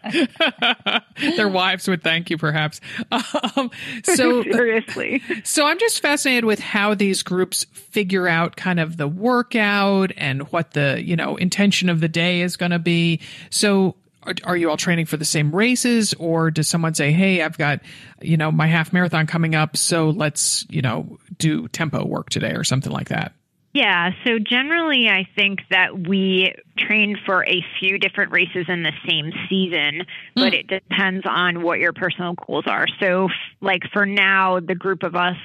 Their 1.36 1.50
wives 1.50 1.88
would 1.88 2.04
thank 2.04 2.30
you, 2.30 2.38
perhaps. 2.38 2.82
Um, 3.12 3.70
so 4.04 4.44
seriously. 4.44 5.22
So 5.44 5.66
I'm 5.68 5.78
just 5.80 6.02
fascinated 6.02 6.46
with 6.46 6.60
how 6.60 6.96
these 6.96 7.22
groups 7.22 7.66
figure 7.74 8.28
out 8.28 8.56
kind 8.56 8.80
of 8.80 8.98
the 8.98 9.08
workout 9.08 10.12
and 10.18 10.52
what 10.52 10.72
the 10.72 11.02
you 11.04 11.16
know 11.16 11.36
intention 11.36 11.90
of 11.90 12.00
the 12.00 12.10
day 12.10 12.42
is 12.42 12.58
going 12.58 12.72
to 12.72 12.80
be. 12.80 13.20
So 13.52 13.96
are, 14.26 14.34
are, 14.44 14.58
you 14.58 14.70
all 14.70 14.78
training 14.78 15.06
for 15.06 15.18
the 15.18 15.26
same 15.26 15.54
races 15.54 16.14
or 16.16 16.52
does 16.52 16.68
someone 16.68 16.94
say 16.94 17.12
hey 17.12 17.42
i've 17.42 17.58
got 17.58 17.80
you 18.22 18.38
know 18.38 18.52
my 18.52 18.68
half 18.68 18.94
marathon 18.94 19.28
coming 19.28 19.56
up 19.56 19.76
so 19.78 20.10
let's 20.10 20.66
you 20.70 20.82
know 20.82 21.18
do 21.38 21.68
tempo 21.70 22.06
work 22.06 22.30
today 22.30 22.54
or 22.54 22.64
something 22.64 22.92
like 22.92 23.10
that 23.10 23.34
yeah, 23.74 24.12
so 24.24 24.38
generally, 24.38 25.10
I 25.10 25.28
think 25.36 25.62
that 25.72 26.08
we 26.08 26.54
train 26.78 27.18
for 27.26 27.44
a 27.44 27.66
few 27.80 27.98
different 27.98 28.32
races 28.32 28.66
in 28.68 28.84
the 28.84 28.92
same 29.08 29.32
season, 29.50 30.06
but 30.36 30.54
mm. 30.54 30.60
it 30.60 30.68
depends 30.68 31.26
on 31.28 31.64
what 31.64 31.80
your 31.80 31.92
personal 31.92 32.36
goals 32.36 32.66
are. 32.68 32.86
So, 33.00 33.30
like 33.62 33.82
for 33.92 34.06
now, 34.06 34.60
the 34.60 34.76
group 34.76 35.02
of 35.02 35.16
us 35.16 35.38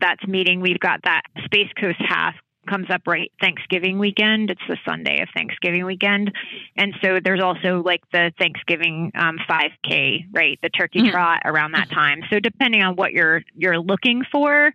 that's 0.00 0.26
meeting, 0.26 0.60
we've 0.60 0.80
got 0.80 1.02
that 1.04 1.22
Space 1.44 1.70
Coast 1.80 2.00
half 2.00 2.34
comes 2.70 2.86
up 2.90 3.02
right 3.06 3.32
Thanksgiving 3.40 3.98
weekend. 3.98 4.50
It's 4.50 4.60
the 4.68 4.78
Sunday 4.86 5.20
of 5.20 5.28
Thanksgiving 5.34 5.84
weekend. 5.84 6.32
And 6.76 6.94
so 7.02 7.18
there's 7.22 7.42
also 7.42 7.82
like 7.84 8.02
the 8.12 8.32
Thanksgiving 8.38 9.10
um, 9.14 9.38
5K, 9.48 10.26
right? 10.32 10.58
The 10.62 10.68
turkey 10.68 11.00
mm-hmm. 11.00 11.10
trot 11.10 11.42
around 11.44 11.72
that 11.72 11.90
time. 11.90 12.22
So 12.30 12.38
depending 12.38 12.82
on 12.82 12.96
what 12.96 13.12
you're 13.12 13.42
you're 13.56 13.80
looking 13.80 14.22
for. 14.30 14.66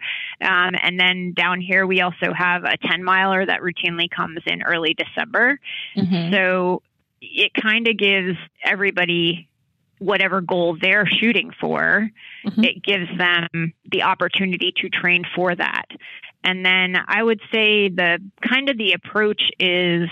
Um, 0.41 0.75
and 0.81 0.99
then 0.99 1.33
down 1.35 1.61
here 1.61 1.87
we 1.87 2.01
also 2.01 2.33
have 2.35 2.63
a 2.65 2.77
10 2.77 3.03
miler 3.03 3.45
that 3.45 3.61
routinely 3.61 4.09
comes 4.09 4.39
in 4.45 4.61
early 4.63 4.93
December. 4.93 5.59
Mm-hmm. 5.95 6.33
So 6.33 6.81
it 7.21 7.51
kind 7.53 7.87
of 7.87 7.97
gives 7.97 8.37
everybody 8.63 9.47
whatever 9.99 10.41
goal 10.41 10.77
they're 10.79 11.07
shooting 11.07 11.51
for, 11.59 12.09
mm-hmm. 12.45 12.63
it 12.63 12.83
gives 12.83 13.07
them 13.17 13.73
the 13.89 14.03
opportunity 14.03 14.73
to 14.77 14.89
train 14.89 15.23
for 15.35 15.55
that. 15.55 15.85
And 16.45 16.63
then 16.63 16.95
I 17.07 17.21
would 17.21 17.41
say 17.51 17.89
the 17.89 18.19
kind 18.47 18.69
of 18.69 18.77
the 18.77 18.93
approach 18.93 19.41
is, 19.59 20.07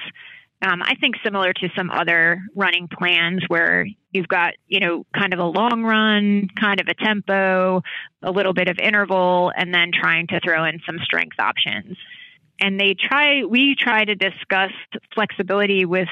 um, 0.64 0.82
I 0.82 0.96
think, 1.00 1.16
similar 1.24 1.54
to 1.54 1.70
some 1.78 1.92
other 1.92 2.42
running 2.56 2.88
plans 2.88 3.44
where 3.48 3.86
you've 4.12 4.28
got, 4.28 4.56
you 4.68 4.80
know, 4.80 5.06
kind 5.16 5.34
of 5.34 5.40
a 5.40 5.46
long 5.46 5.84
run, 5.84 6.50
kind 6.60 6.82
of 6.82 6.88
a 6.88 6.96
tempo, 6.96 7.84
a 8.24 8.32
little 8.32 8.54
bit 8.54 8.68
of 8.68 8.80
interval, 8.80 9.52
and 9.56 9.72
then 9.72 9.92
trying 9.94 10.26
to 10.28 10.40
throw 10.44 10.66
in 10.66 10.82
some 10.88 10.98
strength 11.04 11.40
options. 11.40 11.98
And 12.60 12.80
they 12.80 12.96
try, 12.96 13.44
we 13.44 13.76
try 13.76 14.04
to 14.04 14.16
discuss 14.16 14.72
flexibility 15.14 15.86
with 15.86 16.10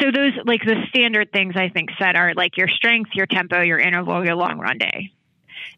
so 0.00 0.10
those 0.10 0.32
like 0.44 0.62
the 0.64 0.76
standard 0.88 1.30
things 1.32 1.54
I 1.56 1.68
think 1.68 1.90
set 1.98 2.16
are 2.16 2.34
like 2.34 2.56
your 2.56 2.68
strength, 2.68 3.10
your 3.14 3.26
tempo, 3.26 3.60
your 3.60 3.78
interval, 3.78 4.24
your 4.24 4.34
long 4.34 4.58
run 4.58 4.78
day. 4.78 5.12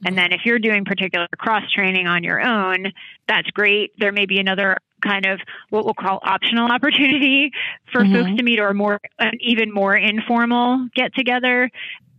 And 0.05 0.17
then 0.17 0.33
if 0.33 0.41
you're 0.45 0.59
doing 0.59 0.85
particular 0.85 1.27
cross 1.39 1.71
training 1.73 2.07
on 2.07 2.25
your 2.25 2.41
own, 2.41 2.93
that's 3.29 3.51
great. 3.51 3.93
There 3.99 4.13
may 4.13 4.27
be 4.27 4.39
another 4.39 4.79
kind 5.07 5.27
of 5.27 5.41
what 5.71 5.85
we'll 5.85 5.95
call 5.95 6.19
optional 6.23 6.71
opportunity 6.71 7.51
for 7.93 8.03
mm-hmm. 8.03 8.15
folks 8.15 8.37
to 8.37 8.43
meet 8.43 8.59
or 8.59 8.75
more 8.75 9.01
an 9.19 9.33
even 9.41 9.73
more 9.73 9.97
informal 9.97 10.89
get 10.95 11.15
together 11.15 11.71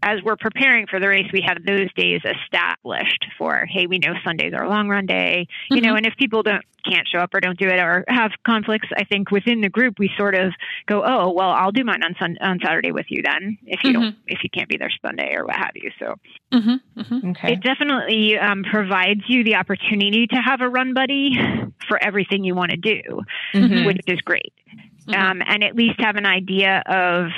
as 0.04 0.22
we're 0.24 0.38
preparing 0.38 0.86
for 0.88 1.00
the 1.00 1.08
race, 1.08 1.28
we 1.34 1.44
have 1.46 1.58
those 1.66 1.92
days 1.94 2.22
established 2.24 3.26
for, 3.38 3.66
hey, 3.68 3.88
we 3.88 3.98
know 3.98 4.14
Sundays 4.24 4.54
are 4.54 4.68
long 4.68 4.88
run 4.88 5.06
day, 5.06 5.48
you 5.70 5.78
mm-hmm. 5.78 5.86
know, 5.86 5.96
and 5.96 6.06
if 6.06 6.16
people 6.18 6.44
don't 6.44 6.64
can't 6.88 7.08
show 7.08 7.20
up 7.20 7.34
or 7.34 7.42
don't 7.42 7.60
do 7.60 7.68
it 7.68 7.80
or 7.80 8.06
have 8.08 8.32
conflicts, 8.46 8.88
I 8.96 9.04
think 9.04 9.30
within 9.32 9.62
the 9.62 9.70
group 9.70 10.00
we 10.00 10.10
sort 10.18 10.36
of 10.36 10.54
go, 10.86 11.04
oh, 11.06 11.32
well, 11.32 11.50
I'll 11.50 11.72
do 11.72 11.84
mine 11.84 12.02
on 12.04 12.16
sun- 12.18 12.38
on 12.40 12.60
Saturday 12.64 12.92
with 12.92 13.08
you 13.10 13.22
then 13.22 13.58
if 13.66 13.84
you 13.84 13.92
mm-hmm. 13.92 14.02
don't 14.02 14.16
if 14.28 14.40
you 14.44 14.50
can't 14.50 14.70
be 14.70 14.78
there 14.78 14.92
Sunday 15.06 15.34
or 15.36 15.46
what 15.46 15.56
have 15.56 15.72
you. 15.76 15.92
So 16.00 16.16
mm-hmm. 16.54 17.00
mm-hmm. 17.00 17.30
Okay. 17.32 17.54
it 17.54 17.62
definitely 17.62 18.38
um, 18.38 18.64
provides 18.64 19.22
you 19.28 19.44
the 19.44 19.56
opportunity 19.56 20.28
to 20.28 20.36
have 20.38 20.62
a 20.62 20.70
run 20.70 20.94
buddy 20.94 21.38
for 21.88 22.02
everything 22.02 22.44
you 22.44 22.56
want 22.56 22.72
to 22.72 22.77
do, 22.78 23.22
mm-hmm. 23.54 23.86
which 23.86 24.02
is 24.08 24.22
great. 24.22 24.54
Mm-hmm. 25.08 25.14
Um, 25.14 25.42
and 25.46 25.64
at 25.64 25.76
least 25.76 26.00
have 26.00 26.16
an 26.16 26.26
idea 26.26 26.84
of 26.86 27.30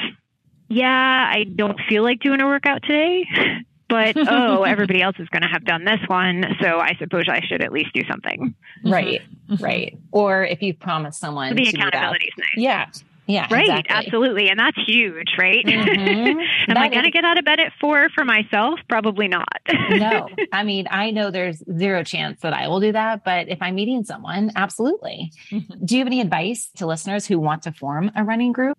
yeah, 0.70 1.32
I 1.34 1.44
don't 1.44 1.80
feel 1.90 2.04
like 2.04 2.20
doing 2.20 2.42
a 2.42 2.46
workout 2.46 2.84
today, 2.84 3.26
but 3.90 4.16
oh, 4.30 4.64
everybody 4.64 5.02
else 5.02 5.16
is 5.20 5.28
going 5.30 5.42
to 5.42 5.48
have 5.48 5.66
done 5.66 5.84
this 5.84 6.00
one, 6.08 6.46
so 6.62 6.80
I 6.80 6.96
suppose 7.00 7.26
I 7.28 7.42
should 7.42 7.62
at 7.62 7.72
least 7.72 7.94
do 7.94 8.04
something. 8.08 8.54
Right, 8.84 9.22
mm-hmm. 9.50 9.64
right. 9.64 9.98
Or 10.12 10.46
if 10.46 10.62
you 10.62 10.74
promise 10.74 11.18
someone 11.18 11.56
the 11.56 11.68
accountability 11.68 12.26
is 12.26 12.34
nice. 12.38 12.48
Yeah. 12.56 12.86
Yeah, 13.30 13.47
right. 13.51 13.61
Exactly. 13.61 13.95
Absolutely. 13.95 14.49
And 14.49 14.59
that's 14.59 14.77
huge, 14.88 15.36
right? 15.38 15.63
Mm-hmm. 15.63 16.39
Am 16.71 16.77
I 16.77 16.89
going 16.89 17.03
to 17.03 17.11
get 17.11 17.23
out 17.23 17.38
of 17.38 17.45
bed 17.45 17.59
at 17.59 17.71
four 17.80 18.09
for 18.09 18.25
myself? 18.25 18.80
Probably 18.89 19.27
not. 19.27 19.61
no. 19.91 20.27
I 20.51 20.63
mean, 20.63 20.88
I 20.89 21.11
know 21.11 21.30
there's 21.30 21.61
zero 21.77 22.03
chance 22.03 22.41
that 22.41 22.53
I 22.53 22.67
will 22.67 22.80
do 22.80 22.91
that, 22.91 23.23
but 23.23 23.47
if 23.47 23.59
I'm 23.61 23.75
meeting 23.75 24.03
someone, 24.03 24.51
absolutely. 24.55 25.32
Mm-hmm. 25.51 25.86
Do 25.86 25.95
you 25.95 25.99
have 25.99 26.07
any 26.07 26.21
advice 26.21 26.71
to 26.77 26.88
listeners 26.88 27.27
who 27.27 27.39
want 27.39 27.61
to 27.63 27.71
form 27.71 28.09
a 28.15 28.23
running 28.23 28.51
group? 28.51 28.75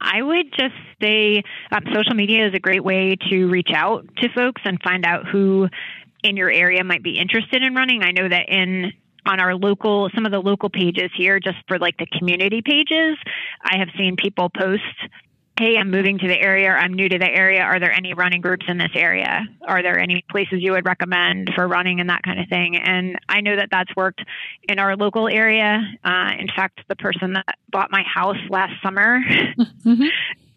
I 0.00 0.20
would 0.20 0.46
just 0.58 0.74
say 1.00 1.44
um, 1.70 1.84
social 1.94 2.14
media 2.14 2.48
is 2.48 2.54
a 2.54 2.58
great 2.58 2.82
way 2.82 3.16
to 3.30 3.46
reach 3.46 3.70
out 3.72 4.04
to 4.16 4.28
folks 4.34 4.62
and 4.64 4.82
find 4.82 5.06
out 5.06 5.28
who 5.28 5.68
in 6.24 6.36
your 6.36 6.50
area 6.50 6.82
might 6.82 7.04
be 7.04 7.20
interested 7.20 7.62
in 7.62 7.72
running. 7.72 8.02
I 8.02 8.10
know 8.10 8.28
that 8.28 8.48
in 8.48 8.92
on 9.26 9.40
our 9.40 9.54
local 9.54 10.08
some 10.14 10.26
of 10.26 10.32
the 10.32 10.40
local 10.40 10.70
pages 10.70 11.10
here 11.16 11.38
just 11.40 11.58
for 11.68 11.78
like 11.78 11.96
the 11.98 12.06
community 12.18 12.62
pages 12.62 13.16
i 13.62 13.76
have 13.78 13.88
seen 13.96 14.16
people 14.16 14.48
post 14.48 14.82
hey, 15.58 15.78
I'm 15.78 15.90
moving 15.90 16.18
to 16.18 16.28
the 16.28 16.38
area, 16.38 16.68
I'm 16.70 16.92
new 16.92 17.08
to 17.08 17.18
the 17.18 17.28
area. 17.28 17.62
Are 17.62 17.80
there 17.80 17.92
any 17.92 18.12
running 18.12 18.42
groups 18.42 18.66
in 18.68 18.76
this 18.76 18.90
area? 18.94 19.42
Are 19.66 19.82
there 19.82 19.98
any 19.98 20.22
places 20.30 20.58
you 20.60 20.72
would 20.72 20.84
recommend 20.84 21.50
for 21.54 21.66
running 21.66 21.98
and 22.00 22.10
that 22.10 22.22
kind 22.22 22.38
of 22.38 22.48
thing? 22.48 22.76
And 22.76 23.18
I 23.28 23.40
know 23.40 23.56
that 23.56 23.68
that's 23.70 23.94
worked 23.96 24.22
in 24.68 24.78
our 24.78 24.96
local 24.96 25.28
area. 25.28 25.80
Uh, 26.04 26.30
in 26.38 26.48
fact, 26.54 26.80
the 26.88 26.96
person 26.96 27.32
that 27.32 27.46
bought 27.70 27.90
my 27.90 28.02
house 28.02 28.36
last 28.50 28.74
summer 28.82 29.20
mm-hmm 29.58 30.06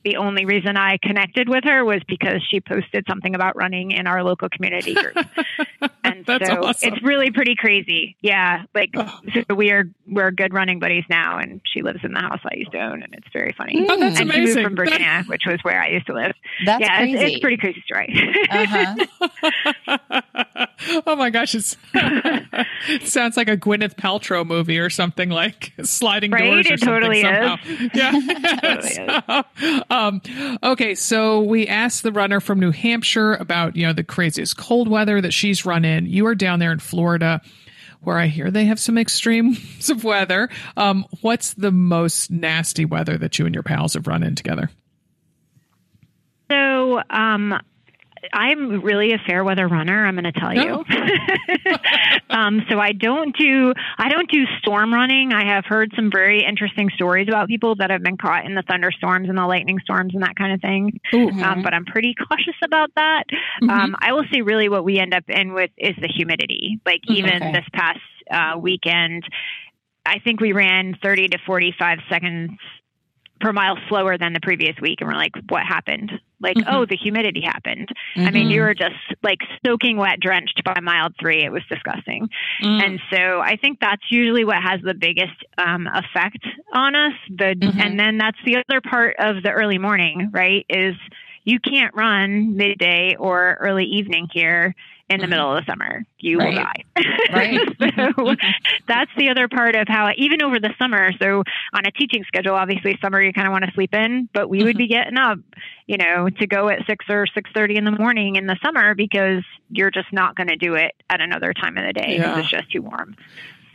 the 0.03 0.15
only 0.15 0.45
reason 0.45 0.77
I 0.77 0.97
connected 1.01 1.49
with 1.49 1.63
her 1.65 1.83
was 1.83 2.01
because 2.07 2.41
she 2.49 2.61
posted 2.61 3.05
something 3.07 3.35
about 3.35 3.55
running 3.55 3.91
in 3.91 4.07
our 4.07 4.23
local 4.23 4.49
community 4.49 4.93
group. 4.93 5.15
and 6.03 6.25
so 6.25 6.35
awesome. 6.35 6.93
it's 6.93 7.03
really 7.03 7.31
pretty 7.31 7.55
crazy. 7.55 8.15
Yeah. 8.21 8.63
Like 8.73 8.91
oh. 8.95 9.19
so 9.49 9.55
we 9.55 9.71
are 9.71 9.85
we're 10.07 10.31
good 10.31 10.53
running 10.53 10.79
buddies 10.79 11.03
now 11.09 11.37
and 11.37 11.61
she 11.65 11.81
lives 11.81 11.99
in 12.03 12.13
the 12.13 12.19
house 12.19 12.39
I 12.45 12.55
used 12.55 12.71
to 12.71 12.79
own 12.79 13.03
and 13.03 13.13
it's 13.13 13.27
very 13.33 13.53
funny. 13.57 13.85
Oh, 13.89 13.99
that's 13.99 14.19
and 14.19 14.29
amazing. 14.29 14.47
she 14.47 14.55
moved 14.55 14.67
from 14.67 14.75
Virginia, 14.75 15.23
which 15.27 15.43
was 15.45 15.59
where 15.63 15.81
I 15.81 15.89
used 15.89 16.07
to 16.07 16.13
live. 16.13 16.33
That's 16.65 16.81
yeah, 16.81 16.97
crazy. 16.97 17.17
It's, 17.17 17.33
it's 17.33 17.39
pretty 17.41 17.57
crazy 17.57 17.83
story. 17.85 18.37
uh-huh. 18.49 19.05
oh 21.07 21.15
my 21.15 21.29
gosh, 21.29 21.55
it 21.55 21.77
sounds 23.03 23.37
like 23.37 23.49
a 23.49 23.57
Gwyneth 23.57 23.95
Paltrow 23.95 24.45
movie 24.45 24.79
or 24.79 24.89
something 24.89 25.29
like 25.29 25.73
sliding 25.83 26.31
right? 26.31 26.45
doors 26.45 26.69
or 26.69 26.73
it 26.73 26.79
something 26.79 27.01
totally 27.01 27.21
somehow. 27.21 27.57
Is. 27.65 27.89
Yeah. 27.93 28.11
totally 28.61 29.43
so, 29.59 29.83
um, 29.89 30.21
okay, 30.63 30.95
so 30.95 31.41
we 31.41 31.67
asked 31.67 32.03
the 32.03 32.11
runner 32.11 32.39
from 32.39 32.59
New 32.59 32.71
Hampshire 32.71 33.33
about, 33.33 33.75
you 33.75 33.85
know, 33.85 33.93
the 33.93 34.03
craziest 34.03 34.57
cold 34.57 34.87
weather 34.87 35.21
that 35.21 35.33
she's 35.33 35.65
run 35.65 35.85
in. 35.85 36.05
You 36.05 36.27
are 36.27 36.35
down 36.35 36.59
there 36.59 36.71
in 36.71 36.79
Florida 36.79 37.41
where 38.01 38.17
I 38.17 38.27
hear 38.27 38.49
they 38.49 38.65
have 38.65 38.79
some 38.79 38.97
extremes 38.97 39.89
of 39.89 40.03
weather. 40.03 40.49
Um, 40.77 41.05
what's 41.21 41.53
the 41.53 41.71
most 41.71 42.31
nasty 42.31 42.85
weather 42.85 43.17
that 43.17 43.37
you 43.39 43.45
and 43.45 43.53
your 43.53 43.63
pals 43.63 43.95
have 43.95 44.07
run 44.07 44.23
in 44.23 44.35
together? 44.35 44.69
So, 46.49 47.01
um, 47.09 47.59
I'm 48.33 48.81
really 48.81 49.13
a 49.13 49.17
fair 49.27 49.43
weather 49.43 49.67
runner. 49.67 50.05
I'm 50.05 50.15
going 50.15 50.31
to 50.31 50.39
tell 50.39 50.53
you. 50.53 50.83
um, 52.29 52.61
so 52.69 52.79
I 52.79 52.91
don't 52.91 53.35
do 53.37 53.73
I 53.97 54.09
don't 54.09 54.29
do 54.29 54.45
storm 54.59 54.93
running. 54.93 55.33
I 55.33 55.53
have 55.53 55.65
heard 55.65 55.91
some 55.95 56.09
very 56.11 56.43
interesting 56.43 56.89
stories 56.95 57.27
about 57.27 57.47
people 57.47 57.75
that 57.75 57.89
have 57.89 58.03
been 58.03 58.17
caught 58.17 58.45
in 58.45 58.55
the 58.55 58.63
thunderstorms 58.63 59.29
and 59.29 59.37
the 59.37 59.45
lightning 59.45 59.79
storms 59.83 60.13
and 60.13 60.23
that 60.23 60.35
kind 60.35 60.53
of 60.53 60.61
thing. 60.61 60.99
Um, 61.13 61.63
but 61.63 61.73
I'm 61.73 61.85
pretty 61.85 62.15
cautious 62.27 62.55
about 62.63 62.91
that. 62.95 63.23
Mm-hmm. 63.61 63.69
Um, 63.69 63.95
I 63.99 64.13
will 64.13 64.25
say, 64.31 64.41
really, 64.41 64.69
what 64.69 64.83
we 64.83 64.99
end 64.99 65.13
up 65.13 65.23
in 65.27 65.53
with 65.53 65.71
is 65.77 65.95
the 66.01 66.07
humidity. 66.07 66.79
Like 66.85 67.01
even 67.07 67.35
okay. 67.35 67.51
this 67.51 67.65
past 67.73 67.99
uh, 68.31 68.57
weekend, 68.57 69.23
I 70.05 70.19
think 70.19 70.39
we 70.41 70.53
ran 70.53 70.97
30 71.01 71.29
to 71.29 71.37
45 71.45 71.99
seconds 72.09 72.51
per 73.39 73.53
mile 73.53 73.77
slower 73.87 74.17
than 74.17 74.33
the 74.33 74.39
previous 74.41 74.75
week. 74.81 75.01
And 75.01 75.09
we're 75.09 75.15
like, 75.15 75.33
what 75.49 75.63
happened? 75.63 76.11
Like, 76.41 76.57
mm-hmm. 76.57 76.73
oh, 76.73 76.85
the 76.85 76.95
humidity 76.95 77.41
happened. 77.41 77.89
Mm-hmm. 78.15 78.27
I 78.27 78.31
mean, 78.31 78.49
you 78.49 78.61
were 78.61 78.73
just 78.73 78.95
like 79.23 79.39
soaking 79.65 79.97
wet, 79.97 80.19
drenched 80.19 80.61
by 80.63 80.79
mile 80.81 81.09
three. 81.19 81.43
It 81.43 81.51
was 81.51 81.63
disgusting. 81.69 82.29
Mm. 82.63 82.83
And 82.83 82.99
so 83.11 83.39
I 83.39 83.57
think 83.57 83.79
that's 83.79 84.03
usually 84.09 84.45
what 84.45 84.61
has 84.61 84.81
the 84.83 84.93
biggest 84.93 85.35
um, 85.57 85.87
effect 85.87 86.45
on 86.73 86.95
us. 86.95 87.13
The 87.29 87.55
mm-hmm. 87.55 87.79
and 87.79 87.99
then 87.99 88.17
that's 88.17 88.37
the 88.45 88.57
other 88.57 88.81
part 88.81 89.15
of 89.19 89.43
the 89.43 89.51
early 89.51 89.77
morning, 89.77 90.29
right? 90.31 90.65
Is 90.69 90.95
you 91.43 91.59
can't 91.59 91.93
run 91.95 92.55
midday 92.55 93.15
or 93.17 93.57
early 93.59 93.85
evening 93.85 94.27
here 94.31 94.75
in 95.09 95.19
the 95.19 95.23
mm-hmm. 95.23 95.31
middle 95.31 95.55
of 95.55 95.65
the 95.65 95.71
summer. 95.71 96.05
You 96.19 96.37
right. 96.37 96.49
will 96.49 96.63
die. 96.63 96.83
Right. 97.31 97.59
so 97.79 97.85
mm-hmm. 97.85 98.49
that's 98.87 99.11
the 99.17 99.29
other 99.29 99.47
part 99.47 99.75
of 99.75 99.87
how, 99.87 100.09
even 100.17 100.41
over 100.41 100.59
the 100.59 100.73
summer. 100.79 101.11
So 101.21 101.43
on 101.73 101.85
a 101.85 101.91
teaching 101.91 102.23
schedule, 102.25 102.55
obviously 102.55 102.97
summer 103.01 103.21
you 103.21 103.33
kind 103.33 103.47
of 103.47 103.51
want 103.51 103.65
to 103.65 103.71
sleep 103.71 103.93
in, 103.93 104.29
but 104.33 104.49
we 104.49 104.63
would 104.63 104.77
be 104.77 104.85
mm-hmm. 104.85 104.93
getting 104.93 105.17
up, 105.17 105.39
you 105.85 105.97
know, 105.97 106.29
to 106.29 106.47
go 106.47 106.69
at 106.69 106.85
six 106.87 107.05
or 107.09 107.27
six 107.27 107.49
thirty 107.53 107.77
in 107.77 107.85
the 107.85 107.91
morning 107.91 108.35
in 108.35 108.47
the 108.47 108.57
summer 108.63 108.95
because 108.95 109.43
you're 109.69 109.91
just 109.91 110.11
not 110.11 110.35
going 110.35 110.47
to 110.47 110.55
do 110.55 110.75
it 110.75 110.95
at 111.09 111.21
another 111.21 111.53
time 111.53 111.77
of 111.77 111.85
the 111.85 111.93
day 111.93 112.17
because 112.17 112.35
yeah. 112.35 112.39
it's 112.39 112.49
just 112.49 112.71
too 112.71 112.81
warm. 112.81 113.15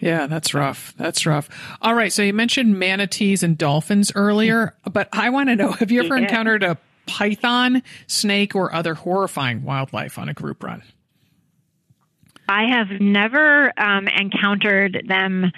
Yeah, 0.01 0.27
that's 0.27 0.53
rough. 0.53 0.95
That's 0.97 1.25
rough. 1.25 1.49
All 1.81 1.95
right. 1.95 2.13
So 2.13 2.23
you 2.23 2.33
mentioned 2.33 2.79
manatees 2.79 3.43
and 3.43 3.57
dolphins 3.57 4.13
earlier, 4.15 4.67
mm-hmm. 4.67 4.91
but 4.91 5.09
I 5.13 5.31
want 5.31 5.49
to 5.49 5.57
know 5.57 5.73
have 5.73 5.91
you 5.91 6.03
ever 6.03 6.17
yeah. 6.17 6.25
encountered 6.25 6.63
a 6.63 6.77
python, 7.07 7.83
snake, 8.07 8.55
or 8.55 8.75
other 8.75 8.95
horrifying 8.95 9.63
wildlife 9.63 10.19
on 10.19 10.29
a 10.29 10.35
group 10.35 10.63
run? 10.63 10.83
I 12.49 12.65
have 12.71 13.01
never 13.01 13.73
um, 13.79 14.09
encountered 14.09 15.05
them 15.09 15.51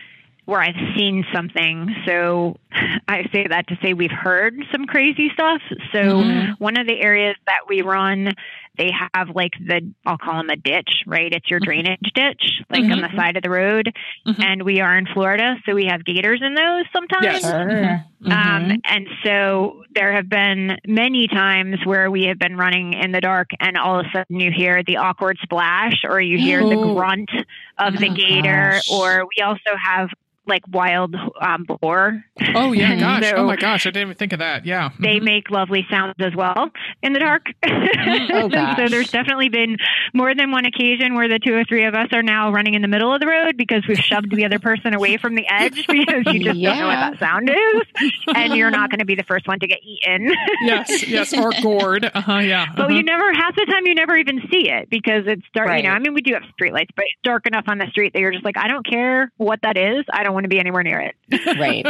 where 0.45 0.61
I've 0.61 0.97
seen 0.97 1.25
something. 1.35 1.95
So 2.07 2.57
I 3.09 3.25
say 3.33 3.47
that 3.49 3.67
to 3.69 3.79
say 3.83 3.93
we've 3.93 4.11
heard 4.11 4.55
some 4.73 4.87
crazy 4.87 5.29
stuff. 5.35 5.61
So 5.93 5.99
mm-hmm. 5.99 6.53
one 6.63 6.79
of 6.79 6.87
the 6.87 7.01
areas 7.01 7.37
that 7.47 7.69
we 7.69 7.83
run 7.83 8.33
they 8.77 8.91
have 9.15 9.31
like 9.35 9.53
the 9.59 9.93
I'll 10.05 10.19
call 10.19 10.39
them 10.39 10.51
a 10.51 10.57
ditch, 10.57 11.03
right? 11.07 11.33
It's 11.33 11.51
your 11.51 11.61
mm-hmm. 11.61 11.71
drainage 11.71 12.13
ditch, 12.15 12.63
like 12.71 12.83
mm-hmm. 12.83 12.93
on 12.93 13.01
the 13.03 13.17
side 13.17 13.37
of 13.37 13.43
the 13.43 13.51
road. 13.51 13.93
Mm-hmm. 14.27 14.43
And 14.43 14.63
we 14.63 14.81
are 14.81 14.97
in 14.97 15.07
Florida, 15.07 15.57
so 15.67 15.75
we 15.75 15.87
have 15.87 16.05
gators 16.05 16.43
in 16.45 16.55
those 16.55 16.85
sometimes. 16.93 17.25
Yes. 17.25 17.45
Mm-hmm. 17.45 18.33
Um, 18.33 18.81
and 18.85 19.07
so 19.25 19.83
there 19.95 20.13
have 20.13 20.29
been 20.29 20.77
many 20.87 21.29
times 21.29 21.77
where 21.85 22.11
we 22.11 22.25
have 22.25 22.39
been 22.39 22.57
running 22.57 22.95
in 22.95 23.13
the 23.13 23.21
dark, 23.21 23.51
and 23.61 23.77
all 23.77 24.01
of 24.01 24.07
a 24.07 24.19
sudden 24.19 24.41
you 24.41 24.51
hear 24.51 24.83
the 24.83 24.97
awkward 24.97 25.39
splash, 25.43 26.03
or 26.05 26.21
you 26.21 26.39
hear 26.39 26.63
oh. 26.63 26.69
the 26.69 26.95
grunt 26.95 27.31
of 27.79 27.95
oh, 27.97 28.01
the 28.01 28.09
gator, 28.09 28.73
gosh. 28.73 28.91
or 28.91 29.27
we 29.37 29.43
also 29.43 29.77
have 29.83 30.09
like 30.47 30.63
wild 30.69 31.15
um, 31.41 31.65
boar. 31.65 32.25
Oh 32.55 32.73
yeah, 32.73 32.95
gosh! 32.99 33.31
So 33.31 33.37
oh 33.37 33.47
my 33.47 33.57
gosh, 33.57 33.87
I 33.87 33.91
didn't 33.91 34.09
even 34.09 34.17
think 34.17 34.33
of 34.33 34.39
that. 34.39 34.65
Yeah, 34.65 34.91
they 34.99 35.17
mm-hmm. 35.17 35.25
make 35.25 35.51
lovely 35.51 35.87
sounds 35.91 36.15
as 36.21 36.35
well 36.35 36.71
in 37.03 37.13
the 37.13 37.19
dark. 37.19 37.47
oh 37.67 38.49
gosh. 38.49 38.77
so 38.77 38.89
there's 38.89 39.11
definitely 39.11 39.49
been 39.49 39.77
more 40.15 40.35
than 40.35 40.51
one 40.51 40.65
occasion 40.65 41.15
where 41.15 41.29
the 41.29 41.39
two 41.39 41.55
or 41.55 41.65
three 41.65 41.85
of 41.85 41.95
us 41.95 42.09
are 42.13 42.23
now 42.23 42.53
running 42.53 42.75
in 42.75 42.83
the 42.83 42.89
middle 42.89 43.13
of 43.13 43.21
the 43.21 43.27
road 43.27 43.57
because 43.57 43.83
we've 43.89 43.99
shoved 43.99 44.35
the 44.35 44.45
other 44.45 44.59
person 44.59 44.95
away 44.95 45.17
from 45.17 45.35
the 45.35 45.47
edge 45.49 45.87
because 45.89 46.25
you 46.27 46.45
just 46.45 46.59
yeah. 46.59 46.71
don't 46.71 46.79
know 46.79 46.87
what 46.87 46.97
that 46.97 47.19
sound 47.19 47.51
is, 47.51 48.13
and 48.35 48.55
you're 48.55 48.71
not 48.71 48.91
going 48.91 49.01
to 49.01 49.07
be 49.07 49.15
the 49.15 49.25
first 49.25 49.49
one 49.49 49.59
to 49.59 49.67
get 49.67 49.79
eaten. 49.83 50.33
yes, 50.63 51.07
yes, 51.07 51.37
or 51.37 51.53
gored. 51.63 52.05
Uh 52.05 52.21
huh. 52.21 52.39
Yeah. 52.39 52.67
But 52.77 52.87
uh-huh. 52.87 52.95
you 52.95 53.03
never 53.03 53.33
half 53.33 53.55
the 53.55 53.67
time 53.67 53.87
you 53.87 53.95
never 53.95 54.17
even 54.17 54.41
see 54.51 54.71
it 54.71 54.89
because 54.91 55.25
it's 55.27 55.43
dark. 55.55 55.69
Right. 55.69 55.83
You 55.83 55.91
know, 55.91 55.95
I 55.95 55.99
mean, 55.99 56.15
we 56.15 56.23
do 56.23 56.35
have 56.35 56.45
street 56.53 56.73
lights, 56.73 56.91
but 56.95 57.05
it's 57.05 57.21
dark 57.25 57.47
enough 57.47 57.65
on 57.67 57.79
the 57.79 57.87
street 57.91 58.13
that 58.13 58.21
you're 58.21 58.33
just 58.33 58.45
like, 58.45 58.57
I 58.57 58.69
don't 58.69 58.87
care 58.87 59.33
what 59.37 59.61
that 59.63 59.77
is. 59.77 60.05
I 60.13 60.23
don't 60.23 60.36
want 60.37 60.45
to 60.45 60.49
be 60.49 60.61
anywhere 60.61 60.83
near 60.83 61.01
it. 61.01 61.17
Right. 61.59 61.87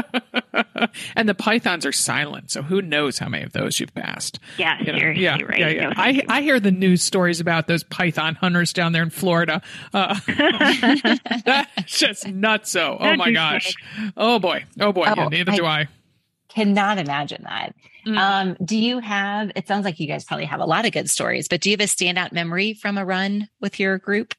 and 1.17 1.29
the 1.29 1.35
pythons 1.35 1.85
are 1.85 1.93
silent, 1.93 2.51
so 2.51 2.63
who 2.63 2.81
knows 2.81 3.19
how 3.19 3.29
many 3.29 3.45
of 3.45 3.53
those 3.53 3.81
you've 3.81 3.95
passed? 3.95 4.39
Yeah, 4.59 4.79
you 4.79 4.93
know? 4.93 4.99
seriously, 4.99 5.25
yeah, 5.25 5.43
right. 5.43 5.59
Yeah, 5.59 5.69
yeah. 5.69 5.93
I, 5.97 6.23
I 6.29 6.43
hear 6.43 6.61
the 6.61 6.71
news 6.71 7.03
stories 7.03 7.41
about 7.41 7.67
those 7.67 7.83
python 7.83 8.37
hunters 8.37 8.73
down 8.73 8.93
there 8.93 9.03
in 9.03 9.11
Florida. 9.11 9.63
Uh, 9.93 10.19
that's 11.45 11.99
just 11.99 12.29
nuts. 12.29 12.71
So, 12.71 12.97
oh 13.01 13.17
my 13.17 13.33
gosh. 13.33 13.75
Oh 14.17 14.39
boy. 14.39 14.65
Oh 14.81 14.93
boy. 14.93 15.07
Oh, 15.09 15.15
yeah, 15.17 15.29
neither 15.29 15.53
I, 15.53 15.57
do 15.57 15.67
I. 15.67 15.89
cannot 16.49 16.99
imagine 16.99 17.43
that. 17.45 17.75
Mm. 18.07 18.19
Um, 18.19 18.57
do 18.65 18.77
you 18.79 19.01
have, 19.01 19.51
it 19.57 19.67
sounds 19.67 19.85
like 19.85 19.99
you 19.99 20.07
guys 20.07 20.25
probably 20.25 20.47
have 20.47 20.61
a 20.61 20.65
lot 20.65 20.87
of 20.87 20.93
good 20.93 21.11
stories, 21.11 21.49
but 21.49 21.61
do 21.61 21.71
you 21.71 21.75
have 21.75 21.81
a 21.81 21.91
standout 21.91 22.33
memory 22.33 22.75
from 22.75 22.99
a 22.99 23.05
run 23.05 23.49
with 23.61 23.81
your 23.81 23.99
group, 23.99 24.35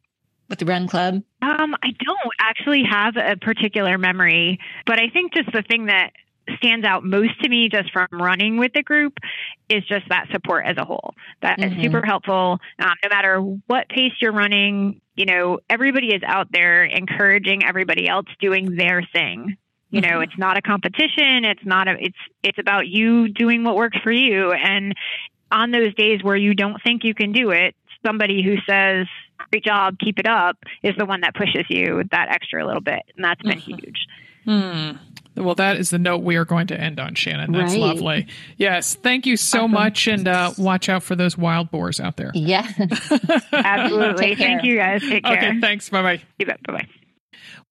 with 0.50 0.60
the 0.60 0.66
run 0.66 0.88
club? 0.88 1.16
Um, 1.41 1.76
I 1.82 1.91
don't 2.06 2.34
actually 2.39 2.84
have 2.89 3.16
a 3.18 3.36
particular 3.38 3.98
memory, 3.98 4.60
but 4.86 5.00
I 5.00 5.10
think 5.10 5.34
just 5.34 5.52
the 5.52 5.64
thing 5.64 5.88
that 5.88 6.12
stands 6.58 6.86
out 6.86 7.04
most 7.04 7.41
to 7.41 7.50
me 7.50 7.70
just 7.70 7.91
from 7.91 8.08
running 8.14 8.58
with 8.58 8.72
the 8.74 8.84
group 8.84 9.14
is 9.70 9.84
just 9.86 10.08
that 10.10 10.28
support 10.32 10.66
as 10.66 10.78
a 10.78 10.86
whole. 10.86 11.14
That 11.41 11.60
mm-hmm. 11.60 11.78
is 11.78 11.84
super 11.84 12.06
helpful. 12.06 12.60
Um, 12.80 12.93
no 13.04 13.10
matter 13.10 13.39
what 13.39 13.89
pace 13.89 14.14
you're 14.22 14.32
running, 14.32 15.02
you 15.16 15.26
know, 15.26 15.60
everybody 15.70 16.14
is 16.14 16.22
out 16.26 16.48
there 16.52 16.86
encouraging 16.86 17.66
everybody 17.66 18.08
else 18.08 18.28
doing 18.39 18.76
their 18.76 19.04
thing. 19.12 19.58
You 19.89 20.02
know, 20.02 20.08
mm-hmm. 20.10 20.24
it's 20.24 20.38
not 20.38 20.58
a 20.58 20.62
competition. 20.62 21.45
It's 21.45 21.66
not 21.66 21.88
a, 21.88 21.95
it's, 22.00 22.18
it's 22.43 22.60
about 22.60 22.88
you 22.88 23.30
doing 23.30 23.64
what 23.64 23.76
works 23.76 23.98
for 24.04 24.12
you. 24.12 24.52
And 24.52 24.93
on 25.52 25.72
those 25.72 25.93
days 25.95 26.22
where 26.24 26.36
you 26.36 26.54
don't 26.54 26.82
think 26.84 27.04
you 27.04 27.14
can 27.14 27.32
do 27.32 27.52
it, 27.52 27.74
somebody 28.06 28.43
who 28.43 28.56
says, 28.70 29.08
great 29.52 29.64
job, 29.64 29.98
keep 30.00 30.20
it 30.20 30.28
up 30.28 30.58
is 30.84 30.95
the 30.98 31.06
one 31.06 31.22
that 31.22 31.36
pushes 31.36 31.66
you 31.70 32.04
that 32.12 32.30
extra 32.30 32.66
little 32.66 32.82
bit. 32.82 33.04
And 33.16 33.24
that's 33.24 33.41
been 33.41 33.60
mm-hmm. 33.60 33.76
huge. 33.76 34.08
Hmm. 34.45 34.91
Well, 35.36 35.56
that 35.56 35.78
is 35.78 35.91
the 35.91 36.00
note 36.00 36.24
we 36.24 36.36
are 36.38 36.45
going 36.45 36.68
to 36.68 36.80
end 36.80 37.00
on, 37.00 37.14
Shannon. 37.14 37.52
That's 37.52 37.74
right. 37.74 37.80
lovely. 37.80 38.28
Yes. 38.58 38.95
Thank 38.95 39.28
you 39.28 39.38
so 39.38 39.60
awesome. 39.60 39.72
much. 39.72 40.08
And 40.08 40.28
uh, 40.28 40.54
watch 40.58 40.89
out 40.89 41.04
for 41.04 41.16
those 41.16 41.38
wild 41.38 41.70
boars 41.70 42.00
out 42.00 42.18
there. 42.18 42.32
Yeah. 42.34 42.68
Absolutely. 43.52 44.36
Thank 44.36 44.64
you, 44.64 44.78
guys. 44.78 45.02
Take 45.02 45.24
care. 45.24 45.38
Okay. 45.38 45.60
Thanks. 45.60 45.89
Bye 45.89 46.02
bye. 46.02 46.22
You 46.39 46.48
bet. 46.48 46.64
Bye 46.64 46.74
bye 46.74 46.88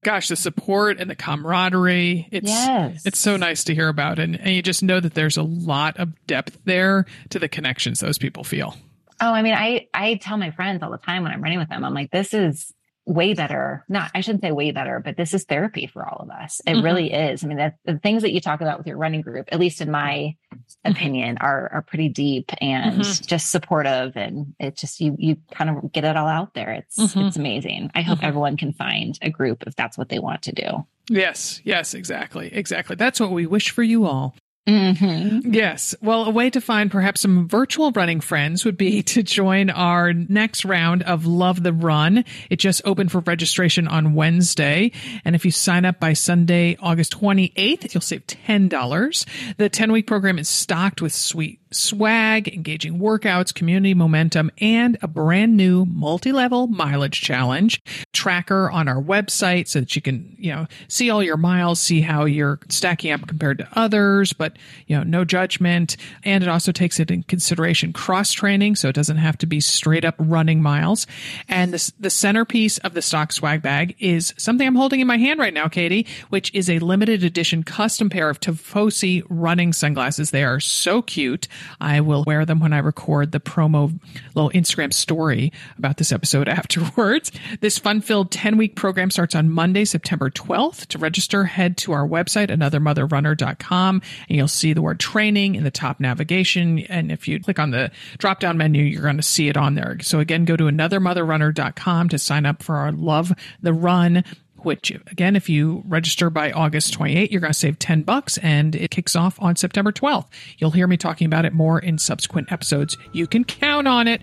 gosh, 0.06 0.28
the 0.28 0.36
support 0.36 1.00
and 1.00 1.10
the 1.10 1.16
camaraderie. 1.16 2.28
It's 2.30 2.48
yes. 2.48 3.04
it's 3.04 3.18
so 3.18 3.36
nice 3.36 3.64
to 3.64 3.74
hear 3.74 3.88
about. 3.88 4.20
And, 4.20 4.38
and 4.38 4.50
you 4.50 4.62
just 4.62 4.82
know 4.82 5.00
that 5.00 5.14
there's 5.14 5.36
a 5.36 5.42
lot 5.42 5.96
of 5.98 6.14
depth 6.26 6.58
there 6.64 7.06
to 7.30 7.40
the 7.40 7.48
connections 7.48 7.98
those 7.98 8.16
people 8.16 8.44
feel. 8.44 8.76
Oh, 9.20 9.32
I 9.32 9.42
mean, 9.42 9.54
I 9.54 9.88
I 9.94 10.14
tell 10.14 10.36
my 10.36 10.50
friends 10.50 10.82
all 10.82 10.90
the 10.90 10.98
time 10.98 11.22
when 11.22 11.32
I'm 11.32 11.42
running 11.42 11.58
with 11.58 11.68
them, 11.68 11.84
I'm 11.84 11.94
like, 11.94 12.10
this 12.10 12.34
is 12.34 12.72
way 13.06 13.34
better. 13.34 13.84
Not, 13.88 14.10
I 14.14 14.20
shouldn't 14.20 14.42
say 14.42 14.50
way 14.50 14.72
better, 14.72 15.00
but 15.02 15.16
this 15.16 15.32
is 15.32 15.44
therapy 15.44 15.86
for 15.86 16.06
all 16.06 16.18
of 16.18 16.30
us. 16.30 16.60
It 16.66 16.72
mm-hmm. 16.72 16.84
really 16.84 17.12
is. 17.12 17.44
I 17.44 17.46
mean, 17.46 17.56
the, 17.56 17.72
the, 17.84 17.98
things 18.00 18.22
that 18.22 18.32
you 18.32 18.40
talk 18.40 18.60
about 18.60 18.78
with 18.78 18.86
your 18.88 18.96
running 18.96 19.20
group, 19.20 19.48
at 19.52 19.60
least 19.60 19.80
in 19.80 19.90
my 19.90 20.34
mm-hmm. 20.52 20.90
opinion, 20.90 21.38
are 21.40 21.70
are 21.72 21.82
pretty 21.82 22.08
deep 22.08 22.50
and 22.60 23.00
mm-hmm. 23.00 23.24
just 23.24 23.50
supportive. 23.50 24.16
And 24.16 24.54
it 24.58 24.76
just 24.76 25.00
you 25.00 25.14
you 25.18 25.36
kind 25.52 25.70
of 25.70 25.92
get 25.92 26.04
it 26.04 26.16
all 26.16 26.26
out 26.26 26.54
there. 26.54 26.72
It's 26.72 26.98
mm-hmm. 26.98 27.26
it's 27.26 27.36
amazing. 27.36 27.92
I 27.94 28.02
hope 28.02 28.18
mm-hmm. 28.18 28.26
everyone 28.26 28.56
can 28.56 28.72
find 28.72 29.16
a 29.22 29.30
group 29.30 29.62
if 29.66 29.76
that's 29.76 29.96
what 29.96 30.08
they 30.08 30.18
want 30.18 30.42
to 30.42 30.52
do. 30.52 30.86
Yes, 31.08 31.60
yes, 31.64 31.94
exactly, 31.94 32.52
exactly. 32.52 32.96
That's 32.96 33.20
what 33.20 33.30
we 33.30 33.46
wish 33.46 33.70
for 33.70 33.84
you 33.84 34.04
all. 34.04 34.34
Mm-hmm. 34.66 35.52
Yes. 35.52 35.94
Well, 36.02 36.24
a 36.24 36.30
way 36.30 36.50
to 36.50 36.60
find 36.60 36.90
perhaps 36.90 37.20
some 37.20 37.46
virtual 37.46 37.92
running 37.92 38.20
friends 38.20 38.64
would 38.64 38.76
be 38.76 39.02
to 39.14 39.22
join 39.22 39.70
our 39.70 40.12
next 40.12 40.64
round 40.64 41.04
of 41.04 41.24
Love 41.24 41.62
the 41.62 41.72
Run. 41.72 42.24
It 42.50 42.56
just 42.56 42.82
opened 42.84 43.12
for 43.12 43.20
registration 43.20 43.86
on 43.86 44.14
Wednesday. 44.14 44.90
And 45.24 45.36
if 45.36 45.44
you 45.44 45.52
sign 45.52 45.84
up 45.84 46.00
by 46.00 46.14
Sunday, 46.14 46.76
August 46.80 47.12
28th, 47.12 47.94
you'll 47.94 48.00
save 48.00 48.26
$10. 48.26 49.56
The 49.56 49.68
10 49.68 49.92
week 49.92 50.06
program 50.06 50.38
is 50.38 50.48
stocked 50.48 51.00
with 51.00 51.12
sweet 51.12 51.60
swag, 51.76 52.48
engaging 52.48 52.98
workouts, 52.98 53.54
community 53.54 53.94
momentum, 53.94 54.50
and 54.60 54.98
a 55.02 55.08
brand 55.08 55.56
new 55.56 55.84
multi-level 55.86 56.66
mileage 56.66 57.20
challenge 57.20 57.82
tracker 58.12 58.70
on 58.70 58.88
our 58.88 59.00
website 59.00 59.68
so 59.68 59.80
that 59.80 59.94
you 59.94 60.02
can, 60.02 60.34
you 60.38 60.52
know, 60.52 60.66
see 60.88 61.10
all 61.10 61.22
your 61.22 61.36
miles, 61.36 61.78
see 61.78 62.00
how 62.00 62.24
you're 62.24 62.58
stacking 62.68 63.12
up 63.12 63.26
compared 63.26 63.58
to 63.58 63.68
others, 63.74 64.32
but, 64.32 64.56
you 64.86 64.96
know, 64.96 65.02
no 65.02 65.24
judgment. 65.24 65.96
And 66.24 66.42
it 66.42 66.48
also 66.48 66.72
takes 66.72 66.98
it 66.98 67.10
in 67.10 67.22
consideration 67.24 67.92
cross 67.92 68.32
training. 68.32 68.76
So 68.76 68.88
it 68.88 68.94
doesn't 68.94 69.18
have 69.18 69.38
to 69.38 69.46
be 69.46 69.60
straight 69.60 70.04
up 70.04 70.14
running 70.18 70.62
miles. 70.62 71.06
And 71.48 71.72
the, 71.72 71.92
the 72.00 72.10
centerpiece 72.10 72.78
of 72.78 72.94
the 72.94 73.02
stock 73.02 73.32
swag 73.32 73.62
bag 73.62 73.94
is 73.98 74.34
something 74.38 74.66
I'm 74.66 74.74
holding 74.74 75.00
in 75.00 75.06
my 75.06 75.18
hand 75.18 75.40
right 75.40 75.54
now, 75.54 75.68
Katie, 75.68 76.06
which 76.30 76.52
is 76.54 76.70
a 76.70 76.78
limited 76.78 77.22
edition 77.22 77.62
custom 77.62 78.08
pair 78.10 78.30
of 78.30 78.40
Tifosi 78.40 79.22
running 79.28 79.72
sunglasses. 79.72 80.30
They 80.30 80.44
are 80.44 80.60
so 80.60 81.02
cute. 81.02 81.48
I 81.80 82.00
will 82.00 82.24
wear 82.24 82.44
them 82.44 82.60
when 82.60 82.72
I 82.72 82.78
record 82.78 83.32
the 83.32 83.40
promo 83.40 83.98
little 84.34 84.50
Instagram 84.50 84.92
story 84.92 85.52
about 85.78 85.96
this 85.96 86.12
episode 86.12 86.48
afterwards. 86.56 87.32
This 87.60 87.78
fun 87.78 88.00
filled 88.00 88.30
10 88.30 88.56
week 88.56 88.76
program 88.76 89.10
starts 89.10 89.34
on 89.34 89.50
Monday, 89.50 89.84
September 89.84 90.30
12th. 90.30 90.86
To 90.86 90.98
register, 90.98 91.44
head 91.44 91.76
to 91.78 91.92
our 91.92 92.06
website, 92.06 92.48
anothermotherrunner.com, 92.48 94.02
and 94.28 94.36
you'll 94.36 94.48
see 94.48 94.72
the 94.72 94.82
word 94.82 95.00
training 95.00 95.54
in 95.54 95.64
the 95.64 95.70
top 95.70 96.00
navigation. 96.00 96.80
And 96.80 97.10
if 97.10 97.28
you 97.28 97.40
click 97.40 97.58
on 97.58 97.70
the 97.70 97.90
drop 98.18 98.40
down 98.40 98.56
menu, 98.56 98.82
you're 98.82 99.02
going 99.02 99.16
to 99.16 99.22
see 99.22 99.48
it 99.48 99.56
on 99.56 99.74
there. 99.74 99.98
So 100.00 100.20
again, 100.20 100.44
go 100.44 100.56
to 100.56 100.64
anothermotherrunner.com 100.64 102.08
to 102.10 102.18
sign 102.18 102.46
up 102.46 102.62
for 102.62 102.76
our 102.76 102.92
Love 102.92 103.32
the 103.62 103.72
Run 103.72 104.24
which 104.58 104.90
again, 105.10 105.36
if 105.36 105.48
you 105.48 105.82
register 105.86 106.30
by 106.30 106.52
August 106.52 106.92
28, 106.92 107.30
you're 107.30 107.40
going 107.40 107.52
to 107.52 107.58
save 107.58 107.78
10 107.78 108.02
bucks 108.02 108.38
and 108.38 108.74
it 108.74 108.90
kicks 108.90 109.14
off 109.16 109.40
on 109.40 109.56
September 109.56 109.92
12th. 109.92 110.26
You'll 110.58 110.70
hear 110.70 110.86
me 110.86 110.96
talking 110.96 111.26
about 111.26 111.44
it 111.44 111.52
more 111.52 111.78
in 111.78 111.98
subsequent 111.98 112.50
episodes. 112.52 112.96
You 113.12 113.26
can 113.26 113.44
count 113.44 113.88
on 113.88 114.08
it. 114.08 114.20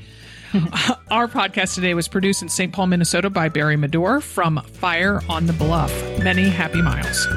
Our 1.12 1.28
podcast 1.28 1.76
today 1.76 1.94
was 1.94 2.08
produced 2.08 2.44
in 2.44 2.50
St. 2.50 2.72
Paul, 2.72 2.88
Minnesota 2.88 3.30
by 3.30 3.50
Barry 3.50 3.76
Medor 3.76 4.22
from 4.22 4.62
Fire 4.74 5.22
on 5.28 5.48
the 5.48 5.54
Bluff. 5.54 5.92
Many 6.20 6.44
happy 6.44 6.82
miles. 6.82 7.28